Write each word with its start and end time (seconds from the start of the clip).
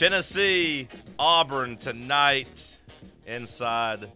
Tennessee, 0.00 0.88
Auburn 1.18 1.76
tonight 1.76 2.78
inside 3.26 4.10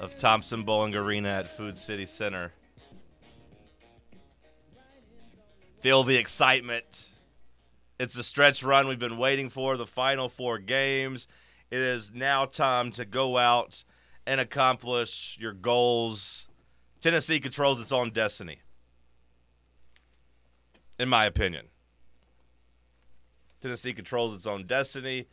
of 0.00 0.14
Thompson 0.18 0.64
Boling 0.64 0.94
Arena 0.94 1.30
at 1.30 1.46
Food 1.46 1.78
City 1.78 2.04
Center. 2.04 2.52
Feel 5.80 6.02
the 6.02 6.18
excitement. 6.18 7.08
It's 7.98 8.12
the 8.12 8.22
stretch 8.22 8.62
run 8.62 8.86
we've 8.86 8.98
been 8.98 9.16
waiting 9.16 9.48
for, 9.48 9.78
the 9.78 9.86
final 9.86 10.28
four 10.28 10.58
games. 10.58 11.26
It 11.70 11.80
is 11.80 12.12
now 12.12 12.44
time 12.44 12.90
to 12.90 13.06
go 13.06 13.38
out 13.38 13.84
and 14.26 14.42
accomplish 14.42 15.38
your 15.40 15.54
goals. 15.54 16.48
Tennessee 17.00 17.40
controls 17.40 17.80
its 17.80 17.92
own 17.92 18.10
destiny, 18.10 18.58
in 20.98 21.08
my 21.08 21.24
opinion. 21.24 21.68
Tennessee 23.60 23.92
controls 23.92 24.34
its 24.34 24.46
own 24.46 24.66
destiny. 24.66 25.26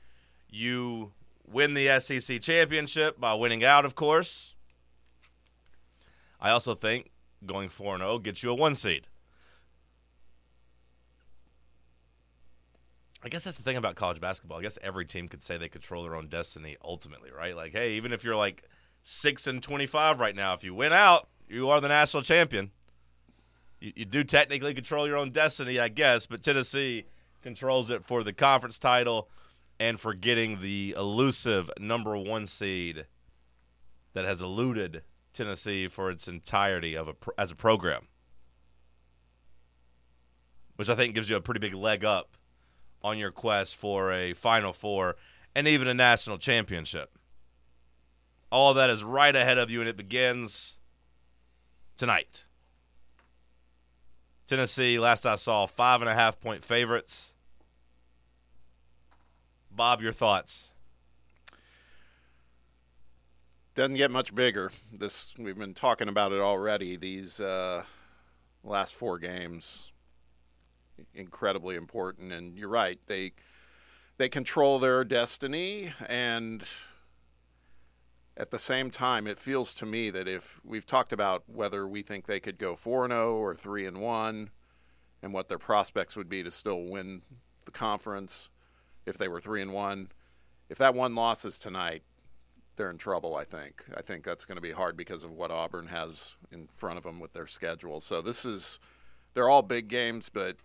You 0.49 1.11
win 1.47 1.73
the 1.73 1.99
SEC 1.99 2.41
championship 2.41 3.19
by 3.19 3.33
winning 3.33 3.63
out, 3.63 3.85
of 3.85 3.95
course. 3.95 4.55
I 6.39 6.51
also 6.51 6.75
think 6.75 7.11
going 7.45 7.69
4 7.69 7.97
0 7.97 8.19
gets 8.19 8.43
you 8.43 8.51
a 8.51 8.55
one 8.55 8.75
seed. 8.75 9.07
I 13.23 13.29
guess 13.29 13.43
that's 13.43 13.57
the 13.57 13.63
thing 13.63 13.77
about 13.77 13.95
college 13.95 14.21
basketball. 14.21 14.59
I 14.59 14.61
guess 14.61 14.77
every 14.83 15.05
team 15.05 15.27
could 15.27 15.41
say 15.41 15.57
they 15.57 15.67
control 15.67 16.03
their 16.03 16.15
own 16.15 16.27
destiny 16.27 16.77
ultimately, 16.83 17.31
right? 17.31 17.55
Like, 17.55 17.71
hey, 17.71 17.93
even 17.93 18.13
if 18.13 18.23
you're 18.23 18.35
like 18.35 18.63
6 19.01 19.47
and 19.47 19.63
25 19.63 20.19
right 20.19 20.35
now, 20.35 20.53
if 20.53 20.63
you 20.63 20.75
win 20.75 20.93
out, 20.93 21.27
you 21.47 21.69
are 21.69 21.81
the 21.81 21.87
national 21.87 22.21
champion. 22.21 22.69
You, 23.79 23.93
you 23.95 24.05
do 24.05 24.23
technically 24.23 24.75
control 24.75 25.07
your 25.07 25.17
own 25.17 25.31
destiny, 25.31 25.79
I 25.79 25.87
guess, 25.87 26.27
but 26.27 26.43
Tennessee 26.43 27.05
controls 27.45 27.91
it 27.91 28.03
for 28.03 28.23
the 28.23 28.33
conference 28.33 28.79
title 28.79 29.29
and 29.79 29.99
for 29.99 30.15
getting 30.15 30.61
the 30.61 30.95
elusive 30.97 31.69
number 31.79 32.17
one 32.17 32.47
seed 32.47 33.05
that 34.13 34.25
has 34.25 34.41
eluded 34.41 35.03
Tennessee 35.31 35.87
for 35.87 36.09
its 36.09 36.27
entirety 36.27 36.95
of 36.97 37.07
a 37.07 37.13
as 37.37 37.51
a 37.51 37.55
program, 37.55 38.07
which 40.75 40.89
I 40.89 40.95
think 40.95 41.13
gives 41.13 41.29
you 41.29 41.35
a 41.35 41.41
pretty 41.41 41.59
big 41.59 41.75
leg 41.75 42.03
up 42.03 42.35
on 43.03 43.19
your 43.19 43.29
quest 43.29 43.75
for 43.75 44.11
a 44.11 44.33
Final 44.33 44.73
Four 44.73 45.15
and 45.53 45.67
even 45.67 45.87
a 45.87 45.93
national 45.93 46.39
championship. 46.39 47.15
All 48.51 48.73
that 48.73 48.89
is 48.89 49.03
right 49.03 49.35
ahead 49.35 49.59
of 49.59 49.69
you, 49.69 49.81
and 49.81 49.89
it 49.89 49.97
begins 49.97 50.79
tonight. 51.95 52.45
Tennessee, 54.47 54.97
last 54.97 55.27
I 55.27 55.35
saw, 55.35 55.67
five 55.67 56.01
and 56.01 56.09
a 56.09 56.15
half 56.15 56.39
point 56.39 56.65
favorites. 56.65 57.33
Bob, 59.75 60.01
your 60.01 60.13
thoughts? 60.13 60.71
Doesn't 63.73 63.95
get 63.95 64.09
much 64.09 64.33
bigger. 64.33 64.71
This 64.89 65.33
we've 65.37 65.57
been 65.57 65.73
talking 65.73 66.07
about 66.07 66.31
it 66.31 66.39
already. 66.39 66.95
These 66.95 67.41
uh, 67.41 67.83
last 68.63 68.95
four 68.95 69.19
games, 69.19 69.91
incredibly 71.13 71.75
important. 71.75 72.31
And 72.31 72.57
you're 72.57 72.69
right; 72.69 72.99
they 73.07 73.33
they 74.17 74.29
control 74.29 74.79
their 74.79 75.03
destiny, 75.03 75.91
and 76.07 76.63
at 78.37 78.51
the 78.51 78.59
same 78.59 78.89
time, 78.89 79.27
it 79.27 79.37
feels 79.37 79.75
to 79.75 79.85
me 79.85 80.09
that 80.09 80.25
if 80.25 80.61
we've 80.63 80.85
talked 80.85 81.11
about 81.11 81.43
whether 81.47 81.85
we 81.85 82.01
think 82.01 82.27
they 82.27 82.39
could 82.39 82.57
go 82.57 82.77
four 82.77 83.03
and 83.03 83.11
zero 83.11 83.35
oh 83.35 83.41
or 83.41 83.55
three 83.55 83.85
and 83.85 83.97
one, 83.97 84.51
and 85.21 85.33
what 85.33 85.49
their 85.49 85.59
prospects 85.59 86.15
would 86.15 86.29
be 86.29 86.43
to 86.43 86.51
still 86.51 86.85
win 86.85 87.23
the 87.65 87.71
conference 87.71 88.49
if 89.05 89.17
they 89.17 89.27
were 89.27 89.41
three 89.41 89.61
and 89.61 89.73
one. 89.73 90.09
If 90.69 90.77
that 90.79 90.95
one 90.95 91.15
loss 91.15 91.45
is 91.45 91.59
tonight, 91.59 92.03
they're 92.75 92.89
in 92.89 92.97
trouble. 92.97 93.35
I 93.35 93.43
think. 93.43 93.83
I 93.95 94.01
think 94.01 94.23
that's 94.23 94.45
going 94.45 94.57
to 94.57 94.61
be 94.61 94.71
hard 94.71 94.97
because 94.97 95.23
of 95.23 95.31
what 95.31 95.51
Auburn 95.51 95.87
has 95.87 96.35
in 96.51 96.67
front 96.73 96.97
of 96.97 97.03
them 97.03 97.19
with 97.19 97.33
their 97.33 97.47
schedule. 97.47 98.01
So 98.01 98.21
this 98.21 98.45
is, 98.45 98.79
they're 99.33 99.49
all 99.49 99.61
big 99.61 99.87
games, 99.87 100.29
but 100.29 100.57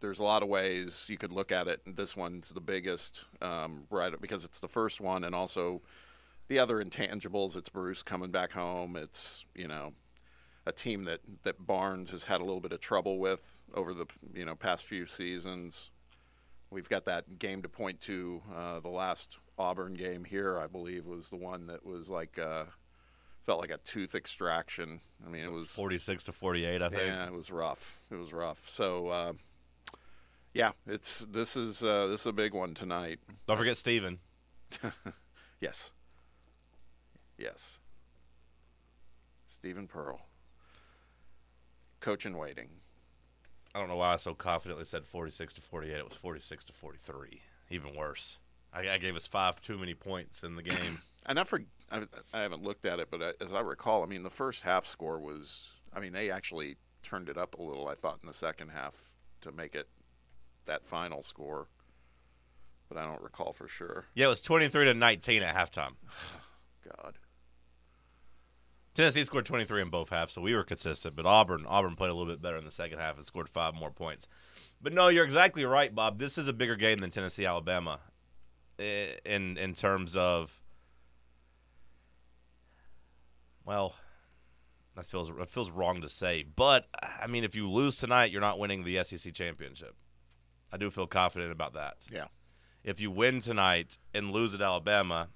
there's 0.00 0.18
a 0.18 0.24
lot 0.24 0.42
of 0.42 0.48
ways 0.48 1.06
you 1.08 1.16
could 1.16 1.32
look 1.32 1.52
at 1.52 1.68
it. 1.68 1.80
This 1.86 2.16
one's 2.16 2.50
the 2.50 2.60
biggest, 2.60 3.24
um, 3.40 3.84
right? 3.90 4.12
Because 4.20 4.44
it's 4.44 4.60
the 4.60 4.68
first 4.68 5.00
one, 5.00 5.24
and 5.24 5.34
also 5.34 5.82
the 6.48 6.58
other 6.58 6.82
intangibles. 6.82 7.56
It's 7.56 7.68
Bruce 7.68 8.02
coming 8.02 8.30
back 8.30 8.52
home. 8.52 8.96
It's 8.96 9.44
you 9.54 9.68
know 9.68 9.92
a 10.66 10.72
team 10.72 11.04
that 11.04 11.20
that 11.42 11.66
Barnes 11.66 12.10
has 12.10 12.24
had 12.24 12.40
a 12.40 12.44
little 12.44 12.60
bit 12.60 12.72
of 12.72 12.80
trouble 12.80 13.18
with 13.18 13.60
over 13.74 13.94
the 13.94 14.06
you 14.34 14.44
know 14.44 14.54
past 14.54 14.84
few 14.84 15.06
seasons. 15.06 15.90
We've 16.70 16.88
got 16.88 17.04
that 17.06 17.38
game 17.38 17.62
to 17.62 17.68
point 17.68 18.00
to. 18.02 18.42
Uh, 18.54 18.80
the 18.80 18.88
last 18.88 19.38
Auburn 19.58 19.94
game 19.94 20.24
here, 20.24 20.58
I 20.58 20.66
believe, 20.68 21.06
was 21.06 21.28
the 21.28 21.36
one 21.36 21.66
that 21.66 21.84
was 21.84 22.08
like 22.08 22.38
uh, 22.38 22.64
felt 23.42 23.60
like 23.60 23.70
a 23.70 23.78
tooth 23.78 24.14
extraction. 24.14 25.00
I 25.26 25.30
mean, 25.30 25.42
it 25.42 25.50
was 25.50 25.70
forty-six 25.70 26.24
to 26.24 26.32
forty-eight. 26.32 26.80
I 26.80 26.88
think. 26.88 27.02
Yeah, 27.02 27.26
it 27.26 27.32
was 27.32 27.50
rough. 27.50 27.98
It 28.10 28.16
was 28.16 28.32
rough. 28.32 28.68
So, 28.68 29.08
uh, 29.08 29.32
yeah, 30.54 30.70
it's 30.86 31.26
this 31.30 31.56
is 31.56 31.82
uh, 31.82 32.06
this 32.06 32.20
is 32.20 32.26
a 32.26 32.32
big 32.32 32.54
one 32.54 32.74
tonight. 32.74 33.18
Don't 33.48 33.56
forget 33.56 33.76
Steven. 33.76 34.18
yes. 35.60 35.90
Yes. 37.36 37.80
Steven 39.46 39.88
Pearl. 39.88 40.20
Coach 41.98 42.24
in 42.24 42.36
waiting. 42.36 42.68
I 43.74 43.78
don't 43.78 43.88
know 43.88 43.96
why 43.96 44.14
I 44.14 44.16
so 44.16 44.34
confidently 44.34 44.84
said 44.84 45.06
46 45.06 45.54
to 45.54 45.60
48. 45.60 45.96
It 45.96 46.08
was 46.08 46.18
46 46.18 46.64
to 46.66 46.72
43. 46.72 47.40
Even 47.70 47.94
worse. 47.94 48.38
I, 48.72 48.88
I 48.90 48.98
gave 48.98 49.16
us 49.16 49.26
five 49.26 49.60
too 49.60 49.78
many 49.78 49.94
points 49.94 50.42
in 50.42 50.56
the 50.56 50.62
game. 50.62 51.02
and 51.26 51.38
I, 51.38 51.44
for, 51.44 51.62
I, 51.90 52.02
I 52.34 52.40
haven't 52.40 52.62
looked 52.62 52.86
at 52.86 52.98
it, 52.98 53.08
but 53.10 53.22
I, 53.22 53.32
as 53.40 53.52
I 53.52 53.60
recall, 53.60 54.02
I 54.02 54.06
mean, 54.06 54.22
the 54.22 54.30
first 54.30 54.62
half 54.62 54.86
score 54.86 55.20
was, 55.20 55.70
I 55.92 56.00
mean, 56.00 56.12
they 56.12 56.30
actually 56.30 56.76
turned 57.02 57.28
it 57.28 57.38
up 57.38 57.54
a 57.58 57.62
little, 57.62 57.88
I 57.88 57.94
thought, 57.94 58.18
in 58.22 58.26
the 58.26 58.34
second 58.34 58.70
half 58.70 59.10
to 59.42 59.52
make 59.52 59.74
it 59.74 59.88
that 60.66 60.84
final 60.84 61.22
score. 61.22 61.68
But 62.88 62.98
I 62.98 63.06
don't 63.06 63.22
recall 63.22 63.52
for 63.52 63.68
sure. 63.68 64.06
Yeah, 64.14 64.26
it 64.26 64.30
was 64.30 64.40
23 64.40 64.86
to 64.86 64.94
19 64.94 65.42
at 65.42 65.54
halftime. 65.54 65.94
God. 66.84 67.18
Tennessee 68.94 69.24
scored 69.24 69.46
23 69.46 69.82
in 69.82 69.88
both 69.88 70.10
halves, 70.10 70.32
so 70.32 70.42
we 70.42 70.54
were 70.54 70.64
consistent. 70.64 71.14
But 71.14 71.26
Auburn, 71.26 71.64
Auburn 71.66 71.94
played 71.94 72.10
a 72.10 72.14
little 72.14 72.32
bit 72.32 72.42
better 72.42 72.56
in 72.56 72.64
the 72.64 72.72
second 72.72 72.98
half 72.98 73.16
and 73.16 73.24
scored 73.24 73.48
five 73.48 73.74
more 73.74 73.90
points. 73.90 74.26
But 74.82 74.92
no, 74.92 75.08
you're 75.08 75.24
exactly 75.24 75.64
right, 75.64 75.94
Bob. 75.94 76.18
This 76.18 76.38
is 76.38 76.48
a 76.48 76.52
bigger 76.52 76.76
game 76.76 76.98
than 76.98 77.10
Tennessee 77.10 77.46
Alabama, 77.46 78.00
in 78.78 79.56
in 79.56 79.74
terms 79.74 80.16
of. 80.16 80.60
Well, 83.64 83.94
that 84.96 85.04
feels 85.04 85.30
it 85.30 85.50
feels 85.50 85.70
wrong 85.70 86.00
to 86.00 86.08
say, 86.08 86.42
but 86.42 86.86
I 87.00 87.26
mean, 87.26 87.44
if 87.44 87.54
you 87.54 87.68
lose 87.68 87.96
tonight, 87.96 88.32
you're 88.32 88.40
not 88.40 88.58
winning 88.58 88.84
the 88.84 89.02
SEC 89.04 89.32
championship. 89.32 89.94
I 90.72 90.76
do 90.76 90.90
feel 90.90 91.06
confident 91.06 91.52
about 91.52 91.74
that. 91.74 91.96
Yeah. 92.10 92.26
If 92.82 93.00
you 93.00 93.10
win 93.10 93.40
tonight 93.40 93.98
and 94.14 94.30
lose 94.30 94.54
at 94.54 94.62
Alabama, 94.62 95.28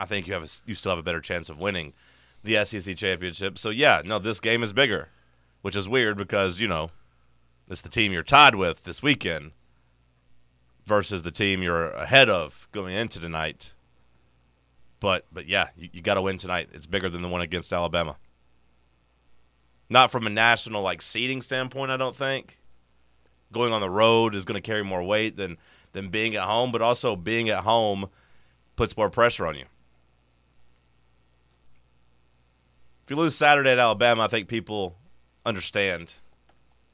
I 0.00 0.06
think 0.06 0.26
you 0.26 0.34
have 0.34 0.42
a, 0.42 0.48
you 0.66 0.74
still 0.74 0.92
have 0.92 0.98
a 0.98 1.02
better 1.02 1.20
chance 1.20 1.48
of 1.48 1.58
winning 1.58 1.92
the 2.44 2.64
SEC 2.64 2.96
championship. 2.96 3.58
So 3.58 3.70
yeah, 3.70 4.02
no, 4.04 4.18
this 4.18 4.38
game 4.38 4.62
is 4.62 4.72
bigger, 4.72 5.08
which 5.62 5.74
is 5.74 5.88
weird 5.88 6.16
because 6.16 6.60
you 6.60 6.68
know 6.68 6.90
it's 7.68 7.80
the 7.80 7.88
team 7.88 8.12
you're 8.12 8.22
tied 8.22 8.54
with 8.54 8.84
this 8.84 9.02
weekend 9.02 9.52
versus 10.86 11.22
the 11.22 11.30
team 11.30 11.62
you're 11.62 11.90
ahead 11.90 12.28
of 12.28 12.68
going 12.72 12.94
into 12.94 13.18
tonight. 13.18 13.72
But 15.00 15.26
but 15.32 15.48
yeah, 15.48 15.68
you, 15.76 15.88
you 15.92 16.02
got 16.02 16.14
to 16.14 16.22
win 16.22 16.36
tonight. 16.36 16.68
It's 16.72 16.86
bigger 16.86 17.08
than 17.08 17.22
the 17.22 17.28
one 17.28 17.40
against 17.40 17.72
Alabama. 17.72 18.16
Not 19.90 20.10
from 20.10 20.26
a 20.26 20.30
national 20.30 20.82
like 20.82 21.02
seeding 21.02 21.42
standpoint, 21.42 21.90
I 21.90 21.96
don't 21.96 22.16
think. 22.16 22.58
Going 23.52 23.72
on 23.72 23.80
the 23.80 23.90
road 23.90 24.34
is 24.34 24.44
going 24.44 24.60
to 24.60 24.66
carry 24.66 24.82
more 24.82 25.02
weight 25.02 25.36
than 25.36 25.56
than 25.92 26.08
being 26.08 26.34
at 26.34 26.42
home, 26.42 26.72
but 26.72 26.82
also 26.82 27.16
being 27.16 27.48
at 27.48 27.64
home 27.64 28.10
puts 28.76 28.96
more 28.96 29.10
pressure 29.10 29.46
on 29.46 29.54
you. 29.54 29.64
If 33.04 33.10
you 33.10 33.16
lose 33.16 33.36
Saturday 33.36 33.70
at 33.70 33.78
Alabama, 33.78 34.22
I 34.22 34.28
think 34.28 34.48
people 34.48 34.96
understand. 35.44 36.14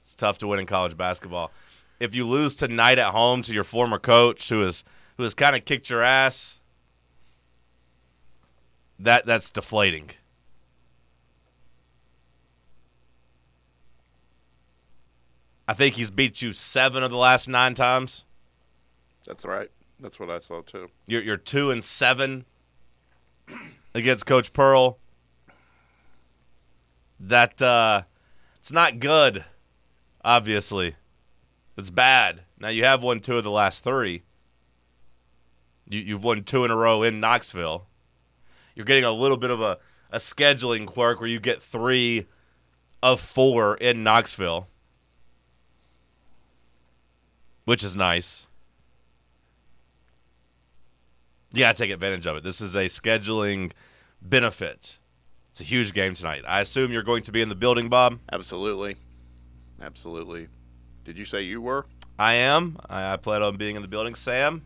It's 0.03 0.17
tough 0.17 0.39
to 0.39 0.49
win 0.49 0.59
in 0.59 0.67
college 0.67 0.97
basketball. 0.97 1.53
If 2.01 2.17
you 2.17 2.27
lose 2.27 2.57
tonight 2.57 2.99
at 2.99 3.13
home 3.13 3.43
to 3.43 3.55
your 3.55 3.63
former 3.63 3.99
coach 3.99 4.49
who 4.49 4.63
has 4.63 4.83
who 5.17 5.23
has 5.23 5.35
kind 5.35 5.55
of 5.55 5.65
kicked 5.65 5.89
your 5.89 6.03
ass, 6.03 6.59
that 8.99 9.25
that's 9.25 9.51
deflating. 9.51 10.11
I 15.69 15.75
think 15.75 15.95
he's 15.95 16.11
beat 16.11 16.43
you 16.43 16.53
seven 16.53 17.05
of 17.05 17.11
the 17.11 17.17
last 17.17 17.47
nine 17.47 17.75
times. 17.75 18.25
That's 19.25 19.45
right. 19.45 19.71
That's 20.01 20.19
what 20.19 20.29
I 20.29 20.41
saw 20.41 20.63
too. 20.63 20.91
You're 21.07 21.23
you're 21.23 21.37
two 21.37 21.71
and 21.71 21.85
seven 21.85 22.47
against 23.95 24.27
Coach 24.27 24.53
Pearl 24.53 24.99
that 27.21 27.61
uh, 27.61 28.03
it's 28.59 28.73
not 28.73 28.99
good. 28.99 29.45
Obviously, 30.25 30.97
it's 31.77 31.91
bad. 31.91 32.41
Now 32.59 32.69
you 32.69 32.85
have 32.85 33.03
won 33.03 33.21
two 33.21 33.37
of 33.37 33.45
the 33.45 33.51
last 33.51 33.85
three, 33.85 34.23
You, 35.89 36.01
you've 36.01 36.25
won 36.25 36.43
two 36.45 36.65
in 36.65 36.71
a 36.71 36.77
row 36.77 37.03
in 37.03 37.21
Knoxville. 37.21 37.87
You're 38.75 38.87
getting 38.87 39.05
a 39.05 39.13
little 39.13 39.37
bit 39.37 39.51
of 39.51 39.61
a, 39.61 39.79
a 40.13 40.19
scheduling 40.19 40.87
quirk 40.87 41.21
where 41.21 41.29
you 41.29 41.41
get 41.41 41.63
three 41.63 42.27
of 43.03 43.21
four 43.21 43.77
in 43.77 44.03
Knoxville, 44.05 44.69
which 47.65 47.83
is 47.83 47.97
nice. 47.97 48.47
You 51.53 51.61
got 51.61 51.75
to 51.75 51.83
take 51.83 51.91
advantage 51.91 52.27
of 52.27 52.37
it. 52.37 52.45
This 52.45 52.61
is 52.61 52.77
a 52.77 52.85
scheduling 52.85 53.73
benefit. 54.23 55.00
It's 55.51 55.61
a 55.61 55.65
huge 55.65 55.93
game 55.93 56.15
tonight. 56.15 56.43
I 56.47 56.61
assume 56.61 56.93
you're 56.93 57.03
going 57.03 57.23
to 57.25 57.33
be 57.33 57.43
in 57.43 57.49
the 57.49 57.55
building, 57.55 57.89
Bob. 57.89 58.19
Absolutely. 58.33 58.97
Absolutely. 59.81 60.49
Did 61.05 61.19
you 61.19 61.25
say 61.25 61.43
you 61.43 61.61
were? 61.61 61.87
I 62.19 62.35
am. 62.35 62.79
I, 62.89 63.15
I 63.15 63.17
plan 63.17 63.43
on 63.43 63.57
being 63.57 63.77
in 63.77 63.83
the 63.83 63.89
building. 63.89 64.15
Sam? 64.15 64.63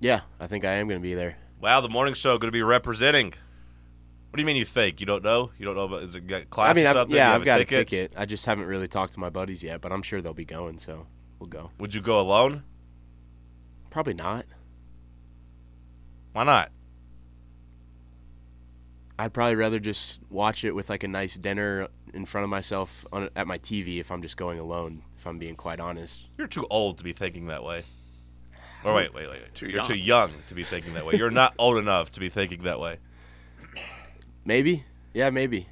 Yeah, 0.00 0.20
I 0.38 0.46
think 0.46 0.64
I 0.64 0.72
am 0.72 0.88
going 0.88 1.00
to 1.00 1.02
be 1.02 1.14
there. 1.14 1.36
Wow, 1.60 1.80
the 1.80 1.88
morning 1.88 2.14
show 2.14 2.38
going 2.38 2.48
to 2.48 2.52
be 2.52 2.62
representing. 2.62 3.28
What 3.28 4.36
do 4.36 4.42
you 4.42 4.46
mean 4.46 4.56
you 4.56 4.64
think? 4.64 5.00
You 5.00 5.06
don't 5.06 5.24
know? 5.24 5.50
You 5.58 5.64
don't 5.66 5.74
know 5.74 5.84
about 5.84 6.04
is 6.04 6.14
it 6.14 6.26
got 6.26 6.48
class 6.48 6.70
I 6.70 6.74
mean, 6.74 6.86
or 6.86 6.88
I've, 6.88 6.94
something? 6.94 7.16
yeah, 7.16 7.28
I've 7.28 7.32
have 7.40 7.44
got 7.44 7.58
tickets? 7.58 7.76
a 7.76 7.84
ticket. 7.84 8.12
I 8.16 8.26
just 8.26 8.46
haven't 8.46 8.66
really 8.66 8.86
talked 8.86 9.14
to 9.14 9.20
my 9.20 9.28
buddies 9.28 9.64
yet, 9.64 9.80
but 9.80 9.92
I'm 9.92 10.02
sure 10.02 10.22
they'll 10.22 10.32
be 10.32 10.44
going, 10.44 10.78
so 10.78 11.06
we'll 11.38 11.48
go. 11.48 11.70
Would 11.78 11.94
you 11.94 12.00
go 12.00 12.20
alone? 12.20 12.62
Probably 13.90 14.14
not. 14.14 14.46
Why 16.32 16.44
not? 16.44 16.70
I'd 19.20 19.34
probably 19.34 19.56
rather 19.56 19.78
just 19.78 20.20
watch 20.30 20.64
it 20.64 20.74
with 20.74 20.88
like 20.88 21.02
a 21.04 21.08
nice 21.08 21.34
dinner 21.34 21.88
in 22.14 22.24
front 22.24 22.44
of 22.44 22.50
myself 22.50 23.04
on, 23.12 23.28
at 23.36 23.46
my 23.46 23.58
TV 23.58 24.00
if 24.00 24.10
I'm 24.10 24.22
just 24.22 24.36
going 24.38 24.58
alone. 24.58 25.02
If 25.18 25.26
I'm 25.26 25.38
being 25.38 25.56
quite 25.56 25.78
honest. 25.78 26.26
You're 26.38 26.46
too 26.46 26.66
old 26.70 26.98
to 26.98 27.04
be 27.04 27.12
thinking 27.12 27.48
that 27.48 27.62
way. 27.62 27.82
Or 28.82 28.94
wait, 28.94 29.12
wait, 29.12 29.28
wait. 29.28 29.54
Too 29.54 29.66
You're 29.66 29.76
young. 29.76 29.86
too 29.86 29.98
young 29.98 30.30
to 30.48 30.54
be 30.54 30.62
thinking 30.62 30.94
that 30.94 31.04
way. 31.04 31.16
You're 31.16 31.30
not 31.30 31.54
old 31.58 31.76
enough 31.76 32.12
to 32.12 32.20
be 32.20 32.30
thinking 32.30 32.62
that 32.62 32.80
way. 32.80 32.96
Maybe. 34.46 34.84
Yeah, 35.12 35.28
maybe. 35.28 35.68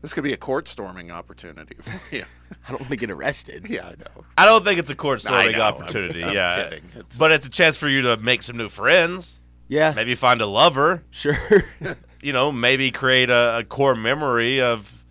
This 0.00 0.12
could 0.12 0.24
be 0.24 0.32
a 0.32 0.36
court 0.36 0.66
storming 0.66 1.12
opportunity 1.12 1.76
for 1.80 2.16
you. 2.16 2.24
I 2.66 2.70
don't 2.70 2.80
want 2.80 2.90
to 2.90 2.96
get 2.96 3.10
arrested. 3.10 3.66
yeah, 3.70 3.86
I 3.86 3.90
know. 3.90 4.24
I 4.36 4.46
don't 4.46 4.64
think 4.64 4.80
it's 4.80 4.90
a 4.90 4.96
court 4.96 5.20
storming 5.20 5.52
know. 5.52 5.62
I'm- 5.62 5.74
opportunity. 5.74 6.24
I'm 6.24 6.34
yeah, 6.34 6.64
kidding. 6.64 6.84
It's- 6.96 7.18
but 7.18 7.30
it's 7.30 7.46
a 7.46 7.50
chance 7.50 7.76
for 7.76 7.88
you 7.88 8.02
to 8.02 8.16
make 8.16 8.42
some 8.42 8.56
new 8.56 8.68
friends. 8.68 9.40
Yeah, 9.68 9.92
Maybe 9.94 10.16
find 10.16 10.40
a 10.40 10.46
lover. 10.46 11.04
sure. 11.10 11.36
You 12.22 12.32
know, 12.32 12.52
maybe 12.52 12.90
create 12.90 13.30
a, 13.30 13.58
a 13.58 13.64
core 13.64 13.96
memory 13.96 14.60
of, 14.60 15.04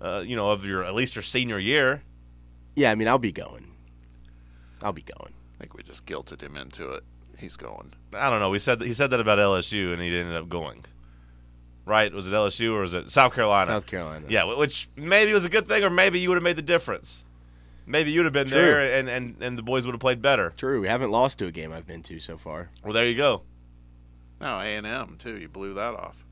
uh, 0.00 0.22
you 0.24 0.36
know, 0.36 0.50
of 0.50 0.64
your 0.64 0.84
at 0.84 0.94
least 0.94 1.16
your 1.16 1.22
senior 1.22 1.58
year. 1.58 2.02
yeah, 2.76 2.90
I 2.90 2.94
mean, 2.94 3.08
I'll 3.08 3.18
be 3.18 3.32
going. 3.32 3.66
I'll 4.82 4.92
be 4.92 5.02
going. 5.02 5.34
I 5.56 5.58
think 5.58 5.74
we 5.74 5.82
just 5.82 6.06
guilted 6.06 6.40
him 6.40 6.56
into 6.56 6.88
it. 6.90 7.02
He's 7.38 7.56
going. 7.56 7.94
I 8.14 8.30
don't 8.30 8.40
know. 8.40 8.50
We 8.50 8.58
said 8.58 8.80
he 8.80 8.92
said 8.92 9.10
that 9.10 9.20
about 9.20 9.38
LSU, 9.38 9.92
and 9.92 10.00
he 10.00 10.16
ended 10.16 10.34
up 10.36 10.48
going. 10.48 10.84
Right? 11.84 12.12
Was 12.12 12.28
it 12.28 12.32
LSU 12.32 12.74
or 12.74 12.82
was 12.82 12.94
it 12.94 13.10
South 13.10 13.34
Carolina? 13.34 13.72
South 13.72 13.86
Carolina. 13.86 14.26
Yeah, 14.28 14.44
which 14.56 14.88
maybe 14.94 15.32
was 15.32 15.44
a 15.44 15.48
good 15.48 15.66
thing, 15.66 15.82
or 15.82 15.90
maybe 15.90 16.20
you 16.20 16.28
would 16.28 16.36
have 16.36 16.44
made 16.44 16.54
the 16.56 16.62
difference. 16.62 17.24
Maybe 17.86 18.12
you'd 18.12 18.22
have 18.24 18.32
been 18.32 18.46
True. 18.46 18.60
there, 18.60 18.92
and, 18.98 19.08
and, 19.08 19.36
and 19.40 19.58
the 19.58 19.62
boys 19.64 19.84
would 19.86 19.92
have 19.92 20.00
played 20.00 20.22
better. 20.22 20.52
True. 20.56 20.80
We 20.80 20.86
haven't 20.86 21.10
lost 21.10 21.40
to 21.40 21.46
a 21.46 21.50
game 21.50 21.72
I've 21.72 21.86
been 21.88 22.02
to 22.04 22.20
so 22.20 22.36
far. 22.36 22.70
Well, 22.84 22.92
there 22.92 23.08
you 23.08 23.16
go. 23.16 23.42
No, 24.40 24.58
A 24.60 24.76
and 24.76 24.86
M 24.86 25.16
too. 25.18 25.36
You 25.36 25.48
blew 25.48 25.74
that 25.74 25.94
off. 25.94 26.24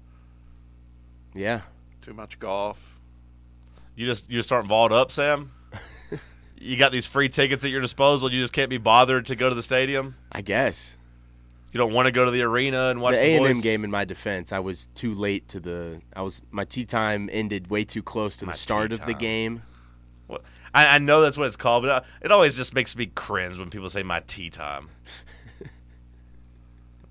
Yeah. 1.34 1.60
Too 2.02 2.14
much 2.14 2.38
golf. 2.38 3.00
You 3.96 4.06
just 4.06 4.30
you 4.30 4.38
just 4.38 4.50
aren't 4.52 4.68
balled 4.68 4.92
up, 4.92 5.12
Sam. 5.12 5.52
you 6.58 6.76
got 6.76 6.92
these 6.92 7.06
free 7.06 7.28
tickets 7.28 7.64
at 7.64 7.70
your 7.70 7.80
disposal. 7.80 8.32
You 8.32 8.40
just 8.40 8.52
can't 8.52 8.70
be 8.70 8.78
bothered 8.78 9.26
to 9.26 9.36
go 9.36 9.48
to 9.48 9.54
the 9.54 9.62
stadium. 9.62 10.14
I 10.32 10.40
guess. 10.42 10.96
You 11.72 11.78
don't 11.78 11.92
want 11.92 12.06
to 12.06 12.12
go 12.12 12.24
to 12.24 12.30
the 12.32 12.42
arena 12.42 12.88
and 12.88 13.00
watch 13.00 13.14
the 13.14 13.20
the, 13.20 13.26
A 13.26 13.36
and 13.36 13.46
M 13.46 13.52
boys? 13.54 13.62
game. 13.62 13.84
In 13.84 13.90
my 13.90 14.04
defense, 14.04 14.52
I 14.52 14.58
was 14.58 14.86
too 14.88 15.14
late 15.14 15.46
to 15.48 15.60
the. 15.60 16.00
I 16.16 16.22
was 16.22 16.44
my 16.50 16.64
tee 16.64 16.84
time 16.84 17.28
ended 17.32 17.70
way 17.70 17.84
too 17.84 18.02
close 18.02 18.36
to 18.38 18.46
My 18.46 18.52
the 18.52 18.58
start 18.58 18.90
tee 18.90 18.94
of 18.94 19.06
the 19.06 19.12
time. 19.12 19.20
game. 19.20 19.62
I, 20.72 20.96
I 20.96 20.98
know 20.98 21.20
that's 21.20 21.36
what 21.36 21.48
it's 21.48 21.56
called, 21.56 21.82
but 21.82 21.90
uh, 21.90 22.00
it 22.22 22.30
always 22.30 22.56
just 22.56 22.74
makes 22.74 22.94
me 22.96 23.06
cringe 23.06 23.58
when 23.58 23.70
people 23.70 23.90
say 23.90 24.02
my 24.04 24.20
tee 24.20 24.50
time. 24.50 24.88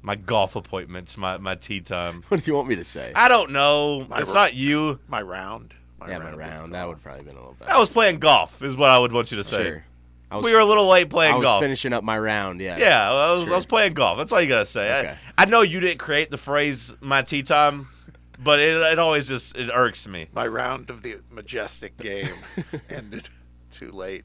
My 0.01 0.15
golf 0.15 0.55
appointments, 0.55 1.17
my, 1.17 1.37
my 1.37 1.55
tee 1.55 1.81
time. 1.81 2.23
What 2.29 2.41
do 2.43 2.49
you 2.51 2.55
want 2.55 2.67
me 2.69 2.75
to 2.77 2.83
say? 2.85 3.11
I 3.15 3.27
don't 3.27 3.51
know. 3.51 4.05
My 4.09 4.19
it's 4.19 4.29
ro- 4.33 4.41
not 4.41 4.53
you. 4.53 4.99
My 5.07 5.21
round. 5.21 5.73
My 5.99 6.09
yeah, 6.09 6.19
my 6.19 6.31
round. 6.33 6.73
That 6.73 6.87
would 6.87 7.03
probably 7.03 7.25
been 7.25 7.35
a 7.35 7.39
little 7.39 7.55
better. 7.59 7.71
I 7.71 7.77
was 7.77 7.89
playing 7.89 8.19
golf, 8.19 8.61
is 8.63 8.77
what 8.77 8.89
I 8.89 8.97
would 8.97 9.11
want 9.11 9.31
you 9.31 9.37
to 9.37 9.43
say. 9.43 9.63
Sure. 9.63 9.85
I 10.31 10.37
was, 10.37 10.45
We 10.45 10.53
were 10.53 10.59
a 10.61 10.65
little 10.65 10.87
late 10.87 11.09
playing 11.09 11.33
I 11.33 11.37
was 11.37 11.45
golf. 11.45 11.61
finishing 11.61 11.91
up 11.91 12.03
my 12.03 12.17
round. 12.17 12.61
Yeah. 12.61 12.77
Yeah, 12.77 13.11
I 13.11 13.31
was, 13.33 13.49
I 13.49 13.55
was 13.55 13.65
playing 13.65 13.93
golf. 13.95 14.17
That's 14.17 14.31
all 14.31 14.39
you 14.39 14.47
gotta 14.47 14.65
say. 14.65 14.99
Okay. 14.99 15.15
I, 15.37 15.41
I 15.43 15.45
know 15.45 15.61
you 15.61 15.79
didn't 15.79 15.97
create 15.99 16.29
the 16.29 16.37
phrase 16.37 16.95
"my 17.01 17.23
tee 17.23 17.41
time," 17.43 17.87
but 18.39 18.59
it, 18.59 18.77
it 18.77 18.99
always 18.99 19.27
just 19.27 19.57
it 19.57 19.69
irks 19.73 20.07
me. 20.07 20.27
My 20.33 20.47
round 20.47 20.89
of 20.91 21.01
the 21.01 21.17
majestic 21.31 21.97
game 21.97 22.29
ended 22.89 23.27
too 23.71 23.91
late. 23.91 24.23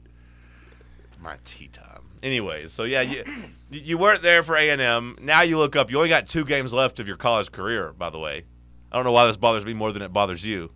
My 1.21 1.37
tee 1.43 1.67
time. 1.67 1.94
Anyways, 2.25 2.71
so 2.71 2.85
yeah, 2.85 3.01
you 3.01 3.23
you 3.69 3.99
weren't 3.99 4.23
there 4.23 4.41
for 4.41 4.55
A 4.55 4.71
and 4.71 4.81
M. 4.81 5.15
Now 5.21 5.43
you 5.43 5.59
look 5.59 5.75
up. 5.75 5.91
You 5.91 5.97
only 5.97 6.09
got 6.09 6.27
two 6.27 6.43
games 6.43 6.73
left 6.73 6.99
of 6.99 7.07
your 7.07 7.17
college 7.17 7.51
career. 7.51 7.93
By 7.93 8.09
the 8.09 8.17
way, 8.17 8.45
I 8.91 8.95
don't 8.95 9.05
know 9.05 9.11
why 9.11 9.27
this 9.27 9.37
bothers 9.37 9.63
me 9.63 9.75
more 9.75 9.91
than 9.91 10.01
it 10.01 10.11
bothers 10.11 10.43
you. 10.43 10.71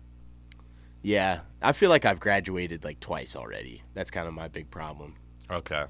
Yeah. 1.02 1.40
I 1.60 1.72
feel 1.72 1.90
like 1.90 2.04
I've 2.04 2.20
graduated 2.20 2.84
like 2.84 3.00
twice 3.00 3.34
already. 3.34 3.82
That's 3.94 4.12
kind 4.12 4.28
of 4.28 4.32
my 4.32 4.46
big 4.46 4.70
problem. 4.70 5.16
Okay. 5.50 5.86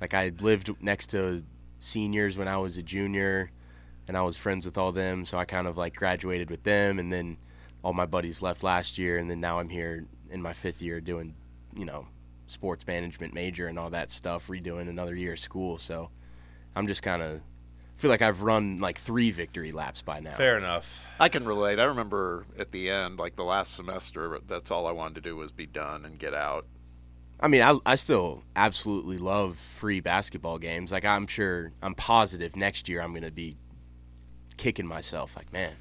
Like 0.00 0.14
I 0.14 0.32
lived 0.40 0.74
next 0.82 1.10
to 1.10 1.44
seniors 1.78 2.36
when 2.36 2.48
I 2.48 2.56
was 2.56 2.76
a 2.76 2.82
junior, 2.82 3.52
and 4.08 4.16
I 4.16 4.22
was 4.22 4.36
friends 4.36 4.64
with 4.64 4.76
all 4.76 4.90
them. 4.90 5.24
So 5.24 5.38
I 5.38 5.44
kind 5.44 5.68
of 5.68 5.76
like 5.76 5.94
graduated 5.94 6.50
with 6.50 6.64
them, 6.64 6.98
and 6.98 7.12
then 7.12 7.36
all 7.84 7.92
my 7.92 8.06
buddies 8.06 8.42
left 8.42 8.64
last 8.64 8.98
year, 8.98 9.16
and 9.16 9.30
then 9.30 9.38
now 9.38 9.60
I'm 9.60 9.68
here 9.68 10.06
in 10.28 10.42
my 10.42 10.54
fifth 10.54 10.82
year 10.82 11.00
doing, 11.00 11.36
you 11.72 11.84
know, 11.84 12.08
sports 12.50 12.86
management 12.86 13.34
major 13.34 13.66
and 13.66 13.78
all 13.78 13.90
that 13.90 14.10
stuff, 14.10 14.48
redoing 14.48 14.88
another 14.88 15.14
year 15.14 15.32
of 15.32 15.38
school. 15.38 15.78
So 15.78 16.10
I'm 16.74 16.86
just 16.86 17.02
kind 17.02 17.22
of 17.22 17.40
feel 17.96 18.10
like 18.10 18.22
I've 18.22 18.42
run 18.42 18.76
like 18.78 18.98
three 18.98 19.30
victory 19.30 19.72
laps 19.72 20.02
by 20.02 20.20
now. 20.20 20.36
Fair 20.36 20.56
enough. 20.56 21.04
I 21.18 21.28
can 21.28 21.44
relate. 21.44 21.80
I 21.80 21.84
remember 21.84 22.46
at 22.58 22.70
the 22.72 22.90
end, 22.90 23.18
like 23.18 23.36
the 23.36 23.44
last 23.44 23.74
semester, 23.74 24.38
that's 24.46 24.70
all 24.70 24.86
I 24.86 24.92
wanted 24.92 25.16
to 25.16 25.20
do 25.20 25.36
was 25.36 25.50
be 25.50 25.66
done 25.66 26.04
and 26.04 26.18
get 26.18 26.34
out. 26.34 26.64
I 27.40 27.48
mean, 27.48 27.62
I, 27.62 27.76
I 27.86 27.94
still 27.94 28.42
absolutely 28.56 29.18
love 29.18 29.56
free 29.56 30.00
basketball 30.00 30.58
games. 30.58 30.90
Like, 30.90 31.04
I'm 31.04 31.26
sure, 31.26 31.72
I'm 31.82 31.94
positive 31.94 32.56
next 32.56 32.88
year 32.88 33.00
I'm 33.00 33.10
going 33.10 33.22
to 33.22 33.30
be 33.30 33.56
kicking 34.56 34.86
myself. 34.86 35.36
Like, 35.36 35.52
man, 35.52 35.74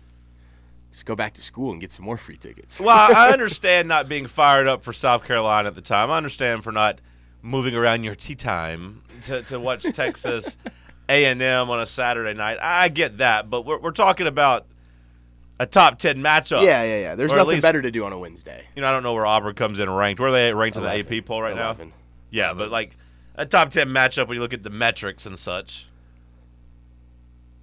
just 0.97 1.05
go 1.05 1.15
back 1.15 1.35
to 1.35 1.43
school 1.43 1.71
and 1.71 1.79
get 1.79 1.91
some 1.91 2.03
more 2.05 2.17
free 2.17 2.37
tickets. 2.37 2.81
Well, 2.81 3.15
I 3.15 3.29
understand 3.29 3.87
not 3.87 4.09
being 4.09 4.25
fired 4.25 4.65
up 4.65 4.83
for 4.83 4.93
South 4.93 5.25
Carolina 5.25 5.67
at 5.67 5.75
the 5.75 5.81
time. 5.81 6.09
I 6.09 6.17
understand 6.17 6.63
for 6.63 6.71
not 6.71 7.01
moving 7.43 7.75
around 7.75 8.03
your 8.03 8.15
tee 8.15 8.33
time 8.33 9.03
to, 9.21 9.43
to 9.43 9.59
watch 9.59 9.83
Texas 9.93 10.57
A 11.07 11.25
and 11.25 11.39
M 11.39 11.69
on 11.69 11.79
a 11.79 11.85
Saturday 11.85 12.33
night. 12.33 12.57
I 12.59 12.89
get 12.89 13.19
that, 13.19 13.47
but 13.47 13.63
we're 13.63 13.77
we're 13.77 13.91
talking 13.91 14.25
about 14.25 14.65
a 15.59 15.67
top 15.67 15.99
ten 15.99 16.17
matchup. 16.17 16.63
yeah, 16.63 16.81
yeah, 16.81 16.99
yeah. 16.99 17.15
There's 17.15 17.31
nothing 17.31 17.49
least- 17.49 17.61
better 17.61 17.83
to 17.83 17.91
do 17.91 18.03
on 18.03 18.11
a 18.11 18.17
Wednesday. 18.17 18.63
You 18.75 18.81
know, 18.81 18.87
I 18.89 18.91
don't 18.91 19.03
know 19.03 19.13
where 19.13 19.27
Auburn 19.27 19.53
comes 19.53 19.79
in 19.79 19.87
ranked. 19.91 20.19
Where 20.19 20.29
are 20.29 20.31
they 20.31 20.51
ranked 20.51 20.77
in 20.77 20.83
the 20.83 20.97
AP 20.97 21.25
poll 21.25 21.43
right 21.43 21.55
now? 21.55 21.75
Yeah, 22.31 22.55
but 22.55 22.71
like 22.71 22.97
a 23.35 23.45
top 23.45 23.69
ten 23.69 23.89
matchup 23.89 24.27
when 24.29 24.35
you 24.37 24.41
look 24.41 24.53
at 24.55 24.63
the 24.63 24.71
metrics 24.71 25.27
and 25.27 25.37
such. 25.37 25.85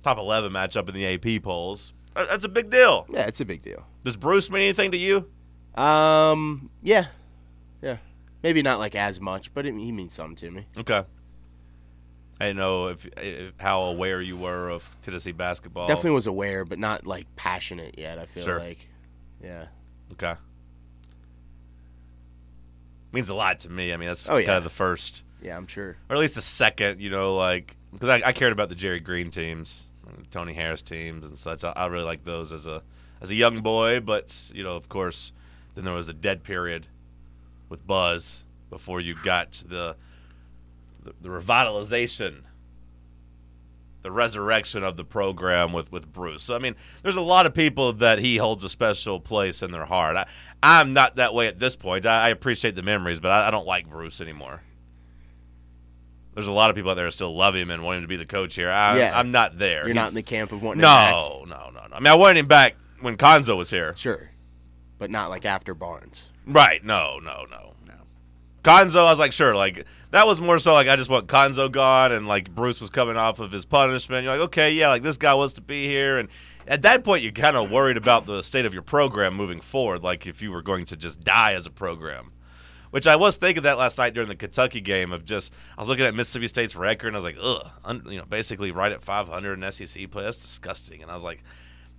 Top 0.04 0.18
eleven 0.18 0.52
matchup 0.52 0.88
in 0.88 0.94
the 0.94 1.04
AP 1.36 1.42
polls. 1.42 1.93
That- 2.14 2.28
That's 2.28 2.44
a 2.44 2.48
big 2.48 2.70
deal. 2.70 3.06
Yeah, 3.10 3.26
it's 3.26 3.40
a 3.40 3.44
big 3.44 3.62
deal. 3.62 3.86
Does 4.04 4.16
Bruce 4.16 4.50
mean 4.50 4.62
anything 4.62 4.92
to 4.92 4.98
you? 4.98 5.28
Um, 5.80 6.70
yeah, 6.82 7.06
yeah. 7.82 7.96
Maybe 8.42 8.62
not 8.62 8.78
like 8.78 8.94
as 8.94 9.20
much, 9.20 9.52
but 9.54 9.66
it, 9.66 9.74
he 9.74 9.90
means 9.92 10.12
something 10.12 10.36
to 10.36 10.50
me. 10.50 10.66
Okay. 10.78 11.02
I 12.40 12.46
didn't 12.46 12.56
know 12.58 12.88
if, 12.88 13.06
if 13.16 13.54
how 13.58 13.82
aware 13.84 14.20
you 14.20 14.36
were 14.36 14.68
of 14.68 14.88
Tennessee 15.02 15.32
basketball. 15.32 15.86
Definitely 15.86 16.10
was 16.12 16.26
aware, 16.26 16.64
but 16.64 16.78
not 16.78 17.06
like 17.06 17.26
passionate 17.36 17.96
yet. 17.98 18.18
I 18.18 18.26
feel 18.26 18.44
Sure. 18.44 18.58
like, 18.58 18.88
yeah. 19.42 19.66
Okay. 20.12 20.34
Means 23.12 23.28
a 23.28 23.34
lot 23.34 23.60
to 23.60 23.70
me. 23.70 23.92
I 23.92 23.96
mean, 23.96 24.08
that's 24.08 24.28
Oh, 24.28 24.36
yeah. 24.36 24.46
kind 24.46 24.58
of 24.58 24.64
the 24.64 24.70
first, 24.70 25.24
Yeah, 25.40 25.56
I'm 25.56 25.66
sure. 25.68 25.96
or 26.10 26.16
at 26.16 26.18
least 26.18 26.34
the 26.34 26.42
second. 26.42 27.00
You 27.00 27.10
know, 27.10 27.36
like 27.36 27.76
because 27.92 28.08
I, 28.08 28.28
I 28.28 28.32
cared 28.32 28.52
about 28.52 28.68
the 28.68 28.74
Jerry 28.74 28.98
Green 29.00 29.30
teams, 29.30 29.86
Tony 30.30 30.54
Harris 30.54 30.82
teams, 30.82 31.26
and 31.26 31.38
such. 31.38 31.64
I, 31.64 31.72
I 31.76 31.86
really 31.86 32.04
like 32.04 32.24
those 32.24 32.52
as 32.52 32.66
a 32.66 32.82
as 33.20 33.30
a 33.30 33.34
young 33.34 33.60
boy. 33.60 34.00
But 34.00 34.50
you 34.54 34.62
know, 34.62 34.76
of 34.76 34.88
course, 34.88 35.32
then 35.74 35.84
there 35.84 35.94
was 35.94 36.08
a 36.08 36.14
dead 36.14 36.44
period 36.44 36.86
with 37.68 37.86
Buzz 37.86 38.44
before 38.70 39.00
you 39.00 39.14
got 39.14 39.62
the 39.66 39.96
the, 41.02 41.14
the 41.20 41.28
revitalization 41.28 42.44
the 44.04 44.12
resurrection 44.12 44.84
of 44.84 44.98
the 44.98 45.04
program 45.04 45.72
with, 45.72 45.90
with 45.90 46.12
Bruce. 46.12 46.42
So, 46.42 46.54
I 46.54 46.58
mean, 46.58 46.76
there's 47.02 47.16
a 47.16 47.22
lot 47.22 47.46
of 47.46 47.54
people 47.54 47.94
that 47.94 48.18
he 48.18 48.36
holds 48.36 48.62
a 48.62 48.68
special 48.68 49.18
place 49.18 49.62
in 49.62 49.72
their 49.72 49.86
heart. 49.86 50.14
I, 50.14 50.26
I'm 50.62 50.92
not 50.92 51.16
that 51.16 51.32
way 51.32 51.46
at 51.48 51.58
this 51.58 51.74
point. 51.74 52.04
I, 52.04 52.26
I 52.26 52.28
appreciate 52.28 52.74
the 52.74 52.82
memories, 52.82 53.18
but 53.18 53.30
I, 53.30 53.48
I 53.48 53.50
don't 53.50 53.66
like 53.66 53.88
Bruce 53.88 54.20
anymore. 54.20 54.60
There's 56.34 56.46
a 56.48 56.52
lot 56.52 56.70
of 56.70 56.76
people 56.76 56.90
out 56.90 56.94
there 56.94 57.04
who 57.06 57.10
still 57.10 57.34
love 57.34 57.54
him 57.54 57.70
and 57.70 57.82
want 57.82 57.96
him 57.98 58.02
to 58.02 58.08
be 58.08 58.16
the 58.16 58.26
coach 58.26 58.54
here. 58.54 58.70
I, 58.70 58.98
Yeah. 58.98 59.18
I'm 59.18 59.30
not 59.30 59.58
there. 59.58 59.86
You're 59.86 59.94
not 59.94 60.08
in 60.08 60.14
the 60.14 60.22
camp 60.22 60.52
of 60.52 60.62
wanting 60.62 60.80
him 60.80 60.84
back. 60.84 61.10
No, 61.12 61.44
no, 61.46 61.70
no, 61.72 61.86
no. 61.86 61.94
I 61.94 62.00
mean, 62.00 62.08
I 62.08 62.14
wanted 62.14 62.40
him 62.40 62.46
back 62.46 62.76
when 63.00 63.16
Cuonzo 63.16 63.56
was 63.56 63.70
here. 63.70 63.92
Sure, 63.96 64.30
but 64.98 65.10
not 65.10 65.30
like 65.30 65.44
after 65.44 65.74
Barnes. 65.74 66.32
Right? 66.46 66.84
No, 66.84 67.18
no, 67.20 67.46
no. 67.50 67.74
No. 67.86 67.94
Cuonzo, 68.62 68.96
I 69.06 69.10
was 69.10 69.18
like, 69.18 69.32
sure, 69.32 69.54
like 69.54 69.86
that 70.10 70.26
was 70.26 70.40
more 70.40 70.58
so 70.58 70.72
like 70.72 70.88
I 70.88 70.96
just 70.96 71.10
want 71.10 71.28
Cuonzo 71.28 71.70
gone, 71.70 72.12
and 72.12 72.26
like 72.26 72.54
Bruce 72.54 72.80
was 72.80 72.90
coming 72.90 73.16
off 73.16 73.38
of 73.38 73.52
his 73.52 73.64
punishment. 73.64 74.24
You're 74.24 74.32
like, 74.32 74.44
okay, 74.46 74.72
yeah, 74.72 74.88
like 74.88 75.02
this 75.02 75.18
guy 75.18 75.34
was 75.34 75.52
to 75.54 75.60
be 75.60 75.86
here, 75.86 76.18
and 76.18 76.28
at 76.66 76.82
that 76.82 77.04
point, 77.04 77.22
you're 77.22 77.32
kind 77.32 77.56
of 77.56 77.70
worried 77.70 77.96
about 77.98 78.26
the 78.26 78.42
state 78.42 78.64
of 78.64 78.72
your 78.72 78.82
program 78.82 79.34
moving 79.34 79.60
forward, 79.60 80.02
like 80.02 80.26
if 80.26 80.40
you 80.42 80.50
were 80.50 80.62
going 80.62 80.86
to 80.86 80.96
just 80.96 81.20
die 81.20 81.52
as 81.52 81.66
a 81.66 81.70
program. 81.70 82.32
Which 82.94 83.08
I 83.08 83.16
was 83.16 83.38
thinking 83.38 83.64
that 83.64 83.76
last 83.76 83.98
night 83.98 84.14
during 84.14 84.28
the 84.28 84.36
Kentucky 84.36 84.80
game 84.80 85.10
of 85.10 85.24
just 85.24 85.52
I 85.76 85.80
was 85.82 85.88
looking 85.88 86.04
at 86.04 86.14
Mississippi 86.14 86.46
State's 86.46 86.76
record 86.76 87.08
and 87.08 87.16
I 87.16 87.18
was 87.18 87.24
like, 87.24 87.36
ugh, 87.42 87.68
un, 87.84 88.04
you 88.08 88.18
know, 88.18 88.24
basically 88.24 88.70
right 88.70 88.92
at 88.92 89.02
500 89.02 89.60
in 89.60 89.72
SEC 89.72 90.08
play. 90.12 90.22
That's 90.22 90.40
disgusting. 90.40 91.02
And 91.02 91.10
I 91.10 91.14
was 91.14 91.24
like, 91.24 91.42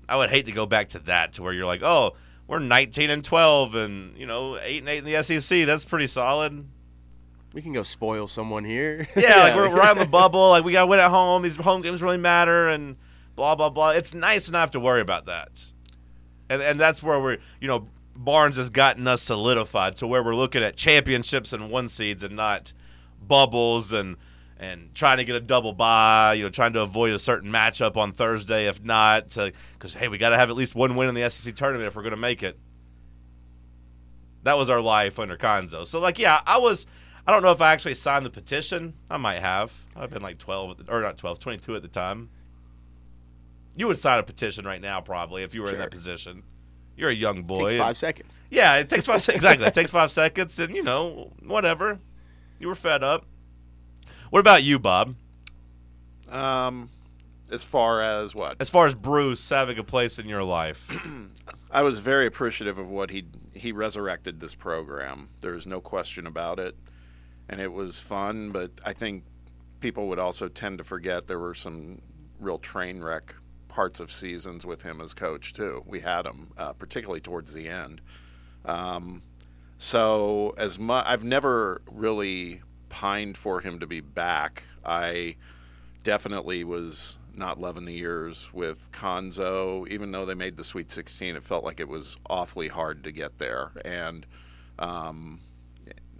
I 0.08 0.16
would 0.16 0.30
hate 0.30 0.46
to 0.46 0.54
go 0.54 0.66
back 0.66 0.88
to 0.90 1.00
that 1.00 1.34
to 1.34 1.44
where 1.44 1.52
you're 1.52 1.66
like, 1.66 1.84
oh, 1.84 2.16
we're 2.48 2.60
19 2.60 3.10
and 3.10 3.26
12 3.26 3.76
and 3.76 4.18
you 4.18 4.26
know 4.26 4.58
eight 4.58 4.80
and 4.80 4.88
eight 4.88 5.00
in 5.00 5.04
the 5.04 5.22
SEC. 5.22 5.66
That's 5.66 5.84
pretty 5.84 6.08
solid. 6.08 6.66
We 7.52 7.62
can 7.62 7.74
go 7.74 7.84
spoil 7.84 8.30
someone 8.30 8.64
here. 8.64 9.06
Yeah, 9.18 9.42
like 9.42 9.56
we're, 9.58 9.76
we're 9.76 9.82
on 9.82 9.98
the 9.98 10.06
bubble. 10.10 10.48
Like 10.48 10.64
we 10.64 10.72
got 10.72 10.84
to 10.84 10.88
win 10.88 11.02
at 11.02 11.10
home. 11.10 11.42
These 11.42 11.58
home 11.58 11.82
games 11.82 12.02
really 12.02 12.16
matter, 12.16 12.70
and 12.70 12.96
blah 13.36 13.56
blah 13.56 13.70
blah. 13.70 13.90
It's 13.90 14.14
nice 14.14 14.50
not 14.50 14.60
have 14.60 14.72
to 14.72 14.80
worry 14.80 15.02
about 15.02 15.26
that, 15.26 15.74
and 16.50 16.62
and 16.62 16.80
that's 16.80 17.04
where 17.04 17.20
we're 17.20 17.40
you 17.60 17.68
know 17.68 17.90
Barnes 18.16 18.58
has 18.58 18.70
gotten 18.70 19.08
us 19.08 19.22
solidified 19.22 19.98
to 19.98 20.08
where 20.08 20.24
we're 20.24 20.36
looking 20.36 20.64
at 20.64 20.76
championships 20.76 21.54
and 21.54 21.70
one 21.70 21.90
seeds 21.90 22.24
and 22.24 22.36
not 22.36 22.74
bubbles 23.26 23.92
and 23.92 24.18
and 24.58 24.96
trying 24.96 25.18
to 25.18 25.26
get 25.26 25.36
a 25.36 25.42
double 25.42 25.74
bye. 25.74 26.34
You 26.34 26.44
know, 26.44 26.50
trying 26.50 26.74
to 26.74 26.82
avoid 26.82 27.14
a 27.14 27.20
certain 27.20 27.52
matchup 27.52 27.98
on 27.98 28.14
Thursday 28.14 28.68
if 28.68 28.84
not, 28.84 29.36
because 29.74 29.94
hey, 29.94 30.08
we 30.08 30.18
got 30.18 30.30
to 30.30 30.38
have 30.38 30.50
at 30.50 30.56
least 30.56 30.76
one 30.76 30.96
win 30.96 31.10
in 31.10 31.16
the 31.16 31.30
SEC 31.30 31.56
tournament 31.56 31.88
if 31.88 31.96
we're 31.96 32.04
going 32.04 32.12
to 32.12 32.18
make 32.18 32.42
it. 32.42 32.58
That 34.44 34.58
was 34.58 34.70
our 34.70 34.82
life 34.82 35.20
under 35.20 35.38
Cuonzo. 35.38 35.86
So 35.86 36.00
like, 36.00 36.20
yeah, 36.20 36.40
I 36.46 36.58
was. 36.58 36.88
I 37.28 37.32
don't 37.32 37.42
know 37.42 37.52
if 37.52 37.60
I 37.60 37.74
actually 37.74 37.96
signed 37.96 38.24
the 38.24 38.30
petition. 38.30 38.94
I 39.10 39.18
might 39.18 39.40
have. 39.40 39.74
I've 39.96 40.12
been 40.12 40.22
like 40.22 40.38
12, 40.38 40.88
or 40.88 41.02
not 41.02 41.18
12, 41.18 41.40
22 41.40 41.76
at 41.76 41.82
the 41.82 41.88
time. 41.88 42.30
You 43.76 43.88
would 43.88 43.98
sign 43.98 44.20
a 44.20 44.24
petition 44.24 44.64
right 44.64 44.80
now, 44.80 45.02
probably, 45.02 45.42
if 45.42 45.56
you 45.56 45.64
were 45.64 45.72
in 45.72 45.80
that 45.80 45.90
position. 45.90 46.44
You're 46.98 47.10
a 47.10 47.14
young 47.14 47.44
boy. 47.44 47.62
Takes 47.62 47.74
and- 47.74 47.82
five 47.84 47.98
seconds. 47.98 48.42
yeah, 48.50 48.78
it 48.78 48.90
takes 48.90 49.06
five 49.06 49.22
se- 49.24 49.36
exactly. 49.36 49.66
It 49.68 49.74
takes 49.74 49.92
five 49.92 50.12
seconds, 50.12 50.60
and 50.60 50.76
you 50.76 50.84
know, 50.84 51.32
whatever. 51.44 52.00
You 52.60 52.68
were 52.70 52.76
fed 52.76 53.04
up. 53.04 53.26
What 54.30 54.40
about 54.40 54.64
you, 54.64 54.80
Bob? 54.80 55.16
Um, 56.30 56.90
as 57.52 57.64
far 57.64 58.02
as 58.02 58.34
what 58.34 58.58
As 58.60 58.70
far 58.70 58.88
as 58.88 58.96
Bruce 58.96 59.48
having 59.50 59.78
a 59.78 59.84
place 59.84 60.18
in 60.20 60.28
your 60.28 60.44
life, 60.44 60.90
I 61.72 61.84
was 61.84 62.00
very 62.00 62.26
appreciative 62.26 62.80
of 62.80 62.90
what 62.90 63.10
he 63.12 63.26
he 63.54 63.72
resurrected 63.72 64.40
this 64.40 64.56
program. 64.56 65.30
There's 65.42 65.68
no 65.68 65.80
question 65.82 66.26
about 66.28 66.60
it, 66.60 66.76
and 67.50 67.62
it 67.62 67.72
was 67.72 68.00
fun. 68.00 68.50
But 68.52 68.72
I 68.86 68.94
think 68.94 69.24
people 69.80 70.08
would 70.10 70.20
also 70.20 70.48
tend 70.48 70.78
to 70.80 70.84
forget 70.84 71.28
there 71.28 71.40
were 71.40 71.54
some 71.54 72.02
real 72.40 72.58
train 72.58 73.02
wreck 73.04 73.36
parts 73.76 74.00
of 74.00 74.10
seasons 74.10 74.66
with 74.66 74.84
him 74.84 75.02
as 75.02 75.14
coach 75.14 75.52
too. 75.52 75.84
We 75.86 76.00
had 76.00 76.26
him, 76.26 76.48
uh, 76.58 76.72
particularly 76.72 77.20
towards 77.20 77.54
the 77.54 77.68
end. 77.68 78.00
Um, 78.64 79.22
so 79.78 80.56
as 80.58 80.80
much, 80.80 81.04
I've 81.06 81.26
never 81.26 81.82
really 81.92 82.62
pined 82.88 83.38
for 83.38 83.60
him 83.60 83.82
to 83.82 83.86
be 83.86 84.00
back. 84.00 84.64
I 84.86 85.36
definitely 86.04 86.64
was 86.64 87.18
not 87.36 87.60
loving 87.60 87.84
the 87.84 87.92
years 87.92 88.50
with 88.54 88.90
Cuonzo. 88.94 89.86
Even 89.90 90.10
though 90.10 90.26
they 90.26 90.36
made 90.36 90.56
the 90.56 90.64
Sweet 90.64 90.90
16, 90.90 91.36
it 91.36 91.44
felt 91.44 91.66
like 91.66 91.82
it 91.82 91.90
was 91.90 92.16
awfully 92.30 92.70
hard 92.70 93.04
to 93.04 93.12
get 93.12 93.38
there 93.40 93.72
and 93.84 94.26
um, 94.80 95.42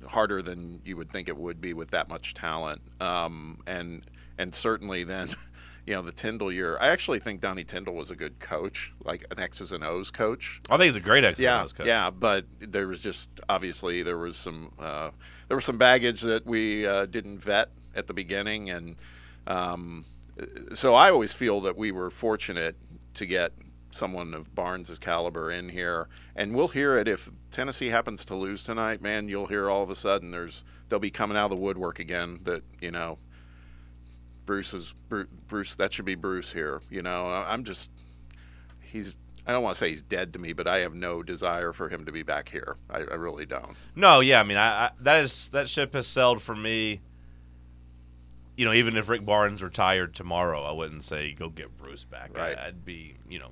harder 0.06 0.42
than 0.42 0.82
you 0.84 0.98
would 0.98 1.10
think 1.10 1.30
it 1.30 1.38
would 1.38 1.62
be 1.62 1.74
with 1.74 1.92
that 1.92 2.10
much 2.10 2.34
talent. 2.34 2.82
Um, 3.00 3.62
and 3.66 4.04
and 4.38 4.54
certainly 4.54 5.06
then, 5.06 5.30
you 5.86 5.94
know, 5.94 6.02
the 6.02 6.12
Tyndall 6.12 6.52
year. 6.52 6.78
I 6.82 6.88
actually 6.88 7.20
think 7.20 7.42
Donnie 7.42 7.64
Tyndall 7.64 7.94
was 7.94 8.10
a 8.12 8.16
good 8.16 8.40
coach, 8.40 8.92
like 9.04 9.26
an 9.30 9.40
X's 9.40 9.72
and 9.72 9.84
O's 9.84 10.10
coach. 10.12 10.62
I 10.70 10.78
think 10.78 10.86
he's 10.86 10.96
a 10.96 11.02
great 11.02 11.24
ex 11.24 11.40
Yeah, 11.40 11.58
and 11.58 11.66
O's 11.66 11.74
coach. 11.74 11.88
yeah, 11.88 12.10
but 12.10 12.46
there 12.60 12.88
was 12.88 13.04
just 13.04 13.30
obviously 13.50 14.02
there 14.02 14.18
was 14.18 14.36
some 14.36 14.72
uh, 14.80 15.12
there 15.48 15.56
was 15.58 15.66
some 15.66 15.78
baggage 15.78 16.22
that 16.22 16.46
we 16.46 16.88
uh, 16.88 17.06
didn't 17.06 17.40
vet 17.40 17.70
at 17.96 18.08
the 18.08 18.14
beginning, 18.14 18.70
and 18.70 18.96
um, 19.48 20.06
so 20.74 20.94
I 20.96 21.12
always 21.12 21.34
feel 21.34 21.62
that 21.62 21.78
we 21.78 21.92
were 21.92 22.10
fortunate 22.10 22.76
to 23.14 23.26
get 23.26 23.54
someone 23.92 24.34
of 24.34 24.54
Barnes's 24.56 25.00
caliber 25.00 25.52
in 25.52 25.70
here, 25.70 26.10
and 26.36 26.56
we'll 26.56 26.68
hear 26.70 26.98
it 26.98 27.08
if 27.08 27.30
Tennessee 27.52 27.88
happens 27.88 28.26
to 28.26 28.36
lose 28.36 28.64
tonight. 28.64 29.02
Man, 29.02 29.30
you'll 29.30 29.46
hear 29.46 29.70
all 29.70 29.84
of 29.84 29.90
a 29.92 29.96
sudden 29.96 30.32
there's 30.32 30.64
they'll 30.90 31.00
be 31.00 31.12
coming 31.12 31.38
out 31.38 31.46
of 31.46 31.52
the 31.52 31.58
woodwork 31.58 32.00
again 32.00 32.40
that 32.44 32.64
you 32.82 32.90
know. 32.90 33.20
Bruce 34.46 34.74
is 34.74 34.94
Bruce. 35.48 35.76
That 35.76 35.94
should 35.94 36.06
be 36.06 36.16
Bruce 36.16 36.54
here. 36.54 36.82
You 36.90 37.02
know, 37.02 37.28
I'm 37.28 37.64
just 37.64 37.92
he's 38.82 39.18
I 39.48 39.52
don't 39.52 39.64
want 39.64 39.76
to 39.76 39.80
say 39.80 39.90
he's 39.90 40.02
dead 40.02 40.34
to 40.34 40.40
me, 40.40 40.54
but 40.54 40.68
I 40.68 40.80
have 40.80 40.96
no 40.96 41.22
desire 41.22 41.72
for 41.72 41.90
him 41.90 42.06
to 42.06 42.12
be 42.12 42.24
back 42.24 42.50
here. 42.50 42.78
I, 42.90 43.00
I 43.00 43.16
really 43.16 43.46
don't. 43.46 43.76
No, 43.96 44.20
yeah, 44.20 44.40
I 44.40 44.44
mean, 44.44 44.58
I, 44.58 44.86
I 44.86 44.92
that 45.02 45.24
is 45.24 45.50
that 45.50 45.70
ship 45.70 45.94
has 45.94 46.08
sailed 46.08 46.42
for 46.42 46.56
me. 46.56 47.02
You 48.58 48.66
know, 48.66 48.74
even 48.74 48.96
if 48.96 49.10
Rick 49.10 49.26
Barnes 49.26 49.62
retired 49.62 50.16
tomorrow, 50.16 50.64
I 50.64 50.72
wouldn't 50.72 51.04
say 51.04 51.34
go 51.34 51.50
get 51.50 51.76
Bruce 51.76 52.06
back. 52.06 52.38
Right. 52.38 52.58
I, 52.58 52.68
I'd 52.68 52.86
be, 52.86 53.16
you 53.30 53.40
know, 53.40 53.52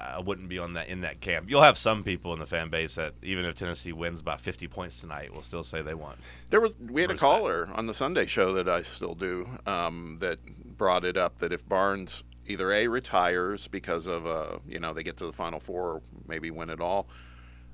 I 0.00 0.20
wouldn't 0.20 0.48
be 0.48 0.58
on 0.58 0.74
that 0.74 0.88
in 0.88 1.02
that 1.02 1.20
camp. 1.20 1.50
You'll 1.50 1.62
have 1.62 1.78
some 1.78 2.02
people 2.02 2.32
in 2.32 2.38
the 2.38 2.46
fan 2.46 2.70
base 2.70 2.94
that 2.94 3.14
even 3.22 3.44
if 3.44 3.54
Tennessee 3.54 3.92
wins 3.92 4.22
by 4.22 4.36
50 4.36 4.66
points 4.68 5.00
tonight, 5.00 5.34
will 5.34 5.42
still 5.42 5.62
say 5.62 5.82
they 5.82 5.94
won. 5.94 6.16
There 6.50 6.60
was 6.60 6.76
we 6.78 7.02
had 7.02 7.10
a 7.10 7.16
caller 7.16 7.68
on 7.74 7.86
the 7.86 7.94
Sunday 7.94 8.26
show 8.26 8.52
that 8.54 8.68
I 8.68 8.82
still 8.82 9.14
do 9.14 9.48
um, 9.66 10.16
that 10.20 10.38
brought 10.76 11.04
it 11.04 11.16
up 11.16 11.38
that 11.38 11.52
if 11.52 11.68
Barnes 11.68 12.24
either 12.46 12.72
a 12.72 12.88
retires 12.88 13.68
because 13.68 14.06
of 14.06 14.26
uh, 14.26 14.58
you 14.66 14.80
know 14.80 14.92
they 14.92 15.02
get 15.02 15.16
to 15.18 15.26
the 15.26 15.32
Final 15.32 15.60
Four, 15.60 15.94
or 15.94 16.02
maybe 16.26 16.50
win 16.50 16.70
it 16.70 16.80
all, 16.80 17.06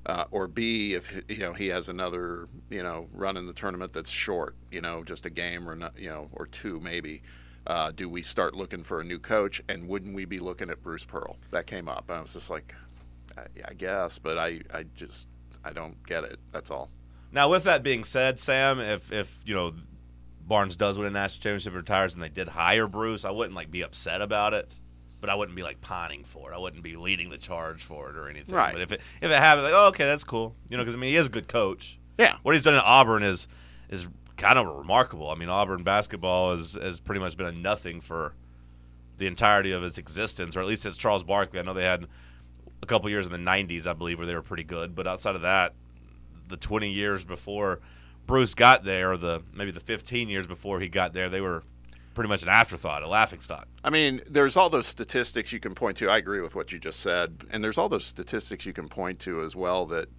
uh, 0.05 0.25
or 0.31 0.47
b 0.47 0.93
if 0.93 1.21
you 1.27 1.39
know 1.39 1.53
he 1.53 1.67
has 1.67 1.89
another 1.89 2.47
you 2.69 2.83
know 2.83 3.07
run 3.13 3.37
in 3.37 3.47
the 3.47 3.53
tournament 3.53 3.93
that's 3.93 4.11
short, 4.11 4.55
you 4.71 4.81
know 4.81 5.03
just 5.03 5.25
a 5.25 5.29
game 5.29 5.67
or 5.69 5.75
not, 5.75 5.97
you 5.97 6.09
know 6.09 6.29
or 6.33 6.45
two 6.45 6.79
maybe. 6.79 7.21
Uh, 7.67 7.91
do 7.91 8.07
we 8.07 8.21
start 8.23 8.55
looking 8.55 8.81
for 8.81 9.01
a 9.01 9.03
new 9.03 9.19
coach? 9.19 9.61
And 9.67 9.87
wouldn't 9.87 10.15
we 10.15 10.23
be 10.25 10.39
looking 10.39 10.69
at 10.69 10.81
Bruce 10.81 11.05
Pearl? 11.05 11.37
That 11.51 11.67
came 11.67 11.89
up. 11.89 12.05
And 12.07 12.17
I 12.17 12.21
was 12.21 12.33
just 12.33 12.49
like, 12.49 12.73
I, 13.37 13.43
I 13.67 13.73
guess, 13.73 14.17
but 14.17 14.37
I, 14.37 14.61
I 14.73 14.85
just 14.95 15.27
I 15.63 15.73
don't 15.73 16.01
get 16.05 16.23
it. 16.23 16.39
That's 16.51 16.71
all. 16.71 16.89
Now, 17.31 17.49
with 17.49 17.65
that 17.65 17.83
being 17.83 18.05
said, 18.05 18.39
Sam, 18.39 18.79
if 18.79 19.11
if 19.11 19.35
you 19.45 19.53
know 19.53 19.73
Barnes 20.47 20.77
does 20.77 20.97
win 20.97 21.07
a 21.07 21.11
national 21.11 21.43
championship 21.43 21.73
and 21.73 21.81
retires, 21.81 22.13
and 22.13 22.23
they 22.23 22.29
did 22.29 22.47
hire 22.47 22.87
Bruce, 22.87 23.25
I 23.25 23.31
wouldn't 23.31 23.55
like 23.55 23.69
be 23.69 23.81
upset 23.81 24.21
about 24.21 24.53
it, 24.53 24.73
but 25.19 25.29
I 25.29 25.35
wouldn't 25.35 25.55
be 25.55 25.63
like 25.63 25.81
pining 25.81 26.23
for 26.23 26.51
it. 26.51 26.55
I 26.55 26.57
wouldn't 26.57 26.83
be 26.83 26.95
leading 26.95 27.29
the 27.29 27.37
charge 27.37 27.83
for 27.83 28.09
it 28.09 28.15
or 28.15 28.29
anything. 28.29 28.55
Right. 28.55 28.71
But 28.71 28.81
if 28.81 28.91
it 28.93 29.01
if 29.21 29.29
it 29.29 29.37
happened, 29.37 29.65
like, 29.65 29.73
oh, 29.75 29.89
okay, 29.89 30.05
that's 30.05 30.23
cool. 30.23 30.55
You 30.69 30.77
know, 30.77 30.83
because 30.83 30.95
I 30.95 30.99
mean, 30.99 31.11
he 31.11 31.17
is 31.17 31.27
a 31.27 31.31
good 31.31 31.49
coach. 31.49 31.99
Yeah. 32.17 32.37
What 32.43 32.55
he's 32.55 32.63
done 32.63 32.75
at 32.75 32.83
Auburn 32.83 33.23
is 33.23 33.49
is 33.89 34.07
kind 34.37 34.57
of 34.57 34.67
remarkable. 34.67 35.29
I 35.29 35.35
mean, 35.35 35.49
Auburn 35.49 35.83
basketball 35.83 36.51
has 36.51 36.73
has 36.73 36.99
pretty 36.99 37.19
much 37.19 37.35
been 37.37 37.47
a 37.47 37.51
nothing 37.51 38.01
for 38.01 38.33
the 39.17 39.27
entirety 39.27 39.71
of 39.71 39.83
its 39.83 39.97
existence, 39.97 40.55
or 40.55 40.61
at 40.61 40.67
least 40.67 40.83
since 40.83 40.95
Charles 40.95 41.23
Barkley. 41.23 41.59
I 41.59 41.63
know 41.63 41.73
they 41.73 41.83
had 41.83 42.05
a 42.81 42.85
couple 42.85 43.09
years 43.09 43.25
in 43.25 43.31
the 43.31 43.37
'90s, 43.37 43.87
I 43.87 43.93
believe, 43.93 44.17
where 44.17 44.27
they 44.27 44.35
were 44.35 44.41
pretty 44.41 44.63
good, 44.63 44.95
but 44.95 45.07
outside 45.07 45.35
of 45.35 45.41
that, 45.41 45.73
the 46.47 46.57
20 46.57 46.89
years 46.89 47.25
before 47.25 47.79
Bruce 48.25 48.53
got 48.53 48.83
there, 48.83 49.13
or 49.13 49.17
the 49.17 49.41
maybe 49.53 49.71
the 49.71 49.79
15 49.79 50.29
years 50.29 50.47
before 50.47 50.79
he 50.79 50.87
got 50.87 51.13
there, 51.13 51.29
they 51.29 51.41
were 51.41 51.63
pretty 52.13 52.29
much 52.29 52.41
an 52.41 52.49
afterthought, 52.49 53.03
a 53.03 53.07
laughing 53.07 53.39
stock. 53.39 53.67
I 53.83 53.91
mean, 53.91 54.21
there's 54.27 54.57
all 54.57 54.69
those 54.69 54.87
statistics 54.87 55.53
you 55.53 55.59
can 55.59 55.75
point 55.75 55.97
to. 55.97 56.09
I 56.09 56.17
agree 56.17 56.41
with 56.41 56.55
what 56.55 56.71
you 56.71 56.79
just 56.79 56.99
said, 56.99 57.45
and 57.51 57.63
there's 57.63 57.77
all 57.77 57.89
those 57.89 58.05
statistics 58.05 58.65
you 58.65 58.73
can 58.73 58.89
point 58.89 59.19
to 59.19 59.41
as 59.41 59.55
well. 59.55 59.85
That 59.85 60.09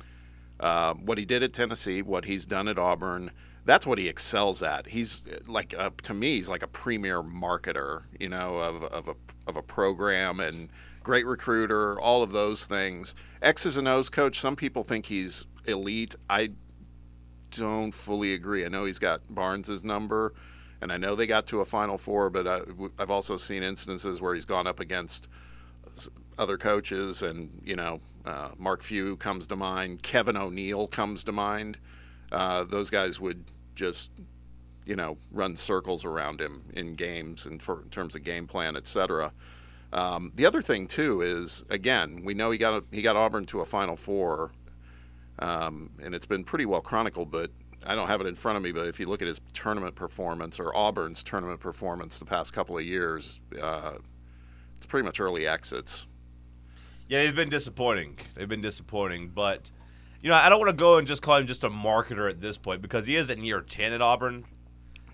uh, 0.61 0.95
what 0.95 1.19
he 1.19 1.25
did 1.25 1.43
at 1.43 1.53
Tennessee, 1.53 2.03
what 2.03 2.25
he's 2.25 2.47
done 2.47 2.69
at 2.69 2.79
Auburn, 2.79 3.31
that's 3.69 3.87
what 3.87 3.99
he 3.99 4.09
excels 4.09 4.63
at. 4.63 4.87
He's 4.87 5.27
like, 5.47 5.75
uh, 5.77 5.91
to 6.05 6.15
me, 6.15 6.37
he's 6.37 6.49
like 6.49 6.63
a 6.63 6.67
premier 6.67 7.23
marketer, 7.23 8.05
you 8.19 8.31
know, 8.31 8.57
of, 8.57 8.83
of 8.85 9.09
a 9.09 9.15
of 9.47 9.59
a 9.59 9.63
program 9.63 10.41
and 10.41 10.71
great 11.03 11.27
recruiter, 11.27 12.01
all 12.01 12.23
of 12.23 12.33
those 12.33 12.65
things. 12.65 13.15
X's 13.43 13.77
and 13.77 13.87
O's 13.87 14.09
coach. 14.09 14.39
Some 14.41 14.57
people 14.57 14.85
think 14.85 15.05
he's 15.05 15.47
elite. 15.67 16.15
I 16.31 16.53
don't 17.51 17.93
fully 17.93 18.33
agree. 18.33 18.65
I 18.65 18.69
know 18.69 18.87
he's 18.87 18.99
got 18.99 19.21
Barnes's 19.29 19.85
number, 19.85 20.33
and 20.81 20.91
I 20.91 20.97
know 20.97 21.15
they 21.15 21.27
got 21.27 21.47
to 21.49 21.61
a 21.61 21.67
Final 21.67 21.99
Four, 21.99 22.31
but 22.31 22.47
I, 22.47 22.61
have 22.99 23.11
also 23.11 23.37
seen 23.37 23.63
instances 23.63 24.23
where 24.23 24.35
he's 24.35 24.47
gone 24.47 24.67
up 24.67 24.81
against 24.81 25.29
other 26.39 26.57
coaches, 26.57 27.23
and 27.23 27.51
you 27.63 27.77
know, 27.77 28.01
uh, 28.25 28.49
Mark 28.57 28.83
Few 28.83 29.19
comes 29.19 29.47
to 29.49 29.57
mind, 29.57 30.03
Kevin 30.03 30.39
O'Neill 30.39 30.87
comes 30.87 31.23
to 31.25 31.33
mind. 31.33 31.77
Uh, 32.33 32.65
those 32.65 32.89
guys 32.89 33.21
would 33.21 33.45
just, 33.78 34.11
you 34.85 34.97
know, 34.97 35.16
run 35.30 35.56
circles 35.56 36.04
around 36.04 36.40
him 36.40 36.64
in 36.75 36.94
games 36.94 37.47
and 37.47 37.62
for, 37.62 37.82
in 37.82 37.88
terms 37.88 38.16
of 38.16 38.25
game 38.25 38.47
plan, 38.47 38.76
etc. 38.76 39.32
Um, 39.92 40.32
the 40.35 40.44
other 40.44 40.61
thing 40.61 40.87
too 40.87 41.23
is 41.23 41.64
again 41.70 42.20
we 42.23 42.35
know 42.35 42.50
he 42.50 42.58
got 42.58 42.85
he 42.90 43.00
got 43.00 43.16
Auburn 43.16 43.47
to 43.47 43.61
a 43.61 43.64
Final 43.64 43.97
Four, 43.97 44.50
um, 45.38 45.90
and 46.02 46.14
it's 46.14 46.26
been 46.26 46.44
pretty 46.44 46.66
well 46.66 46.82
chronicled. 46.82 47.30
But 47.30 47.50
I 47.87 47.94
don't 47.94 48.08
have 48.08 48.20
it 48.20 48.26
in 48.26 48.35
front 48.35 48.56
of 48.56 48.62
me. 48.62 48.73
But 48.73 48.88
if 48.88 49.00
you 49.00 49.06
look 49.06 49.23
at 49.23 49.28
his 49.28 49.40
tournament 49.54 49.94
performance 49.94 50.61
or 50.61 50.76
Auburn's 50.76 51.23
tournament 51.23 51.61
performance 51.61 52.18
the 52.18 52.26
past 52.26 52.52
couple 52.52 52.76
of 52.76 52.85
years, 52.85 53.40
uh, 53.62 53.94
it's 54.76 54.87
pretty 54.87 55.06
much 55.06 55.20
early 55.20 55.47
exits. 55.47 56.06
Yeah, 57.08 57.23
they've 57.23 57.35
been 57.35 57.49
disappointing. 57.49 58.18
They've 58.35 58.49
been 58.49 58.61
disappointing, 58.61 59.28
but 59.28 59.70
you 60.23 60.29
know 60.29 60.37
I 60.37 60.49
don't 60.49 60.59
want 60.59 60.71
to 60.71 60.77
go 60.77 60.99
and 60.99 61.07
just 61.07 61.23
call 61.23 61.37
him 61.37 61.47
just 61.47 61.65
a 61.65 61.71
marketer 61.71 62.29
at 62.29 62.41
this 62.41 62.59
point 62.59 62.83
because 62.83 63.07
he 63.07 63.17
is 63.17 63.31
at 63.31 63.39
year 63.39 63.61
ten 63.61 63.93
at 63.93 64.01
Auburn. 64.03 64.45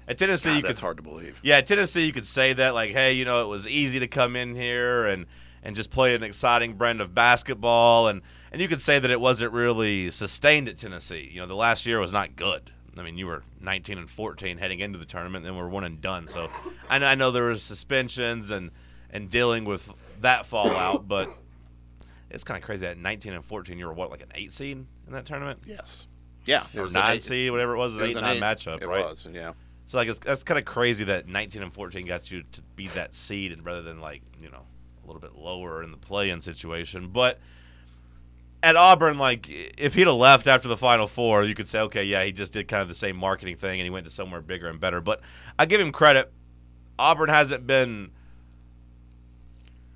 At 0.07 0.19
Tennessee, 0.19 0.51
God, 0.51 0.57
you 0.57 0.63
that's 0.63 0.81
could 0.81 0.85
hard 0.85 0.97
to 0.99 1.03
believe. 1.03 1.41
Yeah, 1.43 1.57
at 1.59 1.67
Tennessee, 1.67 2.05
you 2.05 2.13
could 2.13 2.27
say 2.27 2.53
that 2.53 2.75
like, 2.75 2.91
hey, 2.91 3.15
you 3.15 3.25
know, 3.25 3.43
it 3.43 3.49
was 3.49 3.67
easy 3.67 4.01
to 4.01 4.07
come 4.07 4.37
in 4.37 4.55
here 4.55 5.07
and 5.07 5.27
and 5.63 5.75
just 5.75 5.91
play 5.91 6.15
an 6.15 6.23
exciting 6.23 6.75
brand 6.75 7.01
of 7.01 7.15
basketball, 7.15 8.09
and 8.09 8.21
and 8.53 8.61
you 8.61 8.69
could 8.69 8.83
say 8.83 8.99
that 8.99 9.11
it 9.11 9.21
wasn't 9.21 9.53
really 9.53 10.11
sustained 10.11 10.69
at 10.69 10.77
Tennessee. 10.77 11.31
You 11.33 11.41
know, 11.41 11.47
the 11.47 11.57
last 11.57 11.87
year 11.87 11.99
was 11.99 12.13
not 12.13 12.37
good. 12.37 12.71
I 12.99 13.03
mean, 13.03 13.19
you 13.19 13.27
were 13.27 13.43
19 13.61 13.99
and 13.99 14.09
14 14.09 14.59
heading 14.59 14.79
into 14.81 14.99
the 14.99 15.05
tournament, 15.05 15.45
then 15.45 15.57
we're 15.57 15.69
one 15.69 15.85
and 15.85 16.01
done. 16.01 16.29
So 16.29 16.49
I 16.89 16.99
know, 16.99 17.07
I 17.07 17.15
know 17.15 17.31
there 17.31 17.49
was 17.49 17.63
suspensions 17.63 18.51
and 18.51 18.71
and 19.11 19.31
dealing 19.31 19.65
with 19.65 20.21
that 20.21 20.45
fallout, 20.47 21.09
but 21.09 21.31
it's 22.35 22.45
kind 22.45 22.59
of 22.59 22.65
crazy 22.65 22.85
that 22.87 22.99
19 22.99 23.33
and 23.33 23.45
14 23.45 23.79
you 23.79 23.87
were 23.87 23.93
what 23.93 24.11
like 24.11 24.23
an 24.23 24.33
eight 24.35 24.53
seed 24.53 24.77
in 25.07 25.13
that 25.13 25.25
tournament 25.25 25.61
Yes. 25.67 26.07
Yeah. 26.45 26.65
It 26.75 26.79
or 26.79 26.83
was 26.83 26.95
an 26.95 27.01
nine 27.03 27.17
eight- 27.17 27.23
seed, 27.23 27.51
whatever 27.51 27.75
it 27.75 27.79
was, 27.79 27.95
it 27.95 27.99
it 27.99 28.03
was 28.03 28.09
was 28.09 28.17
an 28.17 28.25
an 28.25 28.37
eight 28.37 28.41
nine 28.41 28.53
eight- 28.53 28.59
matchup, 28.59 28.83
It 28.83 28.89
right? 28.89 29.05
was. 29.05 29.27
Yeah. 29.33 29.53
So 29.87 29.99
like 29.99 30.09
it's, 30.09 30.19
that's 30.19 30.43
kind 30.43 30.59
of 30.59 30.65
crazy 30.65 31.05
that 31.05 31.27
19 31.29 31.63
and 31.63 31.73
14 31.73 32.07
got 32.07 32.31
you 32.31 32.43
to 32.43 32.63
be 32.77 32.89
that 32.89 33.15
seed 33.15 33.53
and 33.53 33.65
rather 33.65 33.83
than 33.83 34.01
like 34.01 34.23
you 34.41 34.51
know 34.51 34.63
a 35.03 35.07
little 35.07 35.21
bit 35.21 35.35
lower 35.37 35.83
in 35.83 35.91
the 35.91 35.97
play-in 35.99 36.41
situation. 36.41 37.09
But 37.09 37.39
at 38.63 38.77
Auburn, 38.77 39.19
like 39.19 39.47
if 39.51 39.95
he'd 39.95 40.07
have 40.07 40.17
left 40.17 40.47
after 40.47 40.69
the 40.69 40.77
Final 40.77 41.07
Four, 41.07 41.45
you 41.45 41.55
could 41.55 41.69
say, 41.69 41.81
okay, 41.81 42.05
yeah, 42.05 42.25
he 42.25 42.33
just 42.33 42.53
did 42.55 42.67
kind 42.69 42.81
of 42.81 42.89
the 42.89 42.95
same 42.95 43.17
marketing 43.17 43.57
thing 43.57 43.79
and 43.81 43.85
he 43.87 43.91
went 43.91 44.07
to 44.07 44.11
somewhere 44.11 44.41
bigger 44.41 44.69
and 44.69 44.81
better. 44.81 45.01
But 45.03 45.21
I 45.59 45.67
give 45.67 45.81
him 45.81 45.93
credit. 45.93 46.33
Auburn 46.99 47.29
hasn't 47.29 47.67
been 47.67 48.11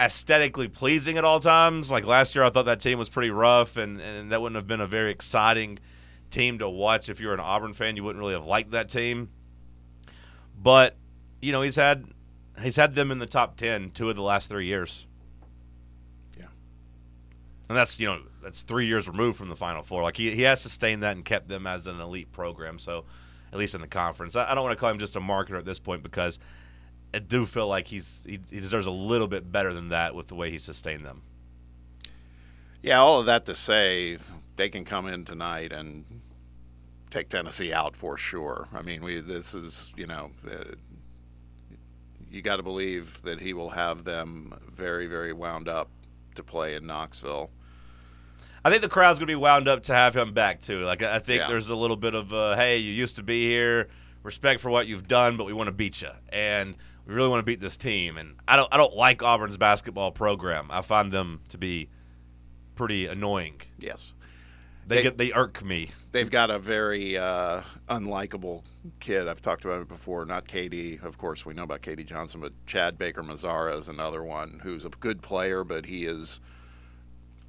aesthetically 0.01 0.69
pleasing 0.69 1.19
at 1.19 1.25
all 1.25 1.41
times. 1.41 1.91
Like 1.91 2.07
last 2.07 2.35
year, 2.35 2.45
I 2.45 2.51
thought 2.51 2.67
that 2.67 2.81
team 2.81 2.99
was 2.99 3.09
pretty 3.09 3.31
rough, 3.31 3.77
and, 3.77 4.01
and 4.01 4.33
that 4.33 4.41
wouldn't 4.41 4.57
have 4.57 4.67
been 4.67 4.81
a 4.81 4.87
very 4.87 5.11
exciting 5.11 5.79
team 6.31 6.59
to 6.59 6.69
watch 6.69 7.09
if 7.09 7.21
you 7.21 7.29
were 7.29 7.35
an 7.35 7.41
Auburn 7.41 7.73
fan. 7.73 7.97
You 7.97 8.05
wouldn't 8.05 8.21
really 8.21 8.35
have 8.35 8.45
liked 8.45 8.73
that 8.73 8.89
team. 8.89 9.31
But 10.61 10.97
you 11.41 11.53
know, 11.53 11.63
he's 11.63 11.77
had 11.77 12.07
he's 12.63 12.77
had 12.77 12.95
them 12.95 13.11
in 13.11 13.19
the 13.19 13.27
top 13.27 13.57
ten 13.57 13.91
two 13.91 14.09
of 14.09 14.17
the 14.17 14.23
last 14.23 14.49
three 14.49 14.67
years. 14.67 15.07
Yeah. 16.39 16.47
and 17.69 17.77
that's 17.77 17.99
you 18.01 18.07
know 18.07 18.21
that's 18.43 18.63
three 18.63 18.87
years 18.87 19.09
removed 19.09 19.39
from 19.39 19.49
the 19.49 19.57
Final 19.57 19.83
Four. 19.83 20.03
Like 20.03 20.17
he 20.17 20.35
he 20.35 20.43
has 20.43 20.61
sustained 20.61 21.03
that 21.03 21.17
and 21.17 21.25
kept 21.25 21.49
them 21.49 21.67
as 21.67 21.87
an 21.87 22.01
elite 22.01 22.33
program. 22.33 22.79
So 22.79 23.05
at 23.53 23.59
least 23.59 23.75
in 23.75 23.81
the 23.81 23.89
conference, 23.89 24.37
I, 24.37 24.51
I 24.51 24.55
don't 24.55 24.65
want 24.65 24.77
to 24.77 24.81
call 24.81 24.91
him 24.91 24.99
just 24.99 25.17
a 25.17 25.21
marketer 25.21 25.59
at 25.59 25.65
this 25.65 25.79
point 25.79 26.03
because. 26.03 26.39
I 27.15 27.21
do 27.21 27.47
feel 27.47 27.67
like 27.67 27.87
he's 27.89 28.25
he, 28.27 28.39
he 28.51 28.61
deserves 28.61 28.87
a 28.87 28.91
little 28.91 29.29
bit 29.29 29.51
better 29.51 29.73
than 29.73 29.89
that 29.91 30.15
with 30.15 30.27
the 30.29 30.35
way 30.35 30.51
he 30.51 30.59
sustained 30.59 31.05
them. 31.07 31.23
Yeah, 32.83 32.99
all 32.99 33.21
of 33.21 33.27
that 33.27 33.47
to 33.47 33.55
say, 33.55 34.19
they 34.57 34.69
can 34.69 34.85
come 34.85 35.07
in 35.07 35.25
tonight 35.25 35.73
and 35.73 36.05
take 37.11 37.29
Tennessee 37.29 37.73
out 37.73 37.97
for 37.97 38.17
sure. 38.17 38.69
I 38.75 38.83
mean, 38.83 39.03
we 39.03 39.21
this 39.21 39.55
is 39.55 39.95
you 39.97 40.07
know, 40.07 40.31
uh, 40.47 40.75
you 42.31 42.43
got 42.43 42.57
to 42.57 42.63
believe 42.63 43.23
that 43.23 43.41
he 43.41 43.55
will 43.55 43.71
have 43.71 44.05
them 44.05 44.55
very 44.71 45.07
very 45.07 45.33
wound 45.33 45.69
up 45.69 45.89
to 46.35 46.43
play 46.43 46.75
in 46.75 46.87
Knoxville. 46.87 47.51
I 48.65 48.71
think 48.71 48.83
the 48.83 48.89
crowd's 48.89 49.19
gonna 49.19 49.27
be 49.29 49.35
wound 49.35 49.67
up 49.67 49.85
to 49.85 49.95
have 49.95 50.15
him 50.17 50.33
back 50.35 50.61
too. 50.61 50.81
Like 50.81 51.03
I 51.03 51.19
think 51.21 51.41
Yeah. 51.43 51.49
there's 51.49 51.71
a 51.71 51.77
little 51.77 51.97
bit 51.97 52.15
of 52.15 52.33
uh, 52.33 52.55
hey, 52.57 52.77
you 52.79 52.93
used 52.93 53.17
to 53.17 53.23
be 53.23 53.49
here, 53.49 53.89
respect 54.23 54.61
for 54.61 54.69
what 54.71 54.87
you've 54.87 55.09
done, 55.09 55.37
but 55.37 55.47
we 55.47 55.53
want 55.55 55.69
to 55.69 55.73
beat 55.73 56.03
you, 56.03 56.11
and 56.29 56.77
we 57.09 57.15
really 57.15 57.29
want 57.29 57.41
to 57.41 57.45
beat 57.45 57.59
this 57.61 57.77
team. 57.77 58.17
And 58.19 58.37
I 58.47 58.55
don't 58.57 58.73
I 58.73 58.77
don't 58.77 58.95
like 58.95 59.23
Auburn's 59.23 59.57
basketball 59.57 60.13
program. 60.13 60.69
I 60.71 60.83
find 60.83 61.11
them 61.11 61.41
to 61.49 61.59
be 61.59 61.89
pretty 62.77 63.07
annoying. 63.09 63.61
Yes, 63.79 64.13
They 64.87 64.97
They- 64.97 65.03
get 65.03 65.19
they 65.19 65.33
irk 65.33 65.65
me. 65.65 65.91
they've 66.13 66.31
got 66.31 66.51
a 66.51 66.59
very 66.59 67.17
uh, 67.19 67.63
unlikable 67.89 68.63
kid. 69.01 69.27
I've 69.27 69.43
talked 69.43 69.65
about 69.65 69.81
it 69.83 69.89
before. 69.89 70.25
Not 70.25 70.47
K.D., 70.47 71.01
of 71.03 71.19
course. 71.19 71.45
We 71.45 71.55
know 71.55 71.65
about 71.65 71.83
K.D. 71.83 72.05
Johnson, 72.05 72.41
but 72.41 72.53
Chad 72.67 72.97
Baker 72.99 73.23
Mazara 73.23 73.77
is 73.77 73.89
another 73.89 74.23
one 74.23 74.61
who's 74.63 74.85
a 74.85 74.91
good 74.91 75.21
player, 75.23 75.65
but 75.65 75.87
he 75.87 76.05
is 76.07 76.41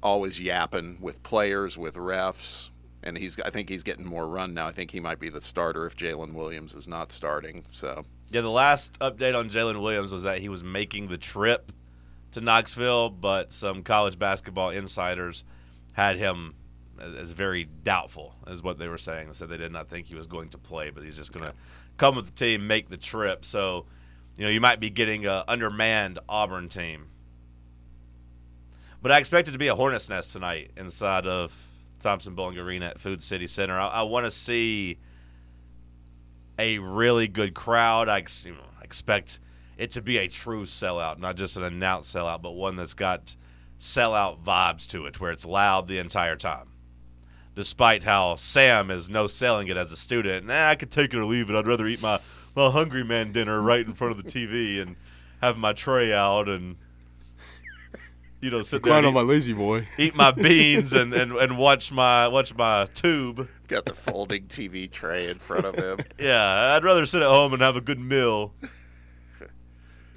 always 0.02 0.40
yapping 0.40 0.98
with 1.00 1.22
players, 1.22 1.76
with 1.78 1.94
refs, 1.94 2.70
and 3.02 3.16
he's. 3.16 3.38
I 3.40 3.50
think 3.50 3.68
he's 3.68 3.82
getting 3.82 4.04
more 4.04 4.26
run 4.26 4.54
now. 4.54 4.66
I 4.66 4.72
think 4.72 4.90
he 4.90 5.00
might 5.00 5.18
be 5.18 5.28
the 5.28 5.40
starter 5.40 5.86
if 5.86 5.96
Jaylin 5.96 6.34
Williams 6.34 6.74
is 6.74 6.88
not 6.88 7.12
starting. 7.12 7.64
So 7.70 8.04
Yeah, 8.30 8.42
the 8.42 8.50
last 8.50 8.98
update 9.00 9.36
on 9.36 9.48
Jaylin 9.50 9.80
Williams 9.80 10.12
was 10.12 10.22
that 10.22 10.38
he 10.38 10.48
was 10.48 10.62
making 10.62 11.08
the 11.08 11.18
trip 11.18 11.72
to 12.32 12.40
Knoxville, 12.40 13.10
but 13.10 13.52
some 13.52 13.82
college 13.82 14.18
basketball 14.18 14.70
insiders 14.70 15.44
had 15.92 16.16
him 16.16 16.54
as 17.00 17.32
very 17.32 17.64
doubtful, 17.64 18.34
is 18.46 18.62
what 18.62 18.78
they 18.78 18.88
were 18.88 18.98
saying. 18.98 19.28
They 19.28 19.32
said 19.32 19.48
they 19.48 19.56
did 19.56 19.72
not 19.72 19.88
think 19.88 20.06
he 20.06 20.14
was 20.14 20.26
going 20.26 20.50
to 20.50 20.58
play, 20.58 20.90
but 20.90 21.02
he's 21.02 21.16
just 21.16 21.32
going 21.32 21.46
to 21.46 21.54
come 21.96 22.14
with 22.14 22.26
the 22.26 22.32
team, 22.32 22.66
make 22.66 22.88
the 22.88 22.96
trip. 22.96 23.44
So, 23.44 23.86
you 24.36 24.44
know, 24.44 24.50
you 24.50 24.60
might 24.60 24.80
be 24.80 24.90
getting 24.90 25.26
a 25.26 25.44
undermanned 25.48 26.18
Auburn 26.28 26.68
team. 26.68 27.06
But 29.02 29.12
I 29.12 29.18
expect 29.18 29.48
it 29.48 29.52
to 29.52 29.58
be 29.58 29.68
a 29.68 29.74
hornet's 29.74 30.08
nest 30.08 30.32
tonight 30.32 30.72
inside 30.76 31.26
of 31.26 31.56
Thompson 32.00 32.34
Boling 32.34 32.58
Arena 32.58 32.86
at 32.86 32.98
Food 32.98 33.22
City 33.22 33.46
Center. 33.46 33.78
I, 33.78 33.88
I 33.88 34.02
want 34.02 34.26
to 34.26 34.30
see 34.30 34.98
a 36.58 36.78
really 36.78 37.28
good 37.28 37.54
crowd. 37.54 38.08
I 38.08 38.24
you 38.44 38.52
know, 38.52 38.58
expect 38.82 39.40
it 39.78 39.92
to 39.92 40.02
be 40.02 40.18
a 40.18 40.28
true 40.28 40.64
sellout, 40.64 41.18
not 41.18 41.36
just 41.36 41.56
an 41.56 41.62
announced 41.62 42.14
sellout, 42.14 42.42
but 42.42 42.52
one 42.52 42.76
that's 42.76 42.94
got 42.94 43.34
sellout 43.78 44.42
vibes 44.44 44.88
to 44.90 45.06
it, 45.06 45.18
where 45.20 45.32
it's 45.32 45.46
loud 45.46 45.88
the 45.88 45.98
entire 45.98 46.36
time. 46.36 46.68
Despite 47.54 48.04
how 48.04 48.36
Sam 48.36 48.90
is 48.90 49.08
no 49.08 49.26
selling 49.26 49.68
it 49.68 49.76
as 49.76 49.90
a 49.90 49.96
student, 49.96 50.46
nah, 50.46 50.68
I 50.68 50.74
could 50.74 50.90
take 50.90 51.14
it 51.14 51.18
or 51.18 51.24
leave 51.24 51.50
it. 51.50 51.56
I'd 51.56 51.66
rather 51.66 51.86
eat 51.86 52.02
my, 52.02 52.20
my 52.54 52.70
hungry 52.70 53.04
man 53.04 53.32
dinner 53.32 53.60
right 53.60 53.84
in 53.84 53.94
front 53.94 54.16
of 54.16 54.22
the 54.22 54.30
TV 54.30 54.80
and 54.80 54.96
have 55.40 55.56
my 55.56 55.72
tray 55.72 56.12
out 56.12 56.48
and 56.48 56.76
you 58.40 58.50
know 58.50 58.62
sit 58.62 58.82
there 58.82 58.92
Clown 58.92 59.04
on 59.04 59.10
eat, 59.10 59.14
my 59.14 59.20
lazy 59.22 59.52
boy. 59.52 59.86
eat 59.98 60.14
my 60.14 60.30
beans 60.30 60.92
and, 60.92 61.12
and, 61.12 61.32
and 61.32 61.58
watch 61.58 61.92
my 61.92 62.28
watch 62.28 62.54
my 62.54 62.86
tube. 62.94 63.48
got 63.68 63.84
the 63.84 63.94
folding 63.94 64.46
TV 64.46 64.90
tray 64.90 65.28
in 65.28 65.38
front 65.38 65.64
of 65.66 65.74
him. 65.76 65.98
Yeah, 66.18 66.74
I'd 66.76 66.84
rather 66.84 67.06
sit 67.06 67.22
at 67.22 67.28
home 67.28 67.52
and 67.52 67.62
have 67.62 67.76
a 67.76 67.80
good 67.80 68.00
meal 68.00 68.52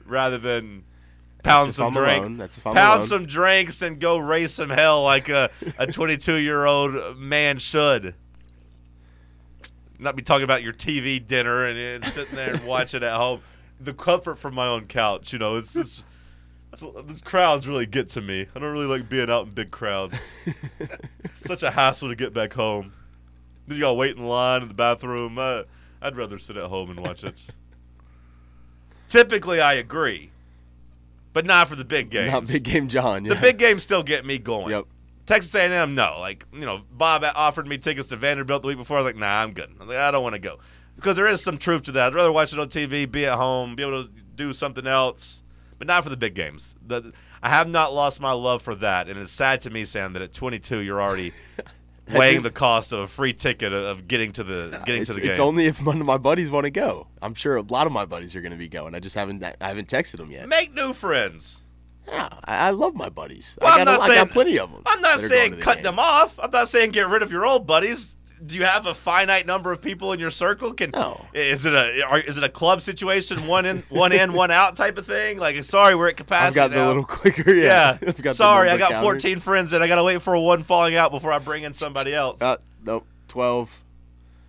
rather 0.05 0.37
than 0.37 0.83
pound 1.43 1.67
That's 1.67 1.77
some 1.77 1.87
I'm 1.87 1.93
drinks, 1.93 2.19
alone. 2.19 2.37
That's 2.37 2.57
if 2.57 2.67
I'm 2.67 2.73
pound 2.73 2.97
alone. 2.99 3.07
some 3.07 3.25
drinks, 3.25 3.81
and 3.81 3.99
go 3.99 4.17
raise 4.17 4.53
some 4.53 4.69
hell 4.69 5.03
like 5.03 5.29
a 5.29 5.49
a 5.77 5.87
22 5.87 6.35
year 6.35 6.65
old 6.65 7.17
man 7.17 7.57
should. 7.57 8.15
Not 9.99 10.15
be 10.15 10.21
talking 10.23 10.43
about 10.43 10.63
your 10.63 10.73
TV 10.73 11.25
dinner 11.25 11.65
and, 11.65 11.77
and 11.77 12.05
sitting 12.05 12.35
there 12.35 12.53
and 12.53 12.65
watching 12.65 13.03
at 13.03 13.15
home. 13.15 13.41
The 13.79 13.93
comfort 13.93 14.37
from 14.39 14.55
my 14.55 14.67
own 14.67 14.85
couch, 14.87 15.33
you 15.33 15.39
know, 15.39 15.57
it's 15.57 15.73
just. 15.73 16.03
This 16.81 17.21
crowds 17.21 17.67
really 17.67 17.85
get 17.85 18.07
to 18.09 18.21
me. 18.21 18.47
I 18.55 18.59
don't 18.59 18.71
really 18.71 18.87
like 18.87 19.07
being 19.07 19.29
out 19.29 19.45
in 19.45 19.53
big 19.53 19.71
crowds. 19.71 20.31
it's 20.45 21.39
such 21.47 21.63
a 21.63 21.69
hassle 21.69 22.09
to 22.09 22.15
get 22.15 22.33
back 22.33 22.53
home. 22.53 22.91
Then 23.67 23.77
you 23.77 23.83
gotta 23.83 23.93
wait 23.93 24.17
in 24.17 24.25
line 24.25 24.63
in 24.63 24.67
the 24.67 24.73
bathroom. 24.73 25.37
Uh, 25.37 25.63
I'd 26.01 26.17
rather 26.17 26.39
sit 26.39 26.57
at 26.57 26.65
home 26.65 26.89
and 26.89 26.99
watch 26.99 27.23
it. 27.23 27.47
Typically, 29.09 29.61
I 29.61 29.73
agree, 29.73 30.31
but 31.31 31.45
not 31.45 31.67
for 31.67 31.75
the 31.75 31.85
big 31.85 32.09
games. 32.09 32.31
Not 32.31 32.47
big 32.47 32.63
game 32.63 32.87
John. 32.87 33.23
The 33.23 33.35
big 33.35 33.57
games 33.57 33.83
still 33.83 34.03
get 34.03 34.25
me 34.25 34.39
going. 34.39 34.71
Yep. 34.71 34.85
Texas 35.25 35.53
A&M, 35.55 35.95
no. 35.95 36.17
Like 36.19 36.45
you 36.51 36.65
know, 36.65 36.81
Bob 36.91 37.23
offered 37.35 37.67
me 37.67 37.77
tickets 37.77 38.09
to 38.09 38.15
Vanderbilt 38.15 38.63
the 38.63 38.67
week 38.69 38.77
before. 38.77 38.97
I 38.97 39.01
was 39.01 39.05
like, 39.05 39.15
nah, 39.15 39.41
I'm 39.41 39.53
good. 39.53 39.69
I, 39.77 39.79
was 39.79 39.89
like, 39.89 39.97
I 39.97 40.11
don't 40.11 40.23
want 40.23 40.33
to 40.33 40.39
go 40.39 40.59
because 40.95 41.15
there 41.15 41.27
is 41.27 41.43
some 41.43 41.57
truth 41.57 41.83
to 41.83 41.91
that. 41.93 42.07
I'd 42.07 42.15
rather 42.15 42.31
watch 42.31 42.53
it 42.53 42.59
on 42.59 42.67
TV, 42.69 43.09
be 43.09 43.25
at 43.25 43.37
home, 43.37 43.75
be 43.75 43.83
able 43.83 44.05
to 44.05 44.09
do 44.35 44.53
something 44.53 44.87
else, 44.87 45.42
but 45.77 45.87
not 45.87 46.03
for 46.03 46.09
the 46.09 46.17
big 46.17 46.33
games. 46.35 46.75
The, 46.85 47.13
I 47.41 47.49
have 47.49 47.67
not 47.69 47.93
lost 47.93 48.21
my 48.21 48.31
love 48.31 48.61
for 48.61 48.75
that, 48.75 49.09
and 49.09 49.19
it's 49.19 49.31
sad 49.31 49.61
to 49.61 49.69
me, 49.69 49.85
Sam, 49.85 50.13
that 50.13 50.21
at 50.21 50.33
22 50.33 50.79
you're 50.79 51.01
already 51.01 51.31
weighing 52.13 52.41
the 52.41 52.51
cost 52.51 52.91
of 52.91 52.99
a 52.99 53.07
free 53.07 53.33
ticket 53.33 53.71
of 53.73 54.07
getting 54.07 54.31
to 54.33 54.43
the 54.43 54.81
getting 54.85 55.01
it's, 55.03 55.11
to 55.11 55.15
the 55.15 55.21
game. 55.21 55.31
it's 55.31 55.39
only 55.39 55.65
if 55.65 55.85
one 55.85 55.99
of 56.01 56.05
my 56.07 56.17
buddies 56.17 56.49
want 56.49 56.65
to 56.65 56.71
go. 56.71 57.07
I'm 57.21 57.33
sure 57.33 57.55
a 57.55 57.61
lot 57.61 57.87
of 57.87 57.93
my 57.93 58.05
buddies 58.05 58.35
are 58.35 58.41
going 58.41 58.51
to 58.51 58.57
be 58.57 58.67
going. 58.69 58.95
I 58.95 58.99
just 58.99 59.15
haven't 59.15 59.43
I 59.43 59.53
haven't 59.61 59.87
texted 59.87 60.17
them 60.17 60.31
yet. 60.31 60.47
Make 60.47 60.73
new 60.73 60.93
friends. 60.93 61.63
Yeah, 62.07 62.27
I, 62.43 62.67
I 62.67 62.69
love 62.71 62.95
my 62.95 63.07
buddies. 63.07 63.57
Well, 63.61 63.69
I, 63.69 63.79
I'm 63.79 63.85
got, 63.85 63.91
not 63.91 64.01
I 64.01 64.07
saying- 64.07 64.25
got 64.25 64.31
plenty 64.31 64.59
of 64.59 64.71
them. 64.71 64.81
I'm 64.85 64.99
not 65.01 65.17
that 65.19 65.25
are 65.25 65.29
going 65.29 65.49
saying 65.51 65.61
cut 65.61 65.75
game. 65.75 65.83
them 65.83 65.99
off. 65.99 66.37
I'm 66.41 66.51
not 66.51 66.67
saying 66.67 66.91
get 66.91 67.07
rid 67.07 67.21
of 67.21 67.31
your 67.31 67.45
old 67.45 67.65
buddies. 67.65 68.17
Do 68.45 68.55
you 68.55 68.65
have 68.65 68.85
a 68.85 68.93
finite 68.93 69.45
number 69.45 69.71
of 69.71 69.81
people 69.81 70.11
in 70.13 70.19
your 70.19 70.29
circle? 70.31 70.73
Can 70.73 70.91
No. 70.91 71.25
is 71.33 71.65
it 71.65 71.73
a 71.73 72.03
are, 72.07 72.19
is 72.19 72.37
it 72.37 72.43
a 72.43 72.49
club 72.49 72.81
situation, 72.81 73.47
one 73.47 73.65
in, 73.65 73.79
one 73.89 74.11
in, 74.11 74.33
one 74.33 74.51
out 74.51 74.75
type 74.75 74.97
of 74.97 75.05
thing? 75.05 75.37
Like, 75.37 75.63
sorry, 75.63 75.95
we're 75.95 76.09
at 76.09 76.17
capacity. 76.17 76.59
I've 76.61 76.71
got 76.71 76.75
the 76.75 76.85
little 76.85 77.03
clicker. 77.03 77.53
Yeah. 77.53 77.97
Yeah. 78.01 78.11
Got 78.21 78.35
sorry, 78.35 78.69
I 78.69 78.77
got 78.77 78.91
counter. 78.91 79.03
14 79.05 79.39
friends 79.39 79.73
and 79.73 79.83
I 79.83 79.87
got 79.87 79.95
to 79.95 80.03
wait 80.03 80.21
for 80.21 80.37
one 80.37 80.63
falling 80.63 80.95
out 80.95 81.11
before 81.11 81.31
I 81.31 81.39
bring 81.39 81.63
in 81.63 81.73
somebody 81.73 82.13
else. 82.13 82.41
Uh, 82.41 82.57
nope. 82.85 83.05
Twelve. 83.27 83.79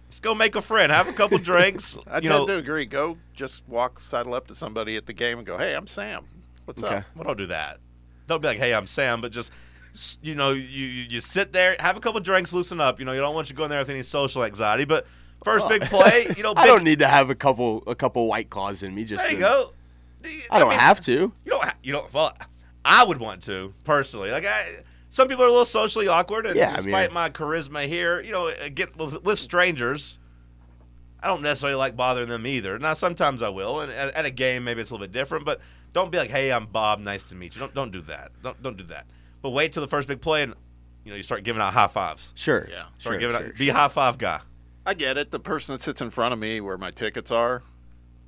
Let's 0.07 0.21
go 0.21 0.35
make 0.35 0.55
a 0.55 0.63
friend. 0.63 0.93
Have 0.93 1.09
a 1.09 1.13
couple 1.13 1.39
drinks. 1.39 1.97
I 2.07 2.17
you 2.17 2.29
tend 2.29 2.33
know, 2.41 2.47
to 2.47 2.57
agree. 2.59 2.87
Go 2.87 3.17
just 3.33 3.67
walk 3.69 3.99
sidle 4.01 4.35
up 4.35 4.47
to 4.49 4.55
somebody 4.55 4.97
at 4.97 5.07
the 5.07 5.13
game 5.13 5.39
and 5.39 5.47
go, 5.47 5.57
"Hey, 5.59 5.75
I'm 5.75 5.87
Sam. 5.87 6.25
What's 6.67 6.83
Okay. 6.85 6.97
up?" 6.97 7.05
well, 7.17 7.25
don't 7.25 7.39
do 7.39 7.47
that. 7.47 7.79
Don't 8.29 8.41
be 8.43 8.49
like, 8.49 8.59
"Hey, 8.59 8.75
I'm 8.75 8.87
Sam," 8.87 9.21
but 9.21 9.33
just 9.33 9.51
s- 9.51 9.59
you 10.23 10.35
know, 10.35 10.51
you 10.53 10.63
you, 10.63 11.07
you 11.11 11.21
sit 11.21 11.53
there, 11.53 11.77
have 11.79 11.97
a 11.97 12.01
couple 12.01 12.21
drinks, 12.21 12.53
loosen 12.53 12.81
up. 12.81 12.99
You 12.99 13.05
know, 13.05 13.13
you 13.13 13.21
don't 13.21 13.35
want 13.35 13.49
you 13.51 13.57
going 13.57 13.71
there 13.71 13.79
with 13.79 13.91
any 13.91 14.03
social 14.03 14.45
anxiety. 14.45 14.85
But 14.85 15.07
first 15.45 15.69
big 15.69 15.83
play, 15.83 16.27
you 16.37 16.43
know, 16.43 16.55
big, 16.55 16.65
I 16.65 16.67
don't 16.67 16.85
need 16.85 16.99
to 17.01 17.07
have 17.09 17.31
a 17.31 17.35
couple 17.35 17.83
a 17.87 17.95
couple 17.95 18.27
white 18.29 18.51
claws 18.51 18.83
in 18.83 18.95
me. 18.95 19.05
Just 19.05 19.25
There 19.25 19.33
you 19.33 19.39
to- 19.39 19.43
go. 19.45 19.71
I 20.51 20.59
don't 20.59 20.71
mean, 20.71 20.79
have 20.79 21.01
to. 21.01 21.13
You 21.13 21.33
don't. 21.47 21.63
Ha- 21.65 21.77
you 21.83 21.93
don't. 21.93 22.13
Well, 22.13 22.33
I 22.85 23.05
would 23.05 23.19
want 23.21 23.43
to 23.45 23.73
personally. 23.85 24.31
Like 24.31 24.47
I, 24.47 24.65
some 25.11 25.29
people 25.29 25.45
are 25.45 25.49
a 25.49 25.51
little 25.51 25.65
socially 25.67 26.09
awkward, 26.09 26.47
and 26.47 26.57
Yeah, 26.57 26.71
I 26.71 26.77
mean, 26.79 26.85
despite 26.87 27.13
my 27.13 27.29
charisma 27.31 27.87
here, 27.87 28.21
you 28.23 28.33
know, 28.33 28.49
uh, 28.49 28.69
get 28.75 28.97
with, 28.97 29.23
with 29.23 29.39
strangers. 29.39 30.19
I 31.23 31.29
don't 31.29 31.41
necessarily 31.41 31.77
like 31.77 31.97
bothering 31.97 32.29
them 32.29 32.47
either. 32.47 32.79
Now, 32.79 32.93
sometimes 32.93 33.43
I 33.43 33.49
will, 33.49 33.81
and 33.81 33.91
at, 33.91 34.15
at 34.15 34.25
a 34.27 34.31
game 34.31 34.65
maybe 34.65 34.83
it's 34.83 34.91
a 34.91 34.95
little 34.95 35.07
bit 35.07 35.13
different. 35.13 35.45
But 35.47 35.61
don't 35.95 36.11
be 36.11 36.19
like, 36.19 36.29
"Hey, 36.31 36.53
I'm 36.53 36.67
Bob. 36.67 37.01
Nice 37.01 37.25
to 37.27 37.35
meet 37.35 37.55
you." 37.55 37.61
Don't 37.61 37.75
don't 37.75 37.93
do 37.93 38.01
that. 38.03 38.33
Don't 38.43 38.63
don't 38.63 38.77
do 38.77 38.85
that. 38.85 39.07
But 39.45 39.51
wait 39.51 39.73
till 39.73 39.83
the 39.83 39.89
first 39.89 40.09
big 40.09 40.23
play, 40.23 40.43
and 40.43 40.55
you 41.05 41.11
know 41.11 41.17
you 41.19 41.23
start 41.23 41.45
giving 41.45 41.61
out 41.61 41.75
high 41.75 41.87
fives. 41.87 42.33
Sure. 42.35 42.67
Yeah. 42.71 42.85
Start 42.97 43.01
Sure. 43.03 43.19
giving 43.19 43.37
sure, 43.37 43.47
out. 43.49 43.55
Be 43.59 43.67
sure. 43.67 43.75
a 43.75 43.79
high 43.79 43.89
five 43.89 44.17
guy. 44.17 44.41
I 44.87 44.95
get 44.95 45.19
it. 45.19 45.31
The 45.33 45.39
person 45.39 45.75
that 45.75 45.83
sits 45.83 46.01
in 46.01 46.09
front 46.09 46.33
of 46.33 46.39
me, 46.39 46.63
where 46.63 46.79
my 46.79 46.91
tickets 46.91 47.31
are, 47.31 47.63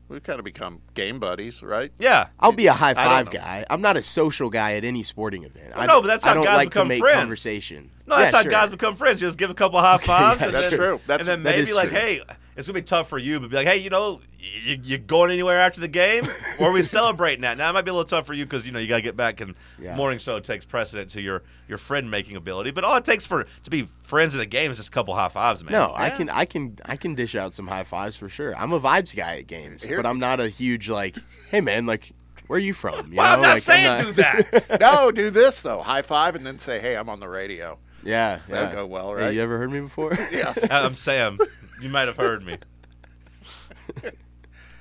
we've 0.09 0.22
kind 0.22 0.38
of 0.38 0.44
become 0.44 0.83
game 0.92 1.18
buddies, 1.18 1.62
right? 1.62 1.90
Yeah. 1.98 2.26
I'll 2.38 2.52
be 2.52 2.66
a 2.66 2.74
high 2.74 2.92
five 2.92 3.31
guy. 3.31 3.64
I'm 3.70 3.81
not 3.81 3.96
a 3.96 4.02
social 4.02 4.50
guy 4.50 4.74
at 4.74 4.85
any 4.85 5.02
sporting 5.02 5.44
event. 5.44 5.72
I 5.74 5.87
no, 5.87 6.02
but 6.02 6.09
that's 6.09 6.26
I 6.26 6.29
how 6.29 6.35
don't 6.35 6.44
guys 6.44 6.57
like 6.59 6.68
become 6.68 6.85
to 6.87 6.88
make 6.90 7.00
friends. 7.00 7.18
conversation. 7.18 7.90
No, 8.07 8.18
that's 8.18 8.33
Yeah, 8.33 8.37
how 8.37 8.42
sure. 8.42 8.50
guys 8.52 8.68
become 8.68 8.94
friends. 8.94 9.18
Just 9.20 9.38
give 9.38 9.48
a 9.48 9.55
couple 9.55 9.79
high 9.81 9.96
fives. 9.96 10.40
yeah, 10.42 10.46
and 10.48 10.55
that's 10.57 10.68
then, 10.70 10.79
true. 10.79 11.00
That's- 11.07 11.29
and 11.29 11.42
then 11.44 11.50
maybe 11.55 11.62
is 11.62 11.74
like, 11.74 11.88
true. 11.88 11.98
hey, 11.98 12.20
it's 12.56 12.66
gonna 12.66 12.78
be 12.78 12.82
tough 12.82 13.08
for 13.08 13.18
you, 13.18 13.38
but 13.40 13.50
be 13.50 13.56
like, 13.56 13.66
hey, 13.66 13.76
you 13.76 13.90
know, 13.90 14.20
you, 14.38 14.78
you 14.82 14.98
going 14.98 15.30
anywhere 15.30 15.58
after 15.60 15.80
the 15.80 15.88
game, 15.88 16.26
or 16.60 16.68
are 16.68 16.72
we 16.72 16.82
celebrating 16.98 17.42
that? 17.42 17.56
Now 17.58 17.70
it 17.70 17.72
might 17.74 17.82
be 17.84 17.90
a 17.90 17.94
little 17.94 18.08
tough 18.08 18.26
for 18.26 18.34
you 18.34 18.44
because 18.44 18.64
you 18.66 18.72
know 18.72 18.78
you 18.78 18.88
gotta 18.88 19.02
get 19.02 19.16
back, 19.16 19.40
and 19.40 19.54
Yeah. 19.80 19.94
morning 19.96 20.18
show 20.18 20.40
takes 20.40 20.64
precedent 20.64 21.10
to 21.10 21.20
your 21.20 21.42
your 21.68 21.78
friend 21.78 22.10
making 22.10 22.36
ability. 22.36 22.70
But 22.70 22.84
all 22.84 22.96
it 22.96 23.04
takes 23.04 23.26
for 23.26 23.46
to 23.64 23.70
be 23.70 23.88
friends 24.02 24.34
in 24.34 24.40
a 24.40 24.46
game 24.46 24.70
is 24.70 24.76
just 24.78 24.88
a 24.88 24.92
couple 24.92 25.14
high 25.14 25.28
fives, 25.28 25.62
man. 25.64 25.72
No, 25.72 25.92
I 25.96 26.10
can, 26.10 26.30
I 26.30 26.44
can, 26.44 26.76
I 26.86 26.96
can 26.96 27.14
dish 27.14 27.34
out 27.34 27.52
some 27.54 27.66
high 27.66 27.84
fives 27.84 28.16
for 28.16 28.28
sure. 28.28 28.56
I'm 28.56 28.72
a 28.72 28.80
vibes 28.80 29.14
guy 29.16 29.38
at 29.38 29.46
games, 29.46 29.84
Here- 29.84 29.96
but 29.96 30.06
I'm 30.06 30.18
not 30.18 30.40
a 30.40 30.48
huge 30.48 30.88
like, 30.88 31.16
hey 31.50 31.60
man, 31.60 31.84
like, 31.86 32.12
where 32.46 32.56
are 32.58 32.60
you 32.60 32.72
from? 32.72 33.10
You 33.10 33.16
Well, 33.18 33.34
I'm 33.34 33.42
not 33.42 33.54
like, 33.54 33.62
saying 33.62 33.84
not- 33.84 34.04
do 34.04 34.12
that. 34.12 34.76
no, 34.80 35.10
do 35.10 35.30
this 35.30 35.60
though. 35.62 35.82
High 35.82 36.02
five 36.02 36.36
and 36.36 36.46
then 36.46 36.58
say, 36.60 36.78
"Hey, 36.78 36.96
I'm 36.96 37.08
on 37.08 37.18
the 37.20 37.28
radio." 37.28 37.78
Yeah, 38.06 38.38
That'll 38.48 38.68
yeah. 38.68 38.74
go 38.74 38.86
well, 38.86 39.16
Hey, 39.16 39.32
you 39.32 39.42
ever 39.42 39.58
heard 39.58 39.70
me 39.70 39.80
before? 39.80 40.16
Yeah. 40.32 40.54
Uh, 40.62 40.68
I'm 40.70 40.94
Sam. 40.94 41.38
You 41.82 41.88
might 41.88 42.06
have 42.08 42.16
heard 42.16 42.44
me. 42.44 42.56
They're 44.02 44.12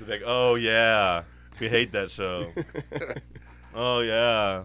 like, 0.07 0.21
oh 0.25 0.55
yeah, 0.55 1.23
we 1.59 1.67
hate 1.67 1.91
that 1.93 2.11
show. 2.11 2.45
Oh 3.73 4.01
yeah. 4.01 4.63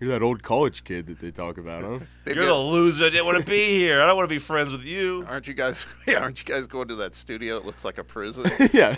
You're 0.00 0.10
that 0.10 0.22
old 0.22 0.42
college 0.44 0.84
kid 0.84 1.06
that 1.06 1.18
they 1.18 1.30
talk 1.32 1.58
about, 1.58 1.82
huh? 1.82 1.98
They've 2.24 2.36
You're 2.36 2.44
got- 2.44 2.56
the 2.56 2.62
loser. 2.62 3.06
I 3.06 3.10
didn't 3.10 3.26
want 3.26 3.38
to 3.40 3.44
be 3.50 3.66
here. 3.78 4.00
I 4.00 4.06
don't 4.06 4.16
want 4.16 4.28
to 4.28 4.34
be 4.34 4.38
friends 4.38 4.70
with 4.70 4.84
you. 4.84 5.24
Aren't 5.28 5.48
you 5.48 5.54
guys? 5.54 5.86
Yeah, 6.06 6.20
aren't 6.20 6.38
you 6.38 6.44
guys 6.54 6.66
going 6.68 6.86
to 6.88 6.94
that 6.96 7.14
studio? 7.16 7.56
It 7.56 7.64
looks 7.64 7.84
like 7.84 7.98
a 7.98 8.04
prison. 8.04 8.48
yeah. 8.72 8.94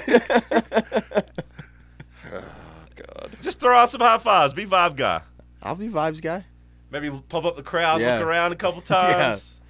Oh, 2.32 2.84
God. 2.96 3.30
Just 3.40 3.60
throw 3.60 3.76
out 3.76 3.88
some 3.90 4.00
high 4.00 4.18
fives. 4.18 4.52
Be 4.52 4.66
vibe 4.66 4.96
guy. 4.96 5.22
I'll 5.62 5.74
be 5.76 5.88
vibes 5.88 6.20
guy. 6.20 6.44
Maybe 6.90 7.10
pump 7.28 7.44
up 7.46 7.56
the 7.56 7.62
crowd, 7.62 8.00
Yeah. 8.00 8.18
look 8.18 8.26
around 8.26 8.52
a 8.52 8.56
couple 8.64 8.80
times. 8.80 9.60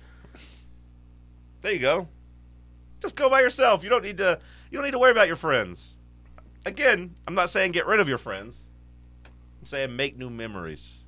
There 1.63 1.73
you 1.73 1.79
go. 1.79 2.09
Just 3.01 3.17
go 3.17 3.29
by 3.29 3.41
yourself. 3.41 3.85
You 3.85 3.91
don't 3.91 4.03
need 4.05 4.17
to. 4.19 4.39
You 4.71 4.79
don't 4.79 4.85
need 4.85 4.93
to 4.93 4.99
worry 4.99 5.11
about 5.11 5.27
your 5.27 5.37
friends. 5.37 5.97
Again, 6.67 7.15
I'm 7.27 7.35
not 7.35 7.51
saying 7.51 7.73
get 7.73 7.87
rid 7.87 8.01
of 8.01 8.09
your 8.09 8.19
friends. 8.19 8.67
I'm 9.61 9.67
saying 9.67 9.95
make 9.97 10.17
new 10.17 10.31
memories. 10.31 11.05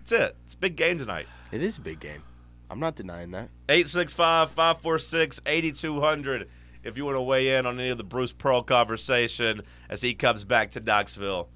That's 0.00 0.12
it. 0.12 0.36
It's 0.44 0.54
a 0.54 0.58
big 0.58 0.76
game 0.76 0.98
tonight. 0.98 1.26
It 1.50 1.62
is 1.62 1.78
a 1.78 1.80
big 1.80 2.00
game. 2.00 2.22
I'm 2.70 2.80
not 2.80 2.94
denying 2.96 3.30
that. 3.32 3.50
865 3.68 4.50
546 4.50 5.40
8200 5.46 6.48
if 6.84 6.96
you 6.96 7.04
want 7.04 7.16
to 7.16 7.22
weigh 7.22 7.56
in 7.56 7.66
on 7.66 7.78
any 7.78 7.90
of 7.90 7.98
the 7.98 8.04
Bruce 8.04 8.32
Pearl 8.32 8.62
conversation 8.62 9.62
as 9.88 10.00
he 10.02 10.14
comes 10.14 10.44
back 10.44 10.70
to 10.72 10.80
Knoxville. 10.80 11.48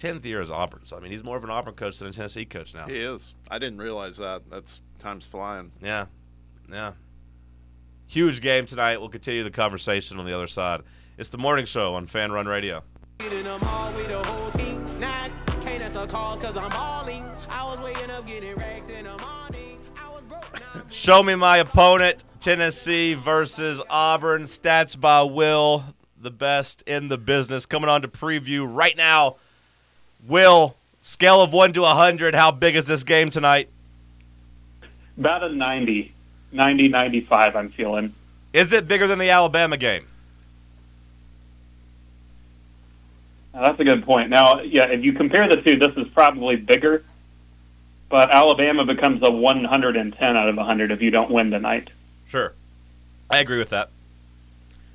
10th 0.00 0.24
year 0.24 0.40
as 0.40 0.50
Auburn. 0.50 0.80
So, 0.84 0.96
I 0.96 1.00
mean, 1.00 1.10
he's 1.12 1.22
more 1.22 1.36
of 1.36 1.44
an 1.44 1.50
Auburn 1.50 1.74
coach 1.74 1.98
than 1.98 2.08
a 2.08 2.12
Tennessee 2.12 2.44
coach 2.44 2.74
now. 2.74 2.86
He 2.86 2.98
is. 2.98 3.34
I 3.50 3.58
didn't 3.58 3.78
realize 3.78 4.16
that. 4.16 4.48
That's 4.50 4.82
time's 4.98 5.26
flying. 5.26 5.72
Yeah. 5.82 6.06
Yeah. 6.70 6.92
Huge 8.06 8.40
game 8.40 8.66
tonight. 8.66 8.98
We'll 8.98 9.08
continue 9.08 9.42
the 9.42 9.50
conversation 9.50 10.18
on 10.18 10.24
the 10.24 10.34
other 10.34 10.46
side. 10.46 10.82
It's 11.18 11.28
the 11.28 11.38
morning 11.38 11.66
show 11.66 11.94
on 11.94 12.06
Fanrun 12.06 12.46
Radio. 12.46 12.82
In 13.20 13.44
the 13.44 13.58
mall 13.58 13.92
with 13.92 14.08
the 14.08 14.22
whole 14.24 14.50
team. 14.52 14.84
Nah, 14.98 15.28
can't 15.60 15.82
answer 15.82 16.06
calls 16.06 16.42
cause 16.42 16.56
I'm 16.56 16.70
balling. 16.70 17.24
I 17.50 17.64
was 17.64 17.80
waking 17.80 18.10
up 18.10 18.26
getting 18.26 18.56
racks 18.56 18.88
in 18.88 19.04
the 19.04 19.10
morning. 19.18 19.78
I 19.96 20.08
was 20.08 20.22
broke. 20.24 20.52
Now 20.54 20.60
I'm 20.74 20.82
Show 20.90 21.22
me 21.22 21.34
my 21.34 21.58
opponent. 21.58 22.24
Tennessee 22.40 23.14
versus 23.14 23.82
Auburn. 23.90 24.42
Stats 24.42 24.98
by 24.98 25.22
Will, 25.22 25.84
the 26.18 26.30
best 26.30 26.82
in 26.86 27.08
the 27.08 27.18
business. 27.18 27.66
Coming 27.66 27.90
on 27.90 28.00
to 28.02 28.08
preview 28.08 28.66
right 28.68 28.96
now. 28.96 29.36
Will, 30.26 30.76
scale 31.00 31.40
of 31.42 31.52
1 31.52 31.72
to 31.74 31.82
100, 31.82 32.34
how 32.34 32.50
big 32.50 32.76
is 32.76 32.86
this 32.86 33.04
game 33.04 33.30
tonight? 33.30 33.68
About 35.18 35.44
a 35.44 35.48
90, 35.48 36.12
90, 36.52 36.88
95, 36.88 37.56
I'm 37.56 37.70
feeling. 37.70 38.14
Is 38.52 38.72
it 38.72 38.88
bigger 38.88 39.06
than 39.06 39.18
the 39.18 39.30
Alabama 39.30 39.76
game? 39.76 40.06
Now, 43.54 43.62
that's 43.62 43.80
a 43.80 43.84
good 43.84 44.04
point. 44.04 44.30
Now, 44.30 44.60
yeah, 44.60 44.86
if 44.86 45.04
you 45.04 45.12
compare 45.12 45.48
the 45.48 45.60
two, 45.60 45.76
this 45.76 45.96
is 45.96 46.08
probably 46.08 46.56
bigger, 46.56 47.04
but 48.08 48.30
Alabama 48.30 48.84
becomes 48.84 49.22
a 49.22 49.30
110 49.30 50.36
out 50.36 50.48
of 50.48 50.56
100 50.56 50.90
if 50.90 51.02
you 51.02 51.10
don't 51.10 51.30
win 51.30 51.50
tonight. 51.50 51.90
Sure. 52.28 52.52
I 53.28 53.38
agree 53.38 53.58
with 53.58 53.70
that. 53.70 53.90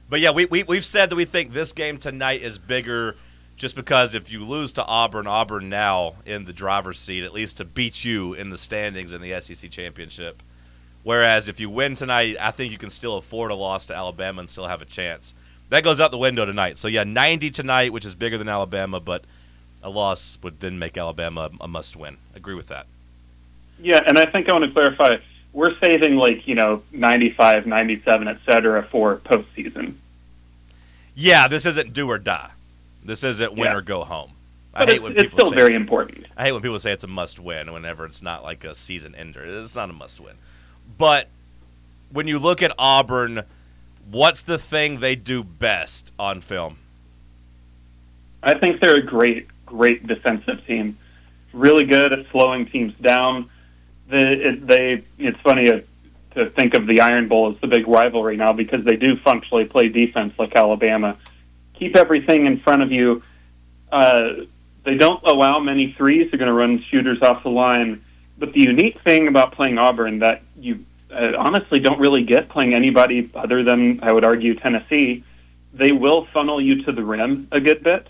But 0.09 0.19
yeah, 0.19 0.31
we, 0.31 0.45
we, 0.45 0.63
we've 0.63 0.85
said 0.85 1.09
that 1.09 1.15
we 1.15 1.25
think 1.25 1.51
this 1.51 1.73
game 1.73 1.97
tonight 1.97 2.41
is 2.41 2.57
bigger 2.57 3.15
just 3.55 3.75
because 3.75 4.13
if 4.13 4.31
you 4.31 4.43
lose 4.43 4.73
to 4.73 4.85
Auburn, 4.85 5.27
Auburn 5.27 5.69
now 5.69 6.15
in 6.25 6.43
the 6.43 6.53
driver's 6.53 6.99
seat, 6.99 7.23
at 7.23 7.33
least 7.33 7.57
to 7.57 7.65
beat 7.65 8.03
you 8.03 8.33
in 8.33 8.49
the 8.49 8.57
standings 8.57 9.13
in 9.13 9.21
the 9.21 9.39
SEC 9.39 9.69
championship. 9.69 10.41
Whereas 11.03 11.47
if 11.47 11.59
you 11.59 11.69
win 11.69 11.95
tonight, 11.95 12.35
I 12.39 12.51
think 12.51 12.71
you 12.71 12.77
can 12.77 12.89
still 12.89 13.17
afford 13.17 13.51
a 13.51 13.55
loss 13.55 13.85
to 13.87 13.95
Alabama 13.95 14.39
and 14.39 14.49
still 14.49 14.67
have 14.67 14.81
a 14.81 14.85
chance. 14.85 15.35
That 15.69 15.83
goes 15.83 15.99
out 15.99 16.11
the 16.11 16.17
window 16.17 16.45
tonight. 16.45 16.77
So 16.77 16.87
yeah, 16.87 17.03
90 17.03 17.51
tonight, 17.51 17.93
which 17.93 18.05
is 18.05 18.15
bigger 18.15 18.37
than 18.37 18.49
Alabama, 18.49 18.99
but 18.99 19.23
a 19.83 19.89
loss 19.89 20.37
would 20.41 20.59
then 20.59 20.79
make 20.79 20.97
Alabama 20.97 21.49
a 21.61 21.67
must 21.67 21.95
win. 21.95 22.17
Agree 22.35 22.55
with 22.55 22.67
that. 22.67 22.87
Yeah, 23.79 24.01
and 24.05 24.17
I 24.17 24.25
think 24.25 24.49
I 24.49 24.53
want 24.53 24.65
to 24.65 24.71
clarify 24.71 25.17
we're 25.53 25.77
saving 25.79 26.17
like, 26.17 26.47
you 26.47 26.55
know, 26.55 26.83
95, 26.91 27.65
97, 27.65 28.27
et 28.27 28.39
cetera, 28.45 28.83
for 28.83 29.17
postseason. 29.17 29.95
Yeah, 31.15 31.47
this 31.47 31.65
isn't 31.65 31.93
do 31.93 32.09
or 32.09 32.17
die. 32.17 32.49
This 33.05 33.23
isn't 33.23 33.53
win 33.53 33.65
Yeah. 33.71 33.75
or 33.77 33.81
go 33.81 34.03
home. 34.03 34.31
I 34.73 34.79
But 34.79 34.87
hate 34.89 34.95
it's, 34.95 35.03
when 35.03 35.11
it's 35.13 35.21
people 35.23 35.39
still 35.39 35.49
say 35.51 35.55
very 35.55 35.69
it's- 35.73 35.79
important. 35.81 36.25
I 36.35 36.43
hate 36.45 36.51
when 36.51 36.61
people 36.61 36.79
say 36.79 36.91
it's 36.91 37.03
a 37.03 37.07
must 37.07 37.39
win 37.39 37.71
whenever 37.71 38.05
it's 38.05 38.21
not 38.21 38.43
like 38.43 38.63
a 38.65 38.75
season 38.75 39.15
ender. 39.15 39.43
It's 39.45 39.75
not 39.75 39.89
a 39.89 39.93
must 39.93 40.19
win. 40.19 40.33
But 40.97 41.29
when 42.11 42.27
you 42.27 42.39
look 42.39 42.61
at 42.61 42.73
Auburn, 42.77 43.43
what's 44.09 44.41
the 44.41 44.57
thing 44.57 44.99
they 44.99 45.15
do 45.15 45.43
best 45.43 46.11
on 46.19 46.41
film? 46.41 46.77
I 48.43 48.53
think 48.57 48.81
they're 48.81 48.97
a 48.97 49.01
great, 49.01 49.47
great 49.65 50.05
defensive 50.07 50.65
team. 50.67 50.97
Really 51.53 51.85
good 51.85 52.11
at 52.11 52.25
slowing 52.31 52.65
teams 52.65 52.93
down. 52.95 53.49
The, 54.09 54.49
it, 54.49 54.67
they, 54.67 55.03
it's 55.17 55.39
funny 55.39 55.83
to 56.35 56.49
think 56.49 56.73
of 56.73 56.85
the 56.85 56.99
Iron 57.01 57.27
Bowl 57.27 57.51
as 57.51 57.57
the 57.59 57.67
big 57.67 57.87
rivalry 57.87 58.35
now 58.35 58.51
because 58.53 58.83
they 58.83 58.97
do 58.97 59.15
functionally 59.15 59.65
play 59.65 59.87
defense 59.89 60.37
like 60.37 60.55
Alabama. 60.55 61.17
Keep 61.77 61.95
everything 61.95 62.45
in 62.45 62.59
front 62.59 62.81
of 62.81 62.91
you. 62.91 63.23
Uh, 63.91 64.45
they 64.83 64.95
don't 64.95 65.23
allow 65.23 65.59
many 65.59 65.93
threes. 65.93 66.31
They're 66.31 66.37
going 66.37 66.47
to 66.47 66.53
run 66.53 66.81
shooters 66.83 67.21
off 67.21 67.43
the 67.43 67.49
line. 67.49 68.03
But 68.37 68.53
the 68.53 68.61
unique 68.61 69.01
thing 69.01 69.27
about 69.27 69.53
playing 69.53 69.77
Auburn 69.77 70.19
that 70.19 70.43
you 70.57 70.85
uh, 71.11 71.33
honestly 71.37 71.79
don't 71.79 71.99
really 71.99 72.23
get 72.23 72.49
playing 72.49 72.75
anybody 72.75 73.29
other 73.33 73.63
than, 73.63 73.99
I 74.03 74.11
would 74.11 74.25
argue, 74.25 74.55
Tennessee, 74.55 75.23
they 75.73 75.91
will 75.91 76.25
funnel 76.33 76.61
you 76.61 76.83
to 76.83 76.91
the 76.91 77.03
rim 77.03 77.47
a 77.51 77.59
good 77.59 77.83
bit 77.83 78.07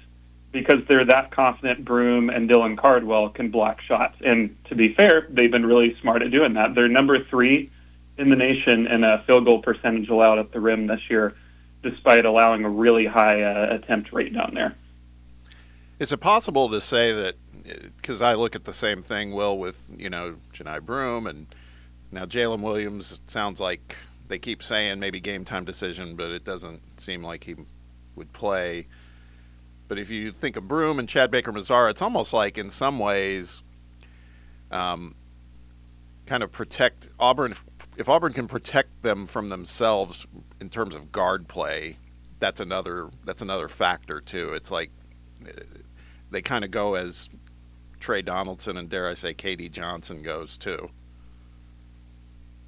because 0.51 0.85
they're 0.87 1.05
that 1.05 1.31
confident 1.31 1.83
Broome 1.83 2.29
and 2.29 2.49
Dylan 2.49 2.77
Cardwell 2.77 3.29
can 3.29 3.49
block 3.49 3.81
shots. 3.81 4.15
And 4.23 4.55
to 4.65 4.75
be 4.75 4.93
fair, 4.93 5.27
they've 5.29 5.51
been 5.51 5.65
really 5.65 5.97
smart 5.99 6.21
at 6.21 6.31
doing 6.31 6.53
that. 6.53 6.75
They're 6.75 6.87
number 6.87 7.23
three 7.23 7.69
in 8.17 8.29
the 8.29 8.35
nation 8.35 8.87
in 8.87 9.03
a 9.03 9.21
field 9.27 9.45
goal 9.45 9.61
percentage 9.61 10.09
allowed 10.09 10.39
at 10.39 10.51
the 10.51 10.59
rim 10.59 10.87
this 10.87 11.01
year, 11.09 11.35
despite 11.85 12.25
allowing 12.25 12.65
a 12.65 12.69
really 12.69 13.05
high 13.05 13.43
uh, 13.43 13.75
attempt 13.75 14.11
rate 14.11 14.33
down 14.33 14.51
there. 14.55 14.75
Is 15.99 16.11
it 16.11 16.17
possible 16.17 16.67
to 16.69 16.81
say 16.81 17.13
that? 17.13 17.35
Because 17.95 18.21
I 18.21 18.33
look 18.33 18.55
at 18.55 18.65
the 18.65 18.73
same 18.73 19.01
thing, 19.01 19.31
Will, 19.31 19.57
with 19.57 19.89
you 19.97 20.09
know 20.09 20.35
Johni 20.51 20.81
Broome 20.81 21.27
and 21.27 21.47
now 22.11 22.25
Jaylin 22.25 22.61
Williams. 22.61 23.21
Sounds 23.27 23.59
like 23.61 23.95
they 24.27 24.39
keep 24.39 24.61
saying 24.63 24.99
maybe 24.99 25.19
game 25.19 25.45
time 25.45 25.63
decision, 25.63 26.15
but 26.15 26.31
it 26.31 26.43
doesn't 26.43 26.99
seem 26.99 27.23
like 27.23 27.45
he 27.45 27.55
would 28.15 28.33
play. 28.33 28.87
But 29.87 29.99
if 29.99 30.09
you 30.09 30.31
think 30.31 30.57
of 30.57 30.67
Broome 30.67 30.97
and 30.97 31.07
Chad 31.07 31.29
Baker 31.29 31.53
Mazara, 31.53 31.91
it's 31.91 32.01
almost 32.01 32.33
like 32.33 32.57
in 32.57 32.71
some 32.71 32.97
ways, 32.97 33.63
um, 34.71 35.15
kind 36.25 36.41
of 36.41 36.51
protect 36.51 37.09
Auburn. 37.19 37.51
If, 37.51 37.63
if 37.95 38.09
Auburn 38.09 38.33
can 38.33 38.47
protect 38.47 39.03
them 39.03 39.27
from 39.27 39.49
themselves 39.49 40.25
in 40.59 40.69
terms 40.69 40.95
of 40.95 41.11
guard 41.11 41.47
play, 41.47 41.97
that's 42.39 42.59
another 42.59 43.09
that's 43.23 43.41
another 43.41 43.67
factor 43.67 44.21
too. 44.21 44.53
It's 44.53 44.71
like 44.71 44.91
uh, 45.45 45.51
they 46.31 46.41
kind 46.41 46.63
of 46.63 46.71
go 46.71 46.95
as 46.95 47.29
Tre 47.99 48.21
Donaldson 48.21 48.77
and 48.77 48.89
dare 48.89 49.07
I 49.07 49.13
say 49.13 49.33
K.D. 49.33 49.69
Johnson 49.69 50.21
goes 50.21 50.57
too. 50.57 50.89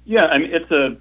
Yeah, 0.04 0.26
I 0.26 0.38
mean 0.38 0.50
it's 0.52 0.70
a 0.70 0.96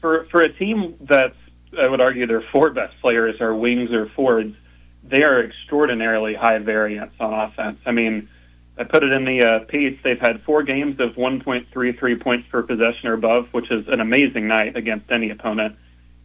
for 0.00 0.26
for 0.30 0.42
a 0.42 0.52
team 0.52 0.96
that's 1.00 1.36
I 1.78 1.86
would 1.86 2.02
argue 2.02 2.26
their 2.26 2.42
four 2.52 2.70
best 2.70 3.00
players 3.00 3.40
are 3.40 3.54
wings 3.54 3.92
or 3.92 4.08
forwards. 4.10 4.56
They 5.04 5.22
are 5.22 5.42
extraordinarily 5.42 6.34
high 6.34 6.58
variance 6.58 7.12
on 7.20 7.32
offense. 7.32 7.78
I 7.86 7.92
mean, 7.92 8.28
I 8.76 8.84
put 8.84 9.02
it 9.02 9.12
in 9.12 9.24
the 9.24 9.42
uh, 9.42 9.58
piece. 9.60 9.98
They've 10.02 10.18
had 10.18 10.42
four 10.42 10.62
games 10.62 11.00
of 11.00 11.10
1.33 11.14 12.20
points 12.20 12.48
per 12.50 12.62
possession 12.62 13.08
or 13.08 13.14
above, 13.14 13.48
which 13.52 13.70
is 13.70 13.86
an 13.88 14.00
amazing 14.00 14.48
night 14.48 14.76
against 14.76 15.10
any 15.10 15.30
opponent, 15.30 15.76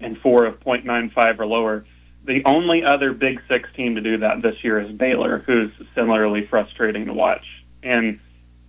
and 0.06 0.18
four 0.20 0.46
of 0.46 0.60
0.95 0.62 1.39
or 1.39 1.46
lower. 1.46 1.86
The 2.26 2.44
only 2.46 2.84
other 2.84 3.13
Big 3.13 3.41
Six 3.48 3.70
team 3.76 3.96
to 3.96 4.02
do 4.02 4.18
that 4.18 4.41
this 4.41 4.63
year 4.63 4.80
is 4.80 4.91
Baylor, 4.91 5.39
who's 5.39 5.72
similarly 5.94 6.48
frustrating 6.48 7.06
to 7.06 7.13
watch. 7.13 7.46
And 7.84 8.20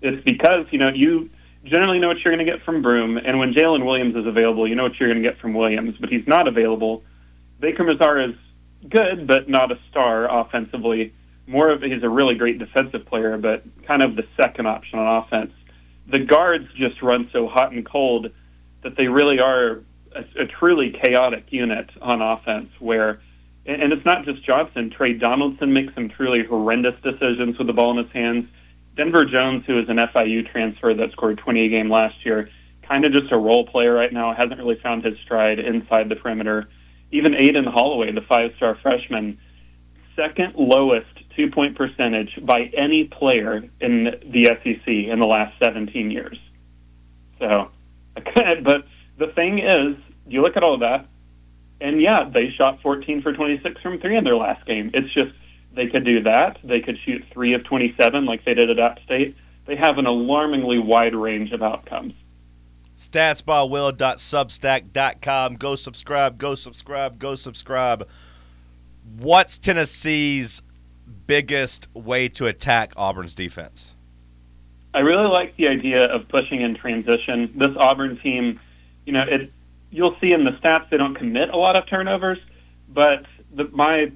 it's 0.02 0.22
because 0.24 0.66
you 0.70 0.78
know 0.78 0.88
you 0.88 1.30
generally 1.64 1.98
know 1.98 2.08
what 2.08 2.18
you're 2.20 2.34
going 2.34 2.44
to 2.44 2.50
get 2.50 2.62
from 2.64 2.82
Broome, 2.82 3.16
and 3.16 3.38
when 3.38 3.54
Jaylin 3.54 3.84
Williams 3.84 4.14
is 4.14 4.26
available, 4.26 4.68
you 4.68 4.74
know 4.74 4.82
what 4.82 4.98
you're 5.00 5.08
going 5.08 5.22
to 5.22 5.28
get 5.28 5.38
from 5.40 5.54
Williams. 5.54 5.96
But 5.98 6.10
he's 6.10 6.26
not 6.26 6.48
available. 6.48 7.02
Baker 7.58 7.84
Mazara 7.84 8.30
is 8.30 8.36
good, 8.88 9.26
but 9.26 9.48
not 9.48 9.72
a 9.72 9.78
star 9.90 10.28
offensively. 10.30 11.14
More 11.46 11.70
of 11.70 11.82
he's 11.82 12.02
a 12.02 12.08
really 12.08 12.34
great 12.34 12.58
defensive 12.58 13.06
player, 13.06 13.38
but 13.38 13.64
kind 13.86 14.02
of 14.02 14.16
the 14.16 14.26
second 14.36 14.66
option 14.66 14.98
on 14.98 15.24
offense. 15.24 15.52
The 16.08 16.18
guards 16.18 16.68
just 16.76 17.02
run 17.02 17.30
so 17.32 17.48
hot 17.48 17.72
and 17.72 17.86
cold 17.86 18.30
that 18.82 18.96
they 18.96 19.08
really 19.08 19.40
are 19.40 19.80
a, 20.16 20.42
a 20.42 20.46
truly 20.46 20.90
chaotic 20.90 21.46
unit 21.50 21.90
on 22.00 22.22
offense. 22.22 22.70
Where, 22.78 23.20
and, 23.64 23.92
it's 23.92 24.04
not 24.04 24.24
just 24.24 24.44
Johnson. 24.44 24.90
Tre 24.90 25.12
Donaldson 25.12 25.72
makes 25.72 25.94
some 25.94 26.08
truly 26.08 26.44
horrendous 26.44 26.94
decisions 27.02 27.58
with 27.58 27.66
the 27.66 27.72
ball 27.72 27.98
in 27.98 28.04
his 28.04 28.12
hands. 28.12 28.46
Denver 28.96 29.24
Jones, 29.24 29.64
who 29.66 29.78
is 29.78 29.88
an 29.88 29.98
FIU 29.98 30.50
transfer 30.50 30.94
that 30.94 31.12
scored 31.12 31.38
20 31.38 31.66
a 31.66 31.68
game 31.68 31.90
last 31.90 32.24
year, 32.24 32.48
kind 32.82 33.04
of 33.04 33.12
just 33.12 33.30
a 33.30 33.36
role 33.36 33.66
player 33.66 33.92
right 33.92 34.12
now, 34.12 34.32
hasn't 34.32 34.58
really 34.58 34.80
found 34.80 35.04
his 35.04 35.18
stride 35.18 35.58
inside 35.58 36.08
the 36.08 36.16
perimeter. 36.16 36.68
Even 37.10 37.34
Aden 37.34 37.64
Holloway, 37.64 38.12
the 38.12 38.22
five 38.22 38.52
star 38.56 38.76
freshman, 38.82 39.38
second 40.16 40.54
lowest 40.56 41.06
two 41.36 41.50
point 41.50 41.76
percentage 41.76 42.38
by 42.42 42.70
any 42.76 43.04
player 43.04 43.68
in 43.80 44.04
the 44.26 44.46
SEC 44.46 44.88
in 44.88 45.20
the 45.20 45.26
last 45.26 45.54
17 45.62 46.10
years. 46.10 46.38
So, 47.38 47.70
but 48.14 48.86
the 49.18 49.28
thing 49.28 49.58
is, 49.58 49.96
you 50.28 50.42
look 50.42 50.56
at 50.56 50.62
all 50.62 50.74
of 50.74 50.80
that, 50.80 51.06
and 51.80 52.00
yeah, 52.00 52.28
they 52.28 52.50
shot 52.50 52.80
14 52.82 53.22
for 53.22 53.32
26 53.32 53.80
from 53.80 54.00
three 54.00 54.16
in 54.16 54.24
their 54.24 54.36
last 54.36 54.66
game. 54.66 54.90
It's 54.94 55.12
just 55.12 55.32
they 55.74 55.86
could 55.86 56.04
do 56.04 56.22
that. 56.22 56.58
They 56.64 56.80
could 56.80 56.98
shoot 57.04 57.22
three 57.32 57.52
of 57.52 57.62
27 57.64 58.24
like 58.24 58.44
they 58.44 58.54
did 58.54 58.70
at 58.70 58.78
App 58.78 58.98
State. 59.00 59.36
They 59.66 59.76
have 59.76 59.98
an 59.98 60.06
alarmingly 60.06 60.78
wide 60.78 61.14
range 61.14 61.52
of 61.52 61.62
outcomes. 61.62 62.14
Statsbywill.substack.com. 62.96 65.56
Go 65.56 65.76
subscribe, 65.76 66.38
go 66.38 66.54
subscribe, 66.54 67.18
go 67.18 67.34
subscribe. 67.34 68.08
What's 69.18 69.58
Tennessee's 69.58 70.62
biggest 71.26 71.94
way 71.94 72.28
to 72.30 72.46
attack 72.46 72.94
Auburn's 72.96 73.34
defense? 73.34 73.94
I 74.94 75.00
really 75.00 75.28
like 75.28 75.54
the 75.56 75.68
idea 75.68 76.06
of 76.06 76.26
pushing 76.28 76.62
in 76.62 76.74
transition. 76.74 77.52
This 77.54 77.76
Auburn 77.76 78.18
team, 78.18 78.58
you 79.04 79.12
know, 79.12 79.26
it 79.28 79.52
you'll 79.96 80.16
see 80.20 80.32
in 80.32 80.44
the 80.44 80.50
stats 80.52 80.90
they 80.90 80.98
don't 80.98 81.14
commit 81.14 81.48
a 81.48 81.56
lot 81.56 81.74
of 81.74 81.86
turnovers, 81.86 82.38
but 82.88 83.24
the, 83.54 83.64
my 83.72 84.12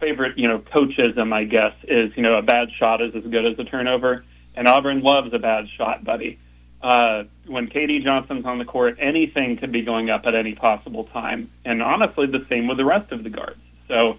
favorite, 0.00 0.38
you 0.38 0.48
know, 0.48 0.58
coachism, 0.58 1.32
I 1.34 1.44
guess, 1.44 1.74
is 1.84 2.16
you 2.16 2.22
know 2.22 2.38
a 2.38 2.42
bad 2.42 2.70
shot 2.72 3.02
is 3.02 3.14
as 3.14 3.24
good 3.24 3.44
as 3.44 3.58
a 3.58 3.64
turnover, 3.64 4.24
and 4.56 4.66
Auburn 4.66 5.02
loves 5.02 5.32
a 5.34 5.38
bad 5.38 5.68
shot, 5.76 6.02
buddy. 6.02 6.38
Uh, 6.80 7.24
when 7.46 7.66
K.D. 7.66 8.00
Johnson's 8.00 8.46
on 8.46 8.58
the 8.58 8.64
court, 8.64 8.96
anything 9.00 9.56
could 9.56 9.72
be 9.72 9.82
going 9.82 10.08
up 10.10 10.24
at 10.26 10.34
any 10.34 10.54
possible 10.54 11.04
time, 11.04 11.50
and 11.64 11.82
honestly, 11.82 12.26
the 12.26 12.46
same 12.48 12.66
with 12.66 12.78
the 12.78 12.84
rest 12.86 13.12
of 13.12 13.22
the 13.22 13.30
guards. 13.30 13.60
So 13.86 14.18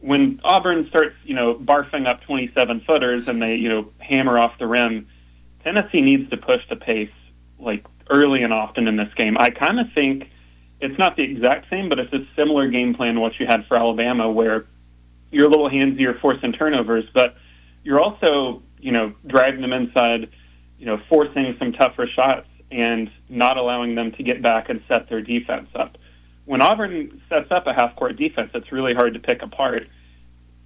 when 0.00 0.40
Auburn 0.44 0.86
starts, 0.88 1.16
you 1.24 1.34
know, 1.34 1.54
barfing 1.54 2.06
up 2.06 2.20
27 2.22 2.82
footers 2.82 3.26
and 3.26 3.42
they, 3.42 3.56
you 3.56 3.68
know, 3.68 3.88
hammer 3.98 4.38
off 4.38 4.58
the 4.58 4.66
rim, 4.66 5.08
Tennessee 5.64 6.02
needs 6.02 6.30
to 6.30 6.36
push 6.36 6.60
the 6.68 6.76
pace 6.76 7.10
like 7.58 7.84
early 8.10 8.42
and 8.42 8.52
often 8.52 8.86
in 8.86 8.96
this 8.96 9.12
game. 9.14 9.36
I 9.38 9.50
kind 9.50 9.80
of 9.80 9.86
think 9.94 10.30
it's 10.80 10.98
not 10.98 11.16
the 11.16 11.22
exact 11.22 11.70
same, 11.70 11.88
but 11.88 11.98
it's 11.98 12.12
a 12.12 12.26
similar 12.36 12.66
game 12.66 12.94
plan 12.94 13.14
to 13.14 13.20
what 13.20 13.38
you 13.40 13.46
had 13.46 13.66
for 13.66 13.78
Alabama, 13.78 14.30
where 14.30 14.66
you're 15.30 15.46
a 15.46 15.50
little 15.50 15.70
handsy, 15.70 16.00
you're 16.00 16.18
forcing 16.18 16.52
turnovers, 16.52 17.04
but 17.14 17.36
you're 17.82 18.00
also, 18.00 18.62
you 18.80 18.92
know, 18.92 19.14
driving 19.26 19.60
them 19.60 19.72
inside, 19.72 20.28
you 20.78 20.86
know, 20.86 21.00
forcing 21.08 21.56
some 21.58 21.72
tougher 21.72 22.06
shots 22.06 22.46
and 22.70 23.10
not 23.28 23.56
allowing 23.56 23.94
them 23.94 24.12
to 24.12 24.22
get 24.22 24.42
back 24.42 24.68
and 24.68 24.82
set 24.88 25.08
their 25.08 25.22
defense 25.22 25.68
up. 25.74 25.96
When 26.44 26.62
Auburn 26.62 27.22
sets 27.28 27.50
up 27.50 27.66
a 27.66 27.72
half 27.72 27.96
court 27.96 28.16
defense, 28.16 28.50
it's 28.54 28.70
really 28.70 28.94
hard 28.94 29.14
to 29.14 29.20
pick 29.20 29.42
apart. 29.42 29.88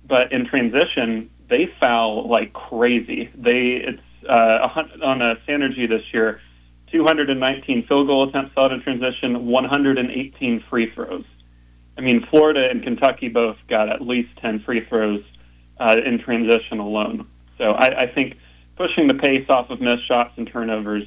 But 0.06 0.32
in 0.32 0.46
transition, 0.46 1.30
they 1.48 1.70
foul 1.78 2.28
like 2.28 2.52
crazy. 2.52 3.30
They 3.34 3.82
it's 3.86 4.02
uh, 4.28 4.68
on 5.02 5.22
a 5.22 5.36
Synergy 5.48 5.88
this 5.88 6.02
year, 6.12 6.40
219 6.90 7.86
field 7.86 8.06
goal 8.06 8.28
attempts 8.28 8.56
out 8.56 8.72
of 8.72 8.82
transition, 8.82 9.46
118 9.46 10.64
free 10.68 10.90
throws. 10.90 11.24
I 11.96 12.00
mean, 12.00 12.24
Florida 12.26 12.68
and 12.70 12.82
Kentucky 12.82 13.28
both 13.28 13.56
got 13.68 13.88
at 13.88 14.00
least 14.00 14.30
10 14.38 14.60
free 14.60 14.84
throws 14.86 15.22
uh, 15.78 15.96
in 16.04 16.18
transition 16.18 16.78
alone. 16.78 17.28
So 17.58 17.72
I, 17.72 18.02
I 18.02 18.06
think 18.06 18.36
pushing 18.76 19.08
the 19.08 19.14
pace 19.14 19.46
off 19.48 19.70
of 19.70 19.80
missed 19.80 20.06
shots 20.06 20.32
and 20.36 20.48
turnovers 20.48 21.04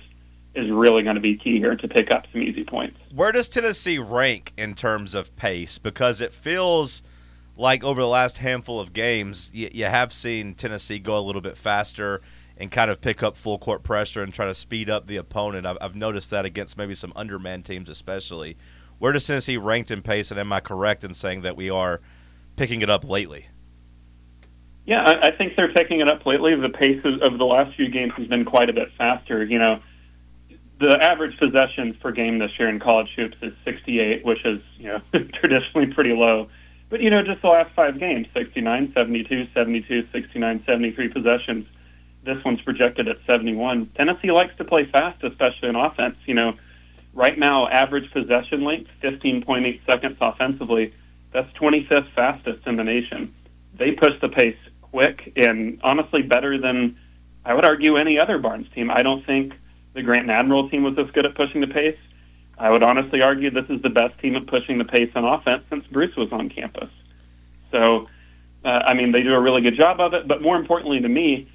is 0.55 0.69
really 0.69 1.01
going 1.01 1.15
to 1.15 1.21
be 1.21 1.35
key 1.35 1.57
here 1.57 1.75
to 1.75 1.87
pick 1.87 2.11
up 2.11 2.25
some 2.31 2.41
easy 2.41 2.63
points. 2.63 2.97
Where 3.13 3.31
does 3.31 3.49
Tennessee 3.49 3.97
rank 3.97 4.53
in 4.55 4.75
terms 4.75 5.15
of 5.15 5.35
pace? 5.35 5.79
Because 5.79 6.21
it 6.21 6.33
feels 6.33 7.01
like 7.55 7.83
over 7.83 8.01
the 8.01 8.07
last 8.07 8.37
handful 8.37 8.79
of 8.79 8.93
games, 8.93 9.49
you, 9.53 9.69
you 9.73 9.85
have 9.85 10.13
seen 10.13 10.53
Tennessee 10.53 10.99
go 10.99 11.17
a 11.17 11.21
little 11.21 11.41
bit 11.41 11.57
faster 11.57 12.21
and 12.57 12.71
kind 12.71 12.91
of 12.91 13.01
pick 13.01 13.23
up 13.23 13.35
full 13.35 13.57
court 13.57 13.83
pressure 13.83 14.21
and 14.21 14.33
try 14.33 14.45
to 14.45 14.53
speed 14.53 14.89
up 14.89 15.07
the 15.07 15.17
opponent. 15.17 15.65
I've, 15.65 15.77
I've 15.81 15.95
noticed 15.95 16.29
that 16.29 16.45
against 16.45 16.77
maybe 16.77 16.95
some 16.95 17.13
underman 17.15 17.63
teams, 17.63 17.89
especially. 17.89 18.57
Where 18.99 19.11
does 19.11 19.25
Tennessee 19.25 19.57
rank 19.57 19.89
in 19.91 20.01
pace? 20.01 20.31
And 20.31 20.39
am 20.39 20.53
I 20.53 20.59
correct 20.59 21.03
in 21.03 21.13
saying 21.13 21.41
that 21.41 21.55
we 21.55 21.69
are 21.69 22.01
picking 22.55 22.81
it 22.81 22.89
up 22.89 23.03
lately? 23.03 23.47
Yeah, 24.85 25.03
I, 25.03 25.27
I 25.27 25.31
think 25.31 25.53
they're 25.55 25.73
picking 25.73 26.01
it 26.01 26.11
up 26.11 26.25
lately. 26.25 26.55
The 26.55 26.69
pace 26.69 27.01
of, 27.03 27.21
of 27.21 27.37
the 27.37 27.45
last 27.45 27.75
few 27.75 27.89
games 27.89 28.13
has 28.17 28.27
been 28.27 28.45
quite 28.45 28.69
a 28.69 28.73
bit 28.73 28.89
faster. 28.97 29.43
You 29.43 29.59
know, 29.59 29.79
the 30.79 30.97
average 31.01 31.37
possessions 31.37 31.95
per 31.97 32.11
game 32.11 32.39
this 32.39 32.51
year 32.59 32.67
in 32.67 32.79
college 32.79 33.09
hoops 33.15 33.37
is 33.41 33.53
68, 33.63 34.25
which 34.25 34.45
is 34.45 34.61
you 34.77 34.87
know 34.87 35.01
traditionally 35.33 35.87
pretty 35.93 36.13
low. 36.13 36.49
But 36.89 37.01
you 37.01 37.09
know, 37.09 37.23
just 37.23 37.41
the 37.41 37.47
last 37.47 37.73
five 37.75 37.99
games 37.99 38.27
69, 38.33 38.91
72, 38.93 39.47
72, 39.53 40.07
69, 40.11 40.63
73 40.65 41.07
possessions. 41.09 41.65
This 42.23 42.43
one's 42.43 42.61
projected 42.61 43.07
at 43.07 43.17
71. 43.27 43.91
Tennessee 43.95 44.31
likes 44.31 44.55
to 44.57 44.63
play 44.63 44.85
fast, 44.85 45.23
especially 45.23 45.69
in 45.69 45.75
offense. 45.75 46.15
You 46.25 46.35
know, 46.35 46.53
right 47.13 47.37
now, 47.37 47.67
average 47.67 48.11
possession 48.11 48.63
length 48.63 48.89
15.8 49.01 49.85
seconds 49.85 50.17
offensively. 50.21 50.93
That's 51.31 51.51
25th 51.53 52.13
fastest 52.13 52.65
in 52.65 52.77
the 52.77 52.83
nation. 52.83 53.33
They 53.77 53.91
push 53.91 54.19
the 54.21 54.29
pace 54.29 54.57
quick 54.81 55.33
and 55.35 55.79
honestly 55.83 56.21
better 56.21 56.57
than 56.57 56.97
I 57.43 57.53
would 57.53 57.65
argue 57.65 57.97
any 57.97 58.19
other 58.19 58.37
Barnes 58.37 58.67
team. 58.73 58.89
I 58.91 59.01
don't 59.01 59.25
think 59.25 59.53
the 59.93 60.01
Grant 60.01 60.23
and 60.23 60.31
Admiral 60.31 60.69
team 60.69 60.83
was 60.83 60.97
as 60.97 61.09
good 61.11 61.25
at 61.25 61.35
pushing 61.35 61.61
the 61.61 61.67
pace. 61.67 61.97
I 62.57 62.69
would 62.69 62.83
honestly 62.83 63.21
argue 63.21 63.49
this 63.49 63.69
is 63.69 63.81
the 63.81 63.89
best 63.89 64.17
team 64.19 64.35
at 64.35 64.47
pushing 64.47 64.77
the 64.77 64.85
pace 64.85 65.11
on 65.15 65.25
offense 65.25 65.63
since 65.69 65.85
Bruce 65.87 66.15
was 66.15 66.31
on 66.31 66.49
campus. 66.49 66.89
So 67.71 68.07
Uh, 68.65 68.81
I 68.85 68.93
mean, 68.93 69.11
they 69.11 69.23
do 69.23 69.33
a 69.33 69.41
really 69.41 69.61
good 69.61 69.75
job 69.75 69.99
of 69.99 70.13
it. 70.13 70.27
But 70.27 70.41
more 70.41 70.55
importantly 70.55 71.01
to 71.01 71.09
me, 71.09 71.49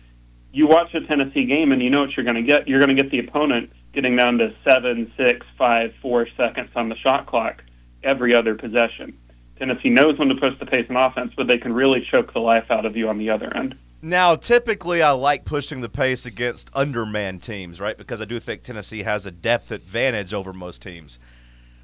you 0.59 0.67
watch 0.67 0.93
a 0.93 1.01
Tennessee 1.07 1.45
game 1.45 1.71
and 1.71 1.81
you 1.81 1.89
know 1.89 2.01
what 2.01 2.17
you're 2.17 2.25
going 2.25 2.35
to 2.35 2.43
get. 2.43 2.67
You're 2.67 2.81
going 2.81 2.95
to 2.95 3.01
get 3.01 3.13
the 3.13 3.21
opponent 3.21 3.71
getting 3.93 4.17
down 4.17 4.39
to 4.39 4.53
seven, 4.67 5.13
six, 5.17 5.47
five, 5.57 5.95
four 6.03 6.27
seconds 6.37 6.71
on 6.75 6.89
the 6.89 6.97
shot 6.97 7.27
clock 7.27 7.63
every 8.03 8.35
other 8.35 8.57
possession. 8.57 9.17
Tennessee 9.57 9.89
knows 9.89 10.19
when 10.19 10.27
to 10.29 10.35
push 10.35 10.59
the 10.59 10.67
pace 10.67 10.87
in 10.89 10.97
offense, 10.97 11.33
but 11.37 11.47
they 11.47 11.59
can 11.59 11.73
really 11.73 12.05
choke 12.11 12.33
the 12.33 12.41
life 12.41 12.73
out 12.73 12.87
of 12.87 12.97
you 12.97 13.09
on 13.09 13.19
the 13.19 13.31
other 13.31 13.57
end. 13.57 13.77
Now, 14.03 14.35
typically, 14.35 15.01
I 15.01 15.13
like 15.13 15.45
pushing 15.45 15.81
the 15.81 15.89
pace 15.89 16.27
against 16.27 16.75
underman 16.75 17.39
teams, 17.39 17.81
right? 17.81 17.97
Because 17.97 18.21
I 18.21 18.25
do 18.25 18.41
think 18.41 18.63
Tennessee 18.63 19.05
has 19.05 19.27
a 19.27 19.31
depth 19.31 19.71
advantage 19.71 20.35
over 20.35 20.53
most 20.53 20.83
teams. 20.83 21.21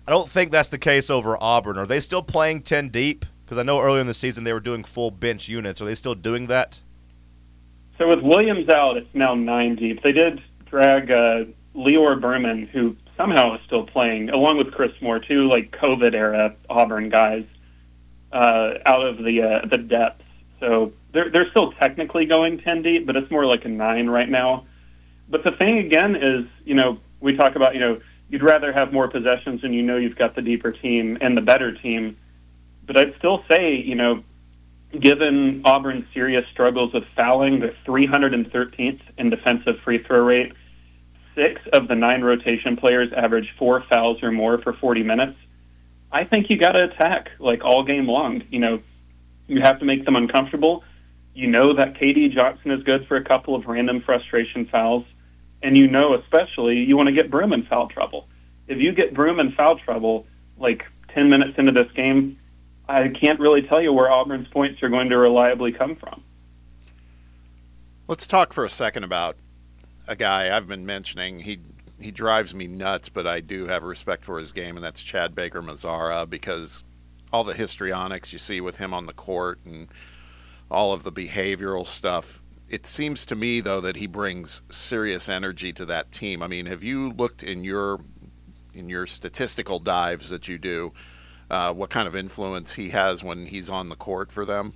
I 0.05 0.11
don't 0.11 0.29
think 0.29 0.51
that's 0.51 0.69
the 0.69 0.79
case 0.79 1.11
over 1.11 1.41
Auburn. 1.41 1.79
Are 1.79 1.87
they 1.87 2.01
still 2.01 2.23
playing 2.25 2.63
10 2.63 2.89
deep? 2.89 3.25
Because 3.45 3.57
I 3.57 3.63
know 3.63 3.81
earlier 3.81 4.01
in 4.01 4.09
the 4.09 4.15
season 4.15 4.43
they 4.43 4.53
were 4.53 4.59
doing 4.59 4.83
full 4.83 5.13
bench 5.13 5.49
units. 5.49 5.81
Are 5.81 5.85
they 5.85 5.95
still 5.95 6.17
doing 6.17 6.49
that? 6.49 6.81
So 7.99 8.09
with 8.09 8.21
Williams 8.23 8.69
out, 8.69 8.97
it's 8.97 9.15
now 9.15 9.35
nine 9.35 9.77
deep. 9.77 10.03
They 10.03 10.13
did 10.13 10.43
drag 10.67 11.11
uh, 11.11 11.45
Lior 11.77 12.21
Berman, 12.21 12.67
who 12.67 12.97
somehow 13.17 13.55
is 13.55 13.61
still 13.67 13.87
playing, 13.87 14.31
along 14.31 14.59
with 14.59 14.73
Chris 14.73 14.91
Moore, 15.01 15.21
two 15.21 15.49
like 15.49 15.71
COVID 15.71 16.15
era 16.15 16.57
Auburn 16.69 17.09
guys, 17.09 17.45
uh, 18.33 18.75
out 18.87 19.07
of 19.07 19.19
the 19.19 19.43
uh, 19.43 19.67
the 19.71 19.79
depths. 19.79 20.25
So 20.59 20.93
they're 21.13 21.31
they're 21.31 21.51
still 21.51 21.73
technically 21.73 22.27
going 22.27 22.59
ten 22.59 22.83
deep, 22.83 23.07
but 23.07 23.17
it's 23.17 23.31
more 23.31 23.47
like 23.47 23.65
a 23.65 23.69
nine 23.69 24.09
right 24.09 24.29
now. 24.29 24.67
But 25.29 25.45
the 25.45 25.53
thing 25.53 25.79
again 25.79 26.17
is, 26.17 26.47
you 26.65 26.75
know, 26.75 26.99
we 27.21 27.37
talk 27.37 27.55
about 27.55 27.75
you 27.75 27.81
know 27.81 28.01
you'd 28.29 28.43
rather 28.43 28.73
have 28.73 28.93
more 28.93 29.09
possessions 29.09 29.63
and 29.63 29.75
you 29.75 29.83
know 29.83 29.97
you've 29.97 30.17
got 30.17 30.35
the 30.35 30.43
deeper 30.43 30.73
team 30.73 31.19
and 31.21 31.37
the 31.37 31.43
better 31.43 31.73
team. 31.73 32.17
But 32.87 32.99
I'd 32.99 33.15
still 33.19 33.45
say, 33.49 33.77
you 33.77 33.95
know, 33.95 34.25
given 35.01 35.63
Auburn's 35.65 36.05
serious 36.13 36.45
struggles 36.53 36.93
with 36.93 37.05
fouling, 37.17 37.61
the 37.61 37.75
313th 37.87 39.01
in 39.19 39.31
defensive 39.31 39.77
free 39.85 40.03
throw 40.03 40.25
rate, 40.25 40.53
six 41.35 41.61
of 41.73 41.89
the 41.89 41.95
nine 41.95 42.23
rotation 42.23 42.77
players 42.77 43.13
average 43.13 43.53
four 43.59 43.85
fouls 43.91 44.23
or 44.23 44.31
more 44.31 44.59
for 44.59 44.73
40 44.73 45.03
minutes. 45.03 45.37
I 46.13 46.25
think 46.25 46.49
you 46.49 46.57
got 46.57 46.73
to 46.73 46.85
attack 46.85 47.31
like 47.39 47.65
all 47.65 47.83
game 47.83 48.07
long. 48.07 48.45
You 48.51 48.61
know, 48.61 48.83
you 49.49 49.61
have 49.61 49.81
to 49.81 49.85
make 49.85 50.05
them 50.05 50.17
uncomfortable. 50.17 50.85
You 51.35 51.49
know 51.49 51.75
that 51.75 51.99
K.D. 51.99 52.29
Johnson 52.29 52.71
is 52.71 52.83
good 52.85 53.07
for 53.09 53.17
a 53.17 53.25
couple 53.25 53.57
of 53.57 53.67
random 53.67 54.01
frustration 54.01 54.67
fouls, 54.67 55.05
and 55.63 55.77
you 55.77 55.89
know 55.89 56.15
especially 56.15 56.77
you 56.77 56.97
want 56.97 57.09
to 57.09 57.13
get 57.13 57.31
Broome 57.31 57.53
in 57.53 57.65
foul 57.65 57.89
trouble. 57.89 58.29
If 58.69 58.79
you 58.79 58.93
get 58.93 59.13
Broome 59.13 59.41
in 59.41 59.53
foul 59.53 59.79
trouble, 59.79 60.27
like 60.57 60.85
10 61.09 61.29
minutes 61.29 61.55
into 61.59 61.73
this 61.73 61.91
game, 61.93 62.39
I 62.89 63.09
can't 63.09 63.41
really 63.41 63.63
tell 63.63 63.81
you 63.81 63.93
where 63.93 64.11
Auburn's 64.11 64.49
points 64.49 64.83
are 64.83 64.89
going 64.89 65.09
to 65.09 65.19
reliably 65.19 65.73
come 65.73 65.97
from. 65.97 66.23
Let's 68.07 68.27
talk 68.27 68.53
for 68.53 68.65
a 68.65 68.71
second 68.71 69.05
about 69.05 69.37
a 70.07 70.15
guy 70.15 70.55
I've 70.55 70.69
been 70.69 70.85
mentioning. 70.85 71.41
He 71.41 71.61
he 71.99 72.11
drives 72.11 72.55
me 72.55 72.67
nuts, 72.67 73.09
but 73.09 73.27
I 73.27 73.41
do 73.41 73.67
have 73.67 73.83
respect 73.83 74.25
for 74.25 74.39
his 74.39 74.53
game, 74.53 74.77
and 74.77 74.85
that's 74.85 75.03
Chad 75.03 75.35
Baker 75.35 75.63
Mazara 75.63 76.29
because 76.29 76.85
all 77.33 77.45
the 77.45 77.55
histrionics 77.55 78.33
you 78.33 78.39
see 78.39 78.61
with 78.61 78.77
him 78.77 78.93
on 78.93 79.07
the 79.07 79.13
court 79.13 79.59
and 79.65 79.89
all 80.71 80.93
of 80.93 81.03
the 81.03 81.13
behavioral 81.13 81.87
stuff. 81.87 82.43
It 82.69 82.87
seems 82.87 83.25
to 83.27 83.37
me 83.37 83.61
though 83.61 83.81
that 83.81 83.97
he 83.97 84.07
brings 84.07 84.63
serious 84.71 85.29
energy 85.29 85.73
to 85.73 85.87
that 85.87 86.13
team. 86.13 86.43
I 86.43 86.47
mean, 86.47 86.67
have 86.67 86.83
you 86.83 87.11
looked 87.11 87.43
in 87.43 87.65
your 87.65 88.01
in 88.75 88.89
your 88.89 89.07
statistical 89.07 89.79
dives 89.79 90.29
that 90.31 90.49
you 90.49 90.59
do? 90.59 90.93
Uh, 91.55 91.73
what 91.73 91.89
kind 91.89 92.09
of 92.09 92.17
influence 92.17 92.75
he 92.75 92.89
has 92.89 93.23
when 93.23 93.47
he's 93.47 93.71
on 93.71 93.89
the 93.89 93.95
court 93.95 94.33
for 94.33 94.45
them? 94.45 94.73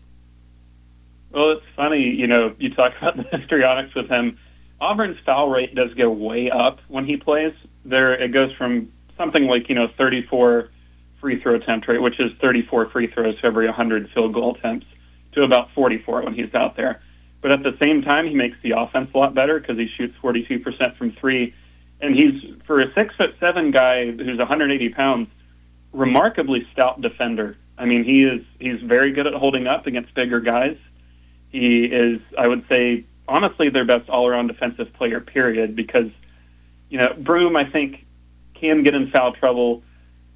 Well, 1.33 1.51
it's 1.51 1.67
funny, 1.75 2.05
you 2.05 2.29
know, 2.29 2.55
you 2.57 2.73
talk 2.73 2.93
about 3.03 3.17
the 3.17 3.25
histrionics 3.37 3.97
with 3.97 4.09
him. 4.09 4.39
Auburn's 4.81 5.19
foul 5.27 5.51
rate 5.51 5.75
does 5.75 5.93
go 5.95 6.09
way 6.09 6.53
up 6.53 6.79
when 6.87 7.05
he 7.05 7.17
plays. 7.17 7.53
There, 7.85 8.15
it 8.15 8.29
goes 8.29 8.53
from 8.53 8.93
something 9.17 9.49
like 9.49 9.69
you 9.69 9.75
know 9.75 9.89
34 9.99 10.71
free 11.21 11.43
throw 11.43 11.57
attempt 11.57 11.89
rate, 11.89 12.01
which 12.01 12.21
is 12.21 12.31
34 12.41 12.91
free 12.91 13.09
throws 13.09 13.37
for 13.41 13.49
every 13.49 13.67
100 13.67 14.11
field 14.11 14.33
goal 14.33 14.55
attempts, 14.55 14.87
to 15.33 15.43
about 15.43 15.73
44 15.75 16.23
when 16.23 16.35
he's 16.35 16.55
out 16.55 16.77
there. 16.77 17.03
But 17.41 17.51
at 17.51 17.65
the 17.65 17.77
same 17.83 18.03
time, 18.03 18.29
he 18.29 18.35
makes 18.35 18.57
the 18.63 18.75
offense 18.77 19.11
a 19.13 19.19
lot 19.19 19.35
better 19.35 19.59
because 19.59 19.79
he 19.79 19.89
shoots 19.97 20.15
42% 20.23 20.97
from 20.97 21.11
three, 21.11 21.53
and 22.01 22.15
he's 22.15 22.41
for 22.69 22.81
a 22.81 22.95
six 22.95 23.17
foot 23.17 23.35
seven 23.41 23.73
guy 23.73 24.13
who's 24.13 24.39
180 24.39 24.91
pounds, 24.91 25.29
remarkably 25.93 26.67
stout 26.73 27.01
defender. 27.01 27.57
I 27.77 27.85
mean, 27.85 28.05
he 28.05 28.25
is 28.25 28.43
he's 28.59 28.81
very 28.81 29.13
good 29.13 29.27
at 29.27 29.35
holding 29.35 29.67
up 29.67 29.87
against 29.87 30.15
bigger 30.15 30.41
guys. 30.41 30.77
He 31.51 31.85
is, 31.85 32.21
I 32.37 32.49
would 32.49 32.65
say, 32.69 33.05
honestly 33.27 33.71
their 33.71 33.85
best 33.85 34.09
all-around 34.09 34.49
defensive 34.49 34.93
player. 34.95 35.21
Period. 35.21 35.77
Because 35.77 36.11
you 36.91 36.99
know 36.99 37.15
Broome, 37.19 37.57
I 37.57 37.71
think, 37.71 38.05
can 38.55 38.83
get 38.83 38.95
in 38.95 39.11
foul 39.11 39.33
trouble. 39.33 39.83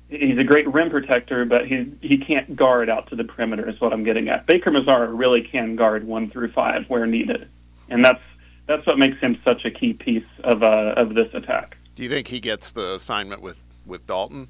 He's 0.08 0.38
a 0.38 0.44
great 0.44 0.72
rim 0.72 0.90
protector, 0.90 1.44
but 1.44 1.66
he 1.66 1.90
he 2.00 2.18
can't 2.18 2.54
guard 2.54 2.90
out 2.90 3.08
to 3.10 3.16
the 3.16 3.24
perimeter. 3.24 3.68
Is 3.68 3.80
what 3.80 3.92
I'm 3.92 4.04
getting 4.04 4.28
at. 4.28 4.46
Baker 4.46 4.70
Mazara 4.70 5.08
really 5.10 5.42
can 5.42 5.74
guard 5.74 6.04
one 6.04 6.30
through 6.30 6.52
five 6.52 6.84
where 6.88 7.06
needed, 7.06 7.48
and 7.88 8.04
that's 8.04 8.22
that's 8.66 8.86
what 8.86 8.98
makes 8.98 9.18
him 9.18 9.38
such 9.44 9.64
a 9.64 9.70
key 9.70 9.94
piece 9.94 10.24
of 10.44 10.62
uh, 10.62 10.94
of 10.96 11.14
this 11.14 11.28
attack. 11.34 11.76
Do 11.94 12.02
you 12.02 12.08
think 12.08 12.28
he 12.28 12.40
gets 12.40 12.72
the 12.72 12.94
assignment 12.94 13.42
with 13.42 13.62
with 13.86 14.06
Dalton? 14.06 14.48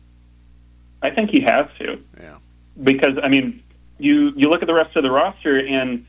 I 1.02 1.10
think 1.10 1.30
he 1.30 1.42
has 1.42 1.66
to. 1.78 1.98
Yeah. 2.20 2.38
Because 2.82 3.18
I 3.22 3.28
mean, 3.28 3.62
you 3.98 4.32
you 4.36 4.48
look 4.48 4.62
at 4.62 4.66
the 4.66 4.74
rest 4.74 4.96
of 4.96 5.02
the 5.02 5.10
roster, 5.10 5.58
and 5.58 6.06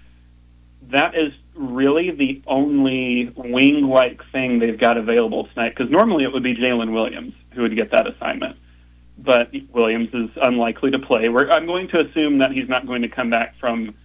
that 0.89 1.15
is 1.15 1.34
really 1.56 2.12
the 2.12 2.41
only 2.47 3.32
wing-like 3.36 4.21
thing 4.32 4.60
they've 4.60 4.79
got 4.79 4.97
available 4.97 5.47
tonight. 5.47 5.69
Because 5.75 5.91
normally 5.91 6.23
it 6.23 6.34
would 6.34 6.43
be 6.43 6.56
Jaylin 6.56 6.93
Williams 6.93 7.34
who 7.51 7.62
would 7.62 7.75
get 7.75 7.91
that 7.91 8.08
assignment, 8.08 8.58
but 9.17 9.51
Williams 9.71 10.10
is 10.13 10.29
unlikely 10.41 10.91
to 10.91 10.99
play. 10.99 11.29
We're, 11.29 11.49
I'm 11.49 11.65
going 11.65 11.88
to 11.89 12.06
assume 12.06 12.39
that 12.39 12.51
he's 12.51 12.67
not 12.67 12.88
going 12.88 13.03
to 13.03 13.10
come 13.10 13.29
back 13.29 13.56
from 13.60 13.95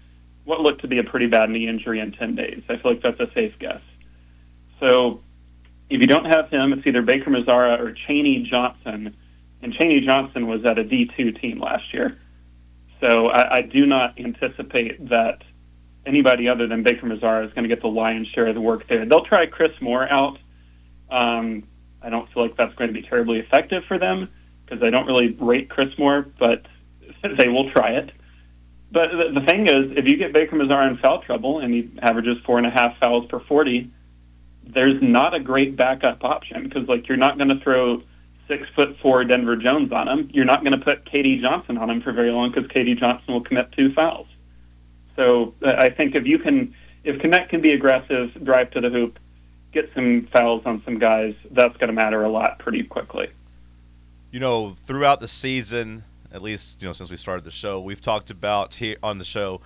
what 0.44 0.60
looked 0.60 0.82
to 0.82 0.88
be 0.88 0.98
a 0.98 1.04
pretty 1.04 1.26
bad 1.26 1.50
knee 1.50 1.68
injury 1.68 2.00
in 2.00 2.12
10 2.12 2.34
days. 2.34 2.62
I 2.68 2.76
feel 2.76 2.92
like 2.92 3.02
that's 3.02 3.20
a 3.20 3.30
safe 3.32 3.58
guess. 3.58 3.82
So 4.80 5.20
if 5.90 6.00
you 6.00 6.06
don't 6.06 6.26
have 6.26 6.50
him, 6.50 6.72
it's 6.72 6.86
either 6.86 7.02
Baker 7.02 7.30
Mazara 7.30 7.78
or 7.78 7.92
Chaney 7.92 8.48
Johnson, 8.50 9.16
and 9.62 9.72
Chaney 9.74 10.00
Johnson 10.00 10.46
was 10.46 10.64
at 10.64 10.78
a 10.78 10.84
D2 10.84 11.40
team 11.40 11.60
last 11.60 11.92
year. 11.92 12.18
So 13.00 13.28
I, 13.28 13.56
I 13.56 13.62
do 13.62 13.86
not 13.86 14.18
anticipate 14.18 15.08
that 15.08 15.42
anybody 16.06 16.48
other 16.48 16.66
than 16.66 16.82
Baker 16.82 17.06
Mazara 17.06 17.46
is 17.46 17.52
going 17.52 17.68
to 17.68 17.68
get 17.68 17.82
the 17.82 17.88
lion's 17.88 18.28
share 18.28 18.46
of 18.46 18.54
the 18.54 18.60
work 18.60 18.88
there. 18.88 19.04
They'll 19.06 19.24
try 19.24 19.46
Chris 19.46 19.72
Moore 19.80 20.08
out. 20.10 20.38
Um, 21.10 21.64
I 22.02 22.10
don't 22.10 22.30
feel 22.32 22.44
like 22.44 22.56
that's 22.56 22.74
going 22.74 22.92
to 22.92 22.94
be 22.94 23.06
terribly 23.06 23.38
effective 23.38 23.82
for 23.86 23.98
them 23.98 24.28
because 24.64 24.82
I 24.82 24.90
don't 24.90 25.06
really 25.06 25.36
rate 25.40 25.68
Chris 25.68 25.88
Moore, 25.98 26.26
but 26.38 26.66
they 27.38 27.48
will 27.48 27.70
try 27.70 27.92
it. 27.92 28.10
But 28.90 29.10
the, 29.10 29.40
the 29.40 29.46
thing 29.46 29.66
is, 29.66 29.96
if 29.96 30.10
you 30.10 30.16
get 30.16 30.32
Baker 30.32 30.56
Mazara 30.56 30.88
in 30.90 30.96
foul 30.98 31.22
trouble 31.22 31.60
and 31.60 31.72
he 31.72 31.90
averages 32.00 32.38
four 32.46 32.58
and 32.58 32.66
a 32.66 32.70
half 32.70 32.98
fouls 32.98 33.26
per 33.28 33.40
40, 33.40 33.90
there's 34.66 35.00
not 35.02 35.34
a 35.34 35.40
great 35.40 35.76
backup 35.76 36.24
option 36.24 36.64
because, 36.64 36.88
like, 36.88 37.08
you're 37.08 37.18
not 37.18 37.36
going 37.36 37.48
to 37.48 37.60
throw 37.60 38.02
six 38.48 38.66
foot 38.74 38.96
four 39.00 39.22
Denver 39.24 39.56
Jones 39.56 39.92
on 39.92 40.08
him. 40.08 40.30
You're 40.32 40.46
not 40.46 40.64
going 40.64 40.76
to 40.76 40.84
put 40.84 41.04
K.D. 41.04 41.40
Johnson 41.40 41.78
on 41.78 41.90
him 41.90 42.00
for 42.00 42.12
very 42.12 42.32
long 42.32 42.50
because 42.50 42.68
K.D. 42.70 42.94
Johnson 42.94 43.34
will 43.34 43.44
commit 43.44 43.70
two 43.72 43.92
fouls. 43.92 44.26
So 45.14 45.54
uh, 45.64 45.74
I 45.78 45.90
think 45.90 46.14
if 46.14 46.26
you 46.26 46.38
can, 46.38 46.74
if 47.04 47.20
Knecht 47.20 47.50
can 47.50 47.60
be 47.60 47.72
aggressive, 47.72 48.32
drive 48.42 48.70
to 48.72 48.80
the 48.80 48.88
hoop, 48.88 49.18
get 49.72 49.90
some 49.94 50.28
fouls 50.32 50.62
on 50.64 50.82
some 50.84 50.98
guys, 50.98 51.34
that's 51.50 51.76
going 51.76 51.88
to 51.88 51.92
matter 51.92 52.24
a 52.24 52.30
lot 52.30 52.58
pretty 52.58 52.82
quickly. 52.82 53.28
You 54.30 54.40
know, 54.40 54.76
throughout 54.82 55.20
the 55.20 55.28
season, 55.28 56.04
at 56.32 56.42
least 56.42 56.82
you 56.82 56.88
know 56.88 56.92
since 56.92 57.10
we 57.10 57.16
started 57.16 57.44
the 57.44 57.50
show, 57.50 57.80
we've 57.80 58.00
talked 58.00 58.30
about 58.30 58.76
here 58.76 58.96
on 59.02 59.18
the 59.18 59.24
show. 59.24 59.60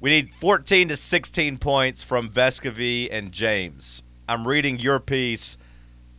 We 0.00 0.10
need 0.10 0.34
14 0.34 0.88
to 0.88 0.96
16 0.96 1.58
points 1.58 2.02
from 2.02 2.28
Vescovi 2.28 3.08
and 3.10 3.32
James. 3.32 4.02
I'm 4.28 4.46
reading 4.46 4.78
your 4.78 5.00
piece, 5.00 5.56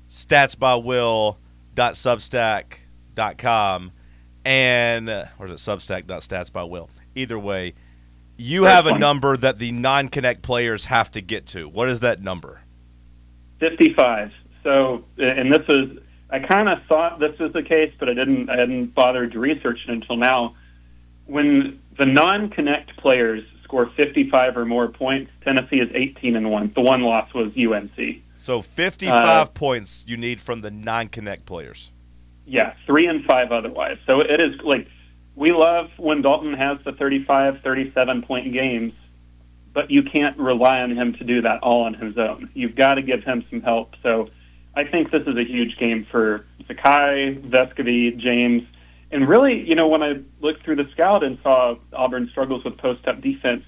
stats 0.10 0.58
by 0.58 0.76
Will 0.76 1.38
substack.com 1.76 3.92
and 4.44 5.10
uh, 5.10 5.26
or 5.40 5.46
is 5.48 5.52
it? 5.52 5.56
Substack.stats 5.56 6.52
by 6.52 6.64
will. 6.64 6.90
Either 7.16 7.40
way 7.40 7.74
you 8.38 8.64
have 8.64 8.86
a 8.86 8.98
number 8.98 9.38
that 9.38 9.60
the 9.60 9.72
non-Knecht 9.72 10.42
players 10.42 10.86
have 10.86 11.12
to 11.12 11.22
get 11.22 11.46
to. 11.48 11.70
What 11.70 11.90
is 11.90 12.02
that 12.02 12.22
number? 12.22 12.62
55 13.60 14.32
so 14.64 15.06
and 15.18 15.52
this 15.52 15.64
is 15.70 15.98
i 16.30 16.40
kind 16.40 16.68
of 16.68 16.80
thought 16.90 17.20
this 17.20 17.40
was 17.40 17.54
the 17.54 17.64
case 17.64 17.94
but 17.98 18.10
i 18.10 18.14
didn't 18.14 18.50
i 18.50 18.58
hadn't 18.58 18.94
bothered 18.94 19.32
to 19.32 19.40
research 19.40 19.80
it 19.88 19.92
until 19.92 20.18
now. 20.18 20.56
When 21.26 21.80
the 21.98 22.06
non-Knecht 22.06 22.98
players 22.98 23.44
score 23.64 23.90
55 23.96 24.58
or 24.58 24.66
more 24.66 24.90
points 24.90 25.32
tennessee 25.44 25.78
is 25.78 25.90
18 25.94 26.36
and 26.36 26.52
1 26.52 26.74
the 26.76 26.82
one 26.82 27.02
loss 27.02 27.34
was 27.34 27.52
unc 27.58 28.22
so 28.38 28.62
55 28.62 29.14
uh, 29.14 29.46
points 29.52 30.06
you 30.08 30.18
need 30.18 30.42
from 30.42 30.62
the 30.62 30.72
non-Knecht 30.72 31.46
players. 31.46 31.92
Yeah, 32.46 32.74
three 32.86 33.08
and 33.08 33.26
five 33.26 33.52
otherwise. 33.52 33.98
So 34.06 34.22
it 34.22 34.42
is 34.42 34.60
like 34.62 34.88
we 35.36 35.52
love 35.52 35.90
when 35.98 36.22
Dalton 36.22 36.54
has 36.54 36.78
the 36.86 36.92
35, 36.94 37.62
37 37.62 38.22
point 38.22 38.54
games 38.54 38.94
but 39.76 39.92
you 39.92 40.02
can't 40.02 40.38
rely 40.40 40.80
on 40.80 40.90
him 40.90 41.14
to 41.14 41.24
do 41.26 41.42
that 41.42 41.62
all 41.62 41.84
on 41.84 41.94
his 41.94 42.18
own. 42.18 42.50
You've 42.54 42.76
got 42.76 42.96
to 42.96 43.02
give 43.02 43.24
him 43.24 43.46
some 43.50 43.62
help. 43.62 43.94
So 44.02 44.30
I 44.74 44.86
think 44.86 45.12
this 45.12 45.28
is 45.28 45.36
a 45.36 45.44
huge 45.44 45.78
game 45.78 46.06
for 46.06 46.46
Zakai, 46.64 47.48
Vescovi, 47.50 48.18
James, 48.18 48.64
and 49.12 49.28
really, 49.28 49.68
you 49.68 49.76
know, 49.76 49.90
when 49.90 50.02
I 50.02 50.22
looked 50.40 50.64
through 50.64 50.78
the 50.78 50.90
scout 50.92 51.24
and 51.24 51.38
saw 51.44 51.76
Auburn 51.92 52.30
struggles 52.30 52.64
with 52.64 52.78
post-up 52.78 53.22
defense, 53.22 53.64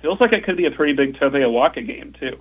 feels 0.00 0.20
like 0.20 0.32
it 0.32 0.44
could 0.44 0.56
be 0.56 0.66
a 0.66 0.70
pretty 0.70 0.92
big 0.92 1.18
Tobe 1.18 1.34
Awaka 1.34 1.84
game 1.84 2.14
too. 2.18 2.38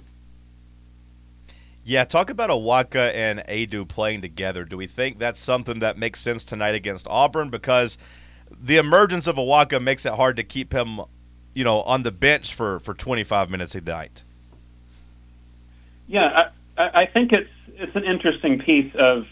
Yeah, 1.90 2.04
talk 2.04 2.30
about 2.30 2.52
Awaka 2.52 3.16
and 3.16 3.40
Aidoo 3.50 3.84
playing 3.88 4.22
together. 4.22 4.64
Do 4.64 4.78
we 4.78 4.86
think 4.86 5.18
that's 5.18 5.40
something 5.40 5.80
that 5.80 5.98
makes 5.98 6.22
sense 6.22 6.44
tonight 6.44 6.76
against 6.76 7.08
Auburn? 7.10 7.50
Because 7.50 7.98
the 8.52 8.78
emergence 8.78 9.26
of 9.26 9.38
Awaka 9.38 9.82
makes 9.82 10.06
it 10.06 10.14
hard 10.14 10.36
to 10.36 10.44
keep 10.44 10.72
him, 10.72 11.00
you 11.56 11.64
know, 11.64 11.82
on 11.82 12.04
the 12.04 12.12
bench 12.12 12.54
for, 12.54 12.80
for 12.82 12.94
25 12.94 13.50
minutes 13.50 13.74
a 13.74 13.82
night. 13.82 14.22
Yeah, 16.08 16.52
I, 16.78 16.90
I 17.02 17.06
think 17.08 17.32
it's 17.32 17.50
it's 17.70 17.96
an 17.96 18.04
interesting 18.04 18.60
piece 18.60 18.94
of. 18.94 19.26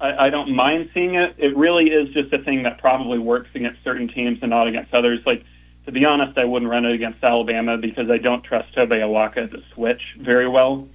I, 0.00 0.26
I 0.26 0.30
don't 0.30 0.54
mind 0.54 0.90
seeing 0.94 1.16
it. 1.16 1.34
It 1.38 1.56
really 1.56 1.86
is 1.86 2.14
just 2.14 2.32
a 2.32 2.38
thing 2.38 2.62
that 2.62 2.78
probably 2.78 3.18
works 3.18 3.48
against 3.56 3.82
certain 3.82 4.06
teams 4.06 4.38
and 4.42 4.50
not 4.50 4.68
against 4.68 4.94
others. 4.94 5.18
Like 5.26 5.42
to 5.86 5.90
be 5.90 6.06
honest, 6.06 6.38
I 6.38 6.44
wouldn't 6.44 6.70
run 6.70 6.84
it 6.84 6.92
against 6.92 7.24
Alabama 7.24 7.76
because 7.78 8.08
I 8.10 8.18
don't 8.18 8.44
trust 8.44 8.72
Tobe 8.76 8.90
Awaka 8.92 9.50
to 9.50 9.62
switch 9.74 10.02
very 10.20 10.46
well. 10.46 10.86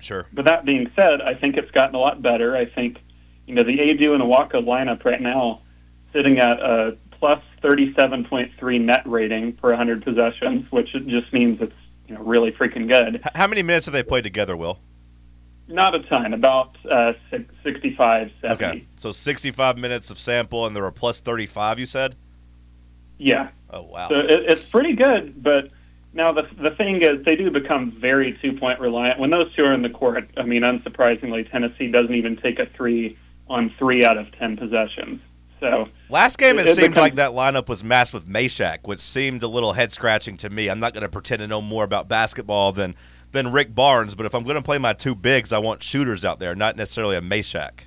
Sure. 0.00 0.26
But 0.32 0.46
that 0.46 0.64
being 0.64 0.90
said, 0.96 1.20
I 1.20 1.34
think 1.34 1.56
it's 1.56 1.70
gotten 1.70 1.94
a 1.94 1.98
lot 1.98 2.22
better. 2.22 2.56
I 2.56 2.64
think, 2.64 2.98
you 3.46 3.54
know, 3.54 3.62
the 3.62 3.78
Aidoo 3.78 4.14
and 4.14 4.22
Awaka 4.22 4.54
lineup 4.64 5.04
right 5.04 5.20
now 5.20 5.62
sitting 6.12 6.38
at 6.38 6.60
a 6.60 6.96
plus 7.12 7.42
37.3 7.62 8.80
net 8.80 9.02
rating 9.06 9.52
per 9.52 9.68
100 9.70 10.02
possessions, 10.02 10.70
which 10.72 10.92
just 10.92 11.32
means 11.32 11.60
it's, 11.60 11.72
you 12.08 12.14
know, 12.14 12.22
really 12.22 12.50
freaking 12.50 12.88
good. 12.88 13.22
How 13.34 13.46
many 13.46 13.62
minutes 13.62 13.86
have 13.86 13.92
they 13.92 14.02
played 14.02 14.24
together, 14.24 14.56
Will? 14.56 14.78
Not 15.68 15.94
a 15.94 16.00
ton, 16.00 16.34
about 16.34 16.76
uh, 16.90 17.12
65, 17.62 18.32
70. 18.40 18.64
Okay. 18.64 18.86
So 18.98 19.12
65 19.12 19.78
minutes 19.78 20.10
of 20.10 20.18
sample, 20.18 20.66
and 20.66 20.74
there 20.74 20.82
were 20.82 20.90
plus 20.90 21.20
35, 21.20 21.78
you 21.78 21.86
said? 21.86 22.16
Yeah. 23.18 23.50
Oh, 23.68 23.82
wow. 23.82 24.08
So 24.08 24.16
it, 24.18 24.46
it's 24.48 24.64
pretty 24.64 24.94
good, 24.94 25.40
but 25.42 25.70
now 26.12 26.32
the 26.32 26.42
the 26.60 26.70
thing 26.76 27.02
is 27.02 27.24
they 27.24 27.36
do 27.36 27.50
become 27.50 27.92
very 28.00 28.38
two 28.42 28.52
point 28.54 28.80
reliant 28.80 29.18
when 29.20 29.30
those 29.30 29.52
two 29.54 29.62
are 29.64 29.72
in 29.72 29.82
the 29.82 29.90
court. 29.90 30.28
I 30.36 30.42
mean, 30.42 30.62
unsurprisingly, 30.62 31.50
Tennessee 31.50 31.90
doesn't 31.90 32.14
even 32.14 32.36
take 32.36 32.58
a 32.58 32.66
three 32.76 33.16
on 33.48 33.72
three 33.78 34.04
out 34.04 34.16
of 34.18 34.30
ten 34.38 34.56
possessions. 34.56 35.20
So 35.60 35.88
Last 36.08 36.38
game, 36.38 36.58
it, 36.58 36.66
It- 36.66 36.74
seemed 36.74 36.94
becomes- 36.94 36.96
like 36.96 37.14
that 37.16 37.32
lineup 37.32 37.68
was 37.68 37.84
matched 37.84 38.14
with 38.14 38.26
Mashack, 38.26 38.78
which 38.88 38.98
seemed 39.00 39.42
a 39.42 39.46
little 39.48 39.74
head 39.74 39.92
scratching 39.92 40.36
to 40.38 40.48
me. 40.48 40.68
I'm 40.70 40.80
not 40.80 40.94
going 40.94 41.02
to 41.02 41.08
pretend 41.10 41.40
to 41.40 41.46
know 41.46 41.60
more 41.60 41.84
about 41.84 42.08
basketball 42.08 42.72
than 42.72 42.94
than 43.32 43.52
Rick 43.52 43.74
Barnes, 43.74 44.14
but 44.16 44.26
if 44.26 44.34
I'm 44.34 44.42
going 44.42 44.56
to 44.56 44.62
play 44.62 44.78
my 44.78 44.92
two 44.94 45.14
bigs, 45.14 45.52
I 45.52 45.58
want 45.58 45.82
shooters 45.84 46.24
out 46.24 46.40
there, 46.40 46.54
not 46.56 46.76
necessarily 46.76 47.14
a 47.14 47.20
Mashack. 47.20 47.82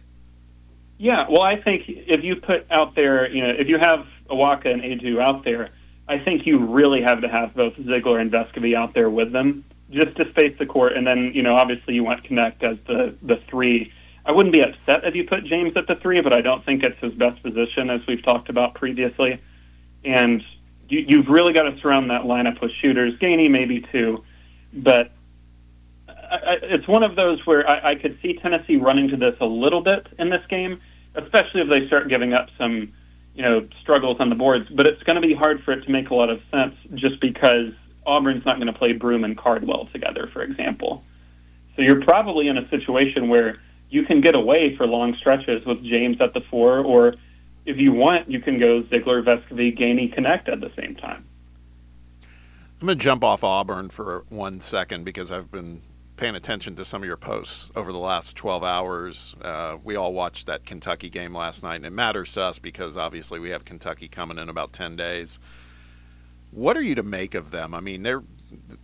yeah, 0.98 1.26
well, 1.30 1.42
I 1.42 1.60
think 1.62 1.84
if 1.88 2.24
you 2.24 2.38
put 2.38 2.66
out 2.72 2.96
there, 2.96 3.30
you 3.30 3.42
know, 3.44 3.50
if 3.58 3.68
you 3.68 3.78
have 3.78 4.06
Awaka 4.30 4.68
and 4.68 4.82
Aidoo 4.82 5.20
out 5.20 5.44
there, 5.44 5.72
I 6.08 6.20
think 6.20 6.46
you 6.46 6.66
really 6.66 7.02
have 7.02 7.22
to 7.22 7.28
have 7.28 7.56
both 7.56 7.76
Zeigler 7.76 8.20
and 8.20 8.32
Vescovi 8.32 8.76
out 8.76 8.94
there 8.94 9.10
with 9.10 9.32
them 9.32 9.64
just 9.90 10.16
to 10.18 10.30
space 10.30 10.58
the 10.58 10.66
court, 10.66 10.94
and 10.94 11.06
then 11.06 11.34
you 11.34 11.44
know, 11.44 11.56
obviously, 11.56 11.94
you 11.94 12.04
want 12.04 12.24
Knecht 12.24 12.64
as 12.64 12.78
the 12.88 13.16
the 13.22 13.38
three. 13.50 13.92
I 14.26 14.32
wouldn't 14.32 14.54
be 14.54 14.62
upset 14.62 15.04
if 15.04 15.16
you 15.16 15.26
put 15.26 15.44
James 15.46 15.76
at 15.76 15.88
the 15.88 15.96
three, 15.96 16.22
but 16.22 16.36
I 16.36 16.42
don't 16.42 16.64
think 16.66 16.84
it's 16.84 17.00
his 17.00 17.14
best 17.14 17.44
position, 17.44 17.90
as 17.90 18.02
we've 18.08 18.24
talked 18.24 18.50
about 18.50 18.74
previously. 18.74 19.42
And 20.06 20.42
you, 20.88 21.06
you've 21.08 21.28
really 21.28 21.54
got 21.54 21.64
to 21.64 21.78
surround 21.80 22.10
that 22.10 22.22
lineup 22.22 22.62
with 22.62 22.72
shooters. 22.82 23.18
Gainey 23.20 23.50
maybe 23.50 23.82
too, 23.92 24.24
but 24.72 25.12
I, 26.08 26.36
I, 26.36 26.58
it's 26.62 26.88
one 26.88 27.04
of 27.04 27.16
those 27.16 27.46
where 27.46 27.70
I, 27.70 27.92
I 27.92 27.96
could 27.96 28.18
see 28.22 28.34
Tennessee 28.36 28.78
running 28.78 29.10
to 29.10 29.18
this 29.18 29.36
a 29.40 29.46
little 29.46 29.82
bit 29.82 30.08
in 30.18 30.30
this 30.30 30.46
game, 30.50 30.82
especially 31.16 31.62
if 31.62 31.70
they 31.70 31.86
start 31.88 32.10
giving 32.10 32.34
up 32.34 32.50
some, 32.58 32.94
you 33.36 33.42
know, 33.42 33.68
struggles 33.82 34.18
on 34.20 34.30
the 34.30 34.36
boards. 34.36 34.70
But 34.70 34.88
it's 34.88 35.02
going 35.04 35.22
to 35.22 35.28
be 35.28 35.34
hard 35.34 35.64
for 35.64 35.72
it 35.72 35.84
to 35.84 35.92
make 35.92 36.10
a 36.10 36.16
lot 36.16 36.30
of 36.30 36.42
sense 36.52 36.76
just 36.96 37.20
because 37.20 37.74
Auburn's 38.06 38.46
not 38.46 38.58
going 38.58 38.68
to 38.68 38.78
play 38.78 38.94
Broome 38.94 39.24
and 39.24 39.38
Cardwell 39.38 39.88
together, 39.92 40.30
for 40.32 40.44
example. 40.44 41.04
So 41.76 41.82
you're 41.82 42.04
probably 42.04 42.48
in 42.48 42.58
a 42.58 42.70
situation 42.70 43.30
where 43.30 43.60
you 43.90 44.04
can 44.04 44.22
get 44.22 44.36
away 44.36 44.76
for 44.76 44.86
long 44.88 45.16
stretches 45.16 45.66
with 45.66 45.84
James 45.84 46.20
at 46.20 46.34
the 46.34 46.42
four, 46.42 46.80
or 46.80 47.16
if 47.66 47.78
you 47.78 47.94
want, 47.94 48.30
you 48.30 48.40
can 48.40 48.60
go 48.60 48.84
Zeigler, 48.84 49.24
Vescovi, 49.24 49.78
Gainey, 49.78 50.14
Knecht 50.14 50.50
at 50.50 50.60
the 50.62 50.72
same 50.76 50.96
time. 50.96 51.26
I'm 52.82 52.88
going 52.88 52.98
to 52.98 53.04
jump 53.04 53.24
off 53.24 53.44
Auburn 53.44 53.90
for 53.90 54.26
one 54.30 54.60
second 54.60 55.06
because 55.06 55.32
I've 55.32 55.50
been 55.52 55.82
paying 56.24 56.36
attention 56.36 56.74
to 56.74 56.86
some 56.86 57.04
of 57.04 57.06
your 57.06 57.18
posts 57.18 57.70
over 57.76 57.92
the 57.92 57.98
last 57.98 58.38
12 58.38 58.64
hours. 58.64 59.36
Uh, 59.42 59.76
we 59.84 59.98
all 59.98 60.14
watched 60.14 60.48
that 60.48 60.66
Kentucky 60.66 61.10
game 61.10 61.36
last 61.36 61.64
night, 61.64 61.76
and 61.76 61.86
it 61.86 61.92
matters 61.92 62.32
to 62.32 62.42
us 62.42 62.60
because 62.60 62.96
obviously 62.96 63.42
we 63.42 63.50
have 63.50 63.66
Kentucky 63.66 64.08
coming 64.08 64.38
in 64.38 64.48
about 64.48 64.72
10 64.72 64.96
days. 64.96 65.42
What 66.52 66.78
are 66.78 66.82
you 66.82 66.96
to 66.96 67.04
make 67.04 67.36
of 67.36 67.52
them? 67.52 67.74
I 67.74 67.82
mean, 67.82 68.04
they're. 68.04 68.24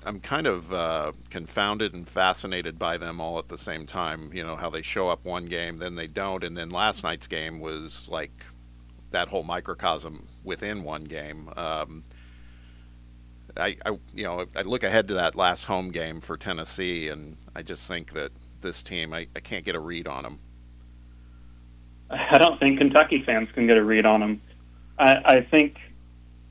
I'm 0.03 0.19
kind 0.19 0.47
of 0.47 0.73
uh, 0.73 1.13
confounded 1.29 1.93
and 1.93 2.05
fascinated 2.05 2.77
by 2.77 2.97
them 2.97 3.21
all 3.21 3.39
at 3.39 3.47
the 3.47 3.57
same 3.57 3.85
time. 3.85 4.31
You 4.33 4.43
know 4.43 4.57
how 4.57 4.69
they 4.69 4.81
show 4.81 5.07
up 5.07 5.23
one 5.23 5.45
game, 5.45 5.77
then 5.77 5.95
they 5.95 6.07
don't, 6.07 6.43
and 6.43 6.57
then 6.57 6.69
last 6.69 7.05
night's 7.05 7.27
game 7.27 7.61
was 7.61 8.09
like 8.09 8.47
that 9.11 9.29
whole 9.29 9.43
microcosm 9.43 10.27
within 10.43 10.83
one 10.83 11.05
game. 11.05 11.49
Um, 11.55 12.03
I, 13.60 13.76
I, 13.86 13.97
you 14.16 14.24
know, 14.24 14.45
I 14.55 14.62
look 14.62 14.84
ahead 14.84 15.07
to 15.10 15.16
that 15.16 15.36
last 15.36 15.66
home 15.66 15.91
game 15.91 16.22
for 16.22 16.38
Tennessee, 16.38 17.10
and 17.10 17.38
I 17.55 17.62
just 17.62 17.88
think 17.88 18.14
that 18.14 18.32
this 18.62 18.84
team, 18.84 19.14
I, 19.14 19.28
I 19.36 19.39
can't 19.39 19.66
get 19.66 19.76
a 19.76 19.80
read 19.80 20.07
on 20.07 20.24
them. 20.24 20.39
I 22.10 22.38
don't 22.38 22.60
think 22.60 22.80
Kentucky 22.80 23.24
fans 23.26 23.49
can 23.53 23.68
get 23.68 23.78
a 23.78 23.84
read 23.84 24.05
on 24.05 24.20
them. 24.20 24.41
I, 24.97 25.16
I 25.26 25.47
think 25.49 25.78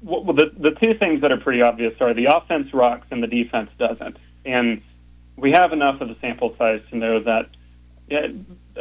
well, 0.03 0.23
the 0.25 0.53
the 0.57 0.71
two 0.71 0.95
things 0.95 1.23
that 1.23 1.33
are 1.33 1.39
pretty 1.39 1.63
obvious 1.63 1.95
are 2.01 2.15
the 2.15 2.27
offense 2.27 2.73
rocks 2.73 3.07
and 3.11 3.23
the 3.23 3.27
defense 3.27 3.71
doesn't, 3.79 4.17
and 4.45 4.81
we 5.37 5.51
have 5.53 5.73
enough 5.73 6.01
of 6.01 6.11
a 6.11 6.17
sample 6.21 6.55
size 6.57 6.81
to 6.91 6.97
know 6.97 7.21
that. 7.23 7.49
Yeah, 8.09 8.29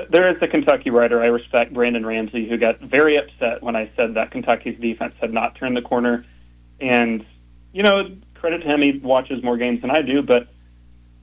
there 0.10 0.30
is 0.30 0.42
a 0.42 0.48
Kentucky 0.48 0.90
writer 0.90 1.22
I 1.22 1.26
respect, 1.26 1.74
Brandon 1.74 2.06
Ramsey, 2.06 2.48
who 2.48 2.58
got 2.58 2.80
very 2.80 3.18
upset 3.18 3.62
when 3.62 3.76
I 3.76 3.92
said 3.98 4.14
that 4.14 4.32
Kentucky's 4.32 4.80
defense 4.80 5.16
had 5.20 5.34
not 5.34 5.56
turned 5.56 5.76
the 5.76 5.82
corner. 5.82 6.26
And, 6.80 7.26
you 7.78 7.84
know, 7.84 8.10
credit 8.34 8.64
to 8.64 8.68
him, 8.68 8.82
he 8.82 8.98
watches 8.98 9.44
more 9.44 9.56
games 9.56 9.82
than 9.82 9.92
I 9.92 10.02
do. 10.02 10.24
But, 10.24 10.48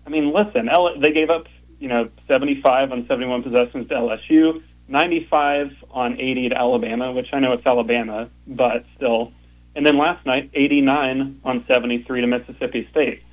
I 0.07 0.11
mean, 0.11 0.33
listen, 0.33 0.69
L- 0.69 1.01
they 1.01 1.11
gave 1.11 1.29
up, 1.29 1.47
you 1.81 1.89
know, 1.89 2.09
75 2.29 2.93
on 2.93 3.09
71 3.09 3.43
possessions 3.43 3.89
to 3.89 3.95
LSU, 3.95 4.63
95 4.87 5.73
on 5.91 6.21
80 6.21 6.51
to 6.51 6.57
Alabama, 6.57 7.11
which 7.11 7.27
I 7.33 7.41
know 7.41 7.55
it's 7.55 7.67
Alabama, 7.67 8.31
but 8.47 8.85
still. 8.95 9.33
And 9.75 9.85
then 9.85 9.99
last 9.99 10.25
night, 10.27 10.53
89 10.55 11.41
on 11.45 11.65
73 11.67 12.21
to 12.21 12.27
Mississippi 12.29 12.87
State. 12.93 13.25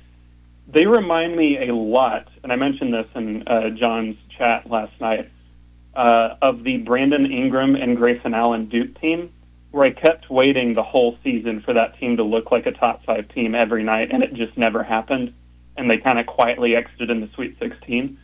They 0.66 0.86
remind 0.86 1.36
me 1.36 1.68
a 1.68 1.72
lot, 1.72 2.26
and 2.42 2.50
I 2.50 2.56
mentioned 2.56 2.92
this 2.92 3.06
in 3.14 3.46
uh, 3.46 3.70
John's 3.70 4.16
chat 4.36 4.68
last 4.68 5.00
night, 5.00 5.30
uh, 5.94 6.34
of 6.42 6.64
the 6.64 6.78
Brandon 6.78 7.30
Ingram 7.30 7.76
and 7.76 7.96
Grayson 7.96 8.34
Allen 8.34 8.66
Duke 8.66 9.00
team, 9.00 9.32
where 9.72 9.86
I 9.86 9.90
kept 9.90 10.30
waiting 10.30 10.74
the 10.74 10.82
whole 10.82 11.18
season 11.24 11.62
for 11.62 11.74
that 11.74 11.98
team 11.98 12.18
to 12.18 12.22
look 12.22 12.52
like 12.52 12.66
a 12.66 12.72
top 12.72 13.04
five 13.04 13.28
team 13.34 13.54
every 13.54 13.82
night, 13.82 14.10
and 14.12 14.22
it 14.22 14.34
just 14.34 14.56
never 14.56 14.82
happened. 14.82 15.34
And 15.76 15.90
they 15.90 15.96
kind 15.96 16.18
of 16.18 16.26
quietly 16.26 16.76
exited 16.76 17.10
in 17.10 17.20
the 17.20 17.30
Sweet 17.34 17.58
16. 17.58 18.18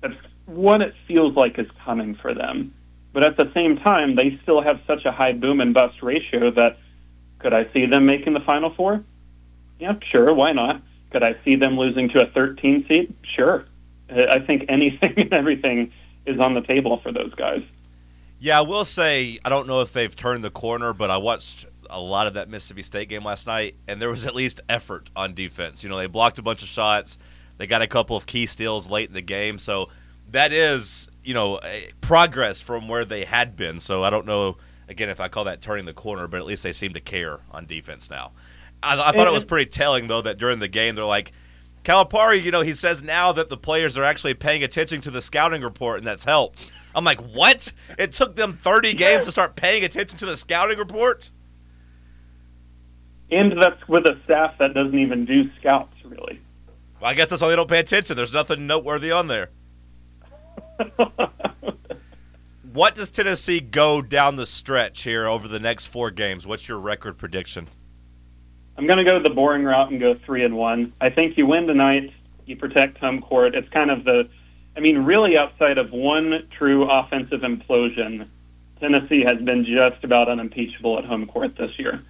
That's 0.00 0.14
what 0.46 0.80
it 0.80 0.94
feels 1.08 1.34
like 1.34 1.58
is 1.58 1.66
coming 1.84 2.14
for 2.14 2.32
them. 2.32 2.72
But 3.12 3.24
at 3.24 3.36
the 3.36 3.50
same 3.52 3.78
time, 3.78 4.14
they 4.14 4.38
still 4.42 4.62
have 4.62 4.80
such 4.86 5.04
a 5.04 5.10
high 5.10 5.32
boom 5.32 5.60
and 5.60 5.74
bust 5.74 6.02
ratio 6.02 6.52
that 6.52 6.78
could 7.40 7.52
I 7.52 7.70
see 7.72 7.86
them 7.86 8.06
making 8.06 8.34
the 8.34 8.40
Final 8.40 8.72
Four? 8.74 9.04
Yeah, 9.80 9.94
sure. 10.10 10.32
Why 10.32 10.52
not? 10.52 10.80
Could 11.10 11.22
I 11.22 11.34
see 11.44 11.56
them 11.56 11.76
losing 11.76 12.08
to 12.10 12.26
a 12.26 12.30
13 12.30 12.86
seed? 12.88 13.14
Sure. 13.36 13.64
I 14.08 14.38
think 14.40 14.66
anything 14.68 15.14
and 15.16 15.32
everything 15.32 15.92
is 16.26 16.38
on 16.40 16.54
the 16.54 16.60
table 16.60 17.00
for 17.02 17.12
those 17.12 17.34
guys. 17.34 17.62
Yeah, 18.38 18.58
I 18.58 18.62
will 18.62 18.84
say 18.84 19.38
I 19.44 19.48
don't 19.48 19.66
know 19.66 19.80
if 19.80 19.92
they've 19.92 20.14
turned 20.14 20.44
the 20.44 20.50
corner, 20.50 20.92
but 20.92 21.10
I 21.10 21.16
watched 21.16 21.66
a 21.88 22.00
lot 22.00 22.26
of 22.26 22.34
that 22.34 22.48
Mississippi 22.48 22.82
State 22.82 23.08
game 23.08 23.24
last 23.24 23.46
night, 23.46 23.76
and 23.88 24.00
there 24.00 24.10
was 24.10 24.26
at 24.26 24.34
least 24.34 24.60
effort 24.68 25.10
on 25.16 25.34
defense. 25.34 25.82
You 25.82 25.90
know, 25.90 25.96
they 25.96 26.06
blocked 26.06 26.38
a 26.38 26.42
bunch 26.42 26.62
of 26.62 26.68
shots, 26.68 27.18
they 27.58 27.66
got 27.66 27.82
a 27.82 27.86
couple 27.86 28.16
of 28.16 28.26
key 28.26 28.46
steals 28.46 28.90
late 28.90 29.08
in 29.08 29.14
the 29.14 29.22
game, 29.22 29.58
so 29.58 29.88
that 30.30 30.52
is 30.52 31.08
you 31.24 31.34
know 31.34 31.60
progress 32.00 32.60
from 32.60 32.88
where 32.88 33.04
they 33.04 33.24
had 33.24 33.56
been. 33.56 33.80
So 33.80 34.04
I 34.04 34.10
don't 34.10 34.26
know 34.26 34.56
again 34.88 35.08
if 35.08 35.20
I 35.20 35.28
call 35.28 35.44
that 35.44 35.62
turning 35.62 35.86
the 35.86 35.94
corner, 35.94 36.26
but 36.26 36.38
at 36.38 36.46
least 36.46 36.62
they 36.62 36.72
seem 36.72 36.92
to 36.92 37.00
care 37.00 37.40
on 37.52 37.66
defense 37.66 38.10
now. 38.10 38.32
I, 38.82 39.08
I 39.08 39.12
thought 39.12 39.26
it 39.26 39.32
was 39.32 39.44
pretty 39.44 39.70
telling 39.70 40.08
though 40.08 40.22
that 40.22 40.38
during 40.38 40.58
the 40.58 40.68
game 40.68 40.94
they're 40.94 41.04
like. 41.04 41.32
Calipari, 41.84 42.42
you 42.42 42.50
know, 42.50 42.62
he 42.62 42.74
says 42.74 43.04
now 43.04 43.30
that 43.30 43.48
the 43.48 43.56
players 43.56 43.96
are 43.96 44.02
actually 44.02 44.34
paying 44.34 44.64
attention 44.64 45.00
to 45.02 45.10
the 45.12 45.22
scouting 45.22 45.62
report, 45.62 45.98
and 45.98 46.06
that's 46.06 46.24
helped. 46.24 46.72
I'm 46.96 47.04
like, 47.04 47.20
what? 47.20 47.72
It 47.98 48.12
took 48.12 48.36
them 48.36 48.54
30 48.54 48.94
games 48.94 49.26
to 49.26 49.32
start 49.32 49.54
paying 49.54 49.84
attention 49.84 50.18
to 50.18 50.26
the 50.26 50.36
scouting 50.36 50.78
report? 50.78 51.30
And 53.30 53.52
that's 53.60 53.86
with 53.86 54.06
a 54.06 54.18
staff 54.24 54.56
that 54.58 54.72
doesn't 54.72 54.98
even 54.98 55.26
do 55.26 55.50
scouts, 55.60 55.94
really. 56.04 56.40
Well, 56.98 57.10
I 57.10 57.14
guess 57.14 57.28
that's 57.28 57.42
why 57.42 57.48
they 57.48 57.56
don't 57.56 57.68
pay 57.68 57.80
attention. 57.80 58.16
There's 58.16 58.32
nothing 58.32 58.66
noteworthy 58.66 59.12
on 59.12 59.26
there. 59.26 59.50
what 62.72 62.94
does 62.94 63.10
Tennessee 63.10 63.60
go 63.60 64.00
down 64.00 64.36
the 64.36 64.46
stretch 64.46 65.02
here 65.02 65.26
over 65.28 65.48
the 65.48 65.60
next 65.60 65.86
four 65.86 66.10
games? 66.10 66.46
What's 66.46 66.66
your 66.66 66.78
record 66.78 67.18
prediction? 67.18 67.68
I'm 68.78 68.86
going 68.86 69.04
to 69.04 69.04
go 69.04 69.22
the 69.22 69.34
boring 69.34 69.64
route 69.64 69.90
and 69.90 70.00
go 70.00 70.14
three 70.24 70.44
and 70.44 70.56
one. 70.56 70.94
I 71.00 71.10
think 71.10 71.36
you 71.36 71.46
win 71.46 71.66
tonight. 71.66 72.10
You 72.46 72.56
protect 72.56 72.96
home 72.98 73.20
court. 73.20 73.54
It's 73.54 73.68
kind 73.68 73.90
of 73.90 74.04
the, 74.04 74.28
I 74.76 74.80
mean, 74.80 74.98
really 74.98 75.36
outside 75.38 75.78
of 75.78 75.90
one 75.90 76.48
true 76.56 76.88
offensive 76.88 77.40
implosion, 77.40 78.28
Tennessee 78.78 79.22
has 79.26 79.40
been 79.40 79.64
just 79.64 80.04
about 80.04 80.28
unimpeachable 80.28 80.98
at 80.98 81.04
home 81.04 81.26
court 81.26 81.56
this 81.56 81.78
year. 81.78 82.02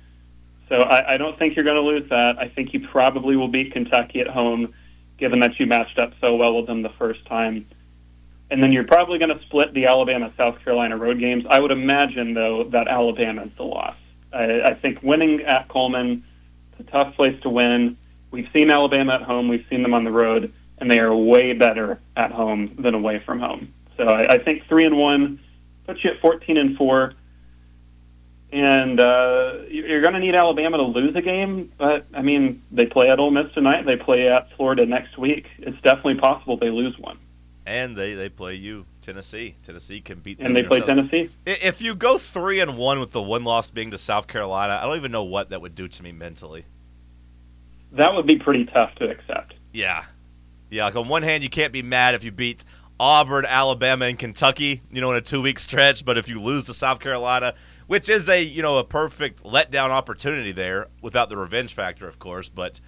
So 0.69 0.77
I, 0.77 1.15
I 1.15 1.17
don't 1.17 1.39
think 1.39 1.55
you're 1.55 1.65
going 1.65 1.77
to 1.77 1.83
lose 1.83 2.09
that. 2.11 2.39
I 2.39 2.49
think 2.49 2.75
you 2.75 2.89
probably 2.89 3.37
will 3.37 3.49
beat 3.49 3.73
Kentucky 3.73 4.21
at 4.21 4.27
home, 4.27 4.75
given 5.17 5.39
that 5.41 5.61
you 5.61 5.67
matched 5.67 5.99
up 5.99 6.13
so 6.21 6.35
well 6.35 6.57
with 6.57 6.67
them 6.67 6.83
the 6.83 6.93
first 6.99 7.25
time. 7.27 7.67
And 8.51 8.61
then 8.63 8.73
you're 8.73 8.85
probably 8.85 9.19
going 9.19 9.37
to 9.37 9.45
split 9.45 9.73
the 9.73 9.87
Alabama 9.87 10.33
South 10.37 10.59
Carolina 10.65 10.97
road 10.97 11.21
games. 11.21 11.45
I 11.49 11.61
would 11.61 11.71
imagine, 11.71 12.35
though, 12.35 12.65
that 12.71 12.89
Alabama's 12.89 13.51
the 13.57 13.63
loss. 13.63 13.97
I, 14.33 14.63
I 14.63 14.75
think 14.75 15.03
winning 15.03 15.43
at 15.43 15.69
Coleman 15.69 16.25
it's 16.79 16.89
a 16.89 16.91
tough 16.91 17.15
place 17.15 17.41
to 17.43 17.49
win. 17.49 17.97
We've 18.31 18.49
seen 18.55 18.71
Alabama 18.71 19.15
at 19.15 19.23
home, 19.23 19.49
we've 19.49 19.65
seen 19.71 19.83
them 19.83 19.95
on 19.95 20.05
the 20.05 20.11
road, 20.11 20.53
and 20.79 20.91
they 20.91 20.99
are 20.99 21.15
way 21.15 21.53
better 21.53 22.01
at 22.17 22.33
home 22.33 22.77
than 22.79 22.95
away 22.95 23.23
from 23.25 23.41
home. 23.41 23.73
So 23.97 24.05
I, 24.05 24.35
I 24.35 24.39
think 24.39 24.67
three 24.69 24.85
and 24.85 24.97
one 24.97 25.41
puts 25.87 26.05
you 26.05 26.11
at 26.11 26.21
fourteen 26.21 26.57
and 26.57 26.77
four. 26.77 27.15
And 28.53 29.01
uh, 29.01 29.65
you're 29.69 30.03
going 30.03 30.15
to 30.15 30.21
need 30.21 30.37
Alabama 30.37 30.77
to 30.77 30.85
lose 30.85 31.17
a 31.17 31.21
game, 31.21 31.73
but 31.77 32.07
I 32.15 32.23
mean, 32.23 32.63
they 32.71 32.87
play 32.87 33.11
at 33.11 33.19
Ole 33.19 33.33
Miss 33.33 33.53
tonight. 33.53 33.85
They 33.85 33.97
play 33.97 34.29
at 34.29 34.53
Florida 34.57 34.87
next 34.87 35.19
week. 35.19 35.47
It's 35.59 35.79
definitely 35.83 36.15
possible 36.15 36.57
they 36.57 36.71
lose 36.71 36.97
one. 36.97 37.19
And 37.67 37.97
they, 37.97 38.15
they 38.15 38.29
play 38.29 38.55
you, 38.55 38.87
Tennessee. 39.03 39.57
Tennessee 39.65 40.01
can 40.01 40.21
beat. 40.21 40.39
And 40.39 40.55
they 40.55 40.63
play 40.63 40.79
themselves. 40.79 41.11
Tennessee. 41.11 41.35
If 41.45 41.83
you 41.83 41.97
go 41.97 42.19
three 42.19 42.61
and 42.61 42.79
one 42.79 43.01
with 43.01 43.11
the 43.11 43.21
one 43.21 43.43
loss 43.43 43.69
being 43.69 43.91
to 43.91 43.99
South 43.99 44.29
Carolina, 44.29 44.79
I 44.81 44.87
don't 44.87 44.97
even 44.97 45.11
know 45.11 45.25
what 45.25 45.51
that 45.51 45.61
would 45.61 45.75
do 45.75 45.89
to 45.89 46.03
me 46.05 46.13
mentally. 46.13 46.65
That 47.93 48.15
would 48.15 48.29
be 48.29 48.39
pretty 48.39 48.65
tough 48.67 48.95
to 48.95 49.11
accept. 49.11 49.55
Yeah, 49.73 50.05
yeah. 50.71 50.85
Like 50.85 50.97
on 50.97 51.09
one 51.09 51.23
hand, 51.23 51.43
you 51.43 51.51
can't 51.51 51.73
be 51.73 51.83
mad 51.83 52.15
if 52.15 52.25
you 52.25 52.33
beat 52.33 52.65
Auburn, 52.99 53.45
Alabama, 53.47 54.07
and 54.07 54.19
Kentucky, 54.19 54.83
you 54.91 55.01
know, 55.01 55.11
in 55.11 55.17
a 55.17 55.21
two-week 55.21 55.59
stretch. 55.59 56.05
But 56.05 56.17
if 56.17 56.29
you 56.29 56.41
lose 56.41 56.67
to 56.67 56.75
South 56.75 57.01
Carolina, 57.01 57.55
which 57.87 58.09
is 58.09 58.29
a 58.29 58.43
you 58.43 58.63
know 58.63 58.79
a 58.79 58.85
perfect 58.85 59.43
letdown 59.45 59.91
opportunity 59.91 60.53
there, 60.53 60.89
without 61.03 61.29
the 61.29 61.37
revenge 61.37 61.75
factor, 61.75 62.09
of 62.09 62.19
course, 62.19 62.49
but 62.49 62.81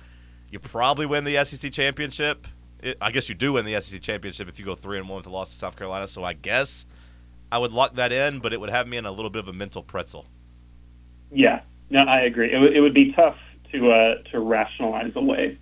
you 0.51 0.59
probably 0.59 1.07
win 1.07 1.25
the 1.25 1.45
SEC 1.45 1.71
championship. 1.73 2.47
It, 2.81 2.97
I 3.01 3.11
guess 3.11 3.29
you 3.29 3.35
do 3.35 3.55
win 3.55 3.65
the 3.65 3.81
SEC 3.81 4.01
championship 4.01 4.49
if 4.49 4.59
you 4.59 4.65
go 4.65 4.75
three 4.75 4.99
and 4.99 5.09
one 5.09 5.17
with 5.17 5.27
a 5.27 5.31
loss 5.31 5.51
to 5.51 5.57
South 5.57 5.77
Carolina. 5.77 6.09
So 6.09 6.25
I 6.25 6.33
guess 6.33 6.87
I 7.51 7.59
would 7.59 7.73
lock 7.73 7.97
that 7.97 8.13
in, 8.13 8.39
but 8.39 8.53
it 8.53 8.61
would 8.61 8.71
have 8.71 8.87
me 8.87 8.97
in 8.97 9.07
a 9.07 9.11
little 9.11 9.31
bit 9.31 9.41
of 9.41 9.49
a 9.49 9.53
mental 9.53 9.83
pretzel. 9.83 10.27
Yeah, 11.31 11.63
no, 11.91 12.01
I 12.01 12.21
agree. 12.21 12.53
It, 12.53 12.59
would 12.59 12.75
it 12.75 12.81
would 12.81 12.95
be 12.95 13.13
tough 13.13 13.37
to 13.73 13.91
uh, 13.91 14.23
to 14.31 14.41
rationalize 14.41 15.13
away. 15.15 15.59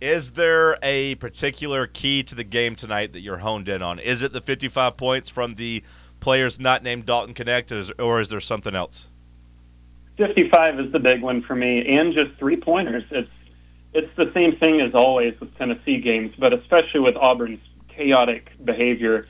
Is 0.00 0.32
there 0.32 0.78
a 0.82 1.16
particular 1.16 1.86
key 1.86 2.22
to 2.22 2.34
the 2.34 2.44
game 2.44 2.74
tonight 2.74 3.12
that 3.12 3.20
you're 3.20 3.38
honed 3.38 3.68
in 3.68 3.82
on? 3.82 3.98
Is 3.98 4.22
it 4.22 4.32
the 4.32 4.40
55 4.40 4.96
points 4.96 5.28
from 5.28 5.56
the 5.56 5.84
players 6.20 6.58
not 6.58 6.82
named 6.82 7.04
Dalton 7.04 7.34
Knecht, 7.34 7.92
or 7.98 8.20
is, 8.20 8.30
there 8.30 8.40
something 8.40 8.74
else? 8.74 9.08
55 10.16 10.80
is 10.80 10.92
the 10.92 10.98
big 10.98 11.20
one 11.20 11.42
for 11.42 11.54
me, 11.54 11.86
and 11.86 12.14
just 12.14 12.30
three 12.38 12.56
pointers. 12.56 13.04
It's 13.10 13.30
it's 13.92 14.14
the 14.16 14.30
same 14.32 14.56
thing 14.56 14.80
as 14.80 14.94
always 14.94 15.38
with 15.40 15.54
Tennessee 15.58 16.00
games, 16.00 16.32
but 16.38 16.54
especially 16.54 17.00
with 17.00 17.16
Auburn's 17.16 17.60
chaotic 17.88 18.48
behavior. 18.64 19.26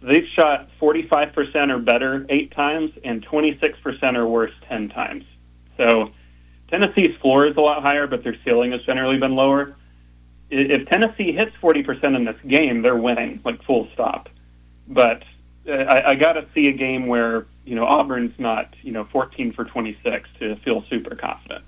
They've 0.00 0.26
shot 0.34 0.70
45% 0.80 1.70
or 1.70 1.78
better 1.78 2.24
eight 2.30 2.50
times, 2.52 2.90
and 3.04 3.24
26% 3.26 4.16
or 4.16 4.26
worse 4.26 4.52
10 4.66 4.88
times. 4.88 5.24
So 5.76 6.10
Tennessee's 6.68 7.14
floor 7.20 7.46
is 7.46 7.56
a 7.56 7.60
lot 7.60 7.82
higher, 7.82 8.06
but 8.06 8.24
their 8.24 8.36
ceiling 8.44 8.72
has 8.72 8.82
generally 8.84 9.18
been 9.18 9.34
lower. 9.36 9.76
If 10.50 10.88
Tennessee 10.88 11.32
hits 11.32 11.54
40% 11.62 12.16
in 12.16 12.24
this 12.24 12.40
game, 12.46 12.82
they're 12.82 12.96
winning, 12.96 13.40
like 13.44 13.62
full 13.64 13.88
stop. 13.92 14.28
But 14.86 15.22
uh, 15.68 15.72
I, 15.72 16.10
I 16.10 16.14
got 16.14 16.34
to 16.34 16.46
see 16.54 16.68
a 16.68 16.72
game 16.72 17.06
where 17.06 17.46
you 17.64 17.74
know 17.74 17.84
Auburn's 17.84 18.38
not 18.38 18.74
you 18.82 18.92
know 18.92 19.04
14 19.04 19.52
for 19.52 19.64
26 19.64 20.28
to 20.38 20.54
feel 20.56 20.84
super 20.88 21.14
confident. 21.14 21.64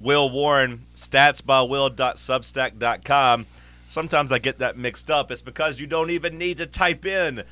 Will 0.00 0.30
Warren, 0.30 0.84
statsbywill.substack.com. 0.96 3.46
Sometimes 3.86 4.32
I 4.32 4.38
get 4.38 4.58
that 4.58 4.78
mixed 4.78 5.10
up. 5.10 5.30
It's 5.30 5.42
because 5.42 5.78
you 5.80 5.86
don't 5.86 6.10
even 6.10 6.38
need 6.38 6.56
to 6.56 6.64
type 6.66 7.04
in 7.04 7.44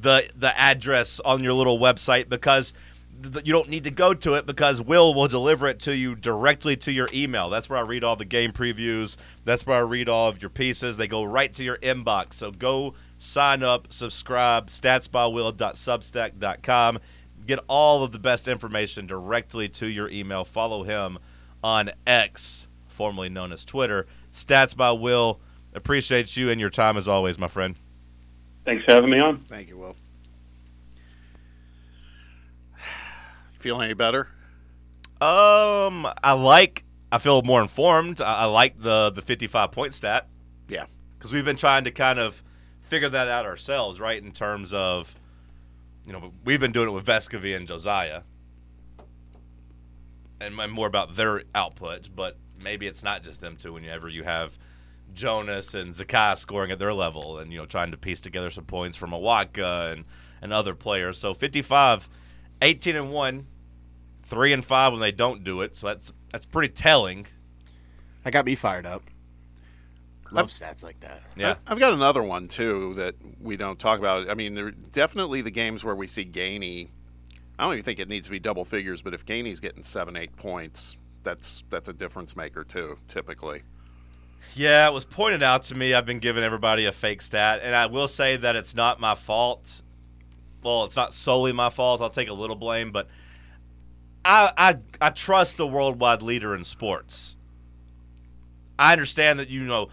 the 0.00 0.30
the 0.36 0.58
address 0.58 1.20
on 1.20 1.42
your 1.42 1.52
little 1.52 1.78
website 1.78 2.28
because 2.28 2.72
you 3.44 3.52
don't 3.52 3.68
need 3.68 3.84
to 3.84 3.90
go 3.90 4.14
to 4.14 4.32
it 4.34 4.46
because 4.46 4.80
Will 4.80 5.12
will 5.14 5.28
deliver 5.28 5.68
it 5.68 5.78
to 5.80 5.94
you 5.94 6.14
directly 6.14 6.74
to 6.76 6.90
your 6.92 7.08
email. 7.12 7.50
That's 7.50 7.68
where 7.68 7.78
I 7.78 7.82
read 7.82 8.02
all 8.04 8.16
the 8.16 8.24
game 8.24 8.52
previews. 8.52 9.18
That's 9.44 9.66
where 9.66 9.76
I 9.76 9.80
read 9.80 10.08
all 10.08 10.28
of 10.28 10.40
your 10.40 10.48
pieces. 10.50 10.96
They 10.96 11.08
go 11.08 11.24
right 11.24 11.52
to 11.54 11.64
your 11.64 11.76
inbox. 11.78 12.34
So 12.34 12.50
go 12.50 12.94
sign 13.18 13.62
up, 13.62 13.92
subscribe, 13.92 14.68
statsbywill.substack.com. 14.68 16.98
Get 17.46 17.58
all 17.68 18.04
of 18.04 18.12
the 18.12 18.18
best 18.18 18.48
information 18.48 19.06
directly 19.06 19.68
to 19.70 19.86
your 19.86 20.10
email. 20.10 20.44
Follow 20.44 20.82
him 20.82 21.18
on 21.62 21.90
X, 22.06 22.68
formerly 22.86 23.28
known 23.28 23.52
as 23.52 23.64
Twitter. 23.64 24.06
Stats 24.32 24.76
by 24.76 24.92
Will. 24.92 25.40
Appreciate 25.74 26.36
you 26.36 26.50
and 26.50 26.60
your 26.60 26.70
time 26.70 26.96
as 26.96 27.08
always, 27.08 27.38
my 27.38 27.48
friend. 27.48 27.78
Thanks 28.64 28.84
for 28.84 28.92
having 28.92 29.10
me 29.10 29.18
on. 29.18 29.38
Thank 29.38 29.68
you, 29.68 29.78
Will. 29.78 29.96
Feel 33.60 33.82
any 33.82 33.92
better? 33.94 34.26
Um, 35.20 36.06
I 36.24 36.32
like. 36.32 36.84
I 37.12 37.18
feel 37.18 37.42
more 37.42 37.60
informed. 37.60 38.22
I, 38.22 38.42
I 38.42 38.44
like 38.46 38.80
the 38.80 39.10
the 39.10 39.20
55 39.20 39.70
point 39.70 39.92
stat 39.92 40.28
Yeah. 40.68 40.86
because 41.18 41.30
we've 41.32 41.44
been 41.44 41.56
trying 41.58 41.84
to 41.84 41.90
kind 41.90 42.18
of 42.18 42.42
figure 42.80 43.10
that 43.10 43.28
out 43.28 43.44
ourselves, 43.44 44.00
right? 44.00 44.20
In 44.22 44.32
terms 44.32 44.72
of, 44.72 45.14
you 46.06 46.12
know, 46.14 46.32
we've 46.44 46.58
been 46.58 46.72
doing 46.72 46.88
it 46.88 46.92
with 46.92 47.04
Vescovi 47.04 47.54
and 47.54 47.68
Josiah, 47.68 48.22
and 50.40 50.54
more 50.72 50.86
about 50.86 51.16
their 51.16 51.42
output. 51.54 52.08
But 52.16 52.38
maybe 52.64 52.86
it's 52.86 53.02
not 53.02 53.22
just 53.22 53.42
them 53.42 53.56
two. 53.56 53.74
Whenever 53.74 54.08
you 54.08 54.22
have 54.24 54.56
Jonas 55.12 55.74
and 55.74 55.92
Zakai 55.92 56.38
scoring 56.38 56.70
at 56.70 56.78
their 56.78 56.94
level, 56.94 57.38
and 57.38 57.52
you 57.52 57.58
know, 57.58 57.66
trying 57.66 57.90
to 57.90 57.98
piece 57.98 58.20
together 58.20 58.48
some 58.48 58.64
points 58.64 58.96
from 58.96 59.10
Awaka 59.10 59.92
and 59.92 60.04
and 60.40 60.50
other 60.52 60.74
players. 60.74 61.18
So 61.18 61.34
55, 61.34 62.08
18 62.62 62.96
and 62.96 63.12
one, 63.12 63.46
three 64.30 64.52
and 64.54 64.64
five 64.64 64.92
when 64.92 65.00
they 65.00 65.12
don't 65.12 65.44
do 65.44 65.60
it. 65.60 65.76
So 65.76 65.88
that's 65.88 66.12
that's 66.30 66.46
pretty 66.46 66.72
telling. 66.72 67.26
That 68.22 68.32
got 68.32 68.46
me 68.46 68.54
fired 68.54 68.86
up. 68.86 69.02
Love 70.32 70.46
stats 70.46 70.84
like 70.84 71.00
that. 71.00 71.22
Yeah. 71.36 71.56
I- 71.66 71.72
I've 71.72 71.80
got 71.80 71.92
another 71.92 72.22
one 72.22 72.46
too 72.46 72.94
that 72.94 73.16
we 73.40 73.56
don't 73.56 73.78
talk 73.78 73.98
about. 73.98 74.30
I 74.30 74.34
mean, 74.34 74.54
there 74.54 74.70
definitely 74.70 75.40
the 75.42 75.50
games 75.50 75.84
where 75.84 75.94
we 75.96 76.06
see 76.06 76.24
Gainey. 76.24 76.88
I 77.58 77.64
don't 77.64 77.72
even 77.74 77.84
think 77.84 77.98
it 77.98 78.08
needs 78.08 78.28
to 78.28 78.30
be 78.30 78.38
double 78.38 78.64
figures, 78.64 79.02
but 79.02 79.12
if 79.12 79.26
Gainey's 79.26 79.60
getting 79.60 79.82
seven, 79.82 80.16
eight 80.16 80.36
points, 80.36 80.96
that's 81.24 81.64
that's 81.68 81.88
a 81.88 81.92
difference 81.92 82.36
maker 82.36 82.62
too. 82.64 82.96
Typically, 83.08 83.62
Yeah, 84.54 84.86
it 84.88 84.92
was 84.94 85.04
pointed 85.04 85.42
out 85.42 85.62
to 85.64 85.74
me. 85.74 85.92
I've 85.94 86.06
been 86.06 86.20
giving 86.20 86.44
everybody 86.44 86.86
a 86.86 86.92
fake 86.92 87.22
stat, 87.22 87.60
and 87.62 87.74
I 87.74 87.86
will 87.86 88.08
say 88.08 88.36
that 88.36 88.54
it's 88.56 88.74
not 88.74 89.00
my 89.00 89.14
fault. 89.16 89.82
Well, 90.62 90.84
it's 90.84 90.96
not 90.96 91.12
solely 91.12 91.52
my 91.52 91.70
fault. 91.70 92.00
I'll 92.00 92.08
take 92.10 92.28
a 92.28 92.34
little 92.34 92.56
blame, 92.56 92.92
but 92.92 93.08
I 94.24 94.52
I 94.56 94.76
I 95.00 95.10
trust 95.10 95.56
the 95.56 95.66
worldwide 95.66 96.22
leader 96.22 96.54
in 96.54 96.64
sports. 96.64 97.36
I 98.78 98.92
understand 98.92 99.38
that 99.38 99.48
you 99.48 99.60
know 99.60 99.88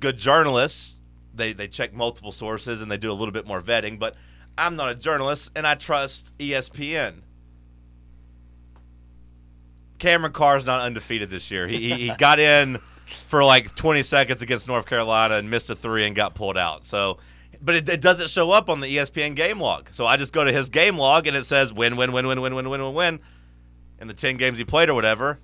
good 0.00 0.18
journalists 0.18 0.96
they 1.34 1.52
they 1.52 1.68
check 1.68 1.94
multiple 1.94 2.32
sources 2.32 2.82
and 2.82 2.90
they 2.90 2.96
do 2.96 3.10
a 3.10 3.14
little 3.14 3.32
bit 3.32 3.46
more 3.46 3.60
vetting, 3.60 3.98
but 3.98 4.14
I'm 4.56 4.76
not 4.76 4.90
a 4.90 4.94
journalist 4.94 5.50
and 5.56 5.66
I 5.66 5.74
trust 5.74 6.36
ESPN. 6.38 7.22
Cameron 9.98 10.32
Carr's 10.32 10.66
not 10.66 10.80
undefeated 10.80 11.30
this 11.30 11.50
year. 11.50 11.68
He, 11.68 11.78
he, 11.78 12.08
he 12.08 12.12
got 12.18 12.40
in 12.40 12.78
for 13.06 13.44
like 13.44 13.74
20 13.74 14.02
seconds 14.02 14.42
against 14.42 14.66
North 14.66 14.86
Carolina 14.86 15.36
and 15.36 15.48
missed 15.48 15.70
a 15.70 15.76
three 15.76 16.06
and 16.06 16.16
got 16.16 16.34
pulled 16.34 16.58
out. 16.58 16.84
So, 16.84 17.18
but 17.60 17.76
it, 17.76 17.88
it 17.88 18.00
doesn't 18.00 18.28
show 18.28 18.50
up 18.50 18.68
on 18.68 18.80
the 18.80 18.88
ESPN 18.88 19.36
game 19.36 19.60
log. 19.60 19.88
So 19.92 20.06
I 20.06 20.16
just 20.16 20.32
go 20.32 20.42
to 20.42 20.52
his 20.52 20.70
game 20.70 20.98
log 20.98 21.26
and 21.26 21.36
it 21.36 21.44
says 21.44 21.72
win, 21.72 21.96
win, 21.96 22.12
win, 22.12 22.26
win, 22.26 22.40
win, 22.40 22.54
win, 22.54 22.68
win, 22.68 22.82
win, 22.82 22.94
win, 22.94 23.20
in 24.02 24.08
the 24.08 24.14
10 24.14 24.36
games 24.36 24.58
he 24.58 24.64
played 24.64 24.90
or 24.90 24.94
whatever. 24.94 25.38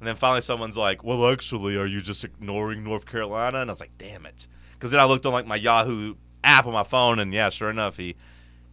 And 0.00 0.08
then 0.08 0.16
finally 0.16 0.40
someone's 0.40 0.76
like, 0.78 1.04
well, 1.04 1.30
actually, 1.30 1.76
are 1.76 1.86
you 1.86 2.00
just 2.00 2.24
ignoring 2.24 2.82
North 2.82 3.04
Carolina? 3.04 3.60
And 3.60 3.70
I 3.70 3.72
was 3.72 3.80
like, 3.80 3.96
damn 3.98 4.24
it. 4.24 4.48
Because 4.72 4.90
then 4.90 4.98
I 5.00 5.04
looked 5.04 5.26
on 5.26 5.32
like 5.32 5.46
my 5.46 5.56
Yahoo 5.56 6.14
app 6.42 6.66
on 6.66 6.72
my 6.72 6.82
phone 6.82 7.18
and 7.18 7.32
yeah, 7.34 7.50
sure 7.50 7.68
enough, 7.70 7.98
he 7.98 8.16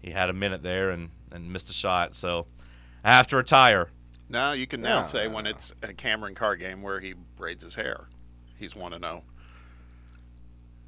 he 0.01 0.11
had 0.11 0.29
a 0.29 0.33
minute 0.33 0.63
there 0.63 0.91
and, 0.91 1.09
and 1.31 1.51
missed 1.51 1.69
a 1.69 1.73
shot. 1.73 2.15
So 2.15 2.47
I 3.03 3.11
have 3.11 3.27
to 3.27 3.35
retire. 3.35 3.89
now 4.29 4.53
you 4.53 4.65
can 4.65 4.79
now 4.81 5.01
No, 5.01 5.05
say 5.05 5.27
no, 5.27 5.35
when 5.35 5.43
no. 5.43 5.49
it's 5.49 5.73
a 5.83 5.93
Cameron 5.93 6.33
Carr 6.33 6.55
game 6.55 6.81
where 6.81 7.01
he 7.01 7.13
braids 7.35 7.63
his 7.63 7.75
hair. 7.75 8.07
he's 8.57 8.73
one 8.75 8.93
and 8.93 9.03
oh. 9.03 9.09
zero. 9.09 9.23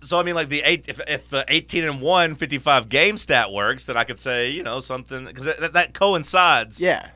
So 0.02 0.18
I 0.18 0.24
mean, 0.24 0.36
like 0.36 0.48
the 0.48 0.62
eight, 0.64 0.88
if, 0.88 1.02
if 1.10 1.28
the 1.30 1.44
eighteen 1.50 1.84
and 1.84 2.00
one 2.02 2.36
55 2.36 2.88
game 2.88 3.18
stat 3.18 3.52
works, 3.52 3.84
then 3.84 3.98
I 3.98 4.06
could 4.06 4.18
say 4.20 4.50
you 4.52 4.64
know 4.64 4.80
something 4.80 5.26
because 5.26 5.44
that, 5.58 5.74
that 5.74 5.94
coincides. 5.94 6.80
Yeah. 6.82 7.10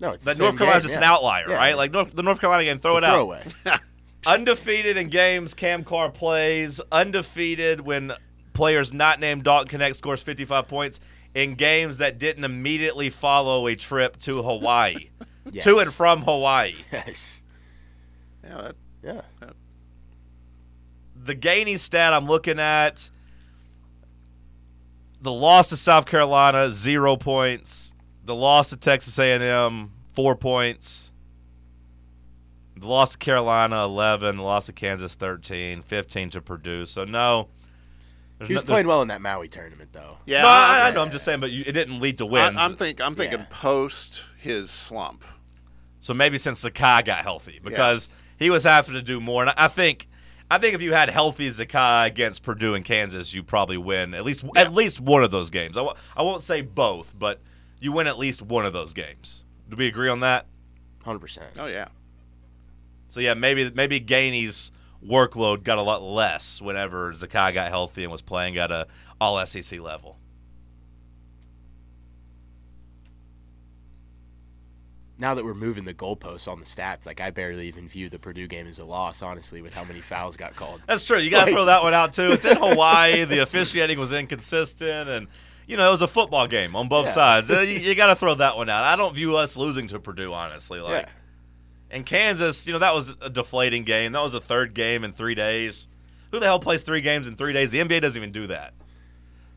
No, 0.00 0.10
it's 0.12 0.24
That 0.26 0.38
North 0.38 0.56
Carolina's 0.58 0.82
game, 0.82 0.88
just 0.88 1.00
yeah. 1.00 1.06
an 1.08 1.14
outlier, 1.14 1.48
Yeah. 1.48 1.56
right? 1.56 1.76
Like 1.76 1.90
North, 1.92 2.14
the 2.14 2.22
North 2.22 2.40
Carolina 2.40 2.64
game, 2.64 2.78
throw 2.78 2.96
it 2.98 3.02
a 3.04 3.06
out. 3.06 3.12
throwaway. 3.14 3.42
Undefeated 4.26 4.96
in 4.96 5.08
games 5.08 5.54
Cam 5.54 5.84
Carr 5.84 6.10
plays. 6.10 6.80
Undefeated 6.92 7.80
when 7.80 8.12
players 8.52 8.92
not 8.92 9.20
named 9.20 9.44
Dalton 9.44 9.80
Knecht 9.80 9.96
scores 9.96 10.22
55 10.22 10.66
points 10.68 11.00
in 11.34 11.54
games 11.54 11.98
that 11.98 12.18
didn't 12.18 12.44
immediately 12.44 13.08
follow 13.10 13.66
a 13.68 13.76
trip 13.76 14.18
to 14.20 14.42
Hawaii, 14.42 15.10
Yes. 15.50 15.64
to 15.64 15.78
and 15.78 15.92
from 15.92 16.22
Hawaii. 16.22 16.74
Yes. 16.92 17.42
Yeah, 18.44 18.56
that, 18.62 18.76
Yeah. 19.02 19.50
the 21.24 21.34
Gainey 21.34 21.78
stat 21.78 22.12
I'm 22.12 22.26
looking 22.26 22.58
at, 22.58 23.10
the 25.20 25.32
loss 25.32 25.68
to 25.70 25.76
South 25.76 26.06
Carolina, 26.06 26.70
zero 26.70 27.16
points. 27.16 27.94
The 28.26 28.34
loss 28.34 28.70
to 28.70 28.76
Texas 28.76 29.18
A&M, 29.18 29.90
four 30.12 30.36
points. 30.36 31.10
The 32.76 32.86
loss 32.86 33.12
to 33.12 33.18
Carolina, 33.18 33.84
11. 33.84 34.36
The 34.36 34.42
loss 34.42 34.66
to 34.66 34.72
Kansas, 34.72 35.14
13. 35.14 35.80
15 35.82 36.30
to 36.30 36.40
Purdue. 36.42 36.84
So, 36.86 37.04
no. 37.04 37.48
He 38.44 38.52
was 38.52 38.64
no- 38.66 38.72
playing 38.72 38.86
well 38.86 39.00
in 39.00 39.08
that 39.08 39.22
Maui 39.22 39.48
tournament, 39.48 39.92
though. 39.92 40.18
yeah. 40.26 40.42
No, 40.42 40.48
I, 40.48 40.50
I 40.50 40.88
I- 40.88 40.90
know. 40.90 41.02
I'm 41.02 41.10
just 41.10 41.24
saying, 41.24 41.40
but 41.40 41.50
you, 41.50 41.62
it 41.66 41.72
didn't 41.72 42.00
lead 42.00 42.18
to 42.18 42.26
wins. 42.26 42.56
I'm 42.58 42.74
think 42.76 43.00
I'm 43.00 43.14
thinking 43.14 43.38
Yeah. 43.38 43.46
post 43.48 44.26
his 44.38 44.70
slump. 44.70 45.24
So 46.00 46.12
maybe 46.12 46.36
since 46.36 46.62
Zakai 46.62 47.04
got 47.06 47.18
healthy 47.22 47.60
because 47.64 48.10
he 48.38 48.50
was 48.50 48.64
having 48.64 48.94
to 48.94 49.02
do 49.02 49.20
more. 49.20 49.42
And 49.42 49.52
I 49.56 49.68
think, 49.68 50.06
I 50.50 50.58
think 50.58 50.74
if 50.74 50.82
you 50.82 50.92
had 50.92 51.08
healthy 51.08 51.48
Zakai 51.48 52.06
against 52.06 52.42
Purdue 52.42 52.74
and 52.74 52.84
Kansas, 52.84 53.32
you 53.32 53.42
probably 53.42 53.78
win 53.78 54.12
at 54.14 54.24
least 54.24 54.44
at 54.54 54.74
least 54.74 55.00
one 55.00 55.24
of 55.24 55.30
those 55.30 55.48
games. 55.48 55.76
I 55.78 55.80
w- 55.80 55.96
I 56.16 56.22
won't 56.22 56.42
say 56.42 56.60
both, 56.60 57.14
but 57.18 57.40
you 57.86 57.92
win 57.92 58.08
at 58.08 58.18
least 58.18 58.42
one 58.42 58.66
of 58.66 58.72
those 58.72 58.92
games. 58.92 59.44
Do 59.70 59.76
we 59.76 59.86
agree 59.86 60.08
on 60.08 60.18
that? 60.20 60.46
100%. 61.04 61.40
Oh 61.56 61.66
yeah. 61.66 61.86
So 63.06 63.20
yeah, 63.20 63.34
maybe 63.34 63.70
maybe 63.72 64.00
Gainey's 64.00 64.72
workload 65.04 65.62
got 65.62 65.78
a 65.78 65.82
lot 65.82 66.02
less 66.02 66.60
whenever 66.60 67.12
Zakai 67.12 67.54
got 67.54 67.68
healthy 67.68 68.02
and 68.02 68.10
was 68.10 68.22
playing 68.22 68.58
at 68.58 68.72
a 68.72 68.88
All 69.20 69.44
SEC 69.46 69.78
level. 69.80 70.18
Now 75.16 75.34
that 75.34 75.44
we're 75.44 75.54
moving 75.54 75.84
the 75.84 75.94
goalposts 75.94 76.50
on 76.50 76.58
the 76.58 76.66
stats, 76.66 77.06
like 77.06 77.20
I 77.20 77.30
barely 77.30 77.68
even 77.68 77.86
view 77.86 78.08
the 78.08 78.18
Purdue 78.18 78.48
game 78.48 78.66
as 78.66 78.80
a 78.80 78.84
loss, 78.84 79.22
honestly, 79.22 79.62
with 79.62 79.72
how 79.72 79.84
many 79.84 80.00
fouls 80.00 80.36
got 80.36 80.56
called. 80.56 80.82
That's 80.86 81.06
true. 81.06 81.18
You 81.18 81.30
got 81.30 81.44
to 81.44 81.52
throw 81.52 81.66
that 81.66 81.84
one 81.84 81.94
out 81.94 82.12
too. 82.12 82.32
It's 82.32 82.44
in 82.44 82.56
Hawaii. 82.56 83.24
The 83.24 83.38
officiating 83.38 83.98
was 84.00 84.12
inconsistent, 84.12 85.08
and 85.08 85.28
you 85.66 85.76
know 85.76 85.88
it 85.88 85.90
was 85.90 86.02
a 86.02 86.08
football 86.08 86.46
game 86.46 86.74
on 86.76 86.88
both 86.88 87.06
Yeah. 87.06 87.12
sides. 87.12 87.50
Uh, 87.50 87.60
You, 87.60 87.78
you 87.80 87.94
got 87.94 88.06
to 88.08 88.14
throw 88.16 88.34
that 88.34 88.56
one 88.56 88.68
out. 88.68 88.84
I 88.84 88.96
don't 88.96 89.14
view 89.14 89.36
us 89.36 89.56
losing 89.56 89.88
to 89.88 89.98
Purdue, 90.00 90.32
honestly. 90.32 90.80
Like, 90.80 91.06
Yeah. 91.06 91.12
and 91.90 92.06
Kansas, 92.06 92.66
you 92.66 92.72
know 92.72 92.78
that 92.80 92.94
was 92.94 93.16
a 93.20 93.30
deflating 93.30 93.84
game. 93.84 94.12
That 94.12 94.22
was 94.22 94.34
a 94.34 94.40
third 94.40 94.74
game 94.74 95.04
in 95.04 95.12
three 95.12 95.34
days. 95.34 95.86
Who 96.32 96.40
the 96.40 96.46
hell 96.46 96.58
plays 96.60 96.82
three 96.82 97.00
games 97.00 97.28
in 97.28 97.36
three 97.36 97.52
days? 97.52 97.70
The 97.70 97.78
NBA 97.80 98.00
doesn't 98.02 98.20
even 98.20 98.32
do 98.32 98.46
that. 98.48 98.74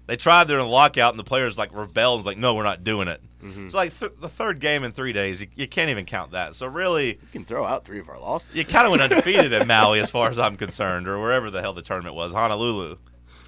They 0.05 0.15
tried 0.15 0.47
during 0.47 0.63
the 0.65 0.69
lockout, 0.71 1.13
and 1.13 1.19
the 1.19 1.23
players 1.23 1.55
like 1.57 1.69
rebelled, 1.71 2.25
like, 2.25 2.37
"No, 2.37 2.55
we're 2.55 2.63
not 2.63 2.83
doing 2.83 3.07
it." 3.07 3.21
So 3.69 3.77
like 3.77 3.97
th- 3.97 4.11
the 4.19 4.27
third 4.27 4.59
game 4.59 4.83
in 4.83 4.91
three 4.91 5.13
days, 5.13 5.39
you, 5.41 5.47
you 5.55 5.65
can't 5.67 5.89
even 5.89 6.03
count 6.05 6.31
that. 6.31 6.55
So 6.55 6.67
really, 6.67 7.09
You 7.11 7.17
can 7.31 7.45
throw 7.45 7.63
out 7.63 7.85
three 7.85 7.99
of 7.99 8.09
our 8.09 8.19
losses. 8.19 8.53
you 8.53 8.65
kind 8.65 8.85
of 8.85 8.91
went 8.91 9.01
undefeated 9.11 9.53
in 9.53 9.65
Maui, 9.67 9.99
as 10.01 10.11
far 10.11 10.29
as 10.29 10.37
I'm 10.37 10.57
concerned, 10.57 11.07
or 11.07 11.19
wherever 11.21 11.49
the 11.49 11.61
hell 11.61 11.71
the 11.73 11.81
tournament 11.81 12.15
was, 12.15 12.33
Honolulu. 12.33 12.97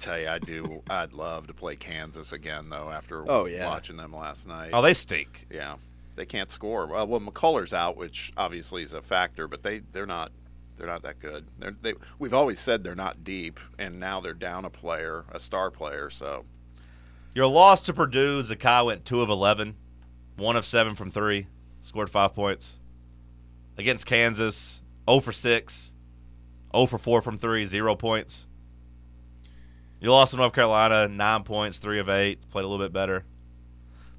Tell 0.02 0.18
you, 0.18 0.28
I 0.28 0.38
do. 0.40 0.82
I'd 0.90 1.12
love 1.12 1.46
to 1.46 1.54
play 1.54 1.76
Kansas 1.76 2.32
again 2.32 2.68
though. 2.68 2.90
After 2.90 3.24
Oh, 3.30 3.46
yeah. 3.46 3.66
watching 3.68 3.96
them 3.96 4.12
last 4.14 4.48
night. 4.48 4.70
Oh, 4.72 4.82
they 4.82 4.94
stink. 4.94 5.46
yeah, 5.48 5.76
they 6.16 6.26
can't 6.26 6.50
score. 6.50 6.86
Well, 6.86 7.06
well, 7.06 7.20
McCullar's 7.20 7.72
out, 7.72 7.96
which 7.96 8.32
obviously 8.36 8.82
is 8.82 8.92
a 8.92 9.00
factor, 9.00 9.46
but 9.46 9.62
they 9.62 9.78
they're 9.92 10.04
not 10.06 10.32
they're 10.76 10.88
not 10.88 11.02
that 11.04 11.20
good. 11.20 11.46
They're, 11.58 11.76
they 11.80 11.94
we've 12.18 12.34
always 12.34 12.58
said 12.58 12.82
they're 12.82 12.96
not 12.96 13.22
deep, 13.22 13.60
and 13.78 14.00
now 14.00 14.20
they're 14.20 14.34
down 14.34 14.64
a 14.64 14.70
player, 14.70 15.24
a 15.30 15.38
star 15.38 15.70
player. 15.70 16.10
So 16.10 16.44
Your 17.34 17.46
loss 17.46 17.80
to 17.82 17.92
Purdue, 17.92 18.42
Zakai 18.42 18.84
went 18.84 19.04
two 19.04 19.20
of 19.20 19.30
eleven, 19.30 19.76
one 20.36 20.56
of 20.56 20.64
seven 20.66 20.96
from 20.96 21.12
three, 21.12 21.46
scored 21.80 22.10
five 22.10 22.34
points. 22.34 22.74
Against 23.78 24.04
Kansas, 24.06 24.82
0 25.08 25.20
for 25.20 25.32
six, 25.32 25.94
0 26.74 26.86
for 26.86 26.98
four 26.98 27.22
from 27.22 27.38
three, 27.38 27.64
zero 27.66 27.94
points. 27.94 28.46
You 30.02 30.10
lost 30.10 30.32
to 30.32 30.36
North 30.36 30.52
Carolina, 30.52 31.06
nine 31.08 31.44
points, 31.44 31.78
three 31.78 32.00
of 32.00 32.08
eight, 32.10 32.50
played 32.50 32.64
a 32.64 32.68
little 32.68 32.84
bit 32.84 32.92
better. 32.92 33.24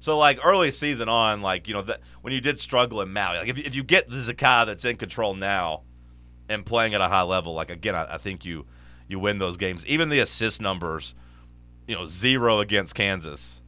So 0.00 0.18
like 0.18 0.38
early 0.44 0.70
season 0.70 1.08
on, 1.08 1.42
like 1.42 1.68
you 1.68 1.74
know 1.74 1.82
that 1.82 2.00
when 2.22 2.32
you 2.32 2.40
did 2.40 2.58
struggle 2.58 3.00
in 3.02 3.12
Maui, 3.12 3.38
like 3.38 3.48
if 3.48 3.58
you, 3.58 3.64
if 3.66 3.74
you 3.74 3.82
get 3.84 4.08
the 4.08 4.16
Zakai 4.16 4.66
that's 4.66 4.84
in 4.84 4.96
control 4.96 5.34
now 5.34 5.82
and 6.48 6.64
playing 6.64 6.94
at 6.94 7.00
a 7.00 7.08
high 7.08 7.22
level, 7.22 7.54
like 7.54 7.70
again, 7.70 7.94
I, 7.94 8.14
I 8.14 8.18
think 8.18 8.44
you 8.44 8.66
you 9.08 9.18
win 9.18 9.38
those 9.38 9.56
games. 9.58 9.86
Even 9.86 10.08
the 10.08 10.18
assist 10.20 10.60
numbers, 10.60 11.14
you 11.86 11.94
know, 11.94 12.06
zero 12.06 12.60
against 12.60 12.94
Kansas, 12.94 13.60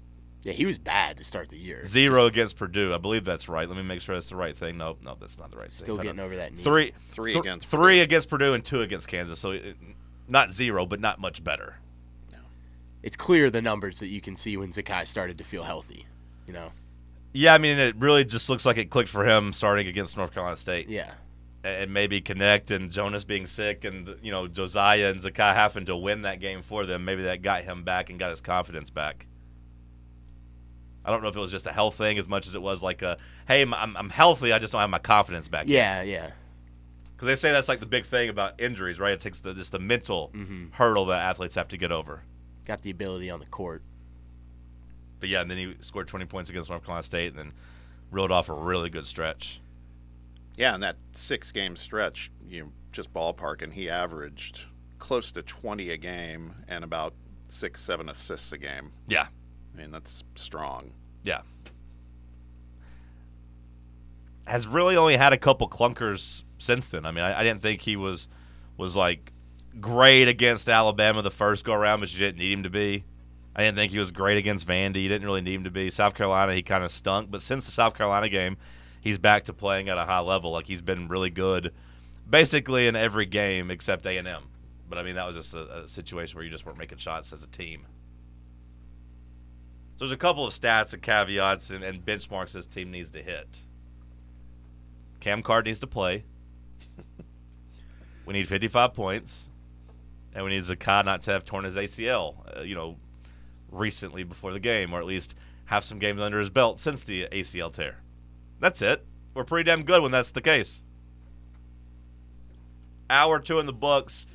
Yeah, 0.43 0.53
he 0.55 0.65
was 0.67 0.79
bad 0.79 1.17
to 1.19 1.25
start 1.25 1.49
the 1.51 1.59
year. 1.59 1.85
zero 1.85 2.17
Just 2.25 2.29
against 2.29 2.57
Purdue. 2.57 2.95
I 2.95 2.99
believe 2.99 3.25
that's 3.25 3.49
right. 3.49 3.69
Let 3.69 3.77
me 3.77 3.83
make 3.83 4.01
sure 4.03 4.15
that's 4.15 4.29
the 4.31 4.37
right 4.37 4.57
thing. 4.57 4.79
Nope, 4.79 5.01
nope, 5.03 5.19
that's 5.21 5.39
not 5.39 5.51
the 5.51 5.57
right 5.59 5.69
thing. 5.69 5.75
still 5.75 5.99
getting 5.99 6.21
over 6.21 6.37
that 6.37 6.53
knee. 6.55 6.63
three, 6.63 6.93
Three 7.11 7.33
th- 7.33 7.43
against 7.45 7.69
three 7.69 7.97
Purdue. 7.97 8.03
against 8.03 8.29
Purdue 8.31 8.53
and 8.55 8.65
two 8.65 8.81
against 8.83 9.09
Kansas. 9.09 9.39
So 9.39 9.51
it, 9.53 9.77
not 10.29 10.53
zero, 10.53 10.85
but 10.87 11.01
not 11.01 11.19
much 11.19 11.43
better. 11.45 11.77
It's 13.03 13.17
clear 13.17 13.51
the 13.51 13.63
numbers 13.63 14.01
that 14.01 14.09
you 14.09 14.21
can 14.21 14.35
see 14.37 14.57
when 14.57 14.71
Zakai 14.71 15.07
started 15.07 15.39
to 15.39 15.45
feel 15.45 15.63
healthy. 15.63 16.07
You 16.47 16.53
know? 16.53 16.73
Yeah, 17.33 17.55
I 17.55 17.59
mean, 17.59 17.79
it 17.79 17.97
really 17.97 18.25
just 18.25 18.49
looks 18.49 18.65
like 18.67 18.79
it 18.79 18.91
clicked 18.91 19.11
for 19.11 19.25
him 19.29 19.53
starting 19.53 19.87
against 19.87 20.17
North 20.17 20.33
Carolina 20.33 20.57
State. 20.57 20.89
Yeah. 20.89 21.13
and 21.65 21.93
maybe 21.93 22.21
Knecht 22.21 22.71
and 22.71 22.91
Jonas 22.91 23.25
being 23.25 23.45
sick 23.47 23.85
and 23.85 24.17
you 24.23 24.31
know 24.31 24.47
Josiah 24.47 25.09
and 25.11 25.19
Zakai 25.21 25.53
having 25.55 25.85
to 25.87 25.97
win 25.97 26.23
that 26.23 26.41
game 26.41 26.63
for 26.63 26.87
them. 26.87 27.05
Maybe 27.05 27.25
that 27.25 27.43
got 27.43 27.65
him 27.65 27.83
back 27.85 28.09
and 28.11 28.19
got 28.19 28.31
his 28.31 28.41
confidence 28.41 28.89
back. 28.91 29.27
I 31.05 31.11
don't 31.11 31.23
know 31.23 31.29
if 31.29 31.37
it 31.37 31.41
was 31.41 31.51
just 31.53 31.67
a 31.67 31.73
health 31.73 31.97
thing 31.97 32.19
as 32.19 32.29
much 32.29 32.47
as 32.47 32.55
it 32.55 32.63
was 32.63 32.83
like 32.83 33.03
a 33.03 33.19
hey, 33.47 33.63
I'm, 33.63 33.75
I'm 33.97 34.11
healthy. 34.11 34.53
I 34.53 34.59
just 34.59 34.73
don't 34.73 34.81
have 34.81 34.91
my 34.91 34.99
confidence 34.99 35.49
back. 35.49 35.67
Yeah, 35.69 36.03
yeah. 36.03 36.31
because 37.15 37.27
they 37.29 37.37
say 37.37 37.53
that's 37.53 37.69
like 37.69 37.79
the 37.81 37.89
big 37.89 38.05
thing 38.07 38.29
about 38.29 38.61
injuries, 38.61 38.99
right? 38.99 39.13
It 39.13 39.21
takes 39.21 39.41
the 39.41 39.53
this 39.53 39.69
the 39.69 39.79
mental 39.79 40.31
Mhm. 40.35 40.73
hurdle 40.73 41.07
that 41.07 41.23
athletes 41.23 41.55
have 41.57 41.69
to 41.69 41.77
get 41.77 41.93
over. 41.93 42.23
Got 42.67 42.83
the 42.83 42.91
ability 42.91 43.31
on 43.31 43.41
the 43.41 43.47
court. 43.47 43.83
But 45.21 45.29
yeah, 45.31 45.41
and 45.41 45.51
then 45.51 45.57
he 45.57 45.75
scored 45.81 46.09
20 46.09 46.27
points 46.27 46.51
against 46.51 46.69
North 46.69 46.85
Carolina 46.85 47.03
State 47.03 47.29
and 47.31 47.39
then 47.39 47.53
reeled 48.11 48.31
off 48.33 48.49
a 48.49 48.53
really 48.53 48.91
good 48.91 49.07
stretch. 49.07 49.61
yeah, 50.57 50.75
and 50.75 50.83
that 50.83 50.97
six 51.13 51.53
game 51.53 51.75
stretch, 51.77 52.31
you 52.49 52.63
know, 52.65 52.73
just 52.93 53.13
ballparking, 53.15 53.73
he 53.73 53.89
averaged 53.89 54.67
close 54.99 55.31
to 55.33 55.43
twenty 55.43 55.91
a 55.91 55.97
game 55.97 56.55
and 56.69 56.83
about 56.85 57.15
six 57.49 57.81
seven 57.81 58.09
assists 58.09 58.53
a 58.53 58.59
game. 58.59 58.93
Yeah, 59.07 59.27
I 59.75 59.79
mean, 59.81 59.91
that's 59.91 60.25
strong. 60.35 60.93
Yeah. 61.25 61.43
Has 64.47 64.67
really 64.67 64.97
only 64.97 65.17
had 65.17 65.33
a 65.33 65.37
couple 65.39 65.69
clunkers 65.69 66.45
since 66.59 66.87
then. 66.87 67.05
I 67.05 67.11
mean, 67.11 67.25
I, 67.25 67.41
I 67.41 67.43
didn't 67.45 67.63
think 67.63 67.81
he 67.83 67.97
was 67.97 68.29
was 68.77 68.95
like 68.95 69.33
great 69.81 70.29
against 70.29 70.69
Alabama 70.69 71.23
the 71.23 71.31
first 71.31 71.65
go 71.65 71.73
around, 71.73 72.01
but 72.01 72.13
you 72.13 72.19
didn't 72.19 72.39
need 72.39 72.53
him 72.53 72.63
to 72.63 72.71
be. 72.71 73.05
I 73.55 73.65
didn't 73.65 73.77
think 73.77 73.93
he 73.93 73.99
was 73.99 74.11
great 74.11 74.37
against 74.37 74.67
Vandy. 74.67 75.03
You 75.03 75.09
didn't 75.09 75.27
really 75.27 75.41
need 75.41 75.55
him 75.55 75.65
to 75.65 75.71
be. 75.71 75.89
South 75.91 76.15
Carolina, 76.15 76.55
he 76.55 76.63
kind 76.63 76.85
of 76.85 76.91
stunk, 76.91 77.31
but 77.31 77.41
since 77.41 77.65
the 77.65 77.73
South 77.73 77.97
Carolina 77.97 78.29
game, 78.29 78.57
he's 79.01 79.19
back 79.19 79.45
to 79.45 79.53
playing 79.53 79.89
at 79.89 79.97
a 79.97 80.05
high 80.05 80.21
level. 80.21 80.51
Like 80.51 80.67
he's 80.67 80.83
been 80.83 81.09
really 81.09 81.31
good, 81.31 81.73
basically 82.29 82.87
in 82.87 82.97
every 82.97 83.25
game 83.25 83.71
except 83.71 84.05
A 84.07 84.19
and 84.19 84.29
M. 84.29 84.43
But 84.89 84.99
I 84.99 85.03
mean, 85.03 85.15
that 85.15 85.27
was 85.27 85.37
just 85.37 85.55
a, 85.55 85.85
a 85.85 85.89
situation 85.89 86.37
where 86.37 86.45
you 86.45 86.51
just 86.51 86.67
weren't 86.67 86.79
making 86.79 86.99
shots 86.99 87.33
as 87.33 87.43
a 87.43 87.49
team. 87.49 87.87
So 89.97 90.05
there's 90.05 90.13
a 90.13 90.19
couple 90.19 90.47
of 90.47 90.53
stats 90.53 90.93
and 90.93 91.03
caveats 91.03 91.71
and, 91.71 91.83
and 91.83 92.05
benchmarks 92.05 92.53
this 92.53 92.67
team 92.67 92.91
needs 92.91 93.11
to 93.13 93.23
hit. 93.23 93.63
Cam 95.21 95.43
Carr 95.43 95.63
needs 95.63 95.81
to 95.81 95.87
play. 95.87 96.25
we 98.27 98.35
need 98.35 98.47
55 98.47 98.93
points, 98.93 99.51
and 100.37 100.45
we 100.45 100.51
need 100.51 100.63
Zakai 100.63 101.03
not 101.05 101.23
to 101.23 101.33
have 101.33 101.47
torn 101.47 101.65
his 101.65 101.77
ACL. 101.77 102.59
Uh, 102.59 102.61
you 102.61 102.75
know, 102.75 102.99
recently 103.71 104.23
before 104.23 104.53
the 104.53 104.61
game, 104.61 104.93
or 104.93 105.01
at 105.01 105.07
least 105.07 105.35
have 105.65 105.83
some 105.83 105.99
games 105.99 106.21
under 106.21 106.39
his 106.39 106.51
belt 106.51 106.79
since 106.79 107.03
the 107.03 107.27
ACL 107.33 107.73
tear. 107.73 108.03
That's 108.61 108.83
it. 108.83 109.05
We're 109.35 109.45
pretty 109.45 109.65
damn 109.65 109.83
good 109.83 110.03
when 110.03 110.13
that's 110.13 110.31
the 110.31 110.43
case. 110.43 110.83
Hour 113.09 113.41
two 113.41 113.59
in 113.59 113.67
the 113.67 113.73
books. 113.73 114.27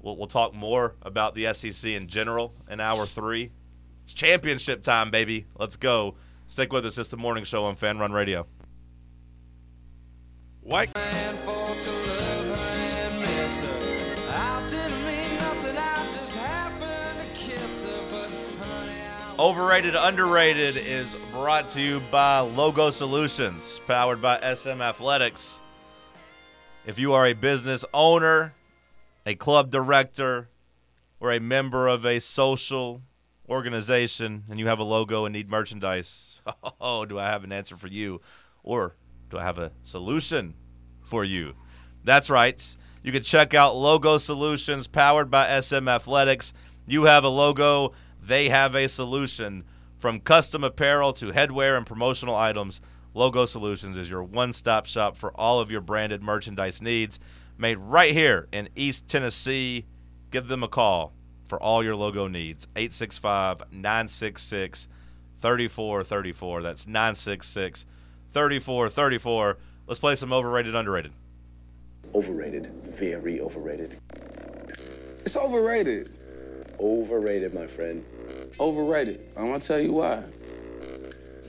We'll, 0.00 0.16
we'll 0.16 0.26
talk 0.26 0.54
more 0.54 0.94
about 1.00 1.34
the 1.34 1.52
SEC 1.54 1.90
in 1.90 2.06
general 2.06 2.54
in 2.68 2.78
hour 2.78 3.06
three. 3.06 3.50
It's 4.02 4.12
championship 4.12 4.82
time, 4.82 5.10
baby. 5.10 5.46
Let's 5.58 5.76
go. 5.76 6.16
Stick 6.48 6.70
with 6.70 6.84
us. 6.84 6.98
It's 6.98 7.08
the 7.08 7.16
morning 7.16 7.44
show 7.44 7.64
on 7.64 7.76
Fanrun 7.76 8.12
Radio. 8.12 8.46
White 10.60 10.90
Overrated, 19.40 19.94
underrated 19.94 20.76
is 20.76 21.16
brought 21.32 21.70
to 21.70 21.80
you 21.80 22.00
by 22.10 22.40
Logo 22.40 22.90
Solutions, 22.90 23.80
powered 23.86 24.20
by 24.20 24.38
SM 24.38 24.82
Athletics. 24.82 25.62
If 26.84 26.98
you 26.98 27.14
are 27.14 27.24
a 27.24 27.32
business 27.32 27.82
owner, 27.94 28.52
a 29.24 29.34
club 29.34 29.70
director, 29.70 30.50
or 31.20 31.32
a 31.32 31.40
member 31.40 31.88
of 31.88 32.04
a 32.04 32.20
social 32.20 33.00
organization 33.48 34.44
and 34.50 34.60
you 34.60 34.66
have 34.66 34.78
a 34.78 34.84
logo 34.84 35.24
and 35.24 35.32
need 35.32 35.48
merchandise, 35.48 36.42
oh, 36.78 37.06
do 37.06 37.18
I 37.18 37.24
have 37.24 37.42
an 37.42 37.50
answer 37.50 37.76
for 37.76 37.88
you? 37.88 38.20
Or 38.62 38.94
do 39.30 39.38
I 39.38 39.42
have 39.42 39.56
a 39.56 39.72
solution 39.82 40.52
for 41.00 41.24
you? 41.24 41.54
That's 42.04 42.28
right. 42.28 42.76
You 43.02 43.10
can 43.10 43.22
check 43.22 43.54
out 43.54 43.74
Logo 43.74 44.18
Solutions 44.18 44.86
powered 44.86 45.30
by 45.30 45.58
SM 45.62 45.88
Athletics. 45.88 46.52
You 46.86 47.04
have 47.04 47.24
a 47.24 47.30
logo, 47.30 47.94
they 48.30 48.48
have 48.48 48.74
a 48.74 48.88
solution. 48.88 49.64
From 49.98 50.20
custom 50.20 50.64
apparel 50.64 51.12
to 51.14 51.32
headwear 51.32 51.76
and 51.76 51.84
promotional 51.84 52.36
items, 52.36 52.80
Logo 53.12 53.44
Solutions 53.44 53.96
is 53.96 54.08
your 54.08 54.22
one 54.22 54.52
stop 54.52 54.86
shop 54.86 55.16
for 55.16 55.32
all 55.32 55.58
of 55.60 55.70
your 55.70 55.80
branded 55.80 56.22
merchandise 56.22 56.80
needs. 56.80 57.18
Made 57.58 57.78
right 57.78 58.12
here 58.12 58.46
in 58.52 58.68
East 58.76 59.08
Tennessee. 59.08 59.84
Give 60.30 60.46
them 60.46 60.62
a 60.62 60.68
call 60.68 61.12
for 61.48 61.60
all 61.60 61.82
your 61.82 61.96
logo 61.96 62.28
needs. 62.28 62.68
865 62.76 63.72
966 63.72 64.88
3434. 65.40 66.62
That's 66.62 66.86
966 66.86 67.84
3434. 68.30 69.58
Let's 69.88 69.98
play 69.98 70.14
some 70.14 70.32
overrated, 70.32 70.76
underrated. 70.76 71.12
Overrated. 72.14 72.68
Very 72.84 73.40
overrated. 73.40 73.96
It's 75.24 75.36
overrated. 75.36 76.10
Overrated, 76.78 77.52
my 77.52 77.66
friend. 77.66 78.04
Overrated. 78.58 79.20
I'm 79.36 79.46
gonna 79.46 79.60
tell 79.60 79.80
you 79.80 79.92
why. 79.92 80.22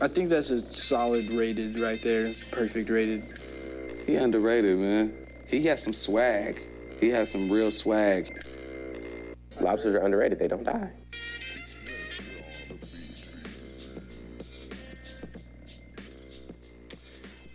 I 0.01 0.07
think 0.07 0.29
that's 0.29 0.49
a 0.49 0.59
solid 0.73 1.29
rated 1.29 1.79
right 1.79 2.01
there. 2.01 2.25
It's 2.25 2.43
perfect 2.43 2.89
rated. 2.89 3.23
He 4.05 4.15
underrated, 4.15 4.77
man. 4.79 5.13
He 5.47 5.63
has 5.67 5.83
some 5.83 5.93
swag. 5.93 6.59
He 6.99 7.09
has 7.09 7.31
some 7.31 7.51
real 7.51 7.71
swag. 7.71 8.29
Lobsters 9.59 9.95
are 9.95 9.99
underrated. 9.99 10.39
They 10.39 10.47
don't 10.47 10.63
die. 10.63 10.91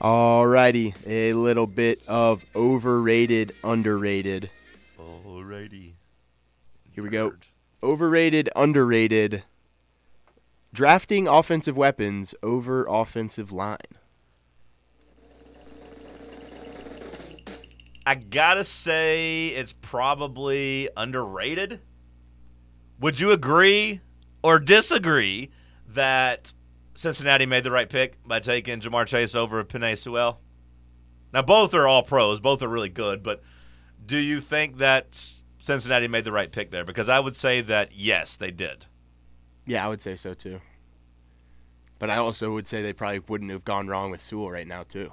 Alrighty, 0.00 0.94
a 1.06 1.32
little 1.32 1.66
bit 1.66 2.00
of 2.06 2.44
overrated, 2.54 3.52
underrated. 3.64 4.50
Alrighty. 5.00 5.94
Here 6.92 7.02
we 7.02 7.10
go. 7.10 7.32
Overrated, 7.82 8.48
underrated. 8.56 9.44
Drafting 10.72 11.28
offensive 11.28 11.76
weapons 11.76 12.34
over 12.42 12.86
offensive 12.88 13.52
line. 13.52 13.78
I 18.06 18.14
gotta 18.14 18.62
say 18.64 19.48
it's 19.48 19.72
probably 19.72 20.88
underrated. 20.96 21.80
Would 23.00 23.20
you 23.20 23.32
agree 23.32 24.00
or 24.42 24.58
disagree 24.58 25.50
that 25.88 26.54
Cincinnati 26.94 27.46
made 27.46 27.64
the 27.64 27.70
right 27.70 27.88
pick 27.88 28.16
by 28.26 28.40
taking 28.40 28.80
Ja'Marr 28.80 29.06
Chase 29.06 29.34
over 29.34 29.62
Penei 29.64 29.98
Sewell? 29.98 30.40
Now 31.32 31.42
both 31.42 31.74
are 31.74 31.86
all 31.86 32.02
pros, 32.02 32.40
both 32.40 32.62
are 32.62 32.68
really 32.68 32.88
good, 32.88 33.22
but 33.22 33.42
do 34.04 34.16
you 34.16 34.40
think 34.40 34.78
that 34.78 35.42
Cincinnati 35.66 36.06
made 36.06 36.24
the 36.24 36.30
right 36.32 36.50
pick 36.52 36.70
there? 36.70 36.84
Because 36.84 37.08
I 37.08 37.18
would 37.18 37.34
say 37.34 37.60
that 37.60 37.90
yes, 37.92 38.36
they 38.36 38.52
did. 38.52 38.86
Yeah, 39.66 39.84
I 39.84 39.88
would 39.88 40.00
say 40.00 40.14
so 40.14 40.32
too. 40.32 40.60
But 41.98 42.08
I 42.08 42.16
also 42.16 42.52
would 42.52 42.68
say 42.68 42.82
they 42.82 42.92
probably 42.92 43.18
wouldn't 43.18 43.50
have 43.50 43.64
gone 43.64 43.88
wrong 43.88 44.10
with 44.12 44.20
Sewell 44.20 44.50
right 44.50 44.66
now 44.66 44.84
too. 44.84 45.12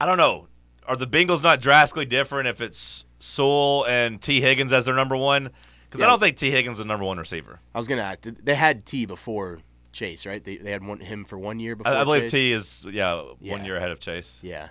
I 0.00 0.06
don't 0.06 0.18
know. 0.18 0.48
Are 0.86 0.96
the 0.96 1.06
Bengals 1.06 1.42
not 1.42 1.60
drastically 1.60 2.06
different 2.06 2.48
if 2.48 2.60
it's 2.60 3.04
Sewell 3.18 3.84
and 3.86 4.20
Tee 4.20 4.40
Higgins 4.40 4.72
as 4.72 4.84
their 4.84 4.94
number 4.94 5.16
one? 5.16 5.50
Because 5.88 6.02
I 6.02 6.06
don't 6.06 6.20
think 6.20 6.36
Tee 6.36 6.50
Higgins 6.50 6.74
is 6.74 6.78
the 6.78 6.84
number 6.84 7.04
one 7.04 7.18
receiver. 7.18 7.60
I 7.74 7.78
was 7.78 7.86
gonna 7.88 8.02
ask. 8.02 8.22
They 8.22 8.54
had 8.56 8.84
T 8.84 9.06
before 9.06 9.60
Chase, 9.92 10.26
right? 10.26 10.42
They, 10.42 10.56
they 10.56 10.72
had 10.72 10.84
one, 10.84 10.98
him 11.00 11.24
for 11.24 11.38
one 11.38 11.60
year 11.60 11.76
before. 11.76 11.92
I, 11.92 12.00
I 12.00 12.04
believe 12.04 12.22
Chase. 12.22 12.30
T 12.32 12.52
is 12.52 12.86
yeah, 12.90 13.22
Yeah. 13.40 13.52
one 13.52 13.64
year 13.64 13.76
ahead 13.76 13.92
of 13.92 14.00
Chase. 14.00 14.40
Yeah, 14.42 14.68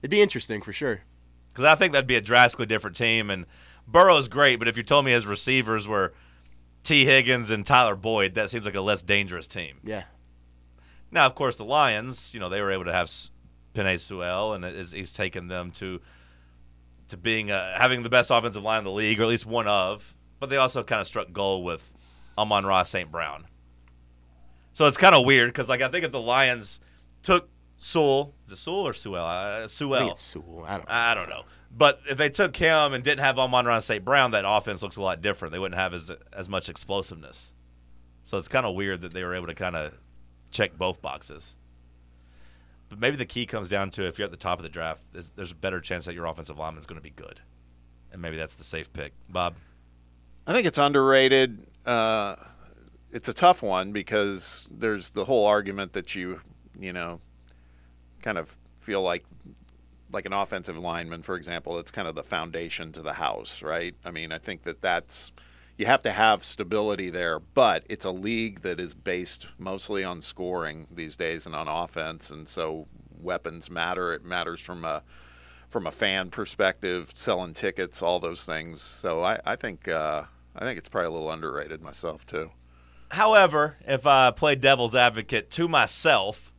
it'd 0.00 0.10
be 0.12 0.22
interesting 0.22 0.62
for 0.62 0.72
sure. 0.72 1.02
Because 1.56 1.64
I 1.64 1.74
think 1.74 1.94
that'd 1.94 2.06
be 2.06 2.16
a 2.16 2.20
drastically 2.20 2.66
different 2.66 2.96
team. 2.96 3.30
And 3.30 3.46
Burrow's 3.88 4.28
great, 4.28 4.56
but 4.56 4.68
if 4.68 4.76
you 4.76 4.82
told 4.82 5.06
me 5.06 5.12
his 5.12 5.24
receivers 5.24 5.88
were 5.88 6.12
Tee 6.82 7.06
Higgins 7.06 7.50
and 7.50 7.64
Tyler 7.64 7.96
Boyd, 7.96 8.34
that 8.34 8.50
seems 8.50 8.66
like 8.66 8.74
a 8.74 8.82
less 8.82 9.00
dangerous 9.00 9.48
team. 9.48 9.78
Yeah, 9.82 10.02
Now, 11.10 11.24
of 11.24 11.34
course, 11.34 11.56
the 11.56 11.64
Lions, 11.64 12.34
you 12.34 12.40
know, 12.40 12.50
they 12.50 12.60
were 12.60 12.70
able 12.70 12.84
to 12.84 12.92
have 12.92 13.04
S- 13.06 13.30
Penei 13.74 13.98
Sewell, 13.98 14.52
and 14.52 14.66
is, 14.66 14.92
he's 14.92 15.12
taken 15.12 15.48
them 15.48 15.70
to 15.72 16.02
to 17.08 17.16
being 17.16 17.50
uh, 17.50 17.78
having 17.78 18.02
the 18.02 18.10
best 18.10 18.30
offensive 18.30 18.62
line 18.62 18.80
in 18.80 18.84
the 18.84 18.92
league, 18.92 19.18
or 19.18 19.22
at 19.22 19.28
least 19.30 19.46
one 19.46 19.66
of. 19.66 20.14
But 20.38 20.50
they 20.50 20.58
also 20.58 20.82
kind 20.82 21.00
of 21.00 21.06
struck 21.06 21.32
gold 21.32 21.64
with 21.64 21.90
Amon-Ra 22.36 22.82
St. 22.82 23.10
Brown. 23.10 23.46
So 24.74 24.86
it's 24.86 24.98
kind 24.98 25.14
of 25.14 25.24
weird 25.24 25.48
because, 25.48 25.70
like, 25.70 25.80
I 25.80 25.88
think 25.88 26.04
if 26.04 26.12
the 26.12 26.20
Lions 26.20 26.80
took 27.22 27.48
Sewell, 27.78 28.34
is 28.46 28.52
it 28.52 28.56
Sewell 28.56 28.86
or 28.86 28.92
Sewell? 28.92 29.26
Uh, 29.26 29.68
Sewell. 29.68 29.94
I 29.94 29.98
think 30.00 30.12
it's 30.12 30.20
Sewell. 30.20 30.64
I 30.66 30.76
don't. 30.76 30.90
I 30.90 31.14
don't 31.14 31.28
know. 31.28 31.42
But 31.70 32.00
if 32.08 32.16
they 32.16 32.30
took 32.30 32.56
him 32.56 32.94
and 32.94 33.04
didn't 33.04 33.22
have 33.22 33.38
Amon-Ra 33.38 33.80
St. 33.80 34.02
Brown, 34.02 34.30
that 34.30 34.44
offense 34.46 34.82
looks 34.82 34.96
a 34.96 35.02
lot 35.02 35.20
different. 35.20 35.52
They 35.52 35.58
wouldn't 35.58 35.78
have 35.78 35.92
as 35.92 36.10
as 36.32 36.48
much 36.48 36.68
explosiveness. 36.68 37.52
So 38.22 38.38
it's 38.38 38.48
kind 38.48 38.66
of 38.66 38.74
weird 38.74 39.02
that 39.02 39.12
they 39.12 39.22
were 39.22 39.34
able 39.34 39.46
to 39.46 39.54
kind 39.54 39.76
of 39.76 39.92
check 40.50 40.76
both 40.76 41.02
boxes. 41.02 41.56
But 42.88 42.98
maybe 42.98 43.16
the 43.16 43.26
key 43.26 43.46
comes 43.46 43.68
down 43.68 43.90
to 43.90 44.06
if 44.06 44.18
you're 44.18 44.24
at 44.24 44.30
the 44.30 44.36
top 44.36 44.58
of 44.58 44.62
the 44.62 44.68
draft, 44.68 45.02
there's, 45.12 45.30
there's 45.30 45.50
a 45.50 45.56
better 45.56 45.80
chance 45.80 46.06
that 46.06 46.14
your 46.14 46.26
offensive 46.26 46.58
lineman 46.58 46.80
is 46.80 46.86
going 46.86 46.98
to 46.98 47.02
be 47.02 47.10
good, 47.10 47.40
and 48.12 48.22
maybe 48.22 48.36
that's 48.36 48.54
the 48.54 48.64
safe 48.64 48.92
pick. 48.92 49.12
Bob, 49.28 49.56
I 50.46 50.52
think 50.52 50.66
it's 50.66 50.78
underrated. 50.78 51.66
Uh, 51.84 52.36
it's 53.10 53.28
a 53.28 53.34
tough 53.34 53.62
one 53.62 53.92
because 53.92 54.70
there's 54.72 55.10
the 55.10 55.24
whole 55.24 55.46
argument 55.46 55.92
that 55.94 56.14
you, 56.14 56.40
you 56.78 56.92
know, 56.92 57.20
kind 58.26 58.38
of 58.38 58.58
feel 58.80 59.02
like, 59.02 59.24
like 60.10 60.26
an 60.26 60.32
offensive 60.32 60.76
lineman, 60.76 61.22
for 61.22 61.36
example, 61.36 61.78
it's 61.78 61.92
kind 61.92 62.08
of 62.08 62.16
the 62.16 62.24
foundation 62.24 62.90
to 62.90 63.00
the 63.00 63.12
house, 63.12 63.62
right? 63.62 63.94
I 64.04 64.10
mean, 64.10 64.32
I 64.32 64.38
think 64.38 64.64
that 64.64 64.82
that's 64.82 65.30
you 65.78 65.86
have 65.86 66.02
to 66.02 66.10
have 66.10 66.42
stability 66.42 67.08
there, 67.08 67.38
but 67.38 67.84
it's 67.88 68.04
a 68.04 68.10
league 68.10 68.62
that 68.62 68.80
is 68.80 68.94
based 68.94 69.46
mostly 69.58 70.02
on 70.02 70.20
scoring 70.20 70.88
these 70.90 71.14
days 71.14 71.46
and 71.46 71.54
on 71.54 71.68
offense, 71.68 72.30
and 72.30 72.48
so 72.48 72.88
weapons 73.20 73.70
matter. 73.70 74.12
It 74.12 74.24
matters 74.24 74.60
from 74.60 74.84
a 74.84 75.04
from 75.68 75.86
a 75.86 75.92
fan 75.92 76.30
perspective, 76.30 77.12
selling 77.14 77.54
tickets, 77.54 78.02
all 78.02 78.18
those 78.18 78.44
things. 78.44 78.82
So 78.82 79.22
I, 79.22 79.38
I 79.44 79.54
think 79.54 79.86
uh, 79.86 80.24
I 80.56 80.64
think 80.64 80.78
it's 80.78 80.88
probably 80.88 81.08
a 81.08 81.10
little 81.10 81.30
underrated 81.30 81.80
myself 81.80 82.26
too. 82.26 82.50
However, 83.10 83.76
if 83.86 84.04
I 84.04 84.32
play 84.32 84.56
devil's 84.56 84.96
advocate 84.96 85.48
to 85.52 85.68
myself, 85.68 86.52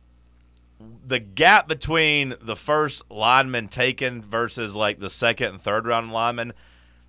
the 1.04 1.18
gap 1.18 1.68
between 1.68 2.34
the 2.40 2.56
first 2.56 3.02
lineman 3.10 3.68
taken 3.68 4.22
versus 4.22 4.76
like 4.76 5.00
the 5.00 5.10
second 5.10 5.48
and 5.48 5.60
third 5.60 5.86
round 5.86 6.12
lineman, 6.12 6.52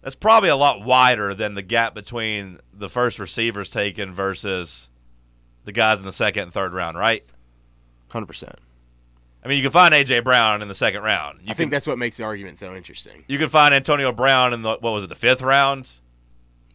that's 0.01 0.15
probably 0.15 0.49
a 0.49 0.55
lot 0.55 0.83
wider 0.83 1.33
than 1.33 1.55
the 1.55 1.61
gap 1.61 1.93
between 1.93 2.59
the 2.73 2.89
first 2.89 3.19
receivers 3.19 3.69
taken 3.69 4.11
versus 4.11 4.89
the 5.65 5.71
guys 5.71 5.99
in 5.99 6.05
the 6.05 6.13
second 6.13 6.43
and 6.43 6.53
third 6.53 6.73
round, 6.73 6.97
right? 6.97 7.23
Hundred 8.11 8.27
percent. 8.27 8.55
I 9.43 9.47
mean, 9.47 9.57
you 9.57 9.63
can 9.63 9.71
find 9.71 9.93
AJ 9.93 10.23
Brown 10.23 10.61
in 10.61 10.67
the 10.67 10.75
second 10.75 11.01
round. 11.03 11.39
You 11.39 11.45
I 11.45 11.47
can, 11.47 11.55
think 11.55 11.71
that's 11.71 11.87
what 11.87 11.97
makes 11.97 12.17
the 12.17 12.23
argument 12.23 12.57
so 12.57 12.75
interesting. 12.75 13.23
you 13.27 13.37
can 13.37 13.49
find 13.49 13.73
Antonio 13.73 14.11
Brown 14.11 14.53
in 14.53 14.63
the 14.63 14.77
what 14.79 14.91
was 14.91 15.03
it, 15.03 15.07
the 15.07 15.15
fifth 15.15 15.41
round? 15.41 15.91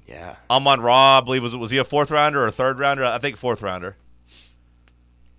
Yeah, 0.07 0.37
Amon 0.51 0.81
Ra, 0.81 1.19
I 1.19 1.21
believe 1.23 1.43
was 1.43 1.57
was 1.57 1.71
he 1.71 1.79
a 1.79 1.85
fourth 1.85 2.11
rounder 2.11 2.43
or 2.43 2.47
a 2.47 2.53
third 2.53 2.79
rounder? 2.79 3.05
I 3.05 3.19
think 3.19 3.37
fourth 3.37 3.63
rounder. 3.63 3.97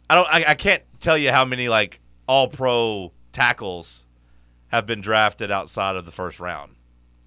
I 0.10 0.16
don't. 0.16 0.28
I, 0.30 0.46
I 0.50 0.56
can't 0.56 0.84
tell 1.00 1.18
you 1.18 1.32
how 1.32 1.46
many 1.46 1.70
like 1.70 2.00
all 2.28 2.48
pro 2.48 3.12
tackles 3.32 4.06
have 4.68 4.86
been 4.86 5.02
drafted 5.02 5.52
outside 5.52 5.96
of 5.96 6.06
the 6.06 6.12
first 6.12 6.40
round. 6.40 6.76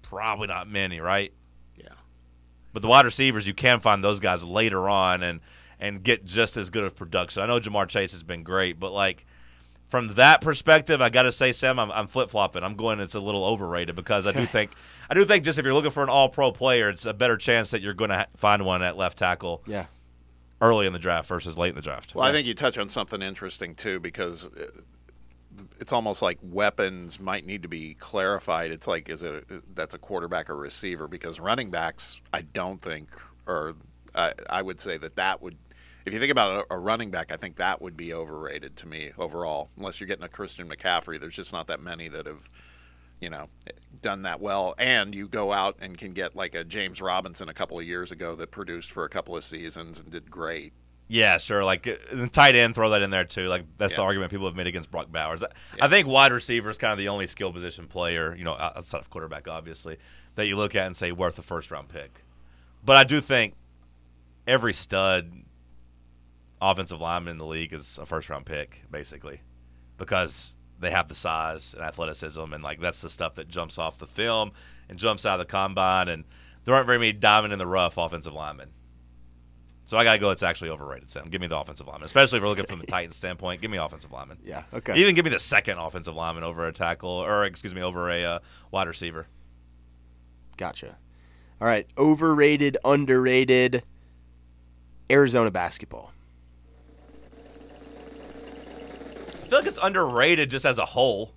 Probably 0.01 0.47
not 0.47 0.69
many, 0.69 0.99
right? 0.99 1.31
Yeah. 1.75 1.93
But 2.73 2.81
the 2.81 2.87
wide 2.87 3.05
receivers, 3.05 3.47
you 3.47 3.53
can 3.53 3.79
find 3.79 4.03
those 4.03 4.19
guys 4.19 4.43
later 4.43 4.89
on 4.89 5.23
and 5.23 5.41
and 5.79 6.03
get 6.03 6.25
just 6.25 6.57
as 6.57 6.69
good 6.69 6.83
of 6.83 6.95
production. 6.95 7.41
I 7.41 7.45
know 7.45 7.59
Ja'Marr 7.59 7.87
Chase 7.87 8.11
has 8.11 8.23
been 8.23 8.43
great, 8.43 8.79
but 8.79 8.91
like 8.91 9.25
from 9.89 10.15
that 10.15 10.41
perspective, 10.41 11.01
I 11.01 11.09
got 11.09 11.23
to 11.23 11.31
say, 11.31 11.51
Sam, 11.51 11.79
I'm, 11.79 11.91
I'm 11.91 12.07
flip 12.07 12.29
flopping. 12.29 12.63
I'm 12.63 12.75
going. 12.75 12.99
It's 12.99 13.15
a 13.15 13.19
little 13.19 13.43
overrated 13.43 13.95
because 13.95 14.27
I 14.27 14.31
do 14.31 14.45
think, 14.45 14.71
I 15.09 15.15
do 15.15 15.25
think, 15.25 15.43
just 15.43 15.57
if 15.57 15.65
you're 15.65 15.73
looking 15.73 15.91
for 15.91 16.03
an 16.03 16.09
All 16.09 16.29
Pro 16.29 16.51
player, 16.51 16.89
it's 16.89 17.05
a 17.05 17.13
better 17.13 17.37
chance 17.37 17.71
that 17.71 17.81
you're 17.81 17.95
going 17.95 18.11
to 18.11 18.17
ha- 18.17 18.25
find 18.35 18.65
one 18.65 18.83
at 18.83 18.97
left 18.97 19.17
tackle 19.17 19.63
yeah. 19.65 19.85
Early 20.61 20.85
in 20.87 20.93
the 20.93 20.99
draft 20.99 21.27
versus 21.27 21.57
late 21.57 21.69
in 21.69 21.75
the 21.75 21.81
draft. 21.81 22.15
Well, 22.15 22.25
I 22.25 22.31
think 22.31 22.47
you 22.47 22.53
touch 22.53 22.77
on 22.77 22.89
something 22.89 23.21
interesting 23.21 23.75
too 23.75 23.99
because 23.99 24.47
uh, 24.47 24.67
it's 25.79 25.93
almost 25.93 26.21
like 26.21 26.37
weapons 26.41 27.19
might 27.19 27.45
need 27.45 27.63
to 27.63 27.69
be 27.69 27.95
clarified. 27.95 28.71
It's 28.71 28.87
like 28.87 29.09
is 29.09 29.23
it 29.23 29.45
that's 29.75 29.93
a 29.93 29.97
quarterback 29.97 30.49
or 30.49 30.55
receiver 30.55 31.07
because 31.07 31.39
running 31.39 31.71
backs 31.71 32.21
I 32.33 32.41
don't 32.41 32.81
think 32.81 33.09
or 33.47 33.75
I 34.15 34.33
I 34.49 34.61
would 34.61 34.79
say 34.79 34.97
that 34.97 35.15
that 35.15 35.41
would. 35.41 35.57
If 36.05 36.13
you 36.13 36.19
think 36.19 36.31
about 36.31 36.65
a, 36.69 36.75
a 36.75 36.77
running 36.77 37.11
back, 37.11 37.31
I 37.31 37.35
think 37.35 37.57
that 37.57 37.81
would 37.81 37.95
be 37.95 38.13
overrated 38.13 38.75
to 38.77 38.87
me 38.87 39.11
overall. 39.17 39.69
Unless 39.77 39.99
you're 39.99 40.07
getting 40.07 40.23
a 40.23 40.29
Christian 40.29 40.67
McCaffrey, 40.67 41.19
there's 41.19 41.35
just 41.35 41.53
not 41.53 41.67
that 41.67 41.81
many 41.81 42.07
that 42.07 42.25
have, 42.25 42.49
you 43.19 43.29
know, 43.29 43.47
done 44.01 44.21
that 44.23 44.39
well. 44.39 44.75
And 44.77 45.13
you 45.13 45.27
go 45.27 45.51
out 45.51 45.77
and 45.81 45.97
can 45.97 46.13
get 46.13 46.35
like 46.35 46.55
a 46.55 46.63
James 46.63 47.01
Robinson 47.01 47.49
a 47.49 47.53
couple 47.53 47.79
of 47.79 47.85
years 47.85 48.11
ago 48.11 48.35
that 48.35 48.51
produced 48.51 48.91
for 48.91 49.03
a 49.05 49.09
couple 49.09 49.35
of 49.35 49.43
seasons 49.43 49.99
and 49.99 50.11
did 50.11 50.29
great. 50.31 50.73
Yeah, 51.11 51.39
sure. 51.39 51.63
Like 51.63 51.87
uh, 51.87 51.95
the 52.11 52.27
tight 52.27 52.53
end, 52.55 52.75
throw 52.75 52.91
that 52.91 53.01
in 53.01 53.09
there 53.09 53.25
too. 53.25 53.47
Like 53.47 53.63
that's 53.79 53.95
the 53.95 54.03
argument 54.03 54.31
people 54.31 54.45
have 54.45 54.55
made 54.55 54.67
against 54.67 54.91
Brock 54.91 55.11
Bowers. 55.11 55.43
I- 55.43 55.47
I 55.81 55.87
think 55.87 56.07
wide 56.07 56.31
receiver 56.31 56.69
is 56.69 56.77
kind 56.77 56.91
of 56.93 56.99
the 56.99 57.07
only 57.09 57.25
skill 57.25 57.51
position 57.51 57.87
player, 57.87 58.35
you 58.35 58.43
know, 58.43 58.53
outside 58.53 58.99
of 58.99 59.09
quarterback, 59.09 59.47
obviously, 59.47 59.97
that 60.35 60.45
you 60.45 60.55
look 60.55 60.75
at 60.75 60.85
and 60.85 60.95
say 60.95 61.11
worth 61.11 61.39
a 61.39 61.41
first 61.41 61.71
round 61.71 61.89
pick. 61.89 62.23
But 62.85 62.95
I 62.95 63.03
do 63.05 63.21
think 63.21 63.55
every 64.47 64.73
stud 64.73 65.31
offensive 66.61 67.01
lineman 67.01 67.31
in 67.31 67.37
the 67.39 67.45
league 67.45 67.73
is 67.73 67.97
a 67.99 68.05
first 68.05 68.29
round 68.29 68.45
pick, 68.45 68.83
basically, 68.91 69.41
because 69.97 70.55
they 70.79 70.91
have 70.91 71.07
the 71.07 71.15
size 71.15 71.73
and 71.73 71.83
athleticism, 71.83 72.53
and 72.53 72.63
like 72.63 72.79
that's 72.79 73.01
the 73.01 73.09
stuff 73.09 73.35
that 73.35 73.47
jumps 73.47 73.77
off 73.77 73.97
the 73.97 74.07
film 74.07 74.51
and 74.87 74.97
jumps 74.97 75.25
out 75.25 75.39
of 75.39 75.39
the 75.39 75.51
combine. 75.51 76.07
And 76.07 76.23
there 76.63 76.73
aren't 76.73 76.87
very 76.87 76.99
many 76.99 77.13
diamond 77.13 77.53
in 77.53 77.59
the 77.59 77.67
rough 77.67 77.97
offensive 77.97 78.33
linemen. 78.33 78.69
So 79.85 79.97
I 79.97 80.03
got 80.03 80.13
to 80.13 80.19
go. 80.19 80.29
It's 80.29 80.43
actually 80.43 80.69
overrated. 80.69 81.09
Sam, 81.09 81.29
give 81.29 81.41
me 81.41 81.47
the 81.47 81.57
offensive 81.57 81.87
lineman, 81.87 82.05
especially 82.05 82.37
if 82.37 82.43
we're 82.43 82.49
looking 82.49 82.67
from 82.67 82.79
the 82.79 82.85
Titans 82.87 83.15
standpoint. 83.15 83.59
Give 83.59 83.71
me 83.71 83.79
offensive 83.79 84.11
lineman. 84.11 84.37
Yeah. 84.43 84.63
Okay. 84.71 84.95
Even 84.95 85.15
give 85.15 85.25
me 85.25 85.31
the 85.31 85.39
second 85.39 85.79
offensive 85.79 86.15
lineman 86.15 86.43
over 86.43 86.67
a 86.67 86.71
tackle, 86.71 87.09
or 87.09 87.43
excuse 87.45 87.73
me, 87.73 87.81
over 87.81 88.09
a 88.09 88.23
uh, 88.23 88.39
wide 88.69 88.87
receiver. 88.87 89.25
Gotcha. 90.57 90.97
All 91.59 91.67
right. 91.67 91.87
Overrated, 91.97 92.77
underrated. 92.85 93.81
Arizona 95.09 95.49
basketball. 95.49 96.13
I 99.38 99.38
feel 99.49 99.59
like 99.59 99.67
it's 99.67 99.79
underrated 99.81 100.49
just 100.49 100.65
as 100.65 100.77
a 100.77 100.85
whole. 100.85 101.33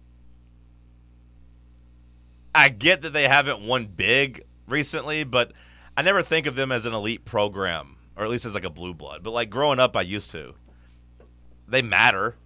I 2.54 2.68
get 2.68 3.02
that 3.02 3.12
they 3.12 3.24
haven't 3.24 3.66
won 3.66 3.86
big 3.86 4.42
recently, 4.68 5.24
but 5.24 5.52
I 5.96 6.02
never 6.02 6.22
think 6.22 6.46
of 6.46 6.54
them 6.54 6.70
as 6.70 6.86
an 6.86 6.92
elite 6.92 7.24
program, 7.24 7.96
or 8.16 8.24
at 8.24 8.30
least 8.30 8.44
as 8.44 8.54
like 8.54 8.64
a 8.64 8.70
blue 8.70 8.94
blood. 8.94 9.22
But 9.22 9.32
like 9.32 9.50
growing 9.50 9.78
up, 9.78 9.96
I 9.96 10.02
used 10.02 10.30
to. 10.32 10.54
They 11.66 11.82
matter. 11.82 12.36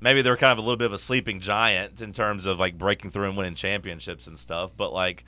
Maybe 0.00 0.22
they're 0.22 0.36
kind 0.38 0.52
of 0.52 0.58
a 0.58 0.62
little 0.62 0.78
bit 0.78 0.86
of 0.86 0.94
a 0.94 0.98
sleeping 0.98 1.40
giant 1.40 2.00
in 2.00 2.14
terms 2.14 2.46
of 2.46 2.58
like 2.58 2.78
breaking 2.78 3.10
through 3.10 3.28
and 3.28 3.36
winning 3.36 3.54
championships 3.54 4.26
and 4.26 4.38
stuff. 4.38 4.74
But 4.74 4.94
like 4.94 5.24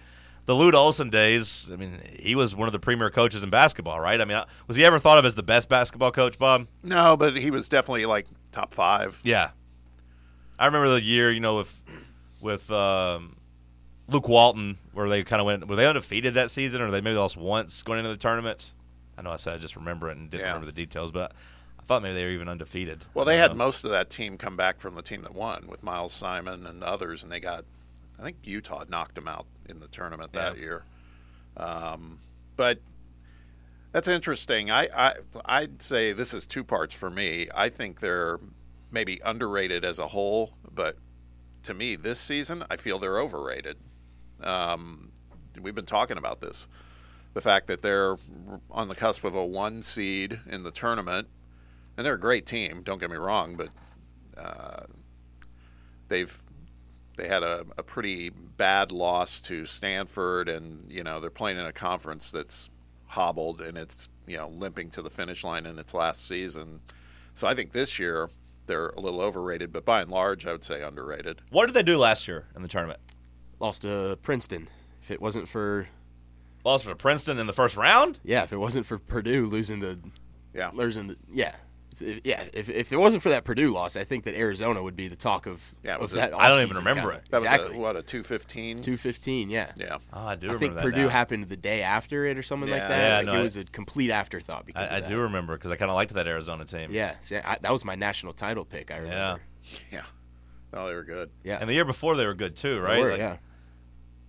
the 0.47 0.55
Lute 0.55 0.75
Olson 0.75 1.11
days, 1.11 1.71
I 1.71 1.77
mean, 1.77 2.01
he 2.19 2.35
was 2.35 2.57
one 2.57 2.69
of 2.69 2.73
the 2.73 2.79
premier 2.79 3.11
coaches 3.11 3.43
in 3.43 3.51
basketball, 3.51 4.01
right? 4.01 4.19
I 4.19 4.25
mean, 4.25 4.43
was 4.67 4.79
he 4.79 4.85
ever 4.87 4.99
thought 4.99 5.19
of 5.19 5.27
as 5.27 5.35
the 5.35 5.43
best 5.43 5.69
basketball 5.69 6.11
coach, 6.11 6.39
Bob? 6.39 6.67
No, 6.83 7.19
but 7.19 7.37
he 7.37 7.51
was 7.51 7.69
definitely 7.69 8.07
like 8.07 8.27
top 8.53 8.73
five. 8.75 9.21
Yeah, 9.25 9.51
I 10.59 10.67
remember 10.67 10.89
the 10.91 11.01
year 11.03 11.31
you 11.33 11.41
know 11.41 11.57
with 11.57 11.75
with 12.41 12.71
um, 12.71 13.37
Luke 14.09 14.29
Walton 14.29 14.79
where 14.93 15.09
they 15.09 15.25
kind 15.25 15.41
of 15.41 15.47
went 15.47 15.67
were 15.67 15.77
they 15.77 15.87
undefeated 15.87 16.35
that 16.35 16.51
season 16.51 16.81
or 16.81 16.91
they 16.91 17.01
maybe 17.01 17.17
lost 17.17 17.37
once 17.37 17.83
going 17.83 17.99
into 17.99 18.11
the 18.11 18.17
tournament. 18.17 18.73
I 19.19 19.23
know 19.23 19.31
I 19.31 19.37
said 19.37 19.55
I 19.55 19.59
just 19.59 19.77
remember 19.77 20.09
it 20.11 20.17
and 20.17 20.31
didn't 20.31 20.43
Yeah. 20.43 20.49
remember 20.49 20.67
the 20.67 20.73
details, 20.73 21.11
but 21.11 21.33
I 21.79 21.83
thought 21.85 22.03
maybe 22.03 22.15
they 22.15 22.25
were 22.25 22.31
even 22.31 22.49
undefeated. 22.49 23.05
Well, 23.15 23.25
they 23.25 23.37
had 23.39 23.51
know. 23.53 23.57
most 23.59 23.85
of 23.85 23.91
that 23.91 24.09
team 24.09 24.39
come 24.39 24.57
back 24.57 24.79
from 24.79 24.95
the 24.95 25.03
team 25.03 25.23
that 25.23 25.35
won 25.35 25.67
with 25.67 25.83
Miles 25.83 26.13
Simon 26.13 26.67
and 26.67 26.83
others, 26.85 27.23
and 27.25 27.31
they 27.33 27.41
got, 27.41 27.65
I 28.19 28.23
think 28.23 28.37
Utah 28.45 28.85
knocked 28.89 29.17
them 29.17 29.27
out 29.29 29.47
in 29.69 29.81
the 29.81 29.89
tournament 29.89 30.33
that 30.33 30.57
Yeah. 30.57 30.63
year. 30.63 30.85
Um, 31.57 32.21
but 32.57 32.79
that's 33.93 34.09
interesting. 34.09 34.71
I, 34.71 34.89
I 34.95 35.15
I'd 35.45 35.83
say 35.83 36.13
this 36.13 36.35
is 36.35 36.47
two 36.47 36.65
parts 36.65 36.95
for 36.95 37.11
me. 37.11 37.49
I 37.55 37.69
think 37.69 38.01
they're 38.01 38.39
maybe 38.91 39.21
underrated 39.25 39.85
as 39.85 39.99
a 39.99 40.09
whole, 40.09 40.55
but 40.75 40.97
to 41.63 41.75
me, 41.75 41.97
this 41.97 42.19
season, 42.19 42.65
I 42.71 42.77
feel 42.77 42.99
they're 42.99 43.21
overrated. 43.21 43.77
Um, 44.43 45.13
we've 45.61 45.75
been 45.75 45.85
talking 45.85 46.19
about 46.19 46.41
this. 46.41 46.67
The 47.35 47.41
fact 47.41 47.67
that 47.69 47.83
they're 47.83 48.17
on 48.71 48.89
the 48.89 48.95
cusp 48.95 49.25
of 49.25 49.35
a 49.35 49.45
one 49.45 49.83
seed 49.83 50.41
in 50.51 50.65
the 50.65 50.71
tournament, 50.71 51.29
and 51.97 52.05
they're 52.05 52.15
a 52.15 52.21
great 52.21 52.47
team. 52.47 52.83
Don't 52.83 53.01
get 53.01 53.11
me 53.11 53.17
wrong, 53.17 53.57
but 53.57 53.69
uh, 54.37 54.85
they've 56.09 56.43
they 57.17 57.29
had 57.29 57.43
a, 57.43 57.67
a 57.77 57.83
pretty 57.83 58.31
bad 58.31 58.91
loss 58.91 59.41
to 59.43 59.67
Stanford, 59.67 60.49
and 60.49 60.91
you 60.91 61.03
know 61.05 61.21
they're 61.21 61.31
playing 61.31 61.59
in 61.59 61.65
a 61.65 61.73
conference 61.73 62.31
that's 62.31 62.71
hobbled 63.13 63.61
and 63.61 63.77
it's 63.77 64.09
you 64.27 64.37
know 64.39 64.49
limping 64.49 64.89
to 64.91 65.03
the 65.03 65.11
finish 65.11 65.45
line 65.45 65.67
in 65.67 65.79
its 65.79 65.95
last 65.95 66.27
season. 66.27 66.81
So 67.35 67.47
I 67.47 67.55
think 67.55 67.73
this 67.73 67.99
year 67.99 68.29
they're 68.67 68.89
a 68.89 69.01
little 69.01 69.21
overrated, 69.21 69.73
but 69.73 69.85
by 69.85 70.01
and 70.03 70.11
large, 70.11 70.47
I 70.47 70.53
would 70.53 70.65
say 70.65 70.83
underrated. 70.83 71.43
What 71.51 71.67
did 71.67 71.75
they 71.75 71.83
do 71.83 71.97
last 71.99 72.27
year 72.29 72.47
in 72.57 72.63
the 72.63 72.69
tournament? 72.69 73.01
Lost 73.59 73.83
to 73.83 74.19
Princeton. 74.23 74.69
If 75.01 75.11
it 75.11 75.21
wasn't 75.21 75.49
for 75.49 75.89
Lost 76.65 76.87
to 76.87 76.95
Princeton 76.95 77.39
in 77.39 77.47
the 77.47 77.53
first 77.53 77.77
round. 77.77 78.19
yeah, 78.23 78.45
if 78.45 78.53
it 78.53 78.57
wasn't 78.59 78.87
for 78.87 78.99
Purdue 78.99 79.47
losing 79.47 79.81
the 79.81 79.99
Yeah, 80.55 80.71
losing 80.73 81.09
the 81.09 81.17
yeah. 81.31 81.57
If, 82.01 82.21
yeah, 82.25 82.43
if, 82.55 82.69
if 82.69 82.93
it 82.93 82.97
wasn't 82.97 83.23
for 83.23 83.29
that 83.31 83.45
Purdue 83.45 83.71
loss, 83.71 83.97
I 83.97 84.05
think 84.05 84.25
that 84.25 84.35
Arizona 84.35 84.83
would 84.83 84.97
be 84.97 85.09
the 85.09 85.17
talk 85.17 85.47
of, 85.47 85.75
Yeah, 85.83 85.93
it 85.93 85.95
of 85.97 86.01
was 86.03 86.13
a- 86.15 86.17
that. 86.17 86.35
I 86.35 86.49
don't 86.49 86.61
even 86.63 86.77
remember 86.79 87.03
kinda. 87.11 87.17
it. 87.17 87.31
that 87.31 87.37
exactly. 87.39 87.69
was 87.71 87.77
a, 87.77 87.81
what 87.81 87.97
a 87.97 88.03
two 88.03 88.23
fifteen. 88.23 88.81
Two 88.81 88.97
fifteen, 88.97 89.51
yeah. 89.51 89.73
Yeah, 89.77 89.99
Oh, 90.13 90.27
I 90.27 90.35
do. 90.37 90.49
I 90.49 90.53
remember 90.55 90.59
think 90.59 90.77
Purdue 90.79 91.03
now. 91.03 91.09
happened 91.09 91.49
the 91.49 91.57
day 91.57 91.83
after 91.83 92.25
it 92.27 92.39
or 92.39 92.43
something 92.43 92.71
like 92.71 92.81
that. 92.83 92.91
Yeah, 93.11 93.17
like 93.19 93.27
no, 93.27 93.35
it 93.35 93.39
I- 93.39 93.43
was 93.43 93.57
a 93.57 93.65
complete 93.65 94.11
afterthought 94.11 94.67
because 94.67 94.91
I, 94.91 94.95
I 94.95 94.99
of 94.99 95.05
that. 95.05 95.11
do 95.11 95.21
remember 95.21 95.57
because 95.57 95.71
I 95.71 95.77
kind 95.77 95.91
of 95.91 95.95
liked 95.97 96.15
that 96.15 96.27
Arizona 96.27 96.65
team. 96.65 96.89
Yeah, 96.93 97.15
see, 97.21 97.37
I, 97.37 97.59
that 97.61 97.73
was 97.73 97.85
my 97.85 97.95
national 97.95 98.33
title 98.33 98.65
pick. 98.65 98.91
I 98.91 98.97
remember. 98.99 99.43
yeah. 99.93 100.03
Oh, 100.75 100.89
they 100.89 100.95
were 100.95 101.05
good. 101.05 101.31
Yeah, 101.45 101.59
And 101.61 101.69
the 101.69 101.75
year 101.75 101.85
before 101.85 102.17
they 102.17 102.25
were 102.25 102.33
good 102.35 102.57
too, 102.57 102.77
They 102.77 102.81
right? 102.81 103.01
were, 103.01 103.11
Like, 103.11 103.19
yeah. 103.19 103.37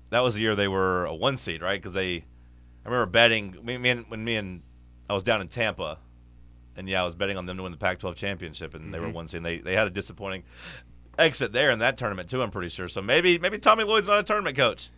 that 0.10 0.20
was 0.20 0.36
the 0.36 0.42
year 0.42 0.56
they 0.56 0.68
were 0.68 1.06
a 1.06 1.16
one 1.16 1.38
seed, 1.38 1.62
right? 1.62 1.82
Because 1.82 1.94
they, 1.94 2.16
I 2.86 2.90
remember 2.90 3.06
betting 3.10 3.56
me, 3.64 3.78
me 3.78 3.90
and, 3.92 4.06
when 4.10 4.24
me 4.26 4.36
and 4.36 4.62
I 5.10 5.14
was 5.14 5.24
down 5.24 5.40
in 5.40 5.48
Tampa, 5.48 6.00
and 6.76 6.88
yeah, 6.90 7.02
I 7.02 7.06
was 7.06 7.16
betting 7.16 7.38
on 7.38 7.46
them 7.46 7.58
to 7.58 7.64
win 7.64 7.72
the 7.72 7.78
Pac-12 7.78 8.16
championship, 8.16 8.74
and 8.74 8.94
they 8.94 8.98
Mm-hmm. 8.98 9.08
were 9.08 9.14
one 9.14 9.28
seed. 9.28 9.44
They 9.44 9.58
they 9.60 9.74
had 9.76 9.88
a 9.88 9.92
disappointing 9.92 10.44
exit 11.20 11.54
there 11.54 11.70
in 11.72 11.80
that 11.80 11.96
tournament 11.98 12.30
too. 12.30 12.42
I'm 12.42 12.52
pretty 12.52 12.70
sure. 12.70 12.88
So 12.88 13.02
maybe 13.02 13.38
maybe 13.40 13.58
Tommy 13.60 13.84
Lloyd's 13.84 14.08
not 14.08 14.20
a 14.20 14.24
tournament 14.24 14.58
coach. 14.58 14.90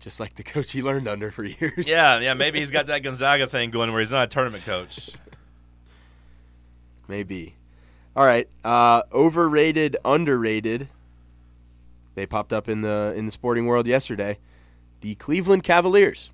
Just 0.00 0.20
like 0.20 0.34
the 0.34 0.44
coach 0.44 0.70
he 0.72 0.80
learned 0.82 1.08
under 1.08 1.30
for 1.32 1.42
years. 1.44 1.88
Yeah, 1.88 2.20
yeah, 2.20 2.34
maybe 2.34 2.60
he's 2.60 2.70
got 2.70 2.86
that 2.86 3.02
Gonzaga 3.02 3.46
thing 3.48 3.70
going 3.70 3.90
where 3.92 4.00
he's 4.00 4.12
not 4.12 4.24
a 4.24 4.28
tournament 4.28 4.64
coach. 4.64 5.10
Maybe. 7.08 7.54
All 8.14 8.24
right. 8.24 8.48
Uh, 8.64 9.02
overrated, 9.12 9.96
underrated. 10.04 10.88
They 12.14 12.26
popped 12.26 12.52
up 12.52 12.68
in 12.68 12.82
the 12.82 13.14
in 13.16 13.26
the 13.26 13.30
sporting 13.32 13.66
world 13.66 13.86
yesterday. 13.86 14.38
The 15.00 15.14
Cleveland 15.14 15.62
Cavaliers. 15.62 16.30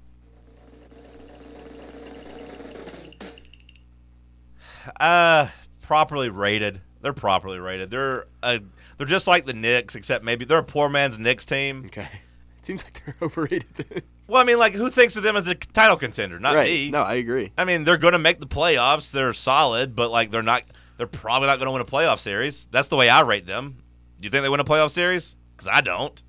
Uh, 4.99 5.49
properly 5.83 6.29
rated. 6.29 6.81
They're 7.03 7.13
properly 7.13 7.59
rated. 7.59 7.91
They're 7.91 8.27
uh, 8.43 8.59
they're 8.97 9.07
just 9.07 9.27
like 9.27 9.47
the 9.47 9.53
Knicks, 9.53 9.95
except 9.95 10.25
maybe 10.25 10.45
they're 10.45 10.59
a 10.59 10.65
poor 10.65 10.89
man's 10.89 11.19
Knicks 11.19 11.45
team. 11.45 11.85
Okay. 11.87 12.09
It 12.59 12.69
seems 12.69 12.83
like 12.83 13.05
they're 13.05 13.15
overrated. 13.23 14.03
Well, 14.27 14.41
I 14.41 14.45
mean, 14.47 14.59
like 14.59 14.73
who 14.73 14.89
thinks 14.89 15.17
of 15.17 15.23
them 15.23 15.37
as 15.37 15.49
a 15.49 15.55
title 15.55 15.99
contender? 15.99 16.41
Not 16.41 16.55
right. 16.55 16.67
me. 16.67 16.91
No, 16.91 17.03
I 17.03 17.17
agree. 17.17 17.53
I 17.59 17.67
mean, 17.67 17.85
they're 17.85 17.99
going 17.99 18.15
to 18.15 18.19
make 18.19 18.41
the 18.41 18.47
playoffs. 18.47 19.11
They're 19.11 19.35
solid, 19.35 19.95
but 19.95 20.11
like 20.11 20.31
they're 20.31 20.43
not. 20.43 20.63
They're 20.97 21.07
probably 21.07 21.49
not 21.49 21.59
going 21.59 21.67
to 21.67 21.73
win 21.73 21.83
a 21.83 21.85
playoff 21.85 22.21
series. 22.21 22.65
That's 22.71 22.89
the 22.89 22.97
way 22.97 23.11
I 23.11 23.21
rate 23.21 23.45
them. 23.45 23.77
You 24.19 24.31
think 24.31 24.43
they 24.43 24.49
win 24.49 24.61
a 24.61 24.65
playoff 24.65 24.93
series? 24.93 25.37
Because 25.55 25.69
I 25.69 25.83
don't. 25.83 26.23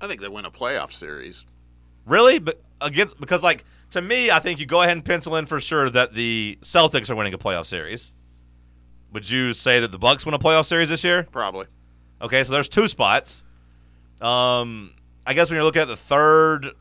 I 0.00 0.08
think 0.08 0.22
they 0.22 0.28
win 0.28 0.44
a 0.44 0.50
playoff 0.50 0.90
series. 0.90 1.46
Really, 2.04 2.40
but 2.40 2.60
against 2.80 3.20
because 3.20 3.44
like 3.44 3.64
to 3.94 4.02
me, 4.02 4.28
I 4.30 4.40
think 4.40 4.58
you 4.60 4.66
go 4.66 4.82
ahead 4.82 4.92
and 4.96 5.04
pencil 5.04 5.36
in 5.36 5.46
for 5.46 5.60
sure 5.60 5.88
that 5.88 6.14
the 6.14 6.58
Celtics 6.62 7.10
are 7.10 7.14
winning 7.14 7.32
a 7.32 7.38
playoff 7.38 7.66
series. 7.66 8.12
Would 9.12 9.30
you 9.30 9.54
say 9.54 9.78
that 9.78 9.92
the 9.92 9.98
Bucks 9.98 10.26
win 10.26 10.34
a 10.34 10.38
playoff 10.38 10.66
series 10.66 10.88
this 10.88 11.04
year? 11.04 11.22
Probably. 11.30 11.66
Okay, 12.20 12.42
so 12.42 12.52
there's 12.52 12.68
two 12.68 12.88
spots. 12.88 13.44
Um, 14.20 14.94
I 15.24 15.34
guess 15.34 15.48
when 15.48 15.54
you're 15.56 15.64
looking 15.64 15.82
at 15.82 15.86
the 15.86 15.96
third, 15.96 16.72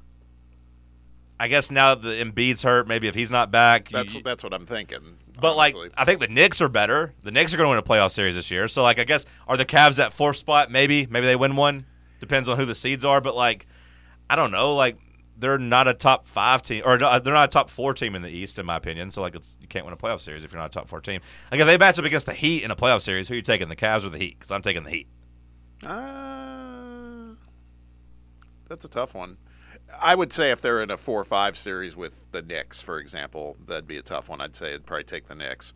I 1.40 1.48
guess 1.50 1.70
now 1.70 1.94
that 1.94 2.02
the 2.02 2.24
Embiid's 2.24 2.64
hurt, 2.64 2.88
maybe 2.88 3.08
if 3.08 3.14
he's 3.14 3.30
not 3.32 3.52
back, 3.52 3.92
you- 3.92 3.98
That's 3.98 4.22
that's 4.24 4.44
what 4.44 4.54
I'm 4.54 4.66
thinking. 4.66 5.18
But 5.40 5.56
like. 5.56 5.76
I 5.96 6.06
think 6.06 6.20
the 6.20 6.28
Knicks 6.28 6.62
are 6.62 6.70
better. 6.70 7.14
The 7.22 7.32
Knicks 7.32 7.54
are 7.54 7.58
going 7.58 7.68
to 7.68 7.70
win 7.72 7.78
a 7.80 7.84
playoff 7.84 8.12
series 8.12 8.34
this 8.34 8.50
year. 8.50 8.68
So 8.68 8.82
like, 8.82 8.98
I 8.98 9.04
guess 9.04 9.26
are 9.48 9.56
the 9.58 9.66
Cavs 9.66 10.04
at 10.04 10.14
fourth 10.14 10.38
spot? 10.38 10.72
Maybe, 10.72 11.06
maybe 11.08 11.28
they 11.28 11.36
win 11.36 11.56
one. 11.56 11.86
Depends 12.20 12.50
on 12.50 12.58
who 12.58 12.66
the 12.66 12.76
seeds 12.76 13.06
are. 13.06 13.22
But 13.22 13.36
like, 13.36 13.68
I 14.30 14.36
don't 14.36 14.52
know. 14.52 14.74
Like, 14.76 14.98
they're 15.44 15.60
not 15.60 15.88
a 15.88 15.94
top 15.94 16.26
five 16.28 16.62
team, 16.62 16.82
or 16.86 16.98
they're 16.98 17.34
not 17.34 17.50
a 17.50 17.52
top 17.52 17.70
four 17.70 17.94
team 17.94 18.16
in 18.16 18.22
the 18.22 18.30
East, 18.30 18.58
in 18.58 18.66
my 18.66 18.78
opinion. 18.78 19.12
So 19.12 19.22
like, 19.22 19.36
it's 19.36 19.58
you 19.62 19.68
can't 19.68 19.86
win 19.86 19.94
a 19.94 19.98
playoff 19.98 20.22
series 20.22 20.44
if 20.44 20.52
you're 20.52 20.60
not 20.60 20.70
a 20.70 20.74
top 20.74 20.88
four 20.88 21.02
team. 21.02 21.20
Like, 21.52 21.60
if 21.60 21.68
they 21.68 21.78
match 21.78 22.00
up 22.00 22.06
against 22.06 22.26
the 22.26 22.34
Heat 22.34 22.64
in 22.64 22.72
a 22.72 22.76
playoff 22.76 23.02
series, 23.02 23.28
who 23.28 23.34
are 23.34 23.36
you 23.36 23.42
taking, 23.42 23.68
the 23.68 23.76
Cavs 23.76 24.06
or 24.06 24.10
the 24.10 24.18
Heat? 24.18 24.40
Because 24.40 24.52
I'm 24.52 24.62
taking 24.62 24.84
the 24.84 24.90
Heat. 24.90 25.08
Uh, 25.86 27.36
that's 28.70 28.86
a 28.86 28.90
tough 28.90 29.14
one. 29.14 29.38
I 30.02 30.16
would 30.16 30.34
say 30.34 30.52
if 30.52 30.62
they're 30.62 30.82
in 30.82 30.90
a 30.90 30.98
four 30.98 31.20
or 31.20 31.26
five 31.26 31.58
series 31.58 31.96
with 31.96 32.26
the 32.32 32.42
Knicks, 32.42 32.82
for 32.82 33.00
example, 33.00 33.58
that'd 33.66 33.86
be 33.86 33.98
a 33.98 34.02
tough 34.02 34.30
one. 34.30 34.42
I'd 34.42 34.56
say 34.56 34.74
I'd 34.74 34.86
probably 34.86 35.04
take 35.04 35.28
the 35.28 35.36
Knicks. 35.36 35.74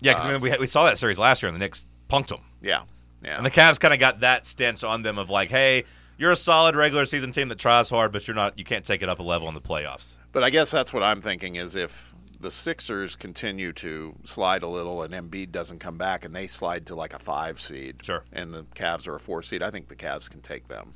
Yeah, 0.00 0.14
because 0.14 0.26
I 0.26 0.32
mean, 0.32 0.40
we, 0.40 0.56
we 0.58 0.66
saw 0.66 0.84
that 0.84 0.98
series 0.98 1.18
last 1.18 1.42
year, 1.42 1.48
and 1.48 1.56
the 1.56 1.60
Knicks 1.60 1.86
punked 2.10 2.28
them. 2.28 2.40
Yeah, 2.60 2.82
yeah. 3.22 3.36
And 3.36 3.46
the 3.46 3.50
Cavs 3.50 3.80
kind 3.80 3.94
of 3.94 4.00
got 4.00 4.20
that 4.20 4.44
stench 4.44 4.84
on 4.84 5.02
them 5.02 5.18
of 5.18 5.30
like, 5.30 5.50
hey, 5.50 5.84
you're 6.18 6.32
a 6.32 6.36
solid 6.36 6.76
regular 6.76 7.06
season 7.06 7.32
team 7.32 7.48
that 7.48 7.58
tries 7.58 7.88
hard, 7.88 8.12
but 8.12 8.26
you're 8.28 8.34
not. 8.34 8.58
You 8.58 8.64
can't 8.64 8.84
take 8.84 9.02
it 9.02 9.08
up 9.08 9.18
a 9.18 9.22
level 9.22 9.48
in 9.48 9.54
the 9.54 9.60
playoffs. 9.60 10.12
But 10.32 10.44
I 10.44 10.50
guess 10.50 10.70
that's 10.70 10.92
what 10.92 11.02
I'm 11.02 11.20
thinking 11.22 11.54
is 11.56 11.74
if 11.76 12.14
the 12.40 12.50
Sixers 12.50 13.16
continue 13.16 13.72
to 13.72 14.14
slide 14.24 14.62
a 14.62 14.68
little 14.68 15.02
and 15.02 15.12
Embiid 15.14 15.50
doesn't 15.50 15.78
come 15.80 15.96
back 15.98 16.24
and 16.24 16.34
they 16.34 16.46
slide 16.46 16.86
to 16.86 16.94
like 16.94 17.14
a 17.14 17.18
five 17.18 17.60
seed, 17.60 17.96
Sure. 18.04 18.24
and 18.32 18.52
the 18.52 18.64
Cavs 18.74 19.08
are 19.08 19.14
a 19.14 19.20
four 19.20 19.42
seed, 19.42 19.62
I 19.62 19.70
think 19.70 19.88
the 19.88 19.96
Cavs 19.96 20.30
can 20.30 20.40
take 20.40 20.68
them. 20.68 20.92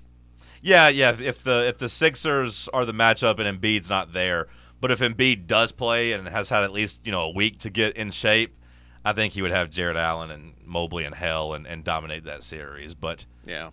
Yeah, 0.60 0.88
yeah. 0.88 1.16
if- 1.18 1.42
the 1.42 1.66
if 1.66 1.78
the 1.78 1.88
Sixers 1.88 2.68
are 2.72 2.84
the 2.84 2.92
matchup 2.92 3.40
and 3.40 3.60
Embiid's 3.60 3.88
not 3.90 4.12
there, 4.12 4.48
but 4.80 4.90
if 4.90 5.00
Embiid 5.00 5.46
does 5.46 5.72
play 5.72 6.12
and 6.12 6.28
has 6.28 6.48
had 6.48 6.62
at 6.62 6.72
least 6.72 7.06
you 7.06 7.12
know 7.12 7.22
a 7.22 7.30
week 7.30 7.58
to 7.60 7.70
get 7.70 7.96
in 7.96 8.10
shape, 8.10 8.54
I 9.04 9.12
think 9.12 9.32
he 9.32 9.42
would 9.42 9.50
have 9.50 9.70
Jarrett 9.70 9.96
Allen 9.96 10.30
and 10.30 10.52
Mobley 10.64 11.04
in 11.04 11.12
hell 11.12 11.54
and, 11.54 11.66
and 11.66 11.82
dominate 11.82 12.24
that 12.24 12.44
series. 12.44 12.94
But 12.94 13.26
Yeah. 13.46 13.70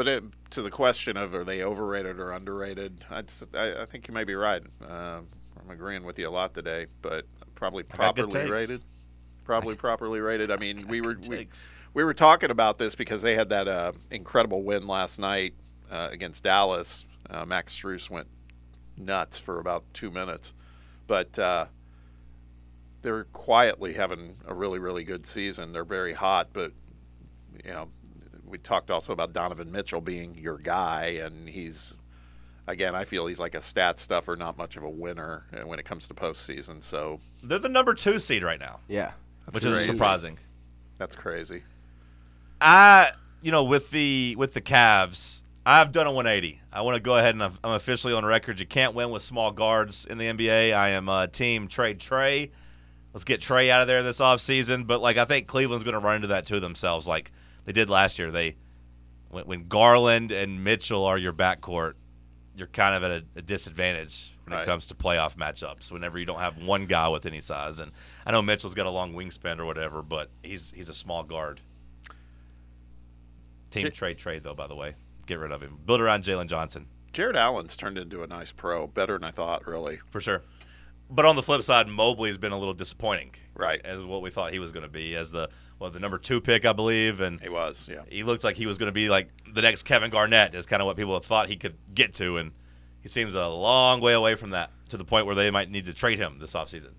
But 0.00 0.08
it, 0.08 0.24
to 0.52 0.62
the 0.62 0.70
question 0.70 1.18
of 1.18 1.34
are 1.34 1.44
they 1.44 1.62
overrated 1.62 2.18
or 2.18 2.32
underrated, 2.32 3.04
I, 3.10 3.22
I 3.52 3.84
think 3.84 4.08
you 4.08 4.14
may 4.14 4.24
be 4.24 4.34
right. 4.34 4.62
Uh, 4.82 5.20
I'm 5.60 5.70
agreeing 5.70 6.04
with 6.04 6.18
you 6.18 6.26
a 6.26 6.30
lot 6.30 6.54
today, 6.54 6.86
but 7.02 7.26
probably 7.54 7.82
properly 7.82 8.48
rated. 8.48 8.80
Probably 9.44 9.76
properly 9.76 10.20
rated. 10.20 10.50
I 10.50 10.56
mean, 10.56 10.86
we 10.88 11.02
were 11.02 11.18
we, 11.28 11.48
we 11.92 12.02
were 12.02 12.14
talking 12.14 12.50
about 12.50 12.78
this 12.78 12.94
because 12.94 13.20
they 13.20 13.34
had 13.34 13.50
that 13.50 13.68
uh, 13.68 13.92
incredible 14.10 14.62
win 14.62 14.86
last 14.86 15.18
night 15.18 15.52
uh, 15.90 16.08
against 16.10 16.44
Dallas. 16.44 17.04
Uh, 17.28 17.44
Max 17.44 17.74
Strus 17.74 18.08
went 18.08 18.28
nuts 18.96 19.38
for 19.38 19.58
about 19.58 19.84
two 19.92 20.10
minutes, 20.10 20.54
but 21.08 21.38
uh, 21.38 21.66
they're 23.02 23.24
quietly 23.24 23.92
having 23.92 24.34
a 24.46 24.54
really 24.54 24.78
really 24.78 25.04
good 25.04 25.26
season. 25.26 25.74
They're 25.74 25.84
very 25.84 26.14
hot, 26.14 26.48
but 26.54 26.72
you 27.62 27.70
know, 27.70 27.90
we 28.50 28.58
talked 28.58 28.90
also 28.90 29.12
about 29.12 29.32
Donovan 29.32 29.70
Mitchell 29.72 30.00
being 30.00 30.36
your 30.36 30.58
guy, 30.58 31.20
and 31.24 31.48
he's 31.48 31.94
again, 32.66 32.94
I 32.94 33.04
feel 33.04 33.26
he's 33.26 33.40
like 33.40 33.54
a 33.54 33.62
stat 33.62 33.98
stuffer, 33.98 34.36
not 34.36 34.56
much 34.56 34.76
of 34.76 34.82
a 34.84 34.88
winner 34.90 35.44
uh, 35.52 35.66
when 35.66 35.78
it 35.78 35.84
comes 35.84 36.06
to 36.08 36.14
postseason. 36.14 36.82
So 36.82 37.18
they're 37.42 37.58
the 37.58 37.68
number 37.68 37.94
two 37.94 38.18
seed 38.18 38.42
right 38.44 38.60
now, 38.60 38.80
Yeah. 38.88 39.12
which 39.50 39.62
crazy. 39.64 39.78
is 39.78 39.86
surprising. 39.86 40.38
that's 40.98 41.16
crazy. 41.16 41.62
I, 42.60 43.10
you 43.40 43.50
know, 43.52 43.64
with 43.64 43.90
the 43.90 44.34
with 44.38 44.54
the 44.54 44.60
Cavs, 44.60 45.42
I've 45.64 45.92
done 45.92 46.06
a 46.06 46.12
180. 46.12 46.60
I 46.72 46.82
want 46.82 46.96
to 46.96 47.00
go 47.00 47.16
ahead 47.16 47.34
and 47.34 47.42
I'm, 47.42 47.58
I'm 47.64 47.72
officially 47.72 48.12
on 48.12 48.24
record. 48.24 48.60
You 48.60 48.66
can't 48.66 48.94
win 48.94 49.10
with 49.10 49.22
small 49.22 49.50
guards 49.52 50.06
in 50.06 50.18
the 50.18 50.26
NBA. 50.26 50.74
I 50.74 50.90
am 50.90 51.08
uh, 51.08 51.26
team 51.26 51.68
trade 51.68 51.98
Trae. 51.98 52.50
Let's 53.12 53.24
get 53.24 53.40
Trae 53.40 53.70
out 53.70 53.82
of 53.82 53.88
there 53.88 54.02
this 54.02 54.20
offseason. 54.20 54.86
But 54.86 55.00
like, 55.00 55.16
I 55.16 55.24
think 55.24 55.46
Cleveland's 55.48 55.84
going 55.84 55.94
to 55.94 55.98
run 56.00 56.16
into 56.16 56.28
that 56.28 56.46
too 56.46 56.60
themselves, 56.60 57.08
like 57.08 57.32
they 57.64 57.72
did 57.72 57.90
last 57.90 58.18
year. 58.18 58.30
They 58.30 58.56
when, 59.30 59.44
when 59.44 59.68
Garland 59.68 60.32
and 60.32 60.62
Mitchell 60.64 61.04
are 61.04 61.18
your 61.18 61.32
backcourt, 61.32 61.94
you're 62.56 62.66
kind 62.68 62.94
of 62.94 63.04
at 63.04 63.10
a, 63.10 63.24
a 63.36 63.42
disadvantage 63.42 64.34
when 64.44 64.54
Right. 64.54 64.62
it 64.62 64.66
comes 64.66 64.86
to 64.86 64.94
playoff 64.94 65.36
matchups. 65.36 65.92
Whenever 65.92 66.18
you 66.18 66.26
don't 66.26 66.40
have 66.40 66.62
one 66.62 66.86
guy 66.86 67.08
with 67.08 67.26
any 67.26 67.40
size, 67.40 67.78
and 67.78 67.92
I 68.26 68.32
know 68.32 68.42
Mitchell's 68.42 68.74
got 68.74 68.86
a 68.86 68.90
long 68.90 69.14
wingspan 69.14 69.58
or 69.60 69.64
whatever, 69.66 70.02
but 70.02 70.30
he's 70.42 70.72
he's 70.72 70.88
a 70.88 70.94
small 70.94 71.22
guard. 71.22 71.60
Team 73.70 73.84
J- 73.84 73.90
trade 73.90 74.18
trade 74.18 74.42
though, 74.42 74.54
by 74.54 74.66
the 74.66 74.74
way, 74.74 74.94
get 75.26 75.38
rid 75.38 75.52
of 75.52 75.62
him. 75.62 75.78
Build 75.86 76.00
around 76.00 76.24
Jalen 76.24 76.48
Johnson 76.48 76.86
Jarrett 77.12 77.36
Allen's 77.36 77.76
turned 77.76 77.98
into 77.98 78.22
a 78.22 78.26
nice 78.26 78.52
pro, 78.52 78.86
better 78.86 79.14
than 79.14 79.24
I 79.24 79.30
thought, 79.32 79.66
really. 79.66 79.98
for 80.10 80.20
sure. 80.20 80.42
But 81.12 81.24
on 81.26 81.34
the 81.34 81.42
flip 81.42 81.62
side, 81.62 81.88
Mobley's 81.88 82.38
been 82.38 82.52
a 82.52 82.58
little 82.58 82.72
disappointing, 82.74 83.34
Right. 83.54 83.80
as 83.84 84.04
what 84.04 84.22
we 84.22 84.30
thought 84.30 84.52
he 84.52 84.60
was 84.60 84.70
going 84.70 84.84
to 84.84 84.88
be 84.88 85.16
as 85.16 85.32
the 85.32 85.48
well 85.80 85.90
the 85.90 85.98
number 85.98 86.18
two 86.18 86.40
pick, 86.40 86.64
I 86.64 86.72
believe, 86.72 87.20
and 87.20 87.40
He 87.40 87.48
was, 87.48 87.88
yeah. 87.90 88.02
he 88.08 88.22
looked 88.22 88.44
like 88.44 88.54
he 88.54 88.66
was 88.66 88.78
going 88.78 88.88
to 88.88 88.92
be 88.92 89.08
like 89.08 89.28
the 89.52 89.62
next 89.62 89.82
Kevin 89.82 90.10
Garnett, 90.10 90.54
is 90.54 90.66
kind 90.66 90.80
of 90.80 90.86
what 90.86 90.96
people 90.96 91.14
have 91.14 91.24
thought 91.24 91.48
he 91.48 91.56
could 91.56 91.74
get 91.92 92.14
to, 92.14 92.36
and 92.36 92.52
he 93.02 93.08
seems 93.08 93.34
a 93.34 93.48
long 93.48 94.00
way 94.00 94.12
away 94.12 94.36
from 94.36 94.50
that 94.50 94.70
to 94.90 94.96
the 94.96 95.04
point 95.04 95.26
where 95.26 95.34
they 95.34 95.50
might 95.50 95.70
need 95.70 95.86
to 95.86 95.94
trade 95.94 96.18
him 96.18 96.38
this 96.38 96.52
offseason. 96.52 96.92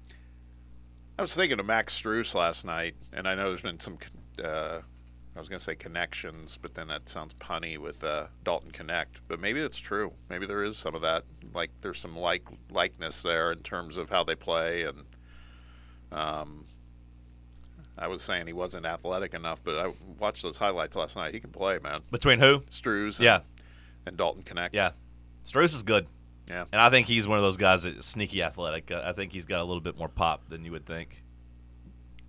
I 1.17 1.21
was 1.21 1.35
thinking 1.35 1.59
of 1.59 1.65
Max 1.65 1.99
Strus 2.01 2.33
last 2.33 2.65
night, 2.65 2.95
and 3.13 3.27
I 3.27 3.35
know 3.35 3.49
there's 3.49 3.61
been 3.61 3.79
some. 3.79 3.99
Uh, 4.43 4.81
I 5.35 5.39
was 5.39 5.47
going 5.47 5.59
to 5.59 5.63
say 5.63 5.75
connections, 5.75 6.57
but 6.59 6.73
then 6.73 6.87
that 6.87 7.07
sounds 7.07 7.33
punny 7.35 7.77
with 7.77 8.03
uh, 8.03 8.27
Dalton 8.43 8.71
Knecht. 8.71 9.21
But 9.27 9.39
maybe 9.39 9.61
it's 9.61 9.77
true. 9.77 10.11
Maybe 10.29 10.45
there 10.45 10.63
is 10.63 10.77
some 10.77 10.95
of 10.95 11.01
that. 11.01 11.23
Like 11.53 11.69
there's 11.81 11.99
some 11.99 12.17
like 12.17 12.47
likeness 12.71 13.21
there 13.21 13.51
in 13.51 13.59
terms 13.59 13.97
of 13.97 14.09
how 14.09 14.23
they 14.23 14.35
play, 14.35 14.83
and 14.83 15.03
um, 16.11 16.65
I 17.97 18.07
was 18.07 18.23
saying 18.23 18.47
he 18.47 18.53
wasn't 18.53 18.85
athletic 18.85 19.33
enough, 19.33 19.63
but 19.63 19.77
I 19.77 19.91
watched 20.19 20.43
those 20.43 20.57
highlights 20.57 20.95
last 20.95 21.15
night. 21.15 21.33
He 21.33 21.39
can 21.39 21.51
play, 21.51 21.77
man. 21.79 21.99
Between 22.11 22.39
who? 22.39 22.63
And, 22.85 23.19
Yeah. 23.19 23.39
and 24.05 24.17
Dalton 24.17 24.43
Knecht. 24.43 24.69
Yeah, 24.73 24.91
Strus 25.43 25.73
is 25.73 25.83
good. 25.83 26.07
Yeah. 26.49 26.65
and 26.71 26.81
I 26.81 26.89
think 26.89 27.07
he's 27.07 27.27
one 27.27 27.37
of 27.37 27.43
those 27.43 27.55
guys 27.57 27.83
that's 27.83 28.05
sneaky 28.07 28.41
athletic. 28.43 28.91
Uh, 28.91 29.03
I 29.05 29.13
think 29.13 29.31
he's 29.31 29.45
got 29.45 29.61
a 29.61 29.63
little 29.63 29.79
bit 29.81 29.97
more 29.97 30.09
pop 30.09 30.49
than 30.49 30.65
you 30.65 30.71
would 30.71 30.85
think. 30.85 31.23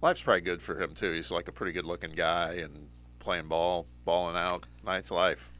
Life's 0.00 0.22
probably 0.22 0.42
good 0.42 0.60
for 0.62 0.80
him 0.80 0.92
too. 0.94 1.12
He's 1.12 1.30
like 1.30 1.48
a 1.48 1.52
pretty 1.52 1.72
good 1.72 1.86
looking 1.86 2.12
guy 2.12 2.54
and 2.54 2.88
playing 3.18 3.48
ball, 3.48 3.86
balling 4.04 4.36
out. 4.36 4.66
Nice 4.84 5.10
life. 5.10 5.50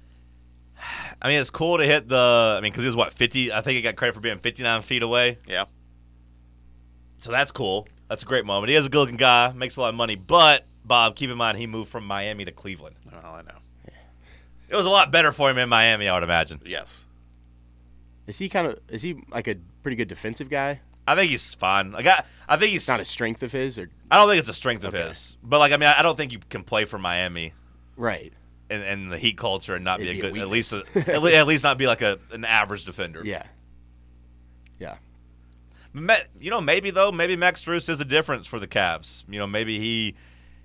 I 1.22 1.28
mean, 1.28 1.38
it's 1.38 1.50
cool 1.50 1.78
to 1.78 1.84
hit 1.84 2.08
the. 2.08 2.56
I 2.58 2.60
mean, 2.60 2.70
because 2.72 2.82
he 2.82 2.88
was 2.88 2.96
what 2.96 3.14
fifty. 3.14 3.52
I 3.52 3.60
think 3.62 3.76
he 3.76 3.82
got 3.82 3.96
credit 3.96 4.14
for 4.14 4.20
being 4.20 4.38
fifty-nine 4.38 4.82
feet 4.82 5.02
away. 5.02 5.38
Yeah. 5.48 5.64
So 7.18 7.30
that's 7.30 7.52
cool. 7.52 7.86
That's 8.12 8.24
a 8.24 8.26
great 8.26 8.44
moment. 8.44 8.68
He 8.68 8.76
is 8.76 8.86
a 8.86 8.90
good-looking 8.90 9.16
guy, 9.16 9.52
makes 9.52 9.78
a 9.78 9.80
lot 9.80 9.88
of 9.88 9.94
money. 9.94 10.16
But 10.16 10.66
Bob, 10.84 11.16
keep 11.16 11.30
in 11.30 11.38
mind 11.38 11.56
he 11.56 11.66
moved 11.66 11.90
from 11.90 12.06
Miami 12.06 12.44
to 12.44 12.52
Cleveland. 12.52 12.94
Well, 13.10 13.22
I 13.24 13.40
know. 13.40 13.56
It 14.68 14.76
was 14.76 14.84
a 14.84 14.90
lot 14.90 15.10
better 15.10 15.32
for 15.32 15.48
him 15.48 15.56
in 15.56 15.70
Miami, 15.70 16.08
I 16.08 16.12
would 16.12 16.22
imagine. 16.22 16.60
Yes. 16.62 17.06
Is 18.26 18.38
he 18.38 18.50
kind 18.50 18.66
of 18.66 18.78
is 18.90 19.00
he 19.00 19.16
like 19.30 19.48
a 19.48 19.54
pretty 19.82 19.96
good 19.96 20.08
defensive 20.08 20.50
guy? 20.50 20.82
I 21.08 21.14
think 21.14 21.30
he's 21.30 21.54
fine. 21.54 21.92
Like 21.92 22.06
I, 22.06 22.22
I 22.46 22.58
think 22.58 22.72
he's 22.72 22.86
not 22.86 23.00
a 23.00 23.06
strength 23.06 23.42
of 23.42 23.50
his, 23.50 23.78
or 23.78 23.88
I 24.10 24.18
don't 24.18 24.28
think 24.28 24.40
it's 24.40 24.48
a 24.50 24.54
strength 24.54 24.84
of 24.84 24.94
Okay. 24.94 25.08
his. 25.08 25.38
But 25.42 25.60
like, 25.60 25.72
I 25.72 25.78
mean, 25.78 25.88
I 25.88 26.00
I 26.00 26.02
don't 26.02 26.14
think 26.16 26.32
you 26.32 26.38
can 26.50 26.64
play 26.64 26.84
for 26.84 26.98
Miami 26.98 27.54
right? 27.96 28.30
and, 28.68 28.82
and 28.82 29.10
the 29.10 29.16
Heat 29.16 29.38
culture 29.38 29.74
and 29.74 29.86
not 29.86 30.00
be 30.00 30.08
It'd 30.10 30.18
a 30.18 30.22
be 30.22 30.28
a 30.28 30.32
good, 30.32 30.42
at 30.42 30.48
least, 30.50 30.74
a, 30.74 30.84
at, 30.94 31.08
at 31.32 31.46
least 31.46 31.64
not 31.64 31.78
be 31.78 31.86
like 31.86 32.02
a 32.02 32.18
an 32.30 32.44
average 32.44 32.84
defender. 32.84 33.22
Yeah, 33.24 33.46
yeah. 34.78 34.96
You 35.94 36.50
know, 36.50 36.60
maybe 36.60 36.90
though, 36.90 37.12
maybe 37.12 37.36
Max 37.36 37.62
Strus 37.62 37.88
is 37.88 38.00
a 38.00 38.04
difference 38.04 38.46
for 38.46 38.58
the 38.58 38.66
Cavs. 38.66 39.24
You 39.28 39.38
know, 39.38 39.46
maybe 39.46 39.78
he 39.78 40.14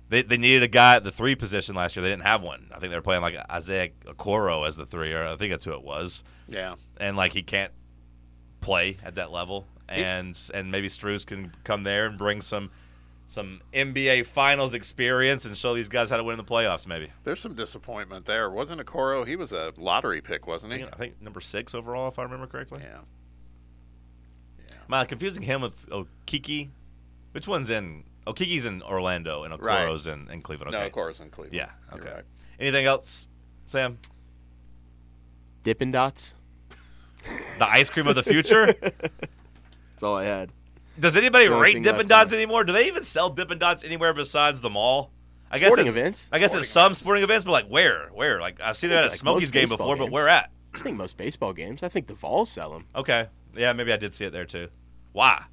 they, 0.08 0.22
they 0.22 0.38
needed 0.38 0.62
a 0.62 0.68
guy 0.68 0.96
at 0.96 1.04
the 1.04 1.10
three 1.10 1.34
position 1.34 1.74
last 1.74 1.96
year. 1.96 2.02
They 2.02 2.08
didn't 2.08 2.22
have 2.22 2.42
one. 2.42 2.68
I 2.74 2.78
think 2.78 2.90
they 2.90 2.96
were 2.96 3.02
playing 3.02 3.22
like 3.22 3.36
Isaiah 3.50 3.90
Okoro 4.06 4.66
as 4.66 4.76
the 4.76 4.86
three, 4.86 5.12
or 5.12 5.26
I 5.26 5.36
think 5.36 5.52
that's 5.52 5.64
who 5.64 5.72
it 5.72 5.82
was. 5.82 6.24
Yeah. 6.48 6.76
And 6.98 7.16
like 7.16 7.32
he 7.32 7.42
can't 7.42 7.72
play 8.60 8.96
at 9.04 9.16
that 9.16 9.30
level, 9.30 9.66
and 9.88 10.38
and 10.54 10.70
maybe 10.70 10.88
Strus 10.88 11.26
can 11.26 11.52
come 11.64 11.84
there 11.84 12.06
and 12.06 12.16
bring 12.16 12.40
some 12.40 12.70
some 13.26 13.60
NBA 13.74 14.24
Finals 14.24 14.72
experience 14.72 15.44
and 15.44 15.54
show 15.54 15.74
these 15.74 15.90
guys 15.90 16.08
how 16.08 16.16
to 16.16 16.24
win 16.24 16.38
in 16.38 16.44
the 16.44 16.50
playoffs. 16.50 16.86
Maybe 16.86 17.10
There's 17.24 17.40
some 17.40 17.54
disappointment 17.54 18.24
there. 18.24 18.50
Wasn't 18.50 18.80
Okoro? 18.80 19.26
He 19.26 19.36
was 19.36 19.52
a 19.52 19.74
lottery 19.76 20.22
pick, 20.22 20.46
wasn't 20.46 20.72
he? 20.72 20.84
I 20.84 20.96
think 20.96 21.20
number 21.20 21.42
six 21.42 21.74
overall, 21.74 22.08
if 22.08 22.18
I 22.18 22.22
remember 22.22 22.46
correctly. 22.46 22.80
Yeah. 22.82 23.00
Am 24.88 24.94
I 24.94 25.04
confusing 25.04 25.42
him 25.42 25.60
with 25.60 25.88
Okeke? 25.90 26.68
Which 27.32 27.46
one's 27.46 27.70
in? 27.70 28.04
Okeke's 28.26 28.64
in 28.66 28.82
Orlando 28.82 29.44
and 29.44 29.58
Right. 29.60 29.86
Okoro's 29.86 30.06
in, 30.06 30.28
in 30.30 30.42
Cleveland. 30.42 30.74
Okay. 30.74 30.84
No, 30.84 30.90
Okoro's 30.90 31.20
in 31.20 31.30
Cleveland. 31.30 31.54
Yeah. 31.54 31.70
You're 31.94 32.00
Okay. 32.02 32.14
right. 32.16 32.24
Anything 32.60 32.86
else, 32.86 33.26
Sam? 33.66 33.98
Dippin' 35.62 35.90
Dots. 35.90 36.34
The 37.58 37.66
ice 37.68 37.90
cream 37.90 38.06
of 38.06 38.14
the 38.14 38.22
future? 38.22 38.66
That's 38.72 40.02
all 40.02 40.16
I 40.16 40.24
had. 40.24 40.50
Does 40.98 41.16
anybody 41.16 41.48
rate 41.48 41.82
Dippin' 41.82 42.06
Dots 42.06 42.32
in 42.32 42.38
anymore? 42.38 42.64
Do 42.64 42.72
they 42.72 42.86
even 42.86 43.02
sell 43.04 43.28
Dippin' 43.30 43.58
Dots 43.58 43.84
anywhere 43.84 44.12
besides 44.14 44.60
the 44.60 44.70
mall? 44.70 45.10
I 45.50 45.58
guess 45.58 45.68
Sporting 45.68 45.86
it's, 45.86 45.96
events. 45.96 46.28
I 46.32 46.38
guess 46.38 46.50
Sporting 46.50 46.60
it's 46.62 46.70
some 46.70 46.84
events. 46.86 47.00
sporting 47.00 47.24
events, 47.24 47.44
but 47.44 47.52
like 47.52 47.66
where? 47.68 48.08
Where? 48.12 48.40
Like 48.40 48.60
I've 48.60 48.76
seen 48.76 48.90
it 48.90 48.94
at 48.94 49.04
a 49.04 49.08
Like 49.08 49.12
Smokies 49.16 49.50
game 49.50 49.62
baseball 49.62 49.78
before, 49.78 49.96
but 49.96 50.10
where 50.12 50.28
at? 50.28 50.50
I 50.74 50.78
think 50.78 50.96
most 50.96 51.16
baseball 51.16 51.52
games. 51.54 51.82
I 51.82 51.88
think 51.88 52.06
the 52.06 52.14
Vols 52.14 52.50
sell 52.50 52.70
them. 52.70 52.84
Okay. 52.94 53.26
Yeah, 53.54 53.72
maybe 53.72 53.92
I 53.92 53.96
did 53.96 54.12
see 54.12 54.24
it 54.26 54.30
there 54.32 54.44
too. 54.44 54.68
Why? 55.18 55.46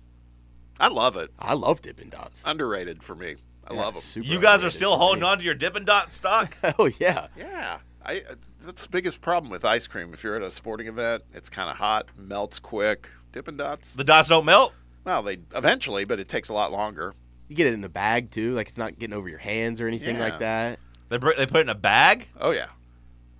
I 0.80 0.90
love 0.90 1.18
it. 1.18 1.32
I 1.40 1.56
love 1.56 1.82
Dippin' 1.82 2.10
Dots. 2.10 2.44
Underrated 2.46 3.02
for 3.02 3.16
me. 3.16 3.34
I 3.68 3.74
Yeah, 3.74 3.80
love 3.82 3.94
them. 3.96 4.02
super 4.04 4.28
You 4.28 4.40
guys 4.40 4.64
are 4.64 4.70
still 4.70 4.96
holding 4.96 5.22
me. 5.22 5.28
on 5.28 5.40
to 5.40 5.44
your 5.44 5.56
Dippin' 5.56 5.86
Dot 5.86 6.14
stock? 6.14 6.56
Hell 6.62 6.76
oh, 6.80 6.90
yeah. 7.00 7.30
Yeah. 7.36 7.80
I, 8.06 8.18
uh, 8.30 8.36
that's 8.64 8.84
the 8.84 8.90
biggest 8.92 9.22
problem 9.22 9.50
with 9.50 9.66
ice 9.66 9.88
cream. 9.88 10.14
If 10.14 10.24
you're 10.24 10.36
at 10.36 10.44
a 10.44 10.52
sporting 10.52 10.86
event, 10.86 11.24
it's 11.34 11.50
kind 11.50 11.68
of 11.72 11.78
hot, 11.78 12.10
melts 12.16 12.60
quick. 12.60 13.10
Dippin' 13.32 13.58
Dots. 13.58 13.96
the 13.96 14.04
dots 14.04 14.30
don't 14.30 14.46
melt? 14.46 14.72
Well, 15.04 15.24
they 15.24 15.40
eventually, 15.56 16.06
but 16.06 16.20
it 16.20 16.28
takes 16.30 16.50
a 16.50 16.54
lot 16.54 16.72
longer. 16.72 17.16
You 17.48 17.56
get 17.56 17.66
it 17.66 17.74
in 17.74 17.82
the 17.82 17.90
bag 17.90 18.30
too, 18.30 18.52
like 18.52 18.68
it's 18.68 18.78
not 18.78 19.00
getting 19.00 19.16
over 19.16 19.28
your 19.28 19.40
hands 19.40 19.82
or 19.82 19.88
anything 19.88 20.18
Yeah. 20.18 20.24
like 20.26 20.38
that. 20.40 20.78
They 21.10 21.18
br- 21.18 21.34
they 21.36 21.48
put 21.48 21.58
it 21.58 21.62
in 21.62 21.70
a 21.70 21.74
bag? 21.76 22.30
Oh 22.40 22.52
yeah. 22.52 22.68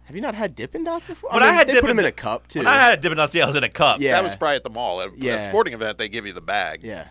Have 0.06 0.16
you 0.16 0.22
not 0.22 0.36
had 0.36 0.54
Dippin' 0.56 0.84
Dots 0.84 1.06
before? 1.06 1.32
When 1.32 1.42
I 1.44 1.52
had 1.52 1.68
they 1.68 1.80
put 1.82 1.88
them 1.88 2.00
in 2.00 2.06
a 2.06 2.12
cup 2.12 2.48
too. 2.48 2.60
When 2.60 2.68
I 2.68 2.76
had 2.78 3.02
Dippin' 3.02 3.18
Dots, 3.18 3.34
yeah, 3.34 3.44
I 3.44 3.48
was 3.48 3.56
in 3.56 3.64
a 3.64 3.70
cup. 3.70 4.00
Yeah. 4.00 4.12
That 4.14 4.24
was 4.24 4.36
probably 4.36 4.56
at 4.58 4.64
the 4.64 4.70
mall. 4.70 5.02
At 5.02 5.18
Yeah. 5.18 5.36
a 5.36 5.42
sporting 5.42 5.74
event, 5.74 5.98
they 5.98 6.10
give 6.10 6.26
you 6.26 6.34
the 6.34 6.42
bag. 6.42 6.82
yeah. 6.84 7.08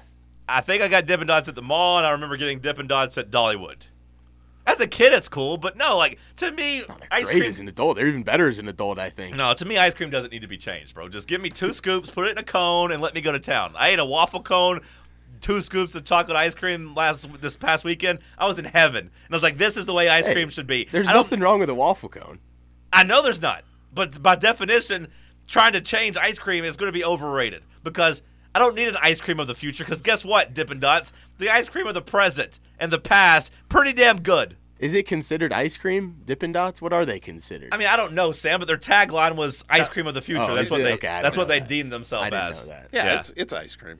I 0.49 0.61
think 0.61 0.82
I 0.82 0.88
got 0.88 1.07
Dippin' 1.07 1.26
Dots 1.26 1.49
at 1.49 1.55
the 1.55 1.62
mall, 1.62 1.97
and 1.99 2.07
I 2.07 2.11
remember 2.11 2.36
getting 2.36 2.59
Dippin' 2.61 2.86
Dots 2.86 3.16
at 3.16 3.30
Dollywood. 3.30 3.76
As 4.66 4.78
a 4.80 4.86
kid, 4.86 5.12
it's 5.12 5.28
cool, 5.28 5.57
but 5.57 5.76
no, 5.76 5.97
like 5.97 6.18
to 6.36 6.51
me, 6.51 6.82
oh, 6.88 6.97
ice 7.11 7.24
Great 7.24 7.32
cream. 7.40 7.42
as 7.49 7.61
an 7.61 7.68
adult. 7.68 7.97
They're 7.97 8.07
even 8.07 8.22
better 8.22 8.49
as 8.49 8.59
an 8.59 8.68
adult, 8.68 8.99
I 8.99 9.11
think. 9.11 9.36
No, 9.36 9.53
to 9.55 9.64
me, 9.64 9.76
ice 9.78 9.92
cream 9.95 10.09
doesn't 10.11 10.32
need 10.32 10.42
to 10.42 10.49
be 10.49 10.57
changed, 10.57 10.95
bro. 10.95 11.09
Just 11.09 11.28
give 11.28 11.42
me 11.42 11.51
two 11.51 11.72
scoops, 11.72 12.11
put 12.11 12.26
it 12.26 12.30
in 12.32 12.38
a 12.38 12.42
cone, 12.42 12.92
and 12.92 13.03
let 13.03 13.14
me 13.14 13.20
go 13.20 13.32
to 13.32 13.38
town. 13.38 13.74
I 13.76 13.88
ate 13.88 13.99
a 13.99 14.05
waffle 14.05 14.42
cone, 14.42 14.80
two 15.40 15.61
scoops 15.62 15.95
of 15.95 16.05
chocolate 16.05 16.36
ice 16.36 16.55
cream 16.55 16.95
last 16.95 17.28
this 17.42 17.57
past 17.57 17.84
weekend. 17.84 18.20
I 18.38 18.47
was 18.47 18.59
in 18.59 18.64
heaven, 18.66 19.01
and 19.26 19.34
I 19.34 19.36
was 19.36 19.42
like, 19.42 19.59
"This 19.59 19.76
is 19.76 19.84
the 19.86 19.92
way 19.95 20.09
ice 20.09 20.26
Hey, 20.28 20.32
cream 20.34 20.49
should 20.51 20.66
be." 20.66 20.88
There's 20.90 21.09
nothing 21.09 21.40
wrong 21.40 21.61
with 21.61 21.68
a 21.70 21.74
waffle 21.74 22.09
cone. 22.09 22.38
I 22.95 23.03
know 23.03 23.22
there's 23.22 23.42
not, 23.42 23.64
but 23.92 24.22
by 24.22 24.36
definition, 24.36 25.09
trying 25.49 25.72
to 25.74 25.80
change 25.80 26.16
ice 26.16 26.38
cream 26.38 26.64
is 26.64 26.76
going 26.76 26.88
to 26.88 26.97
be 26.97 27.05
overrated 27.05 27.62
because 27.82 28.22
I 28.55 28.61
don't 28.61 28.74
need 28.74 28.88
an 28.88 28.97
ice 29.03 29.20
cream 29.20 29.40
of 29.40 29.47
the 29.47 29.55
future. 29.55 29.84
Because 29.84 30.01
guess 30.01 30.24
what, 30.24 30.55
Dippin' 30.55 30.78
Dots, 30.80 31.12
the 31.38 31.51
ice 31.51 31.68
cream 31.68 31.86
of 31.86 31.95
the 31.95 32.03
present 32.03 32.61
and 32.78 32.92
the 32.92 33.01
past, 33.01 33.53
pretty 33.68 33.92
damn 33.92 34.20
good. 34.22 34.57
Is 34.78 34.95
it 34.95 35.07
considered 35.07 35.53
ice 35.53 35.76
cream? 35.76 36.20
Dippin' 36.24 36.53
Dots? 36.53 36.80
What 36.80 36.92
are 36.92 37.05
they 37.05 37.18
considered? 37.18 37.72
I 37.72 37.78
mean, 37.78 37.88
I 37.88 37.97
don't 37.97 38.12
know, 38.12 38.32
Sam, 38.32 38.59
but 38.59 38.68
their 38.68 38.76
tagline 38.76 39.36
was 39.36 39.64
"ice 39.70 39.86
uh, 39.88 39.90
cream 39.90 40.07
of 40.07 40.14
the 40.14 40.20
future." 40.20 40.42
Oh, 40.42 40.55
that's 40.55 40.70
what 40.70 40.80
it? 40.80 40.84
they. 40.84 40.95
Okay, 40.95 41.07
that's 41.22 41.36
what 41.36 41.45
know 41.49 41.55
they 41.55 41.61
that. 41.61 41.68
deem 41.68 41.88
themselves 41.90 42.26
I 42.26 42.30
didn't 42.30 42.42
as. 42.51 42.66
know 42.66 42.72
that. 42.72 42.88
Yeah, 42.92 43.05
Yeah. 43.05 43.18
It's, 43.20 43.32
it's 43.36 43.53
ice 43.53 43.76
cream. 43.76 43.99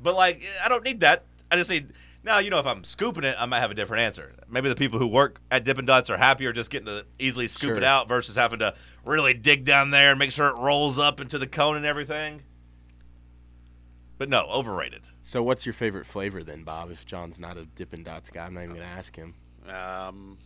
But 0.00 0.14
like, 0.14 0.44
I 0.64 0.68
don't 0.68 0.84
need 0.84 1.00
that. 1.00 1.24
I 1.50 1.56
just 1.56 1.70
need 1.70 1.92
now. 2.24 2.38
You 2.38 2.50
know, 2.50 2.58
if 2.58 2.66
I'm 2.66 2.82
scooping 2.84 3.24
it, 3.24 3.36
I 3.38 3.46
might 3.46 3.60
have 3.60 3.70
a 3.70 3.74
different 3.74 4.02
answer. 4.02 4.32
Maybe 4.48 4.68
the 4.68 4.74
people 4.76 4.98
who 4.98 5.06
work 5.06 5.40
at 5.50 5.64
Dippin' 5.64 5.86
Dots 5.86 6.10
are 6.10 6.16
happier 6.16 6.52
just 6.52 6.70
getting 6.70 6.86
to 6.86 7.04
easily 7.18 7.46
scoop 7.46 7.68
Sure. 7.68 7.76
it 7.76 7.84
out 7.84 8.08
versus 8.08 8.36
having 8.36 8.58
to 8.60 8.74
really 9.04 9.34
dig 9.34 9.64
down 9.64 9.90
there 9.90 10.10
and 10.10 10.18
make 10.18 10.32
sure 10.32 10.46
it 10.48 10.56
rolls 10.56 10.98
up 10.98 11.20
into 11.20 11.38
the 11.38 11.46
cone 11.46 11.76
and 11.76 11.84
everything. 11.86 12.42
But 14.16 14.28
no, 14.28 14.46
overrated. 14.48 15.02
so 15.22 15.42
what's 15.42 15.66
your 15.66 15.72
favorite 15.72 16.06
flavor 16.06 16.42
then, 16.44 16.62
Bob? 16.62 16.90
If 16.90 17.04
John's 17.04 17.40
not 17.40 17.56
a 17.58 17.64
Dippin' 17.66 18.04
Dots 18.04 18.30
guy, 18.30 18.46
I'm 18.46 18.54
not 18.54 18.62
even 18.64 18.76
gonna 18.76 18.86
ask 18.88 19.14
him. 19.16 19.34
Um, 19.68 20.38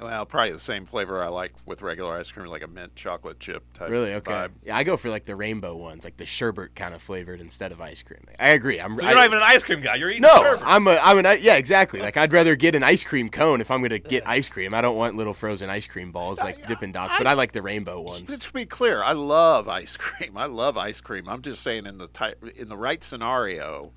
well, 0.00 0.26
probably 0.26 0.52
the 0.52 0.58
same 0.58 0.84
flavor 0.84 1.22
I 1.22 1.28
like 1.28 1.52
with 1.66 1.82
regular 1.82 2.18
ice 2.18 2.32
cream, 2.32 2.46
like 2.46 2.62
a 2.62 2.68
mint 2.68 2.94
chocolate 2.96 3.38
chip 3.38 3.62
type. 3.72 3.90
Really? 3.90 4.14
Okay. 4.14 4.32
vibe. 4.32 4.50
Yeah, 4.64 4.76
I 4.76 4.84
go 4.84 4.96
for 4.96 5.10
like 5.10 5.24
the 5.24 5.36
rainbow 5.36 5.76
ones, 5.76 6.04
like 6.04 6.16
the 6.16 6.26
sherbet 6.26 6.74
kind 6.74 6.94
of 6.94 7.02
flavored 7.02 7.40
instead 7.40 7.72
of 7.72 7.80
ice 7.80 8.02
cream. 8.02 8.20
I 8.40 8.48
agree. 8.48 8.80
I'm. 8.80 8.98
So 8.98 9.04
you're 9.04 9.14
not 9.14 9.26
even 9.26 9.38
an 9.38 9.44
ice 9.44 9.62
cream 9.62 9.80
guy. 9.80 9.96
You're 9.96 10.10
eating 10.10 10.22
no, 10.22 10.36
sherbet. 10.36 10.62
I'm 10.64 10.86
a. 10.86 10.98
I'm 11.02 11.18
an. 11.18 11.38
Yeah, 11.40 11.56
exactly. 11.56 12.00
Like 12.00 12.16
I'd 12.16 12.32
rather 12.32 12.56
get 12.56 12.74
an 12.74 12.82
ice 12.82 13.04
cream 13.04 13.28
cone 13.28 13.60
if 13.60 13.70
I'm 13.70 13.82
gonna 13.82 13.98
get 13.98 14.26
ice 14.26 14.48
cream. 14.48 14.74
I 14.74 14.80
don't 14.80 14.96
want 14.96 15.16
little 15.16 15.34
frozen 15.34 15.70
ice 15.70 15.86
cream 15.86 16.10
balls 16.10 16.40
like 16.40 16.66
Dippin' 16.66 16.92
Dots, 16.92 17.18
but 17.18 17.26
I 17.26 17.34
like 17.34 17.52
the 17.52 17.62
rainbow 17.62 18.00
ones. 18.00 18.36
To 18.36 18.52
be 18.52 18.64
clear, 18.64 19.02
I 19.02 19.12
love 19.12 19.68
ice 19.68 19.96
cream. 19.98 20.36
I 20.36 20.46
love 20.46 20.76
ice 20.76 21.00
cream. 21.00 21.28
I'm 21.28 21.42
just 21.42 21.62
saying 21.62 21.86
in 21.86 21.98
the 21.98 22.08
type, 22.08 22.42
in 22.56 22.68
the 22.68 22.76
right 22.76 23.02
scenario, 23.04 23.92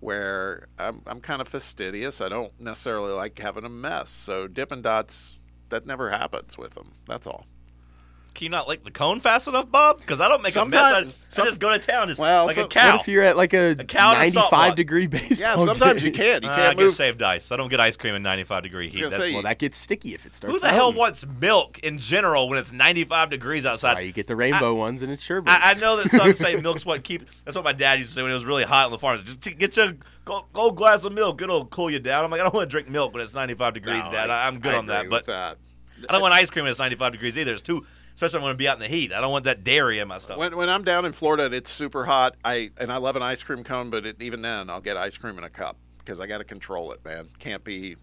where 0.00 0.68
I'm, 0.78 1.02
I'm 1.06 1.20
kind 1.20 1.40
of 1.40 1.48
fastidious. 1.48 2.20
I 2.20 2.28
don't 2.28 2.58
necessarily 2.60 3.12
like 3.12 3.38
having 3.38 3.64
a 3.64 3.68
mess. 3.68 4.10
So 4.10 4.46
Dippin' 4.46 4.82
Dots, 4.82 5.35
that 5.68 5.86
never 5.86 6.10
happens 6.10 6.56
with 6.58 6.74
them. 6.74 6.92
That's 7.06 7.26
all. 7.26 7.46
Can 8.36 8.44
you 8.44 8.50
not 8.50 8.68
lick 8.68 8.84
the 8.84 8.90
cone 8.90 9.18
fast 9.18 9.48
enough, 9.48 9.70
Bob? 9.70 9.96
Because 9.98 10.20
I 10.20 10.28
don't 10.28 10.42
make 10.42 10.54
a 10.56 10.64
mess. 10.66 10.74
I, 10.92 11.04
some- 11.28 11.42
I 11.42 11.46
just 11.46 11.58
go 11.58 11.72
to 11.72 11.78
town, 11.78 12.08
just 12.08 12.20
Well, 12.20 12.44
like 12.44 12.58
a 12.58 12.66
cow. 12.66 12.92
What 12.92 13.00
if 13.00 13.08
you're 13.08 13.22
at 13.24 13.34
like 13.34 13.54
a, 13.54 13.70
A 13.78 13.84
cow 13.84 14.12
and 14.14 14.28
a 14.28 14.30
salt 14.30 14.52
95 14.52 14.76
degree 14.76 15.06
baseball 15.06 15.38
Yeah, 15.38 15.56
sometimes 15.56 16.04
you 16.04 16.12
can't. 16.12 16.44
You 16.44 16.50
Uh, 16.50 16.52
I 16.52 16.56
can't 16.56 16.78
get 16.78 16.90
saved 16.92 17.22
ice. 17.22 17.50
I 17.50 17.56
don't 17.56 17.70
get 17.70 17.80
ice 17.80 17.96
cream 17.96 18.14
in 18.14 18.22
95 18.22 18.62
degree 18.62 18.90
heat. 18.90 19.00
That's- 19.00 19.16
say, 19.16 19.32
Well, 19.32 19.42
that 19.44 19.58
gets 19.58 19.78
sticky 19.78 20.12
if 20.12 20.26
it 20.26 20.34
starts. 20.34 20.52
who 20.54 20.60
the 20.60 20.68
hell 20.68 20.92
wants 20.92 21.26
milk 21.40 21.78
in 21.78 21.98
general 21.98 22.50
when 22.50 22.58
it's 22.58 22.72
95 22.72 23.30
degrees 23.30 23.64
outside? 23.64 24.00
You 24.02 24.12
get 24.12 24.26
the 24.26 24.36
rainbow 24.36 24.74
ones 24.74 25.00
and 25.00 25.10
it's 25.10 25.22
sherbet. 25.22 25.48
I, 25.48 25.70
I 25.70 25.74
know 25.74 25.96
that 25.96 26.10
some 26.10 26.34
say 26.34 26.56
milk's 26.60 26.84
what 26.84 27.02
keep. 27.02 27.26
That's 27.46 27.56
what 27.56 27.64
my 27.64 27.72
dad 27.72 28.00
used 28.00 28.10
to 28.10 28.14
say 28.16 28.22
when 28.22 28.30
it 28.32 28.34
was 28.34 28.44
really 28.44 28.64
hot 28.64 28.84
on 28.84 28.92
the 28.92 28.98
farm. 28.98 29.18
Just 29.18 29.40
get 29.58 29.78
you 29.78 29.82
a 29.82 29.94
go- 30.26 30.46
gold 30.52 30.76
glass 30.76 31.06
of 31.06 31.14
milk. 31.14 31.40
It'll 31.40 31.64
cool 31.64 31.90
you 31.90 32.00
down. 32.00 32.22
I'm 32.22 32.30
like, 32.30 32.40
I 32.40 32.44
don't 32.44 32.54
want 32.54 32.68
to 32.68 32.70
drink 32.70 32.90
milk 32.90 33.14
when 33.14 33.22
it's 33.22 33.34
95 33.34 33.72
degrees, 33.72 34.04
No, 34.04 34.12
Dad. 34.12 34.28
I, 34.28 34.46
am 34.46 34.58
good 34.58 34.74
I 34.74 34.78
on 34.78 34.86
that. 34.88 35.08
But 35.08 35.24
that. 35.24 35.56
I 36.06 36.12
don't 36.12 36.20
want 36.20 36.34
ice 36.34 36.50
cream 36.50 36.64
when 36.64 36.70
it's 36.70 36.80
95 36.80 37.12
degrees 37.12 37.38
either. 37.38 37.54
It's 37.54 37.62
too, 37.62 37.86
especially 38.16 38.38
when 38.38 38.44
I'm 38.44 38.46
going 38.48 38.54
to 38.54 38.58
be 38.58 38.68
out 38.68 38.76
in 38.76 38.80
the 38.80 38.88
heat. 38.88 39.12
I 39.12 39.20
don't 39.20 39.30
want 39.30 39.44
that 39.44 39.62
dairy 39.62 39.98
in 39.98 40.08
my 40.08 40.16
stomach. 40.16 40.40
When, 40.40 40.56
when 40.56 40.70
I'm 40.70 40.82
down 40.82 41.04
in 41.04 41.12
Florida 41.12 41.44
and 41.44 41.54
it's 41.54 41.70
super 41.70 42.04
hot, 42.04 42.34
I 42.44 42.70
and 42.78 42.90
I 42.90 42.96
love 42.96 43.14
an 43.14 43.22
ice 43.22 43.42
cream 43.42 43.62
cone, 43.62 43.90
but 43.90 44.06
it, 44.06 44.22
even 44.22 44.40
then, 44.40 44.70
I'll 44.70 44.80
get 44.80 44.96
ice 44.96 45.18
cream 45.18 45.36
in 45.36 45.44
a 45.44 45.50
cup 45.50 45.76
because 45.98 46.18
I 46.18 46.26
got 46.26 46.38
to 46.38 46.44
control 46.44 46.92
it, 46.92 47.04
man. 47.04 47.28
Can't 47.38 47.62
be, 47.62 47.96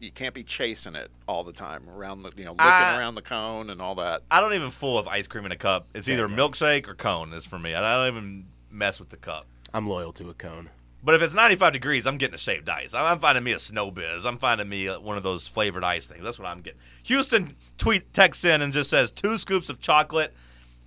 you 0.00 0.10
can't 0.10 0.34
be 0.34 0.44
chasing 0.44 0.94
it 0.94 1.10
all 1.26 1.44
the 1.44 1.52
time 1.52 1.88
around 1.88 2.22
the, 2.22 2.32
you 2.36 2.44
know, 2.44 2.50
looking 2.50 2.66
I- 2.66 2.98
around 2.98 3.14
the 3.14 3.22
cone 3.22 3.70
and 3.70 3.80
all 3.80 3.94
that. 3.96 4.22
I 4.30 4.40
don't 4.42 4.52
even 4.52 4.70
fool 4.70 4.96
with 4.96 5.08
ice 5.08 5.26
cream 5.26 5.46
in 5.46 5.52
a 5.52 5.56
cup. 5.56 5.86
It's 5.94 6.08
either 6.08 6.28
milkshake 6.28 6.86
or 6.86 6.94
cone. 6.94 7.32
Is 7.32 7.46
for 7.46 7.58
me. 7.58 7.74
I 7.74 7.96
don't 7.96 8.14
even 8.14 8.46
mess 8.70 9.00
with 9.00 9.08
the 9.08 9.16
cup. 9.16 9.46
I'm 9.72 9.88
loyal 9.88 10.12
to 10.12 10.28
a 10.28 10.34
cone. 10.34 10.68
But 11.04 11.14
if 11.14 11.22
it's 11.22 11.34
95 11.34 11.74
degrees, 11.74 12.06
I'm 12.06 12.16
getting 12.16 12.34
a 12.34 12.38
shaved 12.38 12.68
ice. 12.68 12.94
I'm, 12.94 13.04
I'm 13.04 13.18
finding 13.18 13.44
me 13.44 13.52
a 13.52 13.58
snow 13.58 13.90
biz. 13.90 14.24
I'm 14.24 14.38
finding 14.38 14.68
me 14.68 14.86
one 14.86 15.18
of 15.18 15.22
those 15.22 15.46
flavored 15.46 15.84
ice 15.84 16.06
things. 16.06 16.24
That's 16.24 16.38
what 16.38 16.48
I'm 16.48 16.60
getting. 16.60 16.80
Houston 17.04 17.56
tweet 17.76 18.14
texts 18.14 18.44
in 18.44 18.62
and 18.62 18.72
just 18.72 18.88
says 18.88 19.10
two 19.10 19.36
scoops 19.36 19.68
of 19.68 19.80
chocolate, 19.80 20.32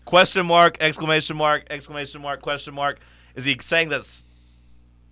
question 0.06 0.48
mark, 0.48 0.78
exclamation 0.82 1.38
mark, 1.38 1.68
exclamation 1.70 2.22
mark, 2.22 2.42
question 2.42 2.74
mark. 2.74 3.00
Is 3.36 3.46
he 3.46 3.58
saying 3.62 3.90
that 3.90 4.24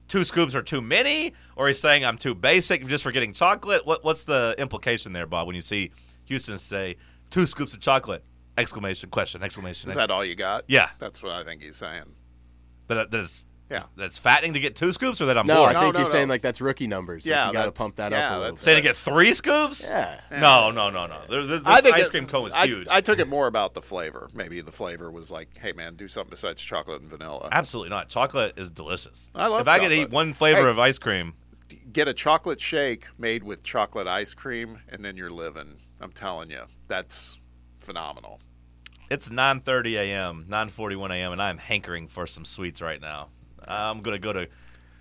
two 0.07 0.23
scoops 0.23 0.55
are 0.55 0.63
too 0.63 0.81
many, 0.81 1.33
or 1.55 1.67
he's 1.67 1.79
saying 1.79 2.03
I'm 2.03 2.17
too 2.17 2.33
basic 2.33 2.87
just 2.87 3.03
for 3.03 3.11
getting 3.11 3.31
chocolate? 3.31 3.85
What 3.85 4.03
What's 4.03 4.23
the 4.23 4.55
implication 4.57 5.13
there, 5.13 5.27
Bob? 5.27 5.45
When 5.45 5.55
you 5.55 5.61
see 5.61 5.91
Houston 6.25 6.57
say 6.57 6.95
two 7.29 7.45
scoops 7.45 7.75
of 7.75 7.79
chocolate, 7.79 8.23
exclamation, 8.57 9.11
question, 9.11 9.43
exclamation. 9.43 9.87
Is 9.87 9.95
that 9.95 10.09
all 10.09 10.25
you 10.25 10.33
got? 10.33 10.63
Yeah. 10.67 10.89
That's 10.97 11.21
what 11.21 11.33
I 11.33 11.43
think 11.43 11.61
he's 11.61 11.75
saying. 11.75 12.05
that, 12.87 13.11
that 13.11 13.19
it's 13.19 13.45
Yeah. 13.69 13.83
that's 13.95 14.17
fattening 14.19 14.53
to 14.53 14.59
get 14.59 14.75
two 14.75 14.91
scoops, 14.91 15.19
or 15.21 15.25
that 15.25 15.37
I'm 15.37 15.47
No, 15.47 15.63
bored? 15.63 15.75
I 15.75 15.81
think 15.81 15.93
no, 15.95 15.99
he's 16.01 16.09
no. 16.09 16.11
saying 16.11 16.27
like 16.29 16.41
that's 16.41 16.61
rookie 16.61 16.85
numbers. 16.87 17.25
Like, 17.25 17.31
Yeah, 17.31 17.47
you 17.47 17.53
got 17.53 17.65
to 17.65 17.71
pump 17.71 17.95
that 17.95 18.11
yeah, 18.11 18.27
up 18.29 18.31
a 18.35 18.39
little. 18.39 18.53
bit. 18.53 18.59
Saying 18.59 18.75
to 18.77 18.81
get 18.81 18.95
three 18.95 19.33
scoops? 19.33 19.89
Yeah. 19.89 20.19
No, 20.31 20.69
no, 20.71 20.89
no, 20.89 21.07
no. 21.07 21.21
There- 21.29 21.45
This, 21.45 21.61
I 21.65 21.81
think 21.81 21.95
ice 21.95 22.05
it- 22.07 22.11
cream 22.11 22.27
cone 22.27 22.43
was 22.43 22.53
I, 22.53 22.67
huge. 22.67 22.87
I 22.89 23.01
took 23.01 23.17
it 23.19 23.27
more 23.27 23.47
about 23.47 23.73
the 23.73 23.81
flavor. 23.81 24.29
Maybe 24.33 24.61
the 24.61 24.71
flavor 24.71 25.09
was 25.09 25.31
like, 25.31 25.57
hey 25.57 25.71
man, 25.73 25.95
do 25.95 26.07
something 26.07 26.29
besides 26.29 26.61
chocolate 26.61 27.01
and 27.01 27.09
vanilla. 27.09 27.49
Absolutely 27.51 27.89
not. 27.89 28.07
Chocolate 28.09 28.53
is 28.57 28.69
delicious. 28.69 29.31
I 29.33 29.47
love 29.47 29.61
If 29.61 29.67
I 29.67 29.79
could 29.79 29.91
eat 29.91 30.11
one 30.11 30.33
flavor 30.33 30.61
Hey. 30.63 30.69
of 30.69 30.79
ice 30.79 30.97
cream, 30.99 31.33
Get 31.91 32.07
a 32.07 32.13
chocolate 32.13 32.61
shake 32.61 33.07
made 33.17 33.41
with 33.43 33.63
chocolate 33.63 34.07
ice 34.07 34.33
cream, 34.35 34.81
and 34.89 35.03
then 35.03 35.15
you're 35.17 35.31
living. 35.31 35.77
I'm 35.99 36.11
telling 36.11 36.51
you, 36.51 36.61
that's 36.87 37.39
phenomenal. 37.79 38.39
it's 39.09 39.29
9:30 39.29 39.93
a.m., 39.97 40.45
9:41 40.49 41.11
a.m., 41.11 41.31
and 41.31 41.41
I'm 41.41 41.57
hankering 41.57 42.07
for 42.07 42.27
some 42.27 42.43
sweets 42.45 42.81
right 42.81 42.99
now. 43.01 43.29
I'm 43.67 44.01
gonna 44.01 44.19
go 44.19 44.33
to 44.33 44.47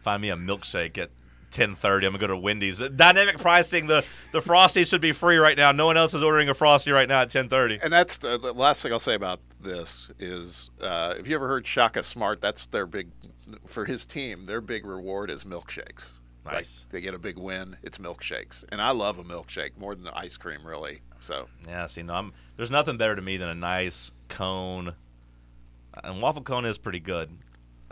find 0.03 0.21
me 0.23 0.31
a 0.31 0.37
milkshake 0.37 0.99
at 0.99 1.11
10:30. 1.53 2.07
I'm 2.07 2.13
gonna 2.13 2.19
go 2.19 2.27
to 2.27 2.37
Wendy's. 2.37 2.79
Dynamic 2.79 3.39
pricing. 3.39 3.87
The 3.87 4.05
the 4.33 4.41
frosty 4.41 4.85
should 4.85 5.01
be 5.01 5.13
free 5.13 5.37
right 5.37 5.57
now. 5.57 5.73
No 5.73 5.87
one 5.87 5.97
else 5.97 6.15
is 6.15 6.23
ordering 6.23 6.49
a 6.49 6.55
frosty 6.55 6.91
right 6.91 7.09
now 7.09 7.23
at 7.23 7.31
10:30. 7.31 7.81
And 7.83 7.93
that's 7.93 8.19
the, 8.19 8.39
the 8.39 8.53
last 8.53 8.83
thing 8.83 8.93
I'll 8.93 8.99
say 8.99 9.15
about 9.15 9.41
this 9.61 10.11
is, 10.19 10.71
uh, 10.81 11.15
have 11.17 11.27
you 11.27 11.35
ever 11.35 11.49
heard 11.49 11.67
Shaka 11.67 12.03
Smart? 12.03 12.41
That's 12.41 12.67
their 12.67 12.87
big 12.87 13.09
for 13.67 13.85
his 13.85 14.05
team. 14.05 14.47
Their 14.47 14.61
big 14.61 14.85
reward 14.85 15.31
is 15.31 15.45
milkshakes. 15.45 16.15
Nice. 16.45 16.85
Like 16.85 16.91
they 16.91 17.01
get 17.01 17.15
a 17.15 17.19
big 17.19 17.39
win, 17.39 17.77
it's 17.83 17.99
milkshakes, 17.99 18.65
and 18.71 18.81
I 18.83 18.91
love 18.91 19.19
a 19.19 19.25
milkshake 19.25 19.79
more 19.79 19.95
than 19.95 20.05
the 20.05 20.17
ice 20.17 20.37
cream, 20.37 20.67
really. 20.67 21.01
So 21.19 21.49
Yeah, 21.67 21.87
see, 21.87 22.03
no, 22.03 22.15
I'm, 22.15 22.33
there's 22.57 22.71
nothing 22.71 22.99
better 22.99 23.17
to 23.17 23.23
me 23.23 23.39
than 23.39 23.49
a 23.49 23.55
nice 23.55 24.13
cone. 24.29 24.95
And 26.03 26.21
waffle 26.21 26.43
cone 26.43 26.67
is 26.67 26.77
pretty 26.77 27.01
good. 27.01 27.31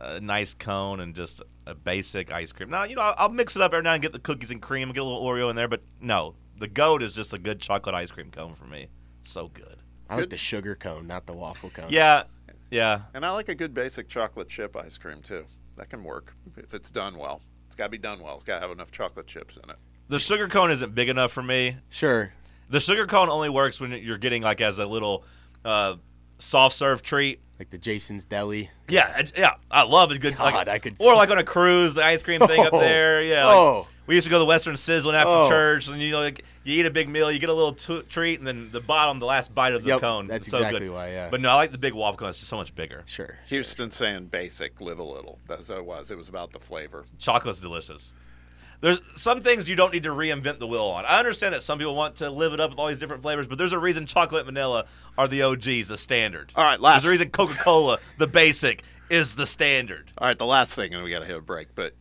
A 0.05 0.21
nice 0.21 0.53
cone 0.53 0.99
and 0.99 1.15
just 1.15 1.43
a 1.65 1.77
basic 1.77 2.33
ice 2.33 2.51
cream. 2.51 2.69
Now, 2.71 2.83
you 2.83 2.97
know, 2.97 3.03
I'll, 3.03 3.15
I'll 3.19 3.29
mix 3.29 3.55
it 3.55 3.63
up 3.63 3.73
every 3.73 3.85
now 3.85 3.93
and 3.93 4.03
get 4.03 4.13
the 4.13 4.19
cookies 4.19 4.51
and 4.51 4.61
cream, 4.61 4.89
get 4.89 5.01
a 5.01 5.05
little 5.05 5.25
Oreo 5.25 5.49
in 5.49 5.55
there, 5.55 5.69
but 5.69 5.83
no, 6.01 6.35
the 6.59 6.67
goat 6.67 7.03
is 7.03 7.15
just 7.15 7.33
a 7.33 7.39
good 7.39 7.61
chocolate 7.61 7.95
ice 7.95 8.11
cream 8.11 8.33
cone 8.33 8.55
for 8.57 8.65
me. 8.65 8.89
So 9.23 9.47
good. 9.49 9.77
I 10.11 10.17
like 10.17 10.31
the 10.31 10.37
sugar 10.37 10.75
cone, 10.75 11.07
not 11.07 11.27
the 11.27 11.33
waffle 11.33 11.71
cone. 11.71 11.87
Yeah, 11.89 12.25
yeah. 12.71 13.03
And 13.15 13.25
I 13.25 13.31
like 13.31 13.49
a 13.49 13.55
good 13.55 13.73
basic 13.73 14.09
chocolate 14.09 14.49
chip 14.49 14.77
ice 14.77 14.99
cream 14.99 15.23
too. 15.23 15.45
That 15.77 15.89
can 15.89 16.03
work 16.03 16.35
if 16.57 16.75
it's 16.75 16.91
done 16.91 17.17
well. 17.17 17.41
It's 17.67 17.77
got 17.77 17.85
to 17.85 17.91
be 17.91 17.99
done 17.99 18.21
well. 18.21 18.35
It's 18.35 18.45
got 18.45 18.57
to 18.57 18.61
have 18.61 18.71
enough 18.73 18.91
chocolate 18.91 19.27
chips 19.27 19.57
in 19.57 19.71
it. 19.71 19.77
The 20.09 20.19
sugar 20.19 20.49
cone 20.49 20.71
isn't 20.71 20.95
big 20.95 21.09
enough 21.09 21.33
for 21.33 21.43
me. 21.43 21.77
Sure. 21.89 22.35
The 22.69 22.81
sugar 22.81 23.07
cone 23.07 23.31
only 23.31 23.49
works 23.49 23.81
when 23.81 23.93
you're 23.93 24.19
getting 24.19 24.43
like 24.43 24.61
as 24.61 24.79
a 24.79 24.87
little 24.87 25.25
uh, 25.65 25.97
soft 26.43 26.77
serve 26.77 27.03
treat. 27.03 27.41
Like 27.59 27.71
the 27.71 27.79
Jason's 27.79 28.25
Deli. 28.25 28.71
Yeah, 28.89 29.23
yeah, 29.37 29.51
I 29.71 29.85
love 29.85 30.11
a 30.11 30.19
good. 30.19 30.37
God, 30.37 30.53
like, 30.55 30.69
I 30.69 30.79
could 30.79 30.97
Or 31.01 31.15
like 31.15 31.31
on 31.31 31.39
a 31.39 31.45
cruise, 31.45 31.95
the 31.95 32.05
ice 32.05 32.23
cream 32.23 32.41
thing 32.41 32.61
up 32.61 32.71
Oh. 32.73 32.81
there. 32.81 33.23
Yeah. 33.23 33.47
Like, 33.47 33.55
Oh. 33.57 33.89
We 34.09 34.17
used 34.17 34.25
to 34.27 34.31
go 34.33 34.35
to 34.37 34.41
the 34.41 34.47
Western 34.47 34.75
Sizzlin 34.75 35.15
after 35.15 35.29
Oh. 35.31 35.49
church, 35.49 35.87
and 35.87 36.01
you 36.01 36.11
know, 36.11 36.19
like, 36.21 36.45
you 36.65 36.81
eat 36.81 36.87
a 36.87 36.91
big 36.91 37.09
meal, 37.09 37.31
you 37.31 37.39
get 37.39 37.51
a 37.51 37.55
little 37.55 37.73
t- 37.73 38.03
treat, 38.11 38.41
and 38.41 38.47
then 38.47 38.69
the 38.73 38.81
bottom, 38.81 39.21
the 39.21 39.27
last 39.27 39.55
bite 39.55 39.75
of 39.75 39.85
the 39.85 39.91
Yep, 39.91 40.01
cone. 40.01 40.27
that's 40.27 40.49
so 40.49 40.57
exactly 40.59 40.81
good. 40.81 40.91
why, 40.93 41.11
yeah. 41.11 41.29
But 41.31 41.41
no, 41.41 41.51
I 41.51 41.55
like 41.55 41.71
the 41.71 41.79
big 41.79 41.95
waffle 41.95 42.17
cone. 42.19 42.29
It's 42.31 42.39
just 42.39 42.51
so 42.51 42.57
much 42.57 42.75
bigger. 42.75 43.05
Sure. 43.07 43.39
Houston 43.47 43.93
saying 43.93 44.27
basic, 44.27 44.81
live 44.81 44.99
a 44.99 45.05
little. 45.05 45.39
That's 45.47 45.69
what 45.69 45.79
it 45.79 45.85
was. 45.87 46.11
It 46.11 46.19
was 46.19 46.29
about 46.29 46.51
the 46.51 46.59
flavor. 46.59 47.05
Chocolate's 47.21 47.61
delicious. 47.61 48.17
There's 48.83 49.01
some 49.15 49.41
things 49.41 49.69
you 49.69 49.77
don't 49.77 49.93
need 49.93 50.03
to 50.03 50.11
reinvent 50.11 50.59
the 50.59 50.67
wheel 50.67 50.83
on. 50.85 51.05
I 51.07 51.19
understand 51.19 51.55
that 51.55 51.63
some 51.63 51.79
people 51.79 51.95
want 51.95 52.17
to 52.17 52.29
live 52.31 52.53
it 52.53 52.61
up 52.61 52.71
with 52.71 52.79
all 52.79 52.89
these 52.89 52.99
different 52.99 53.23
flavors, 53.23 53.47
but 53.47 53.57
there's 53.57 53.73
a 53.73 53.79
reason 53.79 54.05
chocolate 54.05 54.41
and 54.41 54.47
vanilla 54.47 54.85
are 55.17 55.29
the 55.29 55.43
OGs, 55.43 55.89
the 55.89 55.97
standard. 55.97 56.53
All 56.57 56.65
right, 56.65 56.79
last. 56.81 57.03
There's 57.03 57.11
a 57.11 57.13
reason 57.13 57.31
Coca 57.31 57.55
Cola, 57.55 57.99
the 58.19 58.27
basic, 58.27 58.83
is 59.09 59.35
the 59.37 59.47
standard. 59.47 60.11
All 60.19 60.27
right, 60.27 60.37
the 60.37 60.47
last 60.47 60.75
thing, 60.77 60.93
and 60.93 61.03
we 61.05 61.11
got 61.11 61.21
to 61.21 61.27
hit 61.27 61.37
a 61.37 61.41
break. 61.41 61.69
But 61.75 61.95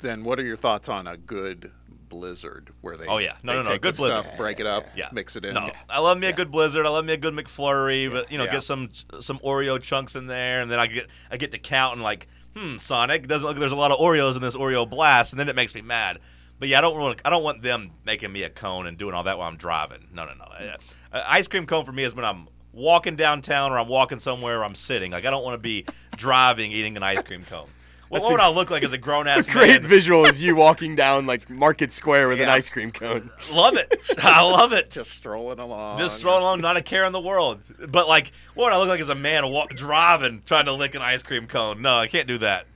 then, 0.00 0.22
what 0.22 0.38
are 0.38 0.44
your 0.44 0.56
thoughts 0.56 0.88
on 0.88 1.06
a 1.06 1.16
good 1.16 1.72
blizzard 2.10 2.70
where 2.82 2.96
they? 2.96 3.06
Oh, 3.06 3.18
yeah. 3.18 3.36
No, 3.42 3.54
no, 3.54 3.62
no, 3.62 3.78
good 3.78 3.94
the 3.94 3.94
stuff, 3.94 4.36
break 4.36 4.60
it 4.60 4.66
up, 4.66 4.84
Yeah. 4.94 5.08
mix 5.12 5.34
it 5.36 5.44
in. 5.46 5.54
No, 5.54 5.70
I 5.88 6.00
love 6.00 6.18
me 6.18 6.26
a 6.26 6.32
good 6.32 6.50
Blizzard. 6.50 6.84
I 6.84 6.90
love 6.90 7.04
me 7.04 7.14
a 7.14 7.16
good 7.16 7.34
McFlurry, 7.34 8.10
but 8.10 8.30
you 8.30 8.38
know, 8.38 8.44
Yeah. 8.44 8.52
get 8.52 8.62
some 8.62 8.90
some 9.18 9.38
Oreo 9.38 9.80
chunks 9.80 10.14
in 10.14 10.26
there, 10.26 10.60
and 10.60 10.70
then 10.70 10.78
I 10.78 10.86
get 10.88 11.06
I 11.30 11.36
get 11.38 11.52
to 11.52 11.58
count 11.58 11.94
and 11.94 12.02
like, 12.02 12.28
hmm, 12.56 12.76
Sonic 12.78 13.26
doesn't 13.28 13.46
look 13.46 13.56
like 13.56 13.60
there's 13.60 13.72
a 13.72 13.76
lot 13.76 13.90
of 13.90 13.98
Oreos 13.98 14.34
in 14.34 14.42
this 14.42 14.56
Oreo 14.56 14.88
blast, 14.88 15.32
and 15.32 15.40
then 15.40 15.48
it 15.48 15.56
makes 15.56 15.74
me 15.74 15.82
mad. 15.82 16.18
But 16.58 16.68
yeah, 16.68 16.78
I 16.78 16.80
don't 16.80 16.98
want 16.98 17.20
I 17.24 17.30
don't 17.30 17.42
want 17.42 17.62
them 17.62 17.90
making 18.04 18.32
me 18.32 18.42
a 18.42 18.50
cone 18.50 18.86
and 18.86 18.96
doing 18.96 19.14
all 19.14 19.24
that 19.24 19.38
while 19.38 19.48
I'm 19.48 19.56
driving. 19.56 20.08
No, 20.12 20.24
no, 20.24 20.32
no. 20.34 20.44
Uh, 20.44 20.76
uh, 21.12 21.24
ice 21.28 21.48
cream 21.48 21.66
cone 21.66 21.84
for 21.84 21.92
me 21.92 22.02
is 22.02 22.14
when 22.14 22.24
I'm 22.24 22.48
walking 22.72 23.16
downtown 23.16 23.72
or 23.72 23.78
I'm 23.78 23.88
walking 23.88 24.18
somewhere 24.18 24.60
or 24.60 24.64
I'm 24.64 24.74
sitting. 24.74 25.12
Like 25.12 25.26
I 25.26 25.30
don't 25.30 25.44
want 25.44 25.54
to 25.54 25.62
be 25.62 25.84
driving 26.16 26.72
eating 26.72 26.96
an 26.96 27.02
ice 27.02 27.22
cream 27.22 27.44
cone. 27.44 27.68
What, 28.08 28.22
what 28.22 28.32
would 28.32 28.40
I 28.40 28.50
look 28.50 28.70
like 28.70 28.84
as 28.84 28.92
a 28.92 28.98
grown 28.98 29.26
ass 29.26 29.48
Great 29.52 29.82
man? 29.82 29.90
visual 29.90 30.24
is 30.26 30.40
you 30.40 30.54
walking 30.54 30.94
down 30.94 31.26
like 31.26 31.50
Market 31.50 31.92
Square 31.92 32.28
with 32.28 32.40
an 32.40 32.48
ice 32.48 32.68
cream 32.68 32.92
cone. 32.92 33.28
Love 33.52 33.76
it. 33.76 34.10
I 34.22 34.42
love 34.44 34.72
it. 34.72 34.90
Just 34.90 35.10
strolling 35.10 35.58
along. 35.58 35.98
Just 35.98 36.16
strolling 36.16 36.42
along, 36.42 36.60
not 36.60 36.76
a 36.76 36.82
care 36.82 37.04
in 37.04 37.12
the 37.12 37.20
world. 37.20 37.60
But 37.88 38.06
like, 38.08 38.30
what 38.54 38.64
would 38.66 38.72
I 38.72 38.78
look 38.78 38.88
like 38.88 39.00
as 39.00 39.08
a 39.08 39.14
man 39.16 39.50
walk, 39.50 39.70
driving, 39.70 40.42
trying 40.46 40.66
to 40.66 40.72
lick 40.72 40.94
an 40.94 41.02
ice 41.02 41.22
cream 41.24 41.46
cone? 41.46 41.82
No, 41.82 41.96
I 41.98 42.06
can't 42.06 42.28
do 42.28 42.38
that. 42.38 42.66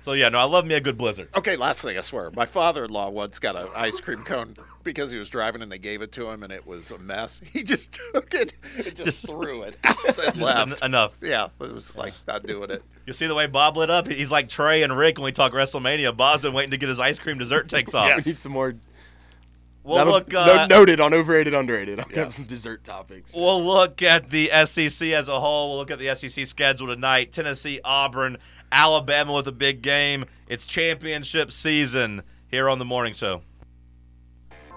So 0.00 0.12
yeah, 0.12 0.28
no, 0.28 0.38
I 0.38 0.44
love 0.44 0.64
me 0.66 0.74
a 0.74 0.80
good 0.80 0.96
blizzard. 0.96 1.28
Okay, 1.36 1.56
last 1.56 1.82
thing 1.82 1.96
I 1.98 2.02
swear. 2.02 2.30
My 2.30 2.46
father-in-law 2.46 3.10
once 3.10 3.38
got 3.38 3.56
an 3.56 3.66
ice 3.74 4.00
cream 4.00 4.22
cone 4.22 4.54
because 4.84 5.10
he 5.10 5.18
was 5.18 5.28
driving 5.28 5.60
and 5.60 5.72
they 5.72 5.78
gave 5.78 6.02
it 6.02 6.12
to 6.12 6.30
him 6.30 6.42
and 6.44 6.52
it 6.52 6.66
was 6.66 6.90
a 6.92 6.98
mess. 6.98 7.40
He 7.52 7.64
just 7.64 7.98
took 8.12 8.32
it 8.34 8.52
and 8.76 8.94
just, 8.94 9.26
threw 9.26 9.62
it 9.62 9.76
out 9.84 9.96
and 10.06 10.16
Just 10.16 10.40
left. 10.40 10.82
en- 10.82 10.86
enough. 10.90 11.16
yeah, 11.20 11.48
it 11.60 11.72
was 11.72 11.96
like 11.98 12.12
not 12.28 12.46
doing 12.46 12.70
it. 12.70 12.82
You 13.08 13.14
see 13.14 13.26
the 13.26 13.34
way 13.34 13.46
Bob 13.46 13.78
lit 13.78 13.88
up? 13.88 14.06
He's 14.06 14.30
like 14.30 14.50
Trey 14.50 14.82
and 14.82 14.94
Rick 14.94 15.16
when 15.16 15.24
we 15.24 15.32
talk 15.32 15.54
WrestleMania. 15.54 16.14
Bob's 16.14 16.42
been 16.42 16.52
waiting 16.52 16.72
to 16.72 16.76
get 16.76 16.90
his 16.90 17.00
ice 17.00 17.18
cream 17.18 17.38
dessert 17.38 17.66
takes 17.70 17.94
off. 17.94 18.06
We 18.10 18.14
need 18.16 18.22
some 18.36 18.52
more. 18.52 18.74
We'll 19.82 19.96
that'll- 19.96 20.12
look. 20.12 20.30
no- 20.30 20.40
Uh, 20.42 20.66
noted 20.68 21.00
on 21.00 21.14
overrated, 21.14 21.54
underrated. 21.54 22.00
I'll 22.00 22.06
Yeah. 22.12 22.24
have 22.24 22.34
some 22.34 22.44
dessert 22.44 22.84
topics. 22.84 23.32
We'll 23.34 23.64
look 23.64 24.02
at 24.02 24.28
the 24.28 24.50
SEC 24.52 25.14
as 25.14 25.26
a 25.28 25.40
whole. 25.40 25.70
We'll 25.70 25.78
look 25.78 25.90
at 25.90 25.98
the 25.98 26.10
SEC 26.10 26.44
schedule 26.44 26.88
tonight. 26.88 27.32
Tennessee, 27.32 27.80
Auburn, 27.82 28.36
Alabama 28.70 29.32
with 29.32 29.46
a 29.46 29.52
big 29.52 29.80
game. 29.80 30.26
It's 30.46 30.66
championship 30.66 31.50
season 31.50 32.20
here 32.50 32.68
on 32.68 32.78
the 32.78 32.84
morning 32.84 33.14
show. 33.14 33.40